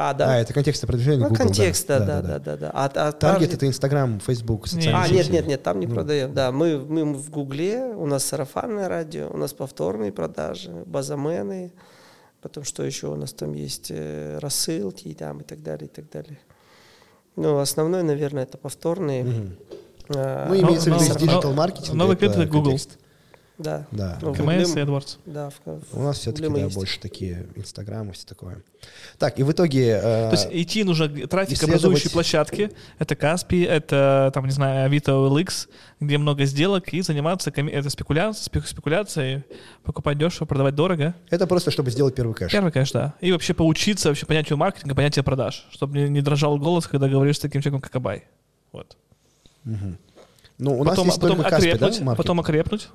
А, 0.00 0.14
да. 0.14 0.32
А, 0.32 0.38
это 0.38 0.54
контекст 0.54 0.86
продвижения 0.86 1.18
ну, 1.18 1.28
Google, 1.28 1.44
контекст, 1.44 1.86
да, 1.86 1.98
да, 1.98 2.22
да, 2.22 2.38
да. 2.38 2.56
да, 2.56 2.70
А, 2.72 2.90
а 2.94 3.12
Таргет 3.12 3.52
это 3.52 3.66
Инстаграм, 3.66 4.18
Фейсбук, 4.20 4.66
социальные 4.66 4.94
А, 4.96 5.08
нет, 5.08 5.28
нет, 5.28 5.46
нет, 5.46 5.62
там 5.62 5.78
не 5.78 5.86
ну. 5.86 5.94
продаем. 5.94 6.32
Да, 6.32 6.52
мы, 6.52 6.78
мы 6.78 7.04
в 7.12 7.28
Гугле, 7.28 7.84
у 7.84 8.06
нас 8.06 8.24
сарафанное 8.24 8.88
радио, 8.88 9.28
у 9.30 9.36
нас 9.36 9.52
повторные 9.52 10.10
продажи, 10.10 10.70
базамены, 10.86 11.72
потом 12.40 12.64
что 12.64 12.82
еще 12.84 13.08
у 13.08 13.16
нас 13.16 13.32
там 13.32 13.52
есть, 13.52 13.90
э, 13.90 14.38
рассылки 14.38 15.08
и 15.08 15.14
там 15.14 15.40
и 15.40 15.44
так 15.44 15.62
далее, 15.62 15.86
и 15.86 15.90
так 15.90 16.10
далее. 16.10 16.38
Ну, 17.36 17.58
основной, 17.58 18.02
наверное, 18.02 18.42
это 18.42 18.58
повторные. 18.58 19.26
А, 20.08 20.48
ну, 20.48 20.60
имеется 20.60 20.90
в 20.90 20.94
виду 20.94 21.04
из 21.04 21.16
диджитал-маркетинга. 21.16 21.96
Новый 21.96 22.16
клиент 22.16 22.36
это 22.36 22.46
Google. 22.46 22.78
Да. 23.60 23.86
Да. 23.90 24.18
Ну, 24.22 24.34
КМС 24.34 24.74
и 24.74 24.80
AdWords. 24.80 25.18
Да, 25.26 25.50
в, 25.50 25.60
в, 25.64 25.98
У 25.98 26.02
нас 26.02 26.18
все-таки 26.18 26.48
да, 26.48 26.68
больше 26.68 26.98
такие 26.98 27.46
Инстаграмы, 27.56 28.12
все 28.12 28.26
такое. 28.26 28.62
Так, 29.18 29.38
и 29.38 29.42
в 29.42 29.52
итоге... 29.52 30.00
Э, 30.02 30.30
То 30.30 30.32
есть 30.32 30.48
идти 30.50 30.82
нужно 30.82 31.08
трафик 31.26 31.58
исследовать... 31.58 31.82
образующие 31.82 32.10
площадки. 32.10 32.70
Это 32.98 33.16
Каспи, 33.16 33.62
это, 33.62 34.30
там, 34.32 34.46
не 34.46 34.50
знаю, 34.52 34.86
Авито 34.86 35.12
OLX, 35.12 35.68
где 36.00 36.16
много 36.16 36.46
сделок, 36.46 36.88
и 36.94 37.02
заниматься 37.02 37.50
коми... 37.50 37.70
это 37.70 37.90
спекуляцией, 37.90 38.64
спекуляцией, 38.66 39.44
покупать 39.82 40.16
дешево, 40.16 40.46
продавать 40.46 40.74
дорого. 40.74 41.14
Это 41.28 41.46
просто, 41.46 41.70
чтобы 41.70 41.90
сделать 41.90 42.14
первый 42.14 42.34
кэш. 42.34 42.50
Первый 42.50 42.72
кэш, 42.72 42.92
да. 42.92 43.14
И 43.20 43.30
вообще 43.30 43.52
поучиться 43.52 44.08
вообще 44.08 44.24
понятию 44.24 44.56
маркетинга, 44.56 44.94
понятию 44.94 45.22
продаж, 45.22 45.66
чтобы 45.70 45.98
не, 45.98 46.08
не 46.08 46.22
дрожал 46.22 46.56
голос, 46.58 46.86
когда 46.86 47.08
говоришь 47.08 47.36
с 47.36 47.40
таким 47.40 47.60
человеком, 47.60 47.82
как 47.82 47.94
Абай. 47.94 48.24
Вот. 48.72 48.96
Угу. 49.66 49.96
Ну, 50.60 50.78
у 50.78 50.84
потом, 50.84 51.06
нас 51.06 51.14
есть 51.14 51.20
потом 51.20 51.36
только 51.38 51.56
окрепнуть, 51.56 51.80
Каспи, 51.80 52.04
да, 52.04 52.14
потом 52.14 52.40
окрепнуть, 52.40 52.88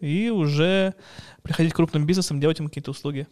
и 0.00 0.30
уже 0.30 0.94
приходить 1.42 1.72
к 1.72 1.76
крупным 1.76 2.06
бизнесам, 2.06 2.40
делать 2.40 2.60
им 2.60 2.68
какие-то 2.68 2.90
услуги. 2.90 3.26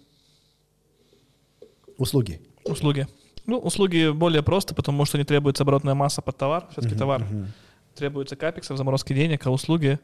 Услуги? 1.97 2.41
Услуги. 2.65 3.07
Ну, 3.47 3.59
услуги 3.59 4.11
более 4.11 4.43
просто, 4.43 4.74
потому 4.74 5.05
что 5.05 5.19
не 5.19 5.24
требуется 5.24 5.65
оборотная 5.65 5.95
масса 5.95 6.23
под 6.23 6.36
товар. 6.36 6.66
Все-таки 6.73 6.95
uh-huh, 6.95 6.99
товар 6.99 7.23
uh-huh. 7.23 7.47
требуется 7.95 8.36
капексов, 8.36 8.78
заморозки 8.78 9.12
денег, 9.12 9.47
а 9.47 9.51
услуги 9.51 9.99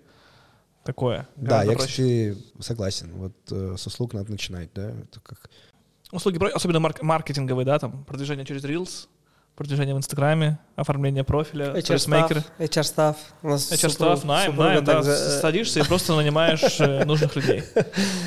такое. 0.84 1.26
Да, 1.36 1.62
я, 1.62 1.72
проще. 1.72 2.34
кстати, 2.34 2.36
согласен. 2.60 3.12
Вот 3.14 3.32
э, 3.50 3.76
с 3.78 3.86
услуг 3.86 4.12
надо 4.12 4.30
начинать, 4.30 4.70
да? 4.74 4.90
Это 4.90 5.20
как... 5.20 5.50
Услуги, 6.12 6.38
особенно 6.52 6.80
марк- 6.80 7.02
маркетинговые, 7.02 7.64
да, 7.64 7.78
там, 7.78 8.04
продвижение 8.04 8.44
через 8.44 8.64
Reels, 8.64 9.08
продвижение 9.60 9.94
в 9.94 9.98
Инстаграме, 9.98 10.58
оформление 10.74 11.22
профиля, 11.22 11.66
HR-став. 11.74 12.32
HR-став. 12.58 13.16
HR-став, 13.42 14.24
найм, 14.24 14.56
найм, 14.56 14.82
да. 14.82 15.02
За... 15.02 15.14
Садишься 15.42 15.80
и 15.80 15.82
просто 15.82 16.16
нанимаешь 16.16 16.80
э, 16.80 17.04
нужных 17.04 17.36
людей. 17.36 17.62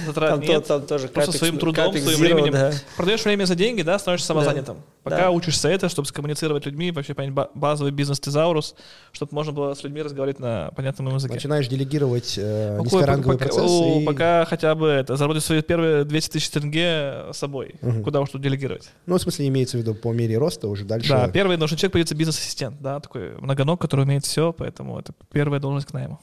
Затрат 0.05 0.30
там, 0.30 0.39
нет. 0.41 0.68
Там 0.68 0.85
тоже 0.85 1.07
просто 1.07 1.31
капекс, 1.31 1.39
своим 1.39 1.57
трудом, 1.57 1.97
своим 1.97 2.19
временем. 2.19 2.51
Да. 2.51 2.72
Продаешь 2.95 3.26
время 3.26 3.45
за 3.45 3.55
деньги, 3.55 3.81
да, 3.81 3.97
становишься 3.97 4.27
самозанятым. 4.27 4.76
Да. 4.76 5.02
Пока 5.03 5.17
да. 5.17 5.31
учишься 5.31 5.67
это, 5.67 5.89
чтобы 5.89 6.07
скоммуницировать 6.07 6.63
с 6.63 6.65
людьми, 6.65 6.91
вообще 6.91 7.13
понять 7.13 7.34
базовый 7.53 7.91
бизнес-тезаурус, 7.91 8.73
чтобы 9.11 9.35
можно 9.35 9.51
было 9.51 9.73
с 9.73 9.84
людьми 9.84 10.01
разговаривать 10.01 10.39
на 10.39 10.71
понятном 10.75 11.13
языке. 11.13 11.34
Начинаешь 11.34 11.67
делегировать 11.67 12.35
э, 12.38 12.80
низкоранговые 12.81 13.38
пока, 13.38 13.49
процессы. 13.49 13.99
И... 13.99 14.05
Пока 14.05 14.45
хотя 14.45 14.75
бы 14.75 14.88
это, 14.88 15.17
заработать 15.17 15.43
свои 15.43 15.61
первые 15.61 16.05
200 16.05 16.31
тысяч 16.31 16.49
тенге 16.49 17.25
с 17.34 17.38
собой. 17.38 17.75
Угу. 17.81 18.03
Куда 18.03 18.21
уж 18.21 18.30
тут 18.30 18.41
делегировать. 18.41 18.89
Ну, 19.05 19.17
в 19.17 19.21
смысле, 19.21 19.47
имеется 19.49 19.77
в 19.77 19.81
виду 19.81 19.93
по 19.93 20.13
мере 20.13 20.38
роста 20.38 20.69
уже 20.69 20.85
дальше. 20.85 21.09
Да, 21.09 21.27
первый 21.27 21.57
нужен 21.57 21.77
человек, 21.77 21.93
появится 21.93 22.15
бизнес-ассистент, 22.15 22.81
да, 22.81 23.01
такой 23.01 23.38
многоног, 23.39 23.81
который 23.81 24.05
умеет 24.05 24.23
все, 24.25 24.53
поэтому 24.53 24.97
это 24.97 25.13
первая 25.34 25.59
должность 25.59 25.88
к 25.88 25.93
найму. 25.93 26.21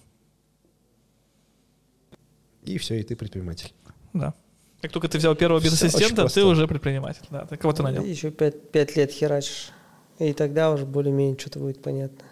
И 2.64 2.78
все, 2.78 2.98
и 2.98 3.02
ты 3.02 3.14
предприниматель. 3.14 3.72
Да. 4.14 4.34
Как 4.82 4.92
только 4.92 5.08
ты 5.08 5.18
взял 5.18 5.34
первого 5.34 5.60
бизнес-ассистента, 5.60 6.26
ты 6.26 6.44
уже 6.44 6.66
предприниматель. 6.66 7.22
Да, 7.30 7.44
ты 7.44 7.56
кого-то 7.56 7.82
нанял. 7.82 8.02
Еще 8.02 8.30
пять, 8.30 8.70
пять 8.70 8.96
лет 8.96 9.10
херачишь. 9.10 9.72
И 10.18 10.32
тогда 10.32 10.70
уже 10.70 10.84
более-менее 10.84 11.36
что-то 11.38 11.58
будет 11.58 11.82
понятно. 11.82 12.24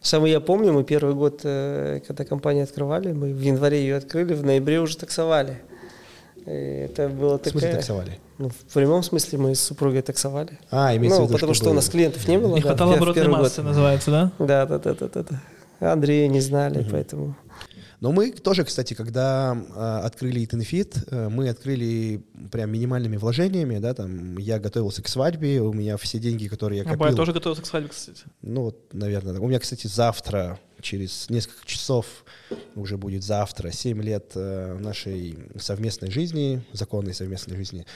Самое 0.00 0.32
я 0.32 0.40
помню, 0.40 0.72
мы 0.72 0.82
первый 0.82 1.14
год, 1.14 1.40
э, 1.44 2.00
когда 2.06 2.24
компанию 2.24 2.64
открывали, 2.64 3.12
мы 3.12 3.32
в 3.32 3.40
январе 3.40 3.80
ее 3.80 3.96
открыли, 3.96 4.34
в 4.34 4.44
ноябре 4.44 4.80
уже 4.80 4.96
таксовали. 4.96 5.62
И 6.44 6.50
это 6.50 7.08
было 7.08 7.38
такая... 7.38 7.50
В 7.50 7.60
смысле 7.60 7.72
таксовали? 7.74 8.18
Ну, 8.38 8.48
в 8.48 8.74
прямом 8.74 9.04
смысле 9.04 9.38
мы 9.38 9.54
с 9.54 9.60
супругой 9.60 10.02
таксовали. 10.02 10.58
А, 10.72 10.96
имеется 10.96 11.20
ну, 11.20 11.26
в 11.26 11.28
виду, 11.28 11.34
потому 11.34 11.54
что 11.54 11.70
у 11.70 11.72
нас 11.72 11.88
клиентов 11.88 12.26
не 12.26 12.38
было. 12.38 12.56
Не 12.56 12.62
да, 12.62 12.68
хватало 12.68 12.94
оборотной 12.94 13.28
массы, 13.28 13.62
год. 13.62 13.68
называется, 13.68 14.10
да? 14.10 14.32
Да, 14.40 14.66
да, 14.66 14.78
да, 14.78 14.94
да, 14.94 15.08
да. 15.08 15.24
да. 15.78 15.92
Андрея 15.92 16.26
не 16.26 16.40
знали, 16.40 16.80
угу. 16.80 16.88
поэтому... 16.90 17.36
Но 18.02 18.10
мы 18.10 18.32
тоже, 18.32 18.64
кстати, 18.64 18.94
когда 18.94 19.56
э, 19.56 20.00
открыли 20.04 20.42
Eatinfit, 20.42 21.06
э, 21.08 21.28
мы 21.28 21.48
открыли 21.48 22.20
прям 22.50 22.72
минимальными 22.72 23.16
вложениями, 23.16 23.78
да, 23.78 23.94
там, 23.94 24.38
я 24.38 24.58
готовился 24.58 25.04
к 25.04 25.08
свадьбе, 25.08 25.60
у 25.60 25.72
меня 25.72 25.96
все 25.98 26.18
деньги, 26.18 26.48
которые 26.48 26.78
я 26.78 26.84
копил... 26.84 27.04
А, 27.04 27.10
я 27.10 27.14
тоже 27.14 27.32
готовился 27.32 27.62
к 27.62 27.66
свадьбе, 27.66 27.90
кстати. 27.90 28.24
Ну, 28.42 28.62
вот, 28.62 28.92
наверное. 28.92 29.38
У 29.38 29.46
меня, 29.46 29.60
кстати, 29.60 29.86
завтра, 29.86 30.58
через 30.80 31.30
несколько 31.30 31.64
часов, 31.64 32.24
уже 32.74 32.96
будет 32.96 33.22
завтра, 33.22 33.70
7 33.70 34.02
лет 34.02 34.32
э, 34.34 34.76
нашей 34.80 35.38
совместной 35.60 36.10
жизни, 36.10 36.60
законной 36.72 37.14
совместной 37.14 37.56
жизни. 37.56 37.86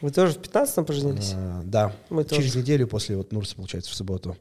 Вы 0.00 0.10
тоже 0.10 0.32
в 0.32 0.38
15-м 0.38 0.84
поженились? 0.84 1.30
А, 1.36 1.62
да, 1.64 1.94
мы 2.10 2.24
через 2.24 2.54
тоже. 2.54 2.58
неделю 2.58 2.88
после 2.88 3.16
вот 3.16 3.30
Нурса, 3.30 3.54
получается, 3.54 3.92
в 3.92 3.94
субботу. 3.94 4.36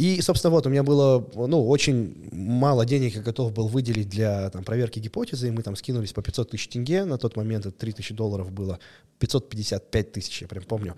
И, 0.00 0.22
собственно, 0.22 0.50
вот 0.50 0.66
у 0.66 0.70
меня 0.70 0.82
было, 0.82 1.22
ну, 1.34 1.68
очень 1.68 2.26
мало 2.32 2.86
денег 2.86 3.16
я 3.16 3.20
готов 3.20 3.52
был 3.52 3.68
выделить 3.68 4.08
для 4.08 4.48
там, 4.48 4.64
проверки 4.64 4.98
гипотезы, 4.98 5.48
и 5.48 5.50
мы 5.50 5.62
там 5.62 5.76
скинулись 5.76 6.14
по 6.14 6.22
500 6.22 6.52
тысяч 6.52 6.68
тенге, 6.68 7.04
на 7.04 7.18
тот 7.18 7.36
момент 7.36 7.66
это 7.66 7.76
3 7.76 7.92
тысячи 7.92 8.14
долларов 8.14 8.50
было, 8.50 8.78
555 9.18 10.12
тысяч, 10.12 10.40
я 10.40 10.48
прям 10.48 10.64
помню. 10.64 10.96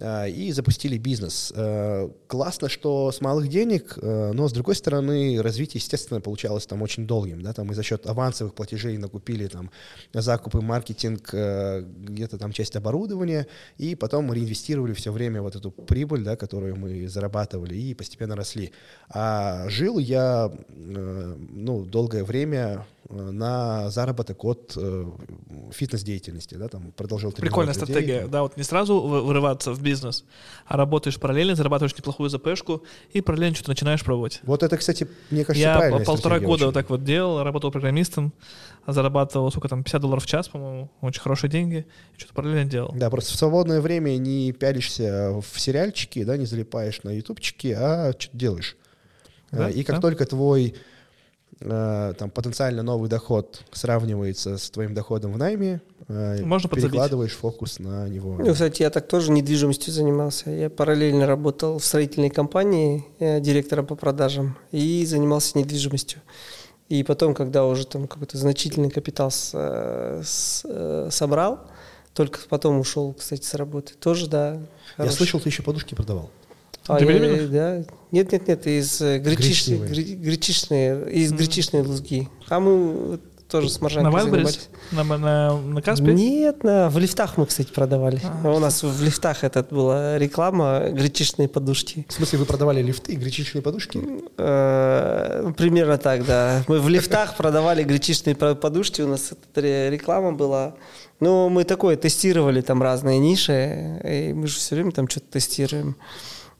А, 0.00 0.26
и 0.26 0.50
запустили 0.52 0.96
бизнес. 0.96 1.52
А, 1.54 2.10
классно, 2.26 2.68
что 2.68 3.12
с 3.12 3.20
малых 3.20 3.48
денег, 3.48 3.98
а, 4.00 4.32
но 4.32 4.48
с 4.48 4.52
другой 4.52 4.74
стороны 4.74 5.40
развитие, 5.42 5.80
естественно, 5.80 6.20
получалось 6.20 6.66
там 6.66 6.80
очень 6.82 7.06
долгим, 7.06 7.42
да, 7.42 7.52
там 7.52 7.66
мы 7.66 7.74
за 7.74 7.82
счет 7.82 8.06
авансовых 8.06 8.54
платежей 8.54 8.96
накупили 8.96 9.46
там 9.46 9.70
закупы, 10.12 10.60
маркетинг, 10.60 11.32
где-то 11.32 12.38
там 12.38 12.52
часть 12.52 12.76
оборудования, 12.76 13.46
и 13.76 13.94
потом 13.94 14.24
мы 14.24 14.36
реинвестировали 14.36 14.94
все 14.94 15.12
время 15.12 15.42
вот 15.42 15.56
эту 15.56 15.70
прибыль, 15.70 16.22
да, 16.22 16.36
которую 16.36 16.76
мы 16.76 17.08
зарабатывали, 17.08 17.74
и 17.74 17.94
постепенно 17.94 18.36
росли. 18.36 18.72
А 19.08 19.68
жил 19.68 19.98
я, 19.98 20.50
ну, 20.90 21.84
долгое 21.84 22.24
время 22.24 22.86
на 23.08 23.90
заработок 23.90 24.44
от 24.44 24.74
э, 24.76 25.04
фитнес-деятельности, 25.72 26.54
да, 26.54 26.68
там 26.68 26.92
продолжил 26.92 27.32
Прикольная 27.32 27.74
людей. 27.74 27.86
стратегия, 27.86 28.28
да, 28.28 28.42
вот 28.42 28.56
не 28.56 28.62
сразу 28.62 29.00
вырываться 29.00 29.72
в 29.72 29.82
бизнес, 29.82 30.24
а 30.66 30.76
работаешь 30.76 31.18
параллельно, 31.18 31.56
зарабатываешь 31.56 31.96
неплохую 31.96 32.30
ЗПшку 32.30 32.84
и 33.12 33.20
параллельно 33.20 33.56
что-то 33.56 33.70
начинаешь 33.70 34.04
пробовать. 34.04 34.40
Вот 34.44 34.62
это, 34.62 34.76
кстати, 34.76 35.08
мне 35.30 35.44
кажется, 35.44 35.68
Я 35.68 36.04
полтора 36.04 36.38
года 36.38 36.52
очень. 36.52 36.64
вот 36.66 36.74
так 36.74 36.90
вот 36.90 37.02
делал, 37.02 37.42
работал 37.42 37.72
программистом, 37.72 38.32
зарабатывал, 38.86 39.50
сколько 39.50 39.68
там, 39.68 39.82
50 39.82 40.00
долларов 40.00 40.24
в 40.24 40.26
час, 40.26 40.48
по-моему, 40.48 40.90
очень 41.00 41.20
хорошие 41.20 41.50
деньги, 41.50 41.86
и 42.14 42.18
что-то 42.18 42.34
параллельно 42.34 42.70
делал. 42.70 42.92
Да, 42.94 43.10
просто 43.10 43.32
в 43.32 43.36
свободное 43.36 43.80
время 43.80 44.16
не 44.18 44.52
пялишься 44.52 45.32
в 45.32 45.58
сериальчики, 45.58 46.22
да, 46.22 46.36
не 46.36 46.46
залипаешь 46.46 47.02
на 47.02 47.10
ютубчики, 47.10 47.74
а 47.76 48.12
что-то 48.16 48.36
делаешь. 48.36 48.76
Да? 49.50 49.70
И 49.70 49.82
как 49.82 49.96
да? 49.96 50.02
только 50.02 50.26
твой 50.26 50.74
Э, 51.62 52.14
там 52.16 52.30
потенциально 52.30 52.82
новый 52.82 53.10
доход 53.10 53.62
сравнивается 53.72 54.56
с 54.56 54.70
твоим 54.70 54.94
доходом 54.94 55.32
в 55.32 55.38
найме, 55.38 55.82
э, 56.08 56.42
Можно 56.42 56.70
перекладываешь 56.70 57.32
подзабить. 57.32 57.54
фокус 57.54 57.78
на 57.78 58.08
него. 58.08 58.36
Ну, 58.38 58.52
кстати, 58.52 58.82
я 58.82 58.88
так 58.88 59.06
тоже 59.06 59.30
недвижимостью 59.30 59.92
занимался. 59.92 60.50
Я 60.50 60.70
параллельно 60.70 61.26
работал 61.26 61.78
в 61.78 61.84
строительной 61.84 62.30
компании 62.30 63.04
э, 63.18 63.40
директором 63.40 63.86
по 63.86 63.94
продажам 63.94 64.56
и 64.72 65.04
занимался 65.04 65.58
недвижимостью. 65.58 66.22
И 66.88 67.02
потом, 67.02 67.34
когда 67.34 67.66
уже 67.66 67.86
там 67.86 68.08
какой-то 68.08 68.38
значительный 68.38 68.90
капитал 68.90 69.30
с, 69.30 69.52
с, 69.52 71.08
собрал, 71.10 71.60
только 72.14 72.40
потом 72.48 72.80
ушел, 72.80 73.12
кстати, 73.12 73.44
с 73.44 73.54
работы. 73.54 73.94
Тоже, 73.94 74.28
да. 74.28 74.60
Хороший. 74.96 75.12
Я 75.12 75.16
слышал, 75.16 75.40
ты 75.40 75.50
еще 75.50 75.62
подушки 75.62 75.94
продавал. 75.94 76.30
А, 76.96 77.00
я, 77.00 77.46
да. 77.48 77.84
Нет, 78.10 78.32
нет, 78.32 78.48
нет, 78.48 78.66
из 78.66 79.00
э, 79.00 79.18
гречишной, 79.18 79.78
гречишной, 79.78 81.12
из 81.12 81.32
гречишной 81.32 81.82
лузги. 81.82 82.28
А 82.48 82.58
мы 82.58 83.20
тоже 83.50 83.68
с 83.68 83.80
маржанкой 83.80 84.10
На 84.10 84.16
Вайлберис? 84.16 84.68
На, 84.92 85.04
на, 85.04 85.56
на 85.56 85.82
Каспе? 85.82 86.12
Нет, 86.12 86.62
на, 86.64 86.88
в 86.88 86.98
лифтах 86.98 87.36
мы, 87.36 87.46
кстати, 87.46 87.70
продавали. 87.72 88.20
А, 88.44 88.50
У 88.50 88.58
нас 88.58 88.82
в 88.82 89.02
лифтах 89.02 89.44
это 89.44 89.66
была 89.68 90.18
реклама 90.18 90.88
гречишные 90.90 91.48
подушки. 91.48 92.06
В 92.08 92.12
смысле, 92.12 92.38
вы 92.40 92.46
продавали 92.46 92.82
лифты 92.82 93.12
и 93.12 93.16
гречишные 93.16 93.62
подушки? 93.62 94.00
Э, 94.38 95.52
примерно 95.56 95.98
так, 95.98 96.24
да. 96.24 96.62
Мы 96.68 96.80
в 96.80 96.88
лифтах 96.88 97.36
продавали 97.36 97.82
гречишные 97.82 98.34
подушки, 98.36 99.02
у 99.02 99.08
нас 99.08 99.32
реклама 99.54 100.32
была. 100.32 100.74
Ну, 101.18 101.48
мы 101.50 101.64
такое 101.64 101.96
тестировали 101.96 102.62
там 102.62 102.82
разные 102.82 103.18
ниши, 103.18 104.00
и 104.04 104.32
мы 104.32 104.46
же 104.46 104.56
все 104.56 104.74
время 104.74 104.92
там 104.92 105.08
что-то 105.08 105.26
тестируем. 105.32 105.96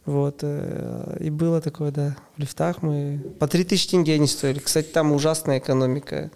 Вот. 0.07 0.39
Э, 0.43 1.17
и 1.21 1.31
было 1.31 1.61
такое, 1.61 1.91
да. 1.91 2.17
В 2.37 2.41
лифтах 2.41 2.83
мы... 2.83 3.21
По 3.39 3.47
3000 3.47 3.91
тенге 3.91 4.15
они 4.15 4.27
стоили. 4.27 4.59
Кстати, 4.59 4.87
там 4.87 5.13
ужасная 5.13 5.59
экономика. 5.59 6.31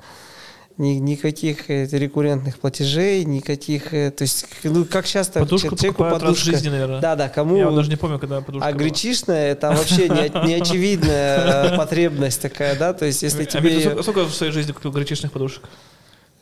Ни, 0.76 0.94
никаких 0.94 1.70
э, 1.70 1.86
рекуррентных 1.86 2.58
платежей, 2.58 3.24
никаких... 3.24 3.94
Э, 3.94 4.10
то 4.10 4.22
есть, 4.22 4.46
ну, 4.64 4.84
как 4.84 5.06
часто 5.06 5.40
подушку 5.40 5.76
человеку 5.76 6.02
подушка... 6.02 6.26
раз 6.26 6.36
в 6.36 6.44
жизни, 6.44 6.68
наверное. 6.68 7.00
Да, 7.00 7.16
да, 7.16 7.28
кому... 7.28 7.56
Я 7.56 7.70
даже 7.70 7.88
не 7.90 7.96
помню, 7.96 8.18
когда 8.18 8.40
подушка 8.40 8.66
А 8.66 8.72
была. 8.72 8.82
гречишная, 8.82 9.52
это 9.52 9.70
вообще 9.70 10.08
неочевидная 10.08 11.76
потребность 11.76 12.42
такая, 12.42 12.76
да? 12.76 12.92
То 12.92 13.06
есть, 13.06 13.22
если 13.22 13.44
тебе... 13.44 13.88
А 13.88 14.02
сколько 14.02 14.24
в 14.24 14.34
своей 14.34 14.52
жизни 14.52 14.72
купил 14.72 14.90
гречишных 14.90 15.32
подушек? 15.32 15.64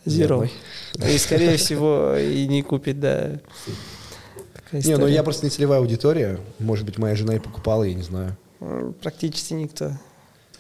Зеро. 0.05 0.49
И, 0.94 1.19
скорее 1.19 1.57
всего, 1.57 2.16
и 2.16 2.47
не 2.49 2.62
купить, 2.62 2.99
да. 2.99 3.39
Не, 4.73 4.97
ну 4.97 5.07
я 5.07 5.23
просто 5.23 5.47
не 5.47 5.51
целевая 5.51 5.81
аудитория. 5.81 6.39
Может 6.59 6.85
быть, 6.85 6.99
моя 6.99 7.15
жена 7.15 7.35
и 7.35 7.39
покупала, 7.39 7.85
я 7.85 7.94
не 7.94 8.03
знаю. 8.03 8.36
Практически 9.01 9.55
никто. 9.55 9.93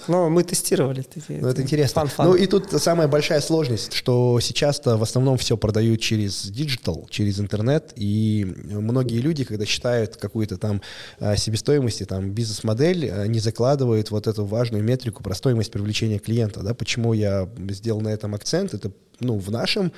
Но 0.08 0.28
мы 0.28 0.42
тестировали. 0.42 1.04
Ну, 1.28 1.48
это 1.48 1.62
интересно. 1.62 2.06
Fun-fun. 2.06 2.30
Ну, 2.30 2.34
и 2.34 2.46
тут 2.46 2.70
самая 2.82 3.08
большая 3.08 3.40
сложность, 3.40 3.92
что 3.92 4.40
сейчас-то 4.40 4.96
в 4.96 5.02
основном 5.02 5.36
все 5.36 5.56
продают 5.56 6.00
через 6.00 6.46
диджитал, 6.46 7.06
через 7.10 7.38
интернет, 7.38 7.92
и 7.96 8.44
многие 8.64 9.20
люди, 9.20 9.44
когда 9.44 9.64
считают 9.64 10.16
какую-то 10.16 10.56
там 10.56 10.80
а, 11.20 11.36
себестоимость, 11.36 12.06
там 12.08 12.30
бизнес-модель, 12.30 13.28
не 13.28 13.38
закладывают 13.38 14.10
вот 14.10 14.26
эту 14.26 14.44
важную 14.44 14.82
метрику 14.82 15.22
про 15.22 15.34
стоимость 15.34 15.70
привлечения 15.70 16.18
клиента, 16.18 16.60
да, 16.60 16.74
почему 16.74 17.12
я 17.12 17.48
сделал 17.70 18.00
на 18.00 18.08
этом 18.08 18.34
акцент, 18.34 18.74
это, 18.74 18.90
ну, 19.20 19.38
в 19.38 19.50
нашем 19.50 19.92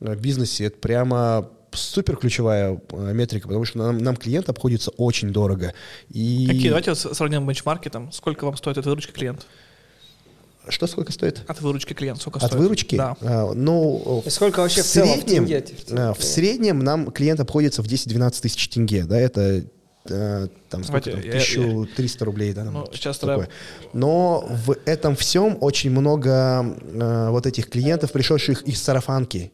а, 0.00 0.14
бизнесе 0.14 0.64
это 0.64 0.78
прямо 0.78 1.50
супер 1.80 2.16
ключевая 2.16 2.80
э, 2.90 3.12
метрика, 3.12 3.48
потому 3.48 3.64
что 3.64 3.78
нам, 3.78 3.98
нам 3.98 4.16
клиент 4.16 4.48
обходится 4.48 4.90
очень 4.92 5.32
дорого. 5.32 5.74
И... 6.10 6.46
Какие? 6.46 6.68
Давайте 6.68 6.94
сравним 6.94 7.46
бенчмарки. 7.46 7.88
Там, 7.88 8.12
сколько 8.12 8.44
вам 8.44 8.56
стоит 8.56 8.78
эта 8.78 8.88
выручка 8.88 9.12
клиента? 9.12 9.44
Что 10.68 10.86
сколько 10.86 11.12
стоит? 11.12 11.42
От 11.46 11.60
выручки 11.60 11.94
клиента 11.94 12.20
сколько 12.20 12.38
От 12.38 12.46
стоит? 12.46 12.54
От 12.54 12.60
выручки? 12.60 12.96
Да. 12.96 13.16
А, 13.20 13.52
ну, 13.54 14.22
И 14.26 14.30
сколько 14.30 14.60
вообще 14.60 14.82
в, 14.82 14.84
в 14.84 14.88
среднем, 14.88 15.44
в, 15.44 15.48
тенге, 15.48 15.64
а, 15.92 16.14
в 16.14 16.22
среднем 16.22 16.80
нам 16.80 17.10
клиент 17.10 17.40
обходится 17.40 17.82
в 17.82 17.86
10-12 17.86 18.42
тысяч 18.42 18.68
тенге. 18.68 19.04
Да, 19.04 19.18
это 19.18 19.64
э, 20.08 20.48
там 20.68 20.84
сколько 20.84 21.10
там, 21.10 21.20
1300 21.20 22.24
рублей, 22.24 22.52
да, 22.52 22.64
ну, 22.64 22.86
сейчас 22.92 23.18
такое. 23.18 23.48
Но 23.92 24.46
в 24.66 24.76
этом 24.84 25.16
всем 25.16 25.56
очень 25.60 25.90
много 25.90 26.76
э, 26.92 27.28
вот 27.30 27.46
этих 27.46 27.70
клиентов, 27.70 28.12
пришедших 28.12 28.62
из 28.62 28.82
сарафанки, 28.82 29.52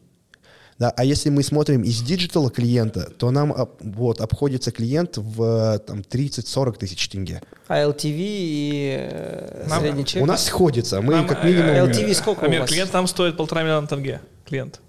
да, 0.77 0.91
а 0.95 1.05
если 1.05 1.29
мы 1.29 1.41
смотрим 1.41 1.83
из 1.83 2.01
диджитала 2.01 2.51
клиента, 2.51 3.09
то 3.17 3.31
нам 3.31 3.69
вот, 3.79 4.19
обходится 4.19 4.71
клиент 4.71 5.17
в 5.17 5.79
там, 5.79 5.99
30-40 5.99 6.77
тысяч 6.77 7.07
тенге. 7.07 7.41
А 7.67 7.79
LTV 7.83 8.15
и 8.17 8.97
э, 8.99 9.67
нам, 9.69 9.79
средний 9.79 10.05
чек? 10.05 10.21
У 10.21 10.25
нас 10.25 10.45
сходится. 10.45 10.99
Мы 11.01 11.13
нам, 11.13 11.27
как 11.27 11.45
минимум... 11.45 11.67
LTV 11.67 12.13
сколько 12.13 12.45
а 12.45 12.49
у 12.49 12.59
вас? 12.59 12.69
Клиент 12.69 12.91
там 12.91 13.07
стоит 13.07 13.37
полтора 13.37 13.63
миллиона 13.63 13.87
тенге. 13.87 14.19
Клиент. 14.45 14.81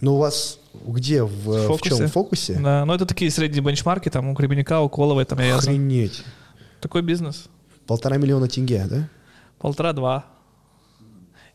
Ну, 0.00 0.14
у 0.14 0.18
вас 0.18 0.58
где? 0.72 1.22
В, 1.22 1.28
в, 1.28 1.76
в 1.76 1.82
чем? 1.82 1.98
В 1.98 2.06
фокусе? 2.08 2.58
Да, 2.58 2.86
ну 2.86 2.94
это 2.94 3.04
такие 3.04 3.30
средние 3.30 3.62
бенчмарки, 3.62 4.08
там 4.08 4.28
у 4.28 4.32
Гребенюка, 4.32 4.80
у 4.80 4.88
Коловой, 4.88 5.26
там 5.26 5.38
я 5.40 5.56
Охренеть. 5.56 6.24
Такой 6.80 7.02
бизнес. 7.02 7.48
Полтора 7.86 8.16
миллиона 8.16 8.48
тенге, 8.48 8.86
да? 8.88 9.08
Полтора-два. 9.58 10.24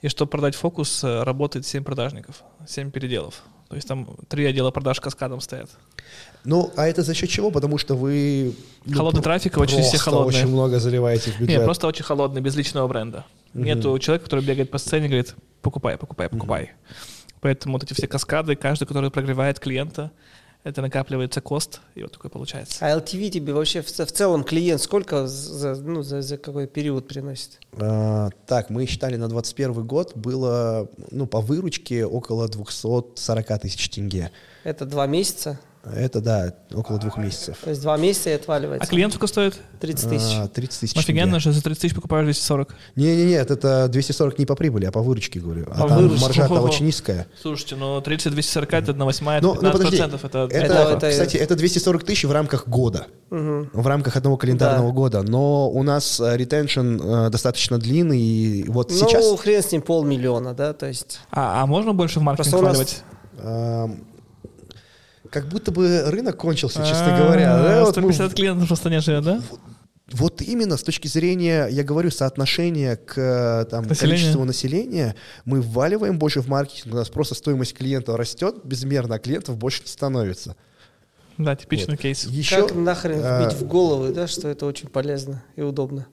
И 0.01 0.09
чтобы 0.09 0.29
продать 0.29 0.55
фокус, 0.55 1.03
э, 1.03 1.23
работает 1.23 1.65
7 1.65 1.83
продажников, 1.83 2.43
7 2.67 2.91
переделов. 2.91 3.43
То 3.69 3.75
есть 3.75 3.87
там 3.87 4.07
три 4.29 4.45
отдела 4.45 4.71
продаж 4.71 4.99
каскадом 5.01 5.41
стоят. 5.41 5.69
Ну, 6.45 6.71
а 6.77 6.87
это 6.87 7.01
за 7.03 7.13
счет 7.13 7.29
чего? 7.29 7.51
Потому 7.51 7.77
что 7.77 7.95
вы... 7.95 8.55
Ну, 8.85 8.97
Холодный 8.97 9.21
трафик, 9.21 9.57
очень 9.57 9.81
все 9.81 9.97
холодные. 9.97 10.43
очень 10.43 10.53
много 10.53 10.79
заливаете 10.79 11.31
в 11.31 11.39
бюджет. 11.39 11.49
Нет, 11.49 11.65
просто 11.65 11.87
очень 11.87 12.05
холодный, 12.05 12.41
без 12.41 12.55
личного 12.55 12.87
бренда. 12.87 13.25
Угу. 13.53 13.63
Нету 13.63 13.99
человека, 13.99 14.25
который 14.25 14.45
бегает 14.45 14.71
по 14.71 14.77
сцене 14.77 15.07
и 15.07 15.09
говорит, 15.09 15.35
покупай, 15.61 15.97
покупай, 15.97 16.29
покупай. 16.29 16.63
Угу. 16.63 16.69
Поэтому 17.41 17.73
вот 17.73 17.83
эти 17.83 17.93
все 17.93 18.07
каскады, 18.07 18.55
каждый, 18.55 18.85
который 18.85 19.11
прогревает 19.11 19.59
клиента, 19.59 20.11
это 20.63 20.81
накапливается 20.81 21.41
кост, 21.41 21.81
и 21.95 22.03
вот 22.03 22.11
такой 22.11 22.29
получается. 22.29 22.85
А 22.85 22.97
LTV 22.97 23.29
тебе 23.29 23.53
вообще 23.53 23.81
в, 23.81 23.87
в 23.87 24.11
целом 24.11 24.43
клиент 24.43 24.81
сколько 24.81 25.27
за, 25.27 25.75
ну, 25.75 26.01
за, 26.01 26.21
за 26.21 26.37
какой 26.37 26.67
период 26.67 27.07
приносит? 27.07 27.59
А, 27.73 28.29
так, 28.45 28.69
мы 28.69 28.85
считали 28.85 29.15
на 29.15 29.29
21 29.29 29.85
год 29.85 30.15
было 30.15 30.89
ну, 31.11 31.25
по 31.25 31.41
выручке 31.41 32.05
около 32.05 32.47
240 32.47 33.61
тысяч 33.61 33.89
тенге. 33.89 34.31
Это 34.63 34.85
два 34.85 35.07
месяца? 35.07 35.59
Это, 35.95 36.21
да, 36.21 36.53
около 36.73 36.99
двух 36.99 37.17
месяцев. 37.17 37.57
То 37.63 37.69
есть 37.69 37.81
два 37.81 37.97
месяца 37.97 38.29
и 38.29 38.33
отваливается. 38.33 38.85
А 38.85 38.89
клиент 38.89 39.13
сколько 39.13 39.27
стоит? 39.27 39.59
30 39.79 40.09
тысяч. 40.09 40.35
А, 40.35 40.47
30 40.47 40.79
тысяч. 40.79 40.97
Офигенно, 40.97 41.39
что 41.39 41.51
за 41.51 41.61
30 41.61 41.81
тысяч 41.81 41.95
покупаешь 41.95 42.25
240. 42.25 42.75
Не-не-нет, 42.95 43.51
это 43.51 43.87
240 43.87 44.39
не 44.39 44.45
по 44.45 44.55
прибыли, 44.55 44.85
а 44.85 44.91
по 44.91 45.01
выручке, 45.01 45.39
говорю. 45.39 45.65
А 45.69 45.83
по 45.83 45.87
там 45.87 45.97
выручке. 45.97 46.21
маржа-то 46.21 46.61
очень 46.61 46.85
низкая. 46.85 47.27
Слушайте, 47.39 47.75
ну 47.75 47.99
30-240 47.99 48.67
это 48.71 48.93
на 48.93 49.05
8 49.05 49.27
это 49.29 49.41
15 49.41 49.61
ну, 49.61 49.71
подожди, 49.71 49.97
это, 49.97 50.15
это, 50.27 50.93
это, 50.93 51.09
Кстати, 51.09 51.37
это 51.37 51.55
240 51.55 52.03
тысяч 52.03 52.23
в 52.25 52.31
рамках 52.31 52.67
года. 52.67 53.07
Угу. 53.29 53.69
В 53.73 53.87
рамках 53.87 54.15
одного 54.15 54.37
календарного 54.37 54.89
да. 54.89 54.93
года. 54.93 55.21
Но 55.23 55.69
у 55.69 55.83
нас 55.83 56.21
ретеншн 56.23 56.99
э, 57.01 57.29
достаточно 57.29 57.77
длинный. 57.77 58.21
И 58.21 58.65
вот 58.67 58.89
ну, 58.89 58.95
сейчас... 58.95 59.25
Ну, 59.25 59.35
хрен 59.35 59.61
с 59.61 59.71
ним 59.71 59.81
полмиллиона, 59.81 60.53
да, 60.53 60.73
то 60.73 60.85
есть... 60.87 61.19
А, 61.31 61.61
а 61.61 61.65
можно 61.65 61.93
больше 61.93 62.19
в 62.19 62.23
маркетинг 62.23 62.55
вкладывать? 62.55 63.03
Как 65.31 65.47
будто 65.47 65.71
бы 65.71 66.03
рынок 66.07 66.37
кончился, 66.37 66.79
честно 66.85 67.15
а, 67.15 67.19
говоря. 67.21 67.57
Да, 67.57 67.81
вот 67.81 67.91
150 67.91 68.33
клиентов 68.33 68.67
просто 68.67 68.89
не 68.89 68.99
живет, 68.99 69.23
да? 69.23 69.41
вот 70.11 70.41
именно 70.41 70.77
с 70.77 70.83
точки 70.83 71.07
зрения, 71.07 71.67
я 71.67 71.83
говорю, 71.83 72.11
соотношения 72.11 72.95
к 72.95 73.67
там, 73.69 73.85
Население. 73.85 74.17
количеству 74.17 74.45
населения, 74.45 75.15
мы 75.45 75.61
вваливаем 75.61 76.17
больше 76.17 76.41
в 76.41 76.47
маркетинг, 76.47 76.93
у 76.93 76.97
нас 76.97 77.09
просто 77.09 77.35
стоимость 77.35 77.73
клиента 77.73 78.15
растет 78.15 78.55
безмерно, 78.63 79.15
а 79.15 79.19
клиентов 79.19 79.57
больше 79.57 79.81
не 79.81 79.89
становится. 79.89 80.55
Да, 81.37 81.55
типичный 81.55 81.95
Вот. 81.95 82.01
кейс. 82.01 82.25
Еще, 82.25 82.67
Как 82.67 82.75
нахрен 82.75 83.21
а, 83.23 83.43
вбить 83.43 83.57
в 83.57 83.67
головы, 83.67 84.11
да, 84.11 84.27
что 84.27 84.47
это 84.47 84.65
очень 84.65 84.87
полезно 84.87 85.43
и 85.55 85.61
удобно. 85.61 86.07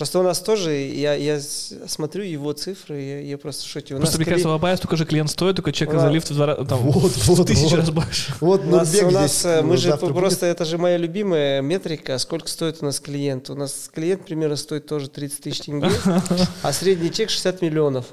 Просто 0.00 0.18
у 0.20 0.22
нас 0.22 0.40
тоже, 0.40 0.72
я, 0.72 1.12
я 1.12 1.38
смотрю 1.86 2.24
его 2.24 2.54
цифры, 2.54 3.02
я, 3.02 3.20
я 3.20 3.36
просто 3.36 3.66
в 3.66 3.68
шоке. 3.68 3.94
У 3.94 3.98
Просто, 3.98 4.16
нас 4.16 4.18
мне 4.18 4.24
кажется, 4.24 4.48
у 4.48 4.52
Абая 4.52 4.74
столько 4.78 4.96
же 4.96 5.04
клиент 5.04 5.28
стоит, 5.28 5.56
только 5.56 5.72
чека 5.72 5.92
Да. 5.92 5.98
за 5.98 6.08
лифт 6.08 6.30
в, 6.30 6.34
два, 6.34 6.46
раза- 6.46 6.64
там, 6.64 6.78
Вот, 6.90 7.12
в 7.12 7.28
вот, 7.28 7.46
тысячу 7.46 7.68
вот. 7.68 7.80
раз 7.80 7.90
больше. 7.90 8.34
вот 8.40 8.62
у 8.64 8.70
нас, 8.70 8.94
у 8.94 9.10
нас, 9.10 9.30
здесь, 9.30 9.44
э, 9.44 9.60
мы 9.60 9.76
же 9.76 9.90
завтра 9.90 10.06
будет. 10.06 10.16
просто, 10.16 10.46
это 10.46 10.64
же 10.64 10.78
моя 10.78 10.96
любимая 10.96 11.60
метрика, 11.60 12.16
сколько 12.16 12.48
стоит 12.48 12.78
у 12.80 12.86
нас 12.86 12.98
клиент. 12.98 13.50
У 13.50 13.54
нас 13.54 13.90
клиент 13.92 14.24
примерно 14.24 14.56
стоит 14.56 14.86
тоже 14.86 15.10
30 15.10 15.40
тысяч 15.42 15.60
тенге, 15.66 15.90
а 16.62 16.72
средний 16.72 17.12
чек 17.12 17.28
60 17.28 17.60
миллионов. 17.60 18.06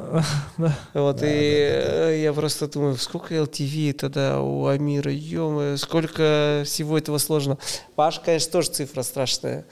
Вот, 0.93 1.21
и 1.21 1.25
э, 1.25 2.19
я 2.21 2.33
просто 2.33 2.67
думаю, 2.67 2.97
сколько 2.97 3.33
LTV 3.33 3.93
тогда 3.93 4.41
у 4.41 4.65
Амира, 4.65 5.09
ё 5.09 5.77
сколько 5.77 6.63
всего 6.65 6.97
этого 6.97 7.17
сложного. 7.17 7.59
Паш, 7.95 8.19
конечно, 8.19 8.51
тоже 8.51 8.71
цифра 8.71 9.03
страшная. 9.03 9.65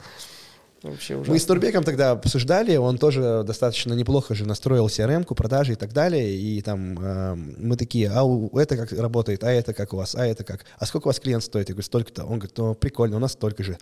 Вообще 0.90 1.16
ужасно. 1.16 1.32
Мы 1.32 1.38
с 1.38 1.48
Нурбеком 1.48 1.84
тогда 1.84 2.12
обсуждали, 2.12 2.76
он 2.76 2.98
тоже 2.98 3.42
достаточно 3.46 3.92
неплохо 3.92 4.34
же 4.34 4.46
настроил 4.46 4.86
CRM-ку, 4.86 5.34
продажи 5.34 5.72
и 5.72 5.76
так 5.76 5.92
далее, 5.92 6.34
и 6.36 6.60
там 6.62 6.98
э, 6.98 7.34
мы 7.34 7.76
такие, 7.76 8.10
а 8.10 8.22
у 8.22 8.56
это 8.58 8.76
как 8.76 8.92
работает, 8.92 9.44
а 9.44 9.50
это 9.50 9.74
как 9.74 9.92
у 9.92 9.96
вас, 9.96 10.14
а 10.14 10.26
это 10.26 10.44
как, 10.44 10.64
а 10.78 10.86
сколько 10.86 11.06
у 11.06 11.10
вас 11.10 11.20
клиент 11.20 11.44
стоит? 11.44 11.68
Я 11.68 11.74
говорю, 11.74 11.84
столько-то. 11.84 12.24
Он 12.24 12.38
говорит, 12.38 12.56
ну 12.56 12.74
прикольно, 12.74 13.16
у 13.16 13.20
нас 13.20 13.32
столько 13.32 13.62
же. 13.62 13.78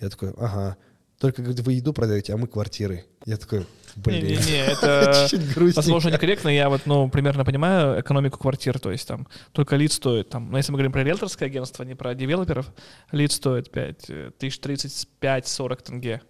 Я 0.00 0.08
такой, 0.08 0.32
ага. 0.36 0.76
Только, 1.18 1.42
говорит, 1.42 1.60
вы 1.60 1.74
еду 1.74 1.92
продаете, 1.92 2.34
а 2.34 2.36
мы 2.36 2.48
квартиры. 2.48 3.04
Я 3.24 3.36
такой, 3.36 3.66
блин. 3.96 4.24
Не-не-не, 4.24 4.66
это, 4.72 5.28
возможно, 5.74 6.10
некорректно. 6.10 6.48
Я 6.48 6.68
вот, 6.68 6.82
ну, 6.86 7.08
примерно 7.08 7.44
понимаю 7.44 8.00
экономику 8.00 8.38
квартир. 8.38 8.78
То 8.78 8.90
есть 8.90 9.06
там 9.06 9.26
только 9.52 9.76
лид 9.76 9.92
стоит, 9.92 10.28
там, 10.28 10.50
ну, 10.50 10.56
если 10.56 10.72
мы 10.72 10.76
говорим 10.76 10.92
про 10.92 11.02
риэлторское 11.02 11.48
агентство, 11.48 11.82
не 11.82 11.94
про 11.94 12.14
девелоперов, 12.14 12.72
лид 13.12 13.32
стоит 13.32 13.70
5, 13.70 14.04
э, 14.08 14.30
тысяч 14.38 14.60
35-40 14.60 15.82
тенге. 15.82 16.22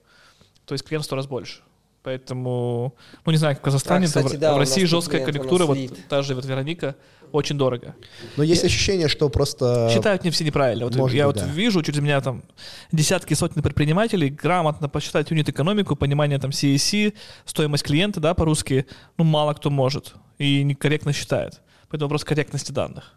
То 0.65 0.74
есть 0.74 0.85
клиент 0.85 1.05
в 1.05 1.07
сто 1.07 1.16
раз 1.16 1.27
больше. 1.27 1.61
Поэтому, 2.05 2.94
ну, 3.24 3.32
не 3.32 3.39
знаю, 3.39 3.55
как 3.56 3.62
в 3.62 3.64
Казахстане, 3.64 4.06
А, 4.06 4.12
то 4.12 4.20
в- 4.20 4.24
кстати, 4.24 4.39
да, 4.39 4.55
в 4.55 4.59
России 4.59 4.85
жесткая 4.85 5.24
конъюнктура, 5.24 5.64
вот 5.64 5.78
та 6.09 6.20
же 6.20 6.35
вот 6.35 6.44
Вероника, 6.44 6.97
очень 7.32 7.56
дорого. 7.56 7.97
Но 8.36 8.44
есть 8.44 8.62
ощущение, 8.62 9.09
что 9.09 9.31
просто... 9.31 9.89
Считают 9.90 10.22
не 10.22 10.31
все 10.31 10.44
неправильно. 10.44 10.85
Вот 10.85 10.94
может 10.97 11.16
я 11.16 11.26
быть, 11.26 11.36
вот 11.36 11.47
да. 11.47 11.51
вижу 11.51 11.82
через 11.82 12.01
меня 12.01 12.20
там 12.20 12.44
десятки, 12.93 13.32
сотни 13.32 13.62
предпринимателей, 13.62 14.28
грамотно 14.28 14.90
посчитать 14.90 15.31
юнит-экономику, 15.31 15.97
понимание 15.97 16.39
там 16.39 16.51
CAC, 16.51 17.14
стоимость 17.47 17.85
клиента, 17.85 18.20
да, 18.20 18.35
по-русски, 18.35 18.85
ну, 19.16 19.24
мало 19.24 19.55
кто 19.55 19.70
может 19.70 20.14
и 20.39 20.62
некорректно 20.62 21.14
считает. 21.14 21.62
Поэтому 21.89 22.09
вопрос 22.09 22.22
корректности 22.22 22.70
данных. 22.70 23.14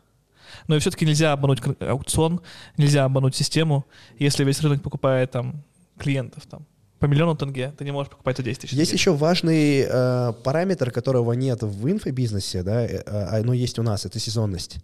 Но 0.70 0.78
и 0.78 0.80
все-таки 0.80 1.06
нельзя 1.06 1.34
обмануть 1.34 1.62
аукцион, 1.82 2.40
нельзя 2.78 3.04
обмануть 3.04 3.36
систему. 3.36 3.86
Если 4.18 4.46
весь 4.46 4.62
рынок 4.62 4.82
покупает 4.82 5.32
там 5.32 5.62
клиентов 6.00 6.46
там 6.46 6.66
по 7.00 7.06
миллиону 7.06 7.36
тенге, 7.36 7.74
ты 7.78 7.86
не 7.86 7.92
можешь 7.92 8.10
покупать 8.10 8.38
за 8.38 8.44
10 8.44 8.62
тысяч 8.62 8.74
Есть 8.74 8.92
тенге. 8.92 9.00
еще 9.00 9.14
важный 9.14 9.86
э, 9.88 10.34
параметр, 10.44 10.92
которого 10.92 11.34
нет 11.34 11.62
в 11.62 11.90
инфобизнесе, 11.90 12.64
да, 12.64 12.86
э, 12.86 13.04
а, 13.06 13.42
но 13.44 13.54
есть 13.54 13.80
у 13.80 13.84
нас, 13.84 14.06
это 14.06 14.20
сезонность. 14.20 14.78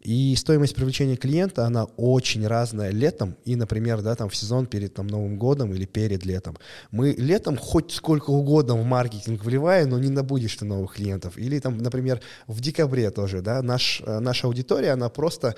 И 0.00 0.34
стоимость 0.36 0.74
привлечения 0.76 1.16
клиента, 1.16 1.66
она 1.66 1.84
очень 1.96 2.46
разная 2.46 2.90
летом 2.90 3.34
и, 3.44 3.56
например, 3.56 4.00
да, 4.00 4.14
там 4.14 4.28
в 4.28 4.36
сезон 4.36 4.66
перед 4.66 4.94
там, 4.94 5.08
Новым 5.08 5.38
годом 5.38 5.74
или 5.74 5.86
перед 5.86 6.24
летом. 6.24 6.56
Мы 6.92 7.12
летом 7.18 7.56
хоть 7.56 7.90
сколько 7.92 8.30
угодно 8.30 8.74
в 8.76 8.84
маркетинг 8.84 9.44
вливаем, 9.44 9.90
но 9.90 9.98
не 9.98 10.08
набудешь 10.08 10.54
ты 10.56 10.64
новых 10.64 10.94
клиентов. 10.94 11.36
Или 11.36 11.58
там, 11.58 11.78
например, 11.78 12.20
в 12.46 12.60
декабре 12.60 13.10
тоже, 13.10 13.42
да, 13.42 13.60
наш, 13.60 14.00
э, 14.06 14.20
наша 14.20 14.46
аудитория, 14.46 14.92
она 14.92 15.08
просто, 15.08 15.56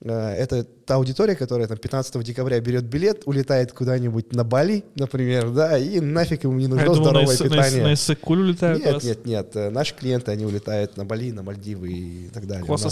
э, 0.00 0.10
это 0.10 0.64
та 0.64 0.94
аудитория, 0.94 1.34
которая 1.34 1.66
там 1.66 1.76
15 1.76 2.22
декабря 2.22 2.60
берет 2.60 2.84
билет, 2.84 3.22
улетает 3.26 3.72
куда-нибудь 3.72 4.32
на 4.32 4.44
Бали, 4.44 4.84
например, 4.94 5.50
да, 5.50 5.76
и 5.78 5.98
нафиг 6.00 6.44
ему 6.44 6.54
не 6.54 6.68
нужно 6.68 6.84
думал, 6.84 6.98
на, 6.98 7.04
здоровое 7.04 7.26
на, 7.26 7.32
Ис- 7.32 7.42
питание. 7.48 7.82
на 7.82 7.92
Иссык-Куль 7.94 8.40
улетают 8.40 8.84
Нет, 8.84 9.02
нет, 9.02 9.26
нет. 9.26 9.56
э, 9.56 9.70
Наши 9.70 9.94
клиенты, 9.94 10.30
они 10.30 10.44
улетают 10.46 10.96
на 10.96 11.04
Бали, 11.04 11.32
на 11.32 11.42
Мальдивы 11.42 11.88
и 11.88 12.28
так 12.32 12.46
далее. 12.46 12.64
У 12.64 12.68
вас 12.68 12.82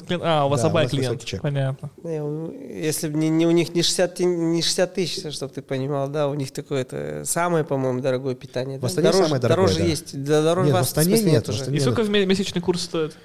вас- 0.01 0.07
клиент- 0.07 0.23
а, 0.25 0.45
у 0.45 0.49
вас 0.49 0.61
Да, 0.61 0.67
обай 0.67 0.87
клиент, 0.87 1.23
чек. 1.23 1.41
понятно. 1.41 1.89
Если 2.03 3.07
бы 3.09 3.17
не, 3.17 3.29
не 3.29 3.45
у 3.47 3.51
них 3.51 3.73
не 3.73 3.81
60, 3.83 4.15
ти- 4.15 4.25
не 4.25 4.61
60 4.61 4.93
тысяч, 4.93 5.33
чтобы 5.33 5.53
ты 5.53 5.61
понимал, 5.61 6.09
да, 6.09 6.27
у 6.27 6.33
них 6.33 6.51
такое 6.51 6.81
это 6.81 7.23
самое, 7.25 7.63
по-моему, 7.63 8.01
дорогое 8.01 8.35
питание. 8.35 8.79
В? 8.79 8.85
Астане 8.85 9.05
дороже, 9.07 9.23
самое 9.25 9.41
дорогое, 9.41 9.65
дороже 9.67 9.79
да. 9.79 9.85
есть. 9.85 10.23
Да, 10.23 10.41
дороже 10.43 10.67
Нет, 10.67 10.75
в 10.75 10.79
вас, 10.79 10.87
Астане 10.87 11.07
смысле, 11.17 11.31
нет, 11.31 11.45
в 11.45 11.49
уже. 11.49 11.57
Астане 11.59 11.77
И 11.77 11.79
Нет, 11.79 11.83
сколько 11.93 12.03
в 12.03 12.09
месячный 12.09 12.61
курс 12.61 12.81
стоит? 12.83 13.15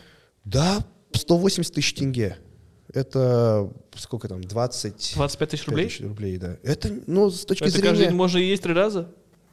Да, 0.44 0.78
180 1.12 1.74
тысяч 1.74 1.94
тенге. 1.94 2.36
Это 2.94 3.70
сколько 3.96 4.28
там, 4.28 4.42
20 4.42 5.12
25 5.16 5.50
тысяч 5.50 5.66
рублей? 5.66 5.86
тысяч 5.88 6.00
рублей, 6.00 6.36
да. 6.38 6.56
Это, 6.62 6.88
ну, 7.06 7.30
с 7.30 7.44
точки 7.44 7.64
Это 7.64 7.72
каждый 7.72 7.86
день 7.88 7.96
зрения, 7.96 8.14
можно 8.14 8.38
есть 8.38 8.62
три 8.62 8.72
раза? 8.72 9.08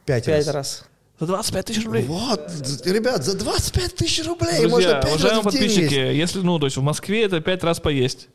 5 0.06 0.24
Пять 0.26 0.46
раз. 0.46 0.54
раз. 0.54 0.84
За 1.20 1.26
25 1.26 1.66
тысяч 1.66 1.84
рублей? 1.84 2.04
Вот, 2.04 2.40
ребят, 2.84 3.24
за 3.24 3.36
25 3.36 3.94
тысяч 3.94 4.26
рублей 4.26 4.60
Друзья, 4.60 4.68
можно 4.68 4.92
5 4.94 5.04
уважаемые 5.04 5.42
раз 5.44 5.44
в 5.44 5.50
день 5.52 5.60
подписчики, 5.68 5.94
есть. 5.94 6.18
если, 6.18 6.38
ну, 6.40 6.58
то 6.58 6.66
есть 6.66 6.76
в 6.76 6.82
Москве 6.82 7.22
это 7.24 7.40
5 7.40 7.62
раз 7.64 7.78
поесть. 7.80 8.28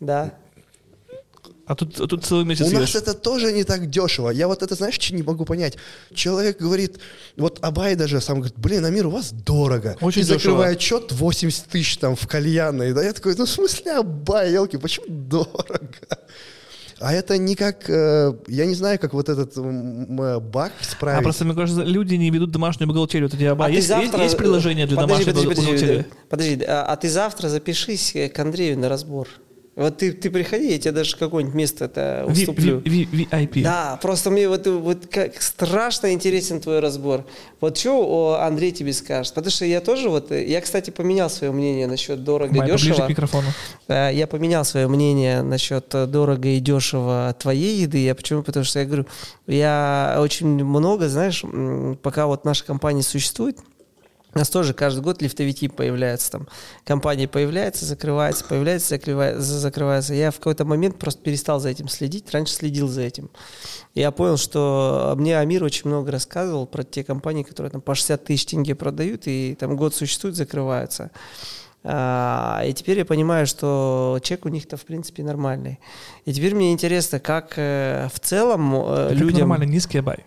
Да. 0.00 0.34
А 1.66 1.74
тут, 1.74 2.00
а 2.00 2.06
тут 2.06 2.24
целый 2.24 2.44
месяц 2.44 2.68
У 2.68 2.70
нас 2.70 2.88
ешь. 2.90 2.94
это 2.94 3.12
тоже 3.12 3.52
не 3.52 3.64
так 3.64 3.90
дешево. 3.90 4.30
Я 4.30 4.46
вот 4.46 4.62
это, 4.62 4.74
знаешь, 4.76 4.94
что 4.94 5.14
не 5.14 5.22
могу 5.24 5.44
понять. 5.44 5.76
Человек 6.14 6.58
говорит, 6.60 6.98
вот 7.36 7.58
Абай 7.60 7.96
даже 7.96 8.20
сам 8.20 8.36
говорит, 8.36 8.56
блин, 8.56 8.84
Амир, 8.84 9.08
у 9.08 9.10
вас 9.10 9.32
дорого. 9.32 9.96
Очень 10.00 10.20
И 10.22 10.24
дешево. 10.24 10.38
закрывает 10.38 10.80
счет 10.80 11.10
80 11.10 11.64
тысяч 11.66 11.96
там 11.98 12.14
в 12.14 12.26
кальянной. 12.28 12.92
Да, 12.92 13.02
я 13.02 13.12
такой, 13.12 13.34
ну 13.36 13.46
в 13.46 13.50
смысле 13.50 13.92
Абай, 13.98 14.52
елки, 14.52 14.76
почему 14.78 15.06
дорого? 15.08 15.90
А 16.98 17.12
это 17.12 17.36
не 17.36 17.54
как, 17.56 17.90
э, 17.90 18.32
я 18.48 18.64
не 18.64 18.74
знаю, 18.74 18.98
как 18.98 19.12
вот 19.12 19.28
этот 19.28 19.56
м, 19.58 20.06
баг 20.40 20.72
А 20.80 20.84
справить. 20.84 21.22
просто, 21.24 21.44
мне 21.44 21.54
кажется, 21.54 21.82
люди 21.82 22.14
не 22.14 22.30
ведут 22.30 22.50
домашнюю 22.52 22.88
бухгалтерию. 22.88 23.28
Вот 23.28 23.38
эти 23.38 23.46
оба. 23.48 23.66
А 23.66 23.70
есть, 23.70 23.86
завтра- 23.88 24.22
есть 24.22 24.36
приложение 24.38 24.86
для 24.86 24.96
Подожди, 24.96 25.24
домашней 25.24 25.32
подожди, 25.32 25.48
подожди, 25.48 25.72
бухгалтерии? 25.72 26.04
Подожди, 26.30 26.64
а, 26.66 26.84
а 26.84 26.96
ты 26.96 27.08
завтра 27.10 27.48
запишись 27.50 28.14
к 28.34 28.38
Андрею 28.38 28.78
на 28.78 28.88
разбор. 28.88 29.28
Вот 29.76 29.98
ты, 29.98 30.10
ты 30.12 30.30
приходи, 30.30 30.72
я 30.72 30.78
тебе 30.78 30.92
даже 30.92 31.16
какое-нибудь 31.18 31.54
место 31.54 31.84
это 31.84 32.24
уступлю. 32.26 32.78
ви- 32.78 33.06
ви- 33.12 33.28
VIP. 33.30 33.62
Да, 33.62 33.98
просто 34.00 34.30
мне 34.30 34.48
вот, 34.48 34.66
вот 34.66 35.06
как 35.06 35.42
страшно 35.42 36.12
интересен 36.14 36.60
твой 36.60 36.80
разбор. 36.80 37.26
Вот 37.60 37.76
что 37.76 38.38
Андрей 38.40 38.72
тебе 38.72 38.94
скажет? 38.94 39.34
Потому 39.34 39.50
что 39.50 39.66
я 39.66 39.82
тоже 39.82 40.08
вот, 40.08 40.30
я, 40.30 40.62
кстати, 40.62 40.88
поменял 40.90 41.28
свое 41.28 41.52
мнение 41.52 41.86
насчет 41.86 42.24
дорого 42.24 42.54
поближе 42.54 42.88
дешево. 42.88 43.06
к 43.06 43.10
микрофону. 43.10 43.48
Я 43.88 44.26
поменял 44.26 44.64
свое 44.64 44.88
мнение 44.88 45.42
насчет 45.42 45.86
дорого 46.10 46.48
и 46.48 46.58
дешево 46.58 47.36
твоей 47.38 47.82
еды. 47.82 47.98
Я 47.98 48.14
почему? 48.14 48.42
Потому 48.42 48.64
что 48.64 48.78
я 48.78 48.86
говорю, 48.86 49.04
я 49.46 50.16
очень 50.20 50.48
много, 50.64 51.08
знаешь, 51.10 51.44
пока 52.02 52.26
вот 52.26 52.46
наша 52.46 52.64
компания 52.64 53.02
существует, 53.02 53.58
у 54.36 54.38
нас 54.38 54.50
тоже 54.50 54.74
каждый 54.74 55.00
год 55.00 55.22
лифтовики 55.22 55.66
появляются 55.66 56.32
там. 56.32 56.46
Компания 56.84 57.26
появляется, 57.26 57.86
закрывается, 57.86 58.44
появляется, 58.44 58.90
закрывается, 58.90 59.42
закрывается. 59.42 60.12
Я 60.12 60.30
в 60.30 60.36
какой-то 60.36 60.66
момент 60.66 60.98
просто 60.98 61.22
перестал 61.22 61.58
за 61.58 61.70
этим 61.70 61.88
следить. 61.88 62.30
Раньше 62.32 62.52
следил 62.52 62.86
за 62.86 63.00
этим. 63.00 63.30
Я 63.94 64.10
понял, 64.10 64.36
что 64.36 65.14
мне 65.16 65.38
Амир 65.38 65.64
очень 65.64 65.88
много 65.88 66.12
рассказывал 66.12 66.66
про 66.66 66.82
те 66.84 67.02
компании, 67.02 67.44
которые 67.44 67.70
там 67.70 67.80
по 67.80 67.94
60 67.94 68.24
тысяч 68.26 68.44
тенге 68.44 68.74
продают, 68.74 69.22
и 69.24 69.56
там 69.58 69.74
год 69.74 69.94
существуют, 69.94 70.36
закрываются. 70.36 71.10
А, 71.82 72.62
и 72.66 72.74
теперь 72.74 72.98
я 72.98 73.06
понимаю, 73.06 73.46
что 73.46 74.18
чек 74.22 74.44
у 74.44 74.50
них-то 74.50 74.76
в 74.76 74.84
принципе 74.84 75.22
нормальный. 75.22 75.80
И 76.26 76.34
теперь 76.34 76.54
мне 76.54 76.72
интересно, 76.72 77.20
как 77.20 77.54
э, 77.56 78.10
в 78.12 78.20
целом 78.20 78.74
э, 78.74 78.78
Это 78.82 79.08
как 79.08 79.18
людям... 79.18 79.48
нормально, 79.48 79.64
низкий 79.64 80.00
бай. 80.00 80.26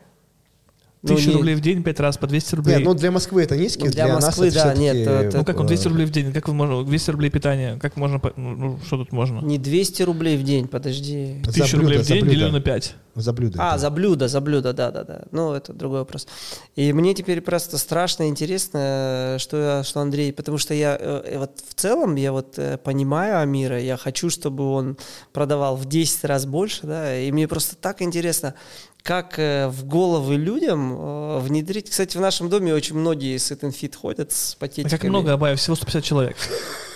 Ну, 1.01 1.15
Тысяча 1.15 1.29
не- 1.29 1.35
рублей 1.35 1.55
в 1.55 1.61
день, 1.61 1.81
пять 1.81 1.99
раз 2.01 2.17
по 2.17 2.27
200 2.27 2.55
рублей. 2.55 2.75
Нет, 2.75 2.85
ну 2.85 2.93
для 2.93 3.09
Москвы 3.09 3.43
это 3.43 3.55
низкий, 3.55 3.85
Ну, 3.85 3.91
для 3.91 4.03
для, 4.05 4.13
Москвы, 4.15 4.47
нас 4.47 4.55
это 4.55 4.65
да, 4.65 4.73
нет, 4.73 4.95
это- 4.97 5.37
Ну 5.37 5.45
как 5.45 5.57
он, 5.57 5.65
200 5.65 5.85
э, 5.87 5.89
рублей 5.89 6.05
в 6.05 6.09
день? 6.09 6.33
Как 6.33 6.49
вы 6.49 6.53
можно, 6.53 6.83
200 6.83 7.11
рублей 7.11 7.29
питания, 7.29 7.77
как 7.81 7.95
можно, 7.95 8.19
ну, 8.35 8.49
ну, 8.55 8.79
что 8.85 8.97
тут 8.97 9.13
можно? 9.13 9.39
Не 9.39 9.57
200 9.57 10.03
рублей 10.03 10.35
в 10.37 10.43
день, 10.43 10.67
подожди. 10.67 11.41
За 11.45 11.51
1000 11.51 11.77
блюдо, 11.77 11.87
рублей 11.93 12.03
в 12.03 12.07
день 12.07 12.27
делю 12.27 12.51
на 12.51 12.59
5. 12.59 12.95
За 13.15 13.31
блюдо. 13.33 13.59
А, 13.61 13.71
это. 13.71 13.79
за 13.79 13.89
блюдо, 13.89 14.27
за 14.27 14.41
блюдо, 14.41 14.73
да, 14.73 14.91
да, 14.91 15.03
да. 15.05 15.21
Ну, 15.31 15.53
это 15.53 15.71
другой 15.73 15.99
вопрос. 15.99 16.27
И 16.75 16.91
мне 16.91 17.13
теперь 17.13 17.39
просто 17.41 17.77
страшно 17.77 18.27
интересно, 18.27 19.37
что, 19.39 19.57
я- 19.57 19.83
что 19.83 20.01
Андрей, 20.01 20.33
потому 20.33 20.57
что 20.57 20.73
я 20.73 20.97
э, 20.99 21.37
вот 21.37 21.51
в 21.67 21.75
целом, 21.75 22.15
я 22.15 22.31
вот 22.33 22.57
э, 22.59 22.77
понимаю 22.77 23.39
Амира, 23.39 23.79
я 23.79 23.95
хочу, 23.95 24.29
чтобы 24.29 24.69
он 24.71 24.97
продавал 25.31 25.77
в 25.77 25.85
10 25.85 26.25
раз 26.25 26.45
больше, 26.45 26.81
да, 26.87 27.17
и 27.17 27.31
мне 27.31 27.47
просто 27.47 27.75
так 27.77 28.01
интересно, 28.01 28.53
как 29.03 29.39
э, 29.39 29.67
в 29.67 29.85
головы 29.85 30.35
людям 30.35 30.93
э, 30.93 31.39
внедрить. 31.39 31.89
Кстати, 31.89 32.17
в 32.17 32.21
нашем 32.21 32.49
доме 32.49 32.73
очень 32.73 32.95
многие 32.95 33.37
с 33.37 33.51
Fit 33.51 33.95
ходят 33.95 34.31
с 34.31 34.55
пакетиками. 34.55 34.89
как 34.97 35.09
много 35.09 35.33
Абаев? 35.33 35.59
Всего 35.59 35.75
150 35.75 36.03
человек. 36.03 36.37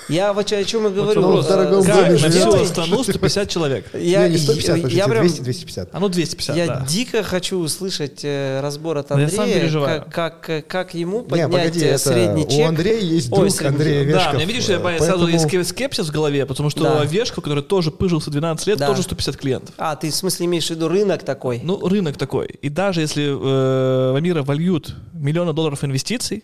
Я 0.09 0.33
вот 0.33 0.51
о 0.51 0.63
чем 0.65 0.87
и 0.87 0.89
говорю. 0.91 1.21
Ну, 1.21 1.37
в 1.41 1.47
дорогом 1.47 1.83
Как 1.83 1.95
доме 1.95 2.19
на 2.19 2.29
всю 2.29 2.53
Астану 2.53 3.03
150 3.03 3.49
человек. 3.49 3.85
Я, 3.93 4.27
Не, 4.27 4.33
не 4.33 4.37
150, 4.37 4.77
я, 4.77 4.87
я 4.87 5.07
прям 5.07 5.25
200-250. 5.25 5.89
А 5.91 5.99
ну 5.99 6.09
250, 6.09 6.55
Я 6.57 6.67
да. 6.67 6.85
дико 6.87 7.23
хочу 7.23 7.57
услышать 7.59 8.19
э, 8.23 8.59
разбор 8.61 8.97
от 8.97 9.09
Ну, 9.09 9.17
я 9.19 9.23
Андрея, 9.25 9.37
сам 9.41 9.49
переживаю. 9.49 10.01
как, 10.01 10.11
как, 10.13 10.49
э, 10.49 10.61
как 10.61 10.93
ему 10.93 11.21
Не, 11.21 11.27
поднять 11.27 11.51
погоди, 11.51 11.79
э, 11.85 11.89
это 11.89 11.97
средний 11.99 12.47
чек. 12.49 12.59
у 12.59 12.67
Андрея 12.69 12.99
есть 12.99 13.31
Ой, 13.31 13.39
друг 13.39 13.51
средний 13.51 13.77
Андрея. 13.77 14.03
Вешков. 14.03 14.23
Да, 14.25 14.33
мне 14.33 14.45
видишь, 14.45 14.65
я 14.65 14.75
э, 14.77 14.99
сразу 14.99 15.27
есть 15.27 15.43
поэтому- 15.45 15.63
скепсис 15.63 16.07
в 16.07 16.11
голове, 16.11 16.45
потому 16.45 16.69
что 16.69 16.83
Да. 16.83 17.01
у 17.01 17.05
Вешку, 17.05 17.41
который 17.41 17.63
тоже 17.63 17.91
пыжился 17.91 18.29
12 18.29 18.67
лет, 18.67 18.77
Да. 18.79 18.87
тоже 18.87 19.03
150 19.03 19.37
клиентов. 19.37 19.73
А, 19.77 19.95
ты 19.95 20.09
в 20.09 20.15
смысле 20.15 20.45
имеешь 20.47 20.67
в 20.67 20.69
виду 20.71 20.89
рынок 20.89 21.23
такой? 21.23 21.61
Ну, 21.63 21.87
рынок 21.87 22.17
такой. 22.17 22.47
И 22.61 22.69
даже 22.69 23.01
если 23.01 23.23
э, 23.25 24.11
в 24.11 24.15
Амира 24.15 24.43
вольют 24.43 24.93
миллионы 25.13 25.53
долларов 25.53 25.83
инвестиций, 25.83 26.43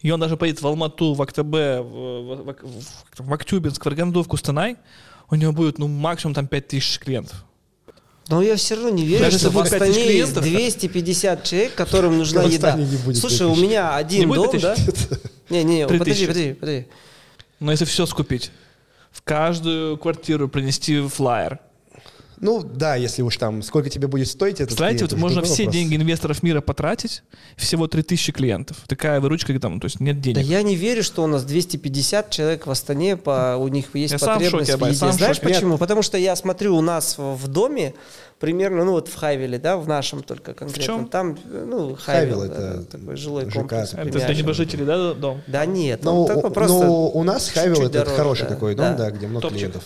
и 0.00 0.10
он 0.10 0.20
даже 0.20 0.36
поедет 0.36 0.62
в 0.62 0.66
Алмату, 0.66 1.14
в 1.14 1.22
Актабе, 1.22 1.80
в, 1.80 1.84
в, 1.84 2.36
в, 2.44 2.54
в- 2.62 3.26
в 3.28 3.32
Актюбинск, 3.32 3.84
в 3.84 3.86
Арганду, 3.88 4.22
в 4.22 4.28
Кустанай, 4.28 4.76
у 5.30 5.34
него 5.34 5.52
будет, 5.52 5.78
ну, 5.78 5.88
максимум 5.88 6.34
там 6.34 6.46
5000 6.46 6.98
клиентов. 7.00 7.44
Но 8.28 8.42
я 8.42 8.56
все 8.56 8.74
равно 8.74 8.90
не 8.90 9.04
верю, 9.06 9.24
Даже 9.24 9.38
что 9.38 9.50
в 9.50 9.54
будет 9.54 9.70
5000 9.70 9.88
Астане 9.90 10.16
есть 10.18 10.32
клиентов, 10.34 10.44
250 10.44 11.44
человек, 11.44 11.74
которым 11.74 12.18
нужна 12.18 12.42
еда. 12.42 12.74
Не 12.76 13.14
Слушай, 13.14 13.46
у 13.46 13.54
5000. 13.54 13.62
меня 13.62 13.90
Не 13.92 13.96
один 13.98 14.30
дом, 14.30 14.50
5000? 14.50 14.62
да? 14.62 15.16
Не-не, 15.48 15.86
Три 15.86 15.98
подожди, 15.98 16.26
подожди, 16.26 16.52
подожди. 16.54 16.86
Но 17.58 17.72
если 17.72 17.86
все 17.86 18.04
скупить, 18.06 18.50
в 19.10 19.22
каждую 19.22 19.96
квартиру 19.96 20.48
принести 20.48 21.00
флаер. 21.08 21.58
Ну 22.40 22.62
да, 22.62 22.94
если 22.94 23.22
уж 23.22 23.36
там, 23.36 23.62
сколько 23.62 23.90
тебе 23.90 24.06
будет 24.08 24.28
стоить 24.28 24.58
Представляете, 24.58 24.98
клиент, 24.98 25.12
вот 25.12 25.16
это 25.18 25.20
можно 25.20 25.42
все 25.42 25.64
вопрос. 25.64 25.74
деньги 25.74 25.96
инвесторов 25.96 26.42
мира 26.42 26.60
потратить, 26.60 27.22
всего 27.56 27.86
3000 27.88 28.32
клиентов. 28.32 28.76
Такая 28.86 29.20
выручка 29.20 29.58
там, 29.58 29.80
то 29.80 29.86
есть 29.86 30.00
нет 30.00 30.20
денег. 30.20 30.36
Да 30.36 30.40
я 30.42 30.62
не 30.62 30.76
верю, 30.76 31.02
что 31.02 31.24
у 31.24 31.26
нас 31.26 31.44
250 31.44 32.30
человек 32.30 32.66
в 32.66 32.70
Астане, 32.70 33.16
по, 33.16 33.56
у 33.58 33.68
них 33.68 33.94
есть 33.94 34.12
Я 34.12 34.18
сам 34.18 34.38
в 34.38 34.42
потребность 34.42 34.70
шоке, 34.70 34.84
в 34.84 34.86
еде. 34.86 34.96
сам 34.98 35.10
в 35.10 35.14
Знаешь 35.14 35.36
шоке. 35.36 35.48
почему? 35.48 35.78
Потому 35.78 36.02
что 36.02 36.16
я 36.18 36.36
смотрю 36.36 36.76
у 36.76 36.80
нас 36.80 37.18
в, 37.18 37.34
в 37.34 37.48
доме, 37.48 37.94
примерно, 38.38 38.84
ну 38.84 38.92
вот 38.92 39.08
в 39.08 39.14
Хайвеле, 39.16 39.58
да, 39.58 39.76
в 39.76 39.88
нашем 39.88 40.22
только 40.22 40.54
конкретно. 40.54 40.82
чем? 40.84 41.08
Там, 41.08 41.36
ну, 41.44 41.96
Хайвел, 41.96 42.40
Хайвел 42.40 42.42
это 42.42 42.84
такой 42.84 43.16
жилой 43.16 43.46
ЖК. 43.46 43.54
комплекс. 43.54 43.94
Это 43.94 44.10
для 44.26 44.34
небожителей, 44.34 44.84
да, 44.84 45.14
дом? 45.14 45.42
Да 45.48 45.66
нет, 45.66 46.04
Ну, 46.04 46.22
он 46.22 46.28
такой 46.28 46.50
у- 46.50 46.54
просто 46.54 46.84
ну, 46.84 47.06
у 47.08 47.22
нас 47.24 47.48
Хайвел 47.50 47.82
это 47.82 47.98
дороже, 48.00 48.16
хороший 48.16 48.42
да. 48.42 48.48
такой 48.48 48.74
дом, 48.74 48.86
Да. 48.96 48.96
да, 48.96 49.10
где 49.10 49.26
много 49.26 49.42
Топчик. 49.42 49.58
клиентов. 49.58 49.82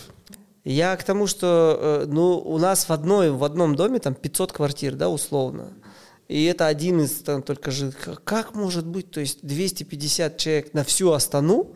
Я 0.63 0.95
к 0.95 1.03
тому, 1.03 1.27
что 1.27 1.77
э, 1.79 2.05
ну, 2.07 2.37
у 2.37 2.57
нас 2.57 2.87
в, 2.87 2.91
одной, 2.91 3.31
в 3.31 3.43
одном 3.43 3.75
доме 3.75 3.99
там 3.99 4.13
500 4.13 4.53
квартир, 4.53 4.95
да, 4.95 5.09
условно. 5.09 5.73
И 6.29 6.45
это 6.45 6.67
один 6.67 7.01
из 7.01 7.11
там 7.21 7.43
только 7.43 7.69
же... 7.69 7.91
Как 8.23 8.55
может 8.55 8.85
быть, 8.85 9.11
то 9.11 9.19
есть 9.19 9.39
250 9.45 10.37
человек 10.37 10.73
на 10.73 10.83
всю 10.83 11.11
Астану, 11.11 11.73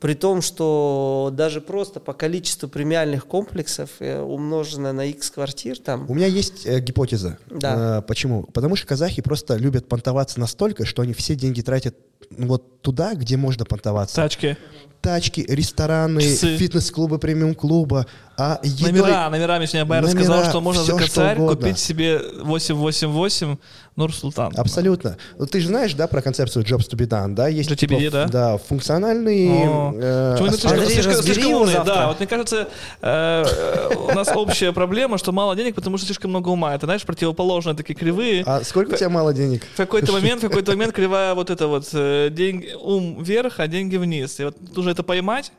при 0.00 0.14
том, 0.14 0.40
что 0.40 1.30
даже 1.32 1.60
просто 1.60 2.00
по 2.00 2.14
количеству 2.14 2.68
премиальных 2.68 3.26
комплексов 3.26 3.90
э, 3.98 4.20
умножено 4.20 4.94
на 4.94 5.04
X 5.04 5.30
квартир 5.30 5.78
там... 5.78 6.10
У 6.10 6.14
меня 6.14 6.26
есть 6.26 6.64
э, 6.64 6.80
гипотеза. 6.80 7.38
Да. 7.50 7.98
Э, 7.98 8.02
почему? 8.02 8.44
Потому 8.44 8.76
что 8.76 8.86
казахи 8.86 9.20
просто 9.20 9.56
любят 9.56 9.86
понтоваться 9.86 10.40
настолько, 10.40 10.86
что 10.86 11.02
они 11.02 11.12
все 11.12 11.34
деньги 11.34 11.60
тратят 11.60 11.94
ну, 12.30 12.46
вот 12.46 12.80
туда, 12.80 13.14
где 13.14 13.36
можно 13.36 13.66
понтоваться. 13.66 14.16
Тачки. 14.16 14.56
Тачки, 15.02 15.44
рестораны, 15.48 16.20
Часы. 16.22 16.56
фитнес-клубы, 16.56 17.18
премиум-клуба. 17.18 18.06
А 18.42 18.58
едой... 18.62 18.92
Номера, 18.92 19.28
номера 19.28 19.66
сегодня 19.66 19.84
Байер 19.84 20.02
Номера, 20.02 20.18
сказал, 20.24 20.44
что 20.44 20.60
можно 20.62 20.82
всё, 20.82 20.96
за 20.96 21.04
косарь 21.04 21.36
купить 21.36 21.78
себе 21.78 22.22
888 22.42 23.58
Нур 23.96 24.14
Султан. 24.14 24.50
Абсолютно. 24.56 25.18
Ну, 25.38 25.44
ты 25.44 25.60
же 25.60 25.66
знаешь, 25.68 25.92
да, 25.92 26.06
про 26.06 26.22
концепцию 26.22 26.64
Jobs 26.64 26.88
to 26.90 26.96
be 26.96 27.06
done, 27.06 27.34
да? 27.34 27.48
Есть 27.48 27.76
типа, 27.76 27.96
да? 28.10 28.26
Да, 28.28 28.56
функциональные... 28.56 29.68
О. 29.68 29.92
э, 29.94 30.36
Почему 30.38 30.46
это 30.48 30.56
слишком, 30.56 30.86
слишком- 30.86 31.22
слишком 31.22 31.52
умный? 31.52 31.72
завтра. 31.74 31.94
Да, 31.94 32.06
вот 32.08 32.18
мне 32.18 32.26
кажется, 32.26 32.68
э, 33.02 33.44
э, 33.44 33.94
у 34.10 34.14
нас 34.14 34.28
общая 34.34 34.72
проблема, 34.72 35.18
что 35.18 35.32
мало 35.32 35.54
денег, 35.54 35.74
потому 35.74 35.98
что 35.98 36.06
слишком 36.06 36.30
много 36.30 36.48
ума. 36.48 36.74
Это, 36.74 36.86
знаешь, 36.86 37.02
противоположные 37.02 37.76
такие 37.76 37.94
кривые. 37.94 38.42
А 38.46 38.64
сколько 38.64 38.94
у 38.94 38.96
тебя 38.96 39.10
мало 39.10 39.34
денег? 39.34 39.64
В 39.74 39.76
какой-то 39.76 40.12
момент, 40.12 40.42
в 40.42 40.48
какой-то 40.48 40.70
момент 40.72 40.94
кривая 40.94 41.34
вот 41.34 41.50
это 41.50 41.66
вот 41.66 41.86
э, 41.92 42.30
деньги, 42.30 42.72
ум 42.80 43.22
вверх, 43.22 43.60
а 43.60 43.66
деньги 43.66 43.98
вниз. 43.98 44.40
И 44.40 44.44
вот 44.44 44.56
нужно 44.74 44.90
это 44.90 45.02
поймать, 45.02 45.52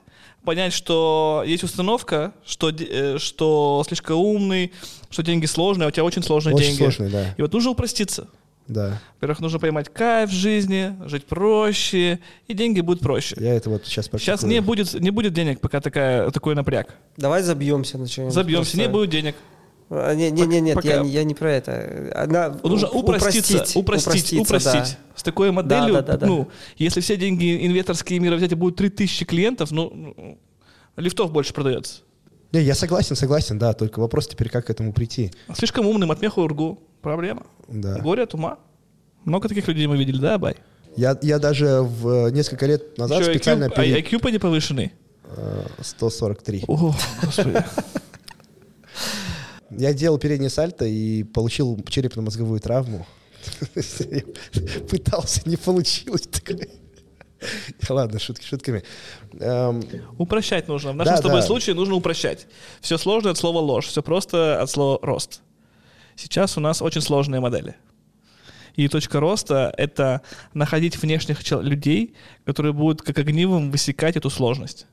понять, 0.43 0.73
что 0.73 1.43
есть 1.45 1.63
установка, 1.63 2.33
что, 2.45 2.69
э, 2.69 3.17
что 3.19 3.83
слишком 3.87 4.17
умный, 4.17 4.71
что 5.09 5.23
деньги 5.23 5.45
сложные, 5.45 5.85
а 5.85 5.89
у 5.89 5.91
тебя 5.91 6.03
очень 6.03 6.23
сложные 6.23 6.55
Очень 6.55 6.67
деньги. 6.67 6.77
сложные, 6.79 7.09
да. 7.09 7.35
И 7.37 7.41
вот 7.41 7.53
нужно 7.53 7.71
упроститься. 7.71 8.27
Да. 8.67 9.01
Во-первых, 9.15 9.39
нужно 9.41 9.59
поймать 9.59 9.89
кайф 9.89 10.29
в 10.29 10.33
жизни, 10.33 10.95
жить 11.05 11.25
проще, 11.25 12.19
и 12.47 12.53
деньги 12.53 12.79
будут 12.79 13.01
проще. 13.01 13.35
Я 13.39 13.53
это 13.55 13.69
вот 13.69 13.85
сейчас 13.85 14.09
Сейчас 14.13 14.43
не 14.43 14.61
будет, 14.61 14.93
не 14.93 15.09
будет 15.09 15.33
денег, 15.33 15.59
пока 15.59 15.81
такая, 15.81 16.29
такой 16.31 16.55
напряг. 16.55 16.95
Давай 17.17 17.43
забьемся 17.43 17.97
на 17.97 18.07
что-нибудь. 18.07 18.33
Забьемся, 18.33 18.77
не 18.77 18.83
просто. 18.83 18.93
будет 18.93 19.09
денег. 19.09 19.35
А, 19.93 20.15
Не, 20.15 20.31
не, 20.31 20.45
не, 20.47 20.61
нет, 20.61 20.75
Пока- 20.75 20.87
я, 20.87 20.99
не- 21.01 21.09
я 21.09 21.23
не 21.25 21.35
про 21.35 21.51
это. 21.51 22.11
Она, 22.15 22.57
Нужно 22.63 22.87
упроститься, 22.87 23.57
упростить, 23.57 23.75
упроститься, 23.75 24.39
упростить. 24.41 24.97
С 25.15 25.21
такой 25.21 25.51
моделью, 25.51 25.95
да, 25.95 26.01
да, 26.01 26.17
да. 26.17 26.25
ну, 26.27 26.47
если 26.77 27.01
все 27.01 27.17
деньги 27.17 27.65
инвесторские 27.67 28.19
мира 28.19 28.37
взять 28.37 28.53
и 28.53 28.55
будет 28.55 28.77
3000 28.77 29.25
клиентов, 29.25 29.69
ну, 29.71 29.91
ну, 29.93 30.37
лифтов 30.95 31.33
больше 31.33 31.53
продается. 31.53 32.03
Не, 32.53 32.61
я 32.61 32.73
согласен, 32.73 33.17
согласен, 33.17 33.59
да. 33.59 33.73
Только 33.73 33.99
вопрос 33.99 34.27
теперь, 34.29 34.49
как 34.49 34.67
к 34.67 34.69
этому 34.69 34.93
прийти. 34.93 35.31
Слишком 35.53 35.85
умным 35.85 36.09
от 36.11 36.21
меха 36.21 36.39
ургу. 36.39 36.79
Проблема. 37.01 37.43
Да. 37.67 37.97
Горе 37.99 38.23
от 38.23 38.33
ума. 38.33 38.59
Много 39.25 39.49
таких 39.49 39.67
людей 39.67 39.87
мы 39.87 39.97
видели, 39.97 40.19
да, 40.19 40.37
Бай? 40.37 40.55
Я, 40.95 41.17
я 41.21 41.37
даже 41.39 41.81
в 41.81 42.27
э, 42.27 42.31
несколько 42.31 42.65
лет 42.65 42.97
назад 42.97 43.19
Ещё 43.21 43.31
специально 43.33 43.65
IQ, 43.65 43.75
пере- 43.75 43.95
а 43.95 43.99
IQ 43.99 44.19
поди 44.19 44.37
повышенный. 44.37 44.93
э, 45.35 45.63
143. 45.81 46.63
О, 46.67 46.93
господи. 47.23 47.63
Я 49.71 49.93
делал 49.93 50.17
переднее 50.17 50.49
сальто 50.49 50.85
и 50.85 51.23
получил 51.23 51.81
черепно-мозговую 51.87 52.59
травму. 52.59 53.05
Пытался, 54.89 55.41
не 55.45 55.57
получилось. 55.57 56.27
Ладно, 57.89 58.19
шутки 58.19 58.45
шутками. 58.45 58.83
Эм, 59.39 59.83
Упрощать 60.17 60.67
нужно. 60.67 60.91
В 60.91 60.95
нашем 60.95 61.13
Да, 61.13 61.17
с 61.17 61.21
тобой 61.21 61.41
да. 61.41 61.47
случае 61.47 61.75
нужно 61.75 61.95
упрощать. 61.95 62.47
Все 62.81 62.97
сложное 62.97 63.31
от 63.31 63.37
слова 63.37 63.59
ложь, 63.59 63.87
все 63.87 64.03
просто 64.03 64.61
от 64.61 64.69
слова 64.69 64.99
рост. 65.01 65.41
Сейчас 66.15 66.57
у 66.57 66.61
нас 66.61 66.81
очень 66.81 67.01
сложные 67.01 67.39
модели. 67.41 67.75
И 68.75 68.87
точка 68.87 69.19
роста— 69.19 69.73
это 69.77 70.21
находить 70.53 71.01
внешних 71.01 71.39
людей, 71.51 72.15
которые 72.45 72.73
будут 72.73 73.01
как 73.01 73.17
огнивом 73.17 73.71
высекать 73.71 74.15
эту 74.15 74.29
сложность. 74.29 74.85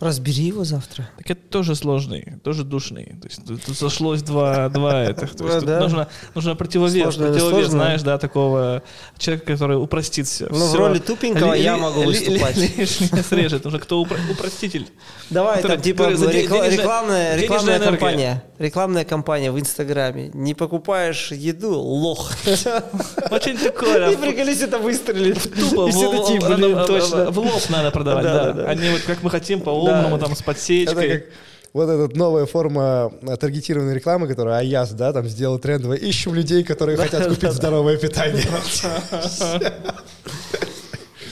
Разбери 0.00 0.44
его 0.44 0.64
завтра. 0.64 1.10
Так 1.18 1.30
это 1.32 1.40
тоже 1.50 1.74
сложный, 1.74 2.34
тоже 2.42 2.64
душный. 2.64 3.16
То 3.20 3.28
есть 3.28 3.40
тут, 3.66 3.76
сошлось 3.76 4.22
два, 4.22 4.68
два 4.70 5.02
этих. 5.04 5.34
То 5.36 5.44
есть 5.46 5.58
тут 5.58 5.66
Да. 5.66 5.80
нужно, 5.80 6.08
нужно 6.34 6.54
противовес, 6.56 7.02
Сложное, 7.14 7.28
противовес, 7.32 7.68
знаешь, 7.68 8.00
да, 8.02 8.16
такого 8.16 8.82
человека, 9.18 9.46
который 9.52 9.74
упростит 9.76 10.26
все. 10.26 10.46
Ну, 10.50 10.66
в 10.66 10.74
роли 10.74 10.98
тупенького 10.98 11.52
я 11.52 11.76
могу 11.76 12.04
выступать. 12.04 12.56
Лишнее 12.56 13.22
срежет. 13.22 13.64
Нужно 13.64 13.78
кто 13.80 14.02
упро- 14.02 14.18
упроститель. 14.32 14.88
Давай, 15.28 15.60
там 15.62 15.78
типа 15.80 16.08
рекламная, 16.10 17.36
рекламная 17.36 17.78
кампания. 17.80 18.42
Рекламная 18.58 19.04
кампания 19.04 19.52
в 19.52 19.60
Инстаграме. 19.60 20.30
Не 20.32 20.54
покупаешь 20.54 21.32
еду, 21.32 21.78
лох. 21.78 22.30
Очень 23.30 23.58
такое. 23.58 24.10
И 24.12 24.16
приколись, 24.16 24.60
это 24.62 24.78
выстрелит. 24.78 25.42
Тупо 25.42 25.88
И 25.88 25.90
в, 25.90 25.94
все 25.94 26.10
такие, 26.10 26.40
в- 26.40 26.56
блин, 26.56 26.76
в- 26.76 26.86
точно. 26.86 27.30
в 27.30 27.38
лоб 27.38 27.62
надо 27.68 27.90
продавать, 27.90 28.24
Да, 28.24 28.32
да. 28.34 28.52
да, 28.52 28.62
да. 28.62 28.68
Они 28.70 28.88
вот 28.90 29.00
как 29.02 29.22
мы 29.22 29.30
хотим 29.30 29.49
по-умному, 29.58 30.16
Да. 30.16 30.26
там, 30.26 30.34
с 30.34 30.38
Это 30.38 30.44
подсечкой. 30.44 31.10
как 31.20 31.24
вот 31.72 31.88
эта 31.88 32.16
новая 32.16 32.46
форма 32.46 33.12
э, 33.22 33.36
таргетированной 33.36 33.94
рекламы, 33.94 34.26
которую 34.26 34.56
Аяс, 34.56 34.90
да, 34.90 35.12
там 35.12 35.28
сделал 35.28 35.58
трендовой. 35.58 35.98
Ищем 35.98 36.34
людей, 36.34 36.64
которые 36.64 36.96
хотят 36.96 37.28
купить 37.28 37.52
здоровое 37.52 37.96
питание. 37.96 38.42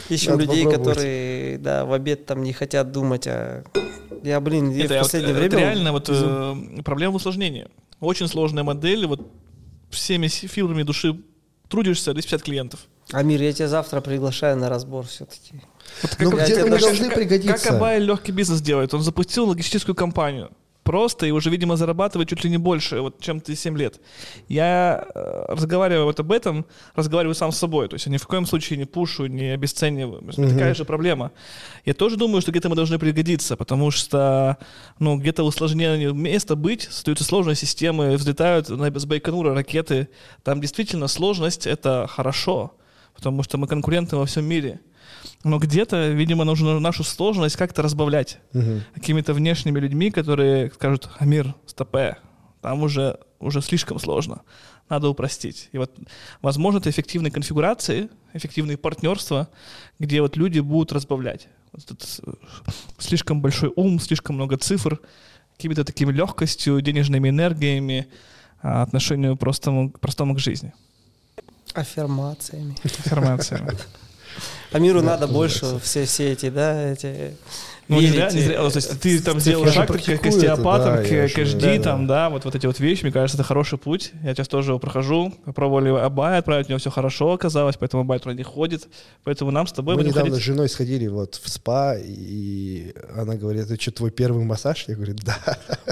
Ищем 0.09 0.33
Надо 0.33 0.45
людей, 0.45 0.65
которые, 0.65 1.59
да, 1.59 1.85
в 1.85 1.93
обед 1.93 2.25
там 2.25 2.43
не 2.43 2.53
хотят 2.53 2.93
думать 2.93 3.27
о... 3.27 3.65
Я, 4.23 4.41
блин, 4.41 4.71
я 4.71 4.87
Это, 4.87 4.95
в 4.95 4.99
последнее 5.03 5.33
это 5.33 5.41
время... 5.41 5.59
реально 5.59 5.93
вот 5.93 6.09
э, 6.09 6.57
проблема 6.85 7.13
в 7.13 7.17
усложнении. 7.17 7.69
Очень 8.01 8.27
сложная 8.29 8.65
модель, 8.65 9.07
вот 9.07 9.21
всеми 9.91 10.29
фибрами 10.29 10.83
души 10.83 11.17
трудишься, 11.69 12.13
250 12.15 12.43
клиентов. 12.43 12.81
Амир, 13.13 13.43
я 13.43 13.53
тебя 13.53 13.69
завтра 13.69 14.01
приглашаю 14.01 14.57
на 14.57 14.69
разбор 14.69 15.07
все-таки. 15.07 15.63
Ну, 16.19 16.37
я 16.37 16.45
где-то 16.45 16.63
тебе 16.63 16.71
мы 16.71 16.79
должны 16.79 17.07
Как 17.07 17.15
пригодиться. 17.15 17.77
Абай 17.77 17.99
легкий 17.99 18.33
бизнес 18.33 18.61
делает? 18.61 18.95
Он 18.95 19.03
запустил 19.03 19.47
логистическую 19.47 19.95
компанию. 19.95 20.51
Просто 20.89 21.27
и 21.27 21.33
уже, 21.33 21.51
видимо, 21.51 21.77
зарабатывает 21.77 22.31
чуть 22.31 22.45
ли 22.45 22.49
не 22.51 22.57
больше, 22.57 23.03
вот, 23.03 23.21
чем 23.21 23.41
ты 23.41 23.55
7 23.55 23.77
лет. 23.77 24.01
Я 24.49 25.05
э, 25.15 25.45
разговариваю 25.49 26.07
вот 26.07 26.19
об 26.19 26.33
этом, 26.33 26.65
разговариваю 26.95 27.35
сам 27.35 27.53
с 27.53 27.59
собой. 27.59 27.89
То 27.89 27.97
есть 27.97 28.07
я 28.07 28.13
ни 28.13 28.17
в 28.17 28.27
коем 28.27 28.47
случае 28.47 28.79
не 28.79 28.87
пушу, 28.87 29.27
не 29.27 29.53
обесцениваю. 29.53 30.23
Есть 30.25 30.39
Мгм. 30.39 30.49
Такая 30.49 30.75
же 30.75 30.87
проблема. 30.87 31.33
Я 31.85 31.93
тоже 31.93 32.17
думаю, 32.17 32.41
что 32.41 32.53
где-то 32.53 32.71
мы 32.71 32.75
должны 32.75 32.99
пригодиться, 32.99 33.55
потому 33.55 33.91
что 33.91 34.57
ну, 34.99 35.19
где-то 35.19 35.43
усложнение 35.43 36.15
места 36.15 36.57
быть, 36.57 36.87
остаются 36.89 37.25
сложные 37.25 37.55
системы, 37.55 38.17
взлетают 38.17 38.71
на, 38.71 38.87
с 38.99 39.05
Байконура 39.05 39.55
ракеты. 39.55 40.09
Там 40.43 40.59
действительно 40.63 41.07
сложность— 41.07 41.67
это 41.67 42.07
хорошо, 42.09 42.73
потому 43.15 43.43
что 43.43 43.59
мы 43.59 43.67
конкуренты 43.67 44.17
во 44.17 44.25
всем 44.25 44.47
мире. 44.47 44.81
Но 45.45 45.59
где-то, 45.59 46.09
видимо, 46.11 46.45
нужно 46.45 46.81
нашу 46.81 47.05
сложность 47.05 47.57
как-то 47.57 47.83
разбавлять 47.83 48.39
Мгм. 48.53 48.83
какими-то 48.95 49.35
внешними 49.35 49.79
людьми, 49.79 50.11
которые 50.11 50.71
скажут, 50.71 51.09
Амир, 51.19 51.55
стопе, 51.67 52.17
там 52.61 52.83
уже, 52.83 53.19
уже 53.39 53.61
слишком 53.63 53.99
сложно, 53.99 54.43
надо 54.89 55.09
упростить. 55.09 55.69
И 55.73 55.79
вот, 55.79 55.97
возможно, 56.43 56.79
это 56.79 56.91
эффективные 56.91 57.31
конфигурации, 57.31 58.09
эффективные 58.35 58.77
партнерства, 58.77 59.49
где 59.99 60.21
вот 60.23 60.37
люди 60.37 60.61
будут 60.61 60.93
разбавлять. 60.93 61.49
Вот 61.73 61.85
этот 61.85 62.21
э, 62.27 62.33
слишком 62.99 63.41
большой 63.43 63.73
ум, 63.77 64.01
слишком 64.01 64.37
много 64.37 64.57
цифр, 64.57 65.01
какими-то 65.57 65.85
такими 65.85 66.13
легкостью, 66.13 66.81
денежными 66.81 67.29
энергиями, 67.29 68.07
а, 68.63 68.83
отношению 68.83 69.37
простому, 69.37 69.91
простому 69.91 70.35
к 70.35 70.39
жизни, 70.39 70.73
Аффирмациями. 71.75 72.75
информациями. 72.83 73.71
А 74.73 74.79
миру 74.79 75.03
надо 75.03 75.27
больше 75.27 75.79
все, 75.83 76.05
все 76.05 76.33
эти, 76.33 76.51
да, 76.51 76.93
эти... 76.93 77.37
Ну, 77.89 78.01
не 78.01 78.09
зря, 78.09 78.31
не 78.31 78.41
зря. 78.41 78.63
Вот, 78.63 78.75
то 78.75 78.77
есть 78.77 79.01
ты 79.01 79.19
там 79.21 79.41
сделал 79.41 79.67
шаг 79.69 79.89
к, 79.89 80.27
остеопатам, 80.27 80.97
к, 80.99 81.09
к 81.09 81.11
очень- 81.11 81.43
HD, 81.43 81.79
да, 81.79 81.83
там, 81.83 82.07
да, 82.07 82.29
вот, 82.29 82.45
вот 82.45 82.55
эти 82.55 82.67
вот 82.67 82.79
вещи, 82.81 83.03
мне 83.03 83.13
кажется, 83.13 83.39
это 83.39 83.45
хороший 83.45 83.79
путь. 83.79 84.13
Я 84.23 84.35
сейчас 84.35 84.47
тоже 84.47 84.73
его 84.73 84.79
прохожу. 84.79 85.33
Пробовали 85.55 85.89
Абай 85.89 86.39
отправить, 86.39 86.67
у 86.67 86.71
него 86.71 86.79
все 86.79 86.91
хорошо 86.91 87.33
оказалось, 87.33 87.77
поэтому 87.79 88.03
Абай 88.03 88.19
туда 88.19 88.35
не 88.35 88.43
ходит. 88.43 88.89
Поэтому 89.25 89.53
нам 89.53 89.67
с 89.67 89.73
тобой 89.73 89.97
Мы 89.97 90.05
недавно 90.05 90.37
с 90.37 90.39
женой 90.39 90.69
сходили 90.69 91.07
вот 91.07 91.41
в 91.43 91.49
спа, 91.49 91.97
и 91.97 92.93
она 93.17 93.37
говорит, 93.37 93.65
это 93.65 93.81
что, 93.81 93.91
твой 93.91 94.11
первый 94.11 94.45
массаж? 94.45 94.85
Я 94.87 94.95
говорю, 94.95 95.17
да. 95.25 95.39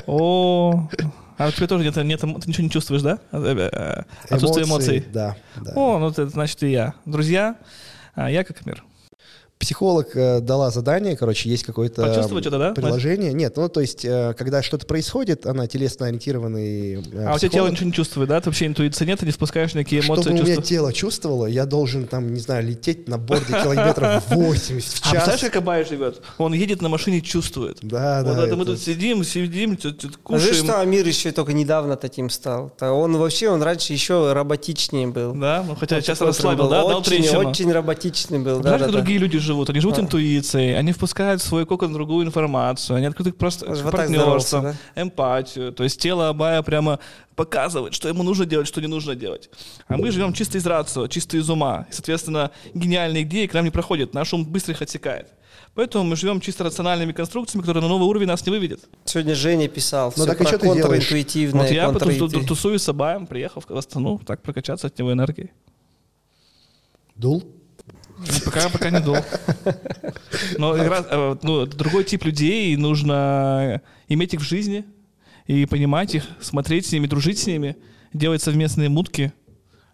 О, 0.07 0.91
а 1.39 1.49
у 1.49 1.51
тебя 1.51 1.67
тоже 1.67 1.85
нет, 1.85 1.97
нет, 1.97 2.21
ты 2.21 2.27
ничего 2.27 2.65
не 2.65 2.71
чувствуешь, 2.71 3.03
да? 3.03 3.19
Э, 3.33 3.39
э, 3.39 3.71
э, 3.73 4.35
Отсутствие 4.35 4.67
эмоций. 4.67 5.05
Да, 5.13 5.37
да. 5.57 5.73
О, 5.75 5.99
ну 5.99 6.09
это 6.09 6.29
значит 6.29 6.63
и 6.63 6.71
я. 6.71 6.95
Друзья, 7.05 7.57
я 8.31 8.45
как 8.45 8.65
мир. 8.67 8.83
Психолог 9.59 10.15
э, 10.15 10.41
дала 10.41 10.71
задание, 10.71 11.17
короче, 11.17 11.49
есть 11.49 11.65
какое-то 11.65 12.03
Почувствовать 12.07 12.45
это, 12.47 12.59
да? 12.59 12.73
приложение. 12.73 13.33
Нет, 13.33 13.57
ну 13.57 13.69
то 13.71 13.81
есть, 13.81 14.05
э, 14.05 14.35
когда 14.37 14.63
что-то 14.63 14.87
происходит, 14.87 15.47
она 15.47 15.67
телесно 15.67 16.07
ориентированный 16.07 16.97
э, 16.97 17.27
А 17.27 17.35
у 17.35 17.39
тебя 17.39 17.49
тело 17.49 17.69
ничего 17.69 17.87
не 17.87 17.93
чувствует, 17.93 18.29
да? 18.29 18.39
Ты 18.41 18.51
вообще 18.51 18.67
интуиции 18.67 19.07
нет, 19.07 19.19
ты 19.21 19.27
не 19.27 19.33
спускаешь 19.33 19.73
никакие 19.75 20.03
эмоции, 20.03 20.23
Чтобы 20.23 20.31
у 20.37 20.43
меня 20.43 20.47
чувства. 20.57 20.63
тело 20.63 20.93
чувствовало, 20.93 21.47
я 21.47 21.65
должен 21.65 22.07
там, 22.07 22.35
не 22.35 22.41
знаю, 22.41 22.67
лететь 22.67 23.09
на 23.09 23.17
борде 23.17 23.47
километров 23.55 24.25
80 24.29 24.85
в 24.93 24.99
А 25.07 25.11
представляешь, 25.11 25.41
час. 25.41 25.51
как 25.51 25.57
Абай 25.57 25.85
живет? 25.87 26.21
Он 26.37 26.53
едет 26.53 26.83
на 26.83 26.91
машине, 26.91 27.23
чувствует. 27.23 27.79
Да, 27.81 28.23
Вот 28.25 28.37
да. 28.37 28.47
это 28.47 28.57
мы 28.57 28.63
это- 28.65 28.73
тут 28.73 28.81
сидим, 28.83 29.25
сидим, 29.25 29.79
А 29.83 29.89
знаешь, 29.89 30.13
кушаем. 30.23 30.55
что 30.65 30.81
Амир 30.83 31.07
еще 31.07 31.33
только 31.33 31.55
недавно 31.55 31.97
таким 31.97 32.29
стал? 32.29 32.73
Он 32.81 33.17
вообще, 33.17 33.49
он 33.49 33.63
раньше 33.63 33.95
еще 33.95 34.33
роботичнее 34.35 35.07
был. 35.07 35.33
Да, 35.35 35.65
ну 35.67 35.75
хотя 35.75 36.01
сейчас 36.03 36.21
расслабил, 36.21 36.69
да, 36.69 36.85
очень, 36.85 37.27
очень 37.37 37.73
роботичный 37.73 38.39
был, 38.39 38.59
да, 38.61 38.69
Знаешь, 38.77 38.83
как 38.83 38.91
другие 38.93 39.19
люди 39.19 39.39
живут? 39.47 39.71
Они 39.71 39.81
живут 39.81 39.97
А. 39.97 40.03
интуицией, 40.03 40.77
они 40.79 40.93
впускают 40.93 41.41
в 41.41 41.45
свой 41.45 41.65
кокон 41.65 41.93
другую 41.95 42.27
информацию, 42.27 42.97
они 42.97 43.07
открыты 43.07 43.33
просто 43.33 43.65
Вот 43.67 43.83
партнерством, 43.91 44.41
здоровался, 44.41 44.77
эмпатию. 44.95 45.73
То 45.73 45.85
есть 45.85 45.99
тело 46.01 46.29
Абая 46.29 46.61
прямо 46.63 46.99
показывает, 47.35 47.95
что 47.95 48.09
ему 48.09 48.23
нужно 48.23 48.45
делать, 48.45 48.67
что 48.69 48.81
не 48.81 48.87
нужно 48.89 49.15
делать. 49.15 49.49
А 49.89 49.97
мы 49.97 50.11
живем 50.11 50.33
чисто 50.35 50.59
из 50.59 50.67
рацио, 50.67 51.07
чисто 51.07 51.37
из 51.39 51.49
ума. 51.49 51.87
И, 51.91 51.93
соответственно, 51.95 52.51
гениальные 52.75 53.23
идеи 53.23 53.47
к 53.47 53.55
нам 53.55 53.65
не 53.65 53.71
проходят, 53.71 54.13
наш 54.15 54.35
ум 54.35 54.45
быстро 54.45 54.73
их 54.75 54.83
отсекает. 54.83 55.29
Поэтому 55.75 56.05
мы 56.05 56.17
живем 56.17 56.41
чисто 56.41 56.65
рациональными 56.65 57.13
конструкциями, 57.13 57.63
которые 57.63 57.83
на 57.83 57.89
новый 57.89 58.07
уровень 58.09 58.27
нас 58.27 58.45
не 58.47 58.51
выведет. 58.51 58.81
Сегодня 59.05 59.35
Женя 59.35 59.69
писал 59.69 60.07
Ну 60.17 60.25
все 60.25 60.27
так 60.27 60.41
и 60.41 60.45
про 60.45 60.49
что 60.49 60.59
ты 60.59 60.65
делаешь? 60.67 60.83
контринтуитивное, 60.87 61.63
Вот 61.67 61.71
я 61.71 61.91
потом 61.91 62.09
контринтуи- 62.09 62.41
ту- 62.41 62.47
тусуюсь 62.47 62.83
с 62.83 62.89
Абаем, 62.89 63.27
приехал 63.27 63.63
в 63.67 63.77
Астана, 63.77 64.19
так 64.25 64.41
прокачаться 64.43 64.87
от 64.87 64.99
него 64.99 65.13
энергией. 65.13 65.51
Дул? 67.15 67.45
Пока, 68.45 68.69
пока 68.69 68.91
не 68.91 69.01
дол. 69.01 69.17
Но 70.59 70.77
э, 70.77 71.37
ну, 71.43 71.67
другой 71.67 72.05
тип 72.05 72.25
людей, 72.25 72.73
и 72.73 72.77
нужно 72.77 73.83
иметь 74.09 74.35
их 74.35 74.41
в 74.41 74.45
жизни 74.45 74.85
и 75.47 75.67
понимать 75.67 76.15
их, 76.15 76.25
смотреть 76.41 76.87
с 76.87 76.93
ними, 76.93 77.07
дружить 77.07 77.39
с 77.39 77.47
ними, 77.47 77.77
делать 78.13 78.43
совместные 78.43 78.89
мутки 78.89 79.33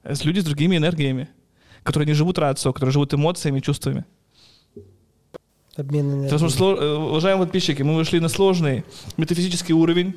с 0.05 0.25
людьми 0.25 0.41
с 0.41 0.45
другими 0.45 0.77
энергиями, 0.77 1.29
которые 1.83 2.07
не 2.07 2.15
живут 2.15 2.39
рацио, 2.39 2.73
которые 2.73 2.93
живут 2.93 3.13
эмоциями, 3.15 3.61
чувствами. 3.61 4.05
Обмен 5.77 6.07
энергией. 6.07 6.31
Потому 6.31 6.51
что, 6.51 6.65
сло- 6.65 6.79
э, 6.79 6.95
уважаемые 6.95 7.47
подписчики, 7.47 7.83
мы 7.83 7.95
вышли 7.95 8.19
на 8.19 8.29
сложный 8.29 8.85
метафизический 9.17 9.75
уровень, 9.75 10.15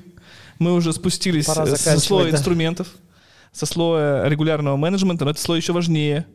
мы 0.59 0.73
уже 0.73 0.93
спустились 0.93 1.45
со 1.45 1.99
слоя 1.99 2.31
да. 2.31 2.37
инструментов, 2.37 2.87
со 3.51 3.65
слоя 3.65 4.27
регулярного 4.27 4.75
менеджмента, 4.75 5.25
но 5.25 5.31
этот 5.31 5.41
слой 5.41 5.59
еще 5.59 5.73
важнее, 5.73 6.25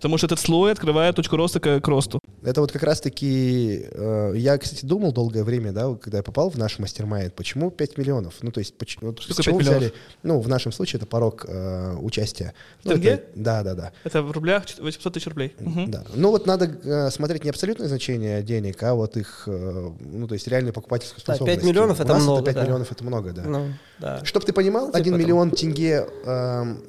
потому 0.00 0.16
что 0.16 0.26
этот 0.26 0.40
слой 0.40 0.72
открывает 0.72 1.14
точку 1.14 1.36
роста 1.36 1.60
к, 1.60 1.80
к 1.80 1.86
росту. 1.88 2.20
Это 2.42 2.62
вот 2.62 2.72
как 2.72 2.82
раз-таки... 2.82 3.84
э, 3.90 4.32
я, 4.36 4.56
кстати, 4.56 4.86
думал 4.86 5.12
долгое 5.12 5.44
время, 5.44 5.72
да, 5.72 5.94
когда 5.94 6.18
я 6.18 6.22
попал 6.22 6.48
в 6.48 6.56
наш 6.56 6.78
мастер-майнд, 6.78 7.34
почему 7.34 7.70
5 7.70 7.98
миллионов? 7.98 8.34
Ну, 8.40 8.50
то 8.50 8.60
есть, 8.60 8.74
поч- 8.78 8.96
вот 9.02 9.20
Что 9.20 9.34
с 9.34 9.36
такое 9.36 9.52
чего 9.52 9.58
5 9.58 9.66
взяли? 9.68 9.78
миллионов? 9.84 9.98
Ну, 10.22 10.40
в 10.40 10.48
нашем 10.48 10.72
случае 10.72 10.98
это 10.98 11.06
порог 11.06 11.44
э, 11.46 11.96
участия. 12.00 12.54
Ну, 12.84 12.92
Тенге? 12.92 13.08
это- 13.10 13.26
Да, 13.34 13.62
да, 13.62 13.74
да. 13.74 13.92
Это 14.04 14.22
в 14.22 14.30
рублях 14.32 14.64
800 14.78 15.12
тысяч 15.12 15.26
рублей. 15.26 15.54
Мгм. 15.60 15.90
Да. 15.90 16.04
Ну 16.14 16.30
вот 16.30 16.46
надо 16.46 16.64
э, 16.64 17.10
смотреть 17.10 17.44
не 17.44 17.50
абсолютное 17.50 17.86
значение 17.88 18.42
денег, 18.42 18.82
а 18.82 18.94
вот 18.94 19.18
их, 19.18 19.44
э, 19.46 19.90
ну 20.00 20.26
то 20.26 20.32
есть 20.34 20.48
реальные 20.48 20.72
покупательскую 20.72 21.18
Да, 21.26 21.34
способность. 21.34 21.60
5 21.60 21.68
миллионов 21.68 22.00
это 22.00 22.14
много, 22.14 22.42
5 22.46 22.54
да. 22.54 22.62
миллионов 22.64 22.90
это 22.90 23.04
много, 23.04 23.32
да. 23.32 23.42
Ну, 23.42 23.66
да. 23.98 24.24
Чтоб 24.24 24.44
ты 24.46 24.54
понимал, 24.54 24.86
Типа 24.86 24.98
1 24.98 25.12
того. 25.12 25.22
миллион 25.22 25.50
тенге 25.50 26.06
эм, 26.24 26.82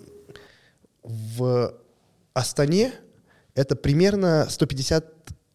в 1.04 1.74
Астане 2.34 2.94
это 3.56 3.76
примерно 3.76 4.48
150 4.50 5.06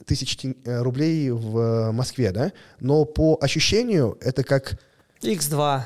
тысяч 0.04 0.38
э, 0.44 0.82
рублей 0.82 1.30
в 1.30 1.90
Москве, 1.92 2.30
да? 2.30 2.52
Но 2.80 3.04
по 3.04 3.38
ощущению 3.40 4.18
это 4.20 4.44
как, 4.44 4.78
X2. 5.22 5.82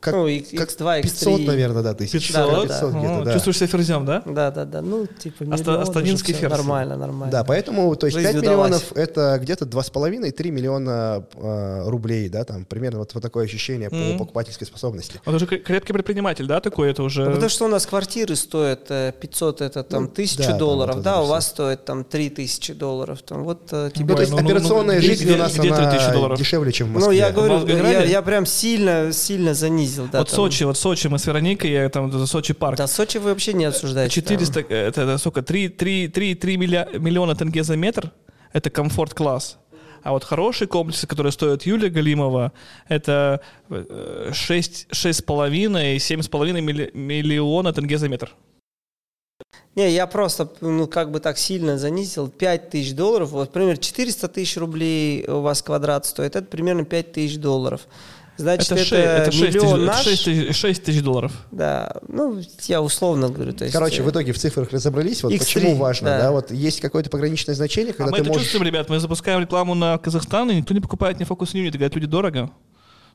Как, 0.00 0.14
ну, 0.14 0.26
X- 0.26 0.50
как 0.56 0.70
X2, 0.70 1.00
X3. 1.00 1.02
500, 1.02 1.40
наверное, 1.46 1.82
да, 1.82 1.94
тысяч. 1.94 2.28
500, 2.28 2.34
Да, 2.34 2.46
да, 2.56 2.62
500 2.62 2.92
да. 2.92 2.98
где-то, 2.98 3.18
О, 3.20 3.24
да. 3.24 3.32
Чувствуешь 3.34 3.56
себя 3.58 3.66
ферзем, 3.66 4.04
да? 4.06 4.22
Да, 4.26 4.50
да, 4.50 4.64
да. 4.64 4.82
Ну, 4.82 5.06
типа, 5.06 5.44
Аста- 5.44 5.56
миллион 5.60 5.80
уже 5.82 5.82
астанинский 5.90 6.34
ферзь. 6.34 6.50
Нормально, 6.52 6.96
нормально. 6.96 7.30
Да, 7.32 7.44
поэтому, 7.44 7.94
то 7.96 8.06
есть 8.06 8.16
Жизнь 8.18 8.32
5 8.32 8.42
удалась. 8.42 8.70
миллионов 8.70 8.92
это 8.96 9.38
где-то 9.40 9.64
2,5-3 9.66 10.50
миллиона 10.50 11.24
э, 11.34 11.82
рублей, 11.88 12.28
да, 12.28 12.44
там 12.44 12.64
примерно 12.64 12.98
вот, 13.00 13.12
вот 13.14 13.22
такое 13.22 13.44
ощущение 13.44 13.88
Мгм. 13.90 14.12
по 14.14 14.18
покупательской 14.24 14.66
способности. 14.66 15.20
Он 15.26 15.34
уже 15.34 15.46
кре- 15.46 15.58
крепкий 15.58 15.92
предприниматель, 15.92 16.46
да, 16.46 16.60
такой? 16.60 16.90
Это 16.90 17.02
уже... 17.02 17.24
Ну, 17.24 17.32
потому 17.32 17.48
что 17.50 17.64
у 17.66 17.68
нас 17.68 17.84
квартиры 17.86 18.36
стоят 18.36 18.86
э, 18.90 19.12
500, 19.20 19.60
это 19.60 19.82
там, 19.84 20.04
Ну, 20.04 20.08
тысячу 20.08 20.38
да, 20.38 20.48
там 20.48 20.58
долларов, 20.58 20.94
вот 20.96 21.00
это 21.02 21.10
да, 21.10 21.22
у 21.22 21.26
вас 21.26 21.46
стоит 21.48 21.84
там 21.84 22.04
3000 22.04 22.72
долларов. 22.74 23.20
Там, 23.22 23.44
вот 23.44 23.68
э, 23.72 23.90
тебе... 23.94 24.06
Ну, 24.10 24.14
то 24.14 24.20
есть 24.22 24.32
ну, 24.32 24.38
ну, 24.38 24.42
ну, 24.44 24.48
операционная 24.50 24.98
где- 24.98 25.06
жизнь 25.08 25.24
где- 25.24 25.34
у 25.34 25.36
нас 25.38 25.54
где 25.54 25.68
она 25.68 25.90
3000 25.90 26.12
долларов? 26.12 26.38
дешевле, 26.38 26.72
чем 26.72 26.86
в 26.88 26.90
Ну, 26.92 26.96
Москве. 27.00 27.16
я 27.18 27.30
говорю, 27.30 27.66
я, 27.66 28.04
я 28.04 28.22
прям 28.22 28.46
сильно, 28.46 29.12
сильно 29.12 29.52
занизил. 29.54 29.89
Да, 29.96 30.02
вот 30.02 30.10
там. 30.12 30.26
Сочи, 30.26 30.64
вот 30.64 30.76
Сочи, 30.78 31.08
мы 31.08 31.18
с 31.18 31.26
Вероникой, 31.26 31.70
я 31.70 31.88
там, 31.88 32.10
за 32.12 32.26
Сочи 32.26 32.54
парк. 32.54 32.76
Да, 32.76 32.86
Сочи 32.86 33.18
вы 33.18 33.30
вообще 33.30 33.52
не 33.52 33.64
обсуждаете. 33.64 34.14
400, 34.14 34.60
э, 34.60 34.64
это, 34.88 35.02
это 35.02 35.18
сколько, 35.18 35.42
3, 35.42 35.68
3, 35.68 36.08
3, 36.08 36.34
3 36.34 36.56
миллиона 36.56 37.34
тенге 37.34 37.62
за 37.62 37.76
метр, 37.76 38.12
это 38.52 38.70
комфорт-класс. 38.70 39.58
А 40.02 40.12
вот 40.12 40.24
хорошие 40.24 40.66
комплексы, 40.66 41.06
которые 41.06 41.32
стоят 41.32 41.64
Юлия 41.64 41.90
Галимова, 41.90 42.52
это 42.88 43.40
э, 43.68 44.30
6, 44.32 44.86
6,5 44.90 45.94
и 45.94 45.98
7,5 45.98 46.60
милли- 46.60 46.90
миллиона 46.94 47.72
тенге 47.72 47.98
за 47.98 48.08
метр. 48.08 48.34
Не, 49.76 49.90
я 49.90 50.06
просто, 50.06 50.48
ну, 50.60 50.86
как 50.86 51.10
бы 51.10 51.20
так 51.20 51.38
сильно 51.38 51.78
занизил. 51.78 52.28
5 52.28 52.70
тысяч 52.70 52.92
долларов, 52.94 53.30
вот, 53.30 53.54
например, 53.54 53.78
400 53.78 54.28
тысяч 54.28 54.56
рублей 54.56 55.24
у 55.28 55.40
вас 55.40 55.62
квадрат 55.62 56.06
стоит, 56.06 56.34
это 56.36 56.46
примерно 56.46 56.84
5 56.84 57.12
тысяч 57.12 57.38
долларов. 57.38 57.82
Значит, 58.40 58.72
это, 58.72 58.80
это, 58.80 58.84
ше- 58.86 58.96
это 58.96 59.32
6, 59.32 59.54
миллион 59.54 59.78
тысяч, 59.80 59.86
наш. 59.86 60.04
6 60.04 60.24
тысяч- 60.24 60.56
6 60.56 60.82
тысяч 60.84 61.02
долларов. 61.02 61.32
Да, 61.50 61.96
ну, 62.08 62.40
я 62.66 62.80
условно 62.80 63.28
говорю. 63.28 63.52
То 63.52 63.64
есть, 63.64 63.74
Короче, 63.74 64.00
э, 64.00 64.04
в 64.04 64.10
итоге 64.10 64.32
в 64.32 64.38
цифрах 64.38 64.70
разобрались. 64.72 65.22
Вот 65.22 65.32
X3, 65.32 65.38
почему 65.38 65.76
важно, 65.76 66.08
да. 66.08 66.18
да. 66.18 66.30
вот 66.32 66.50
есть 66.50 66.80
какое-то 66.80 67.10
пограничное 67.10 67.54
значение, 67.54 67.92
А 67.92 67.96
когда 67.96 68.10
мы 68.10 68.16
ты 68.16 68.22
это 68.22 68.30
можешь... 68.30 68.44
чувствуем, 68.44 68.66
ребят, 68.66 68.88
мы 68.88 68.98
запускаем 68.98 69.40
рекламу 69.40 69.74
на 69.74 69.98
Казахстан, 69.98 70.50
и 70.50 70.54
никто 70.56 70.72
не 70.74 70.80
покупает 70.80 71.20
ни 71.20 71.24
фокус, 71.24 71.52
ни 71.54 71.58
юнит. 71.58 71.74
Говорят, 71.74 71.94
люди 71.94 72.06
дорого. 72.06 72.50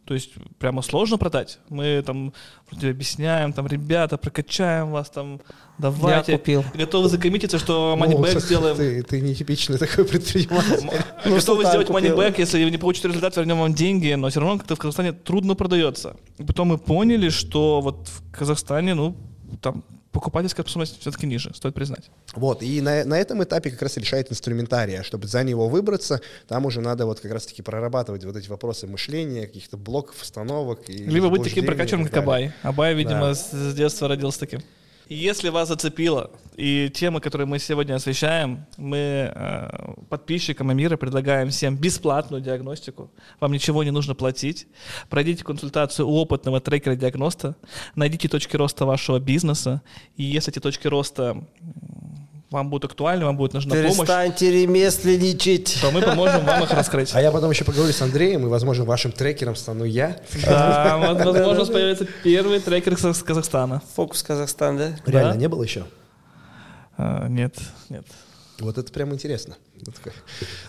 То 0.05 0.13
есть 0.13 0.33
прямо 0.59 0.83
сложно 0.83 1.17
продать. 1.17 1.57
Мы 1.69 2.03
там 2.05 2.31
вроде 2.69 2.91
объясняем, 2.91 3.53
там, 3.53 3.65
ребята, 3.65 4.17
прокачаем 4.17 4.91
вас, 4.91 5.09
там, 5.09 5.33
я 5.33 5.39
давайте. 5.77 6.37
купил. 6.37 6.63
Готовы 6.75 7.09
закоммититься, 7.09 7.57
что 7.57 7.95
Ну, 7.97 8.05
moneyback 8.05 8.33
ты- 8.33 8.39
сделаем. 8.39 8.77
Ты, 8.77 9.01
ты 9.01 9.21
нетипичный 9.21 9.77
такой 9.79 10.05
предприниматель. 10.05 10.89
Ну, 11.25 11.35
Готовы 11.35 11.65
сделать 11.65 11.89
moneyback, 11.89 12.35
если 12.37 12.69
не 12.69 12.77
получите 12.77 13.07
результат, 13.07 13.35
вернем 13.35 13.57
вам 13.59 13.73
деньги, 13.73 14.13
но 14.13 14.29
все 14.29 14.39
равно 14.41 14.57
как-то 14.59 14.75
в 14.75 14.79
Казахстане 14.79 15.11
трудно 15.11 15.55
продается. 15.55 16.15
И 16.37 16.43
потом 16.43 16.67
мы 16.67 16.77
поняли, 16.77 17.29
что 17.29 17.81
вот 17.81 18.07
в 18.07 18.31
Казахстане, 18.31 18.93
ну, 18.93 19.15
там 19.61 19.83
покупательская 20.15 20.63
способность 20.63 20.97
все-таки 21.01 21.27
ниже, 21.27 21.53
стоит 21.53 21.75
признать. 21.75 22.09
Вот, 22.35 22.63
и 22.63 22.79
на, 22.79 23.03
на 23.03 23.19
этом 23.19 23.43
этапе 23.43 23.69
как 23.69 23.81
раз 23.81 23.97
решает 23.97 24.31
инструментарий. 24.31 24.97
А 24.97 25.03
чтобы 25.03 25.27
за 25.27 25.43
него 25.43 25.67
выбраться, 25.67 26.21
там 26.47 26.65
уже 26.65 26.79
надо 26.79 27.05
вот 27.05 27.19
как 27.19 27.33
раз-таки 27.33 27.61
прорабатывать 27.61 28.23
вот 28.23 28.37
эти 28.37 28.47
вопросы 28.47 28.87
мышления, 28.87 29.45
каких-то 29.45 29.75
блоков, 29.75 30.21
установок. 30.21 30.89
И 30.89 31.03
Либо 31.03 31.29
быть 31.29 31.43
таким 31.43 31.65
прокачанным, 31.65 32.07
как. 32.07 32.23
Абай. 32.23 32.53
Абай, 32.63 32.95
видимо, 32.95 33.33
Да. 33.33 33.35
с 33.35 33.73
детства 33.73 34.07
родился 34.07 34.39
таким. 34.39 34.61
Если 35.07 35.49
вас 35.49 35.67
зацепило 35.67 36.31
и 36.57 36.89
темы, 36.89 37.21
которые 37.21 37.45
мы 37.45 37.59
сегодня 37.59 37.93
освещаем, 37.93 38.65
мы 38.77 38.97
э, 38.97 39.93
подписчикам 40.09 40.71
Амира 40.71 40.97
предлагаем 40.97 41.49
всем 41.49 41.77
бесплатную 41.77 42.41
диагностику. 42.41 43.11
Вам 43.39 43.51
ничего 43.51 43.83
не 43.83 43.91
нужно 43.91 44.15
платить. 44.15 44.67
Пройдите 45.09 45.43
консультацию 45.43 46.07
у 46.07 46.15
опытного 46.15 46.59
трекера-диагноста, 46.59 47.55
найдите 47.93 48.27
точки 48.27 48.55
роста 48.55 48.87
вашего 48.87 49.19
бизнеса, 49.19 49.83
и 50.17 50.23
если 50.23 50.51
эти 50.51 50.59
точки 50.59 50.87
роста 50.87 51.45
вам 52.55 52.69
будут 52.69 52.91
актуальны, 52.91 53.25
вам 53.25 53.37
будет 53.37 53.53
нужна 53.53 53.75
помощь, 53.75 53.95
Перестаньте 53.97 54.51
ремесленничать. 54.51 55.77
то 55.81 55.91
мы 55.91 56.01
поможем 56.01 56.45
вам 56.45 56.63
их 56.63 56.71
раскрыть. 56.71 57.11
А 57.13 57.21
я 57.21 57.31
потом 57.31 57.51
еще 57.51 57.63
поговорю 57.65 57.93
с 57.93 58.01
Андреем, 58.01 58.45
и, 58.45 58.49
возможно, 58.49 58.85
вашим 58.85 59.11
трекером 59.11 59.55
стану 59.55 59.83
я. 59.83 60.17
Да, 60.45 60.97
возможно, 61.23 61.65
появится 61.65 62.07
первый 62.23 62.59
трекер 62.59 62.93
из 62.93 63.23
Казахстана. 63.23 63.81
Фокус 63.95 64.23
Казахстан, 64.23 64.77
да? 64.77 64.95
Реально, 65.05 65.37
не 65.37 65.47
было 65.47 65.63
еще? 65.63 65.85
А, 66.97 67.27
Нет, 67.27 67.55
нет. 67.89 68.05
Вот 68.59 68.77
это 68.77 68.89
прям 68.93 69.13
интересно. 69.13 69.57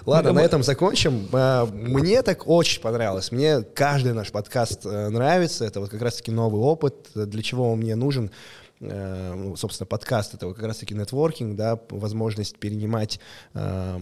Ладно, 0.05 0.33
Ну, 0.33 0.41
на 0.41 0.45
этом 0.45 0.65
закончим. 0.65 1.29
А, 1.33 1.67
Мне 1.67 2.23
так 2.23 2.49
очень 2.49 2.81
понравилось. 2.81 3.31
Мне 3.31 3.63
каждый 3.63 4.13
наш 4.13 4.33
подкаст 4.33 4.85
э, 4.85 5.09
нравится. 5.09 5.65
Это 5.65 5.79
вот 5.79 5.91
как 5.91 6.03
раз-таки 6.03 6.33
новый 6.33 6.61
опыт. 6.61 6.95
Для 7.15 7.43
чего 7.45 7.73
он 7.73 7.79
мне 7.79 7.95
нужен? 7.95 8.33
Э, 8.81 9.35
ну, 9.35 9.57
Собственно, 9.57 9.87
подкаст— 9.87 10.35
это 10.35 10.47
вот 10.47 10.57
как 10.57 10.67
раз-таки 10.67 10.95
нетворкинг, 10.95 11.57
да, 11.57 11.79
возможность 11.91 12.59
перенимать 12.59 13.21
э, 13.55 13.99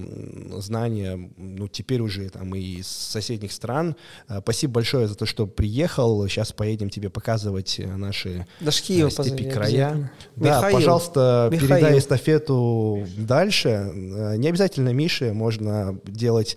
знания, 0.58 1.30
ну, 1.36 1.68
теперь 1.68 2.00
уже 2.00 2.28
там 2.28 2.54
и 2.54 2.60
из 2.60 2.88
соседних 2.88 3.52
стран. 3.52 3.96
Э, 4.28 4.40
Спасибо 4.40 4.74
большое 4.74 5.06
за 5.06 5.14
то, 5.14 5.26
что 5.26 5.46
приехал. 5.46 6.26
Сейчас 6.28 6.52
поедем 6.52 6.90
тебе 6.90 7.10
показывать 7.10 7.78
э, 7.78 7.86
наши 7.86 8.46
Дашкиева 8.60 9.08
э, 9.08 9.10
степи 9.10 9.28
позови 9.30 9.50
края. 9.50 10.10
Да, 10.36 10.56
Михаил. 10.58 10.76
пожалуйста, 10.76 11.48
Михаил. 11.52 11.68
передай 11.68 11.98
эстафету 11.98 13.06
дальше. 13.16 13.90
Не 13.94 14.48
обязательно 14.48 14.90
Мише, 14.90 15.32
можно 15.32 15.98
делать 16.04 16.56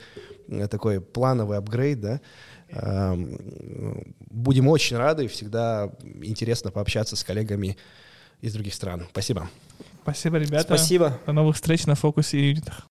такой 0.69 1.01
плановый 1.01 1.57
апгрейд, 1.57 1.99
да. 1.99 2.21
Эм, 2.69 4.15
Будем 4.29 4.67
очень 4.67 4.97
рады, 4.97 5.27
всегда 5.27 5.91
интересно 6.21 6.71
пообщаться 6.71 7.15
с 7.15 7.23
коллегами 7.23 7.77
из 8.41 8.53
других 8.53 8.73
стран. 8.73 9.07
Спасибо. 9.11 9.49
Спасибо, 10.03 10.37
ребята. 10.37 10.75
Спасибо. 10.75 11.19
До 11.25 11.33
новых 11.33 11.55
встреч 11.55 11.85
на 11.85 11.95
фокусе 11.95 12.39
и 12.39 12.47
юнитах. 12.49 12.85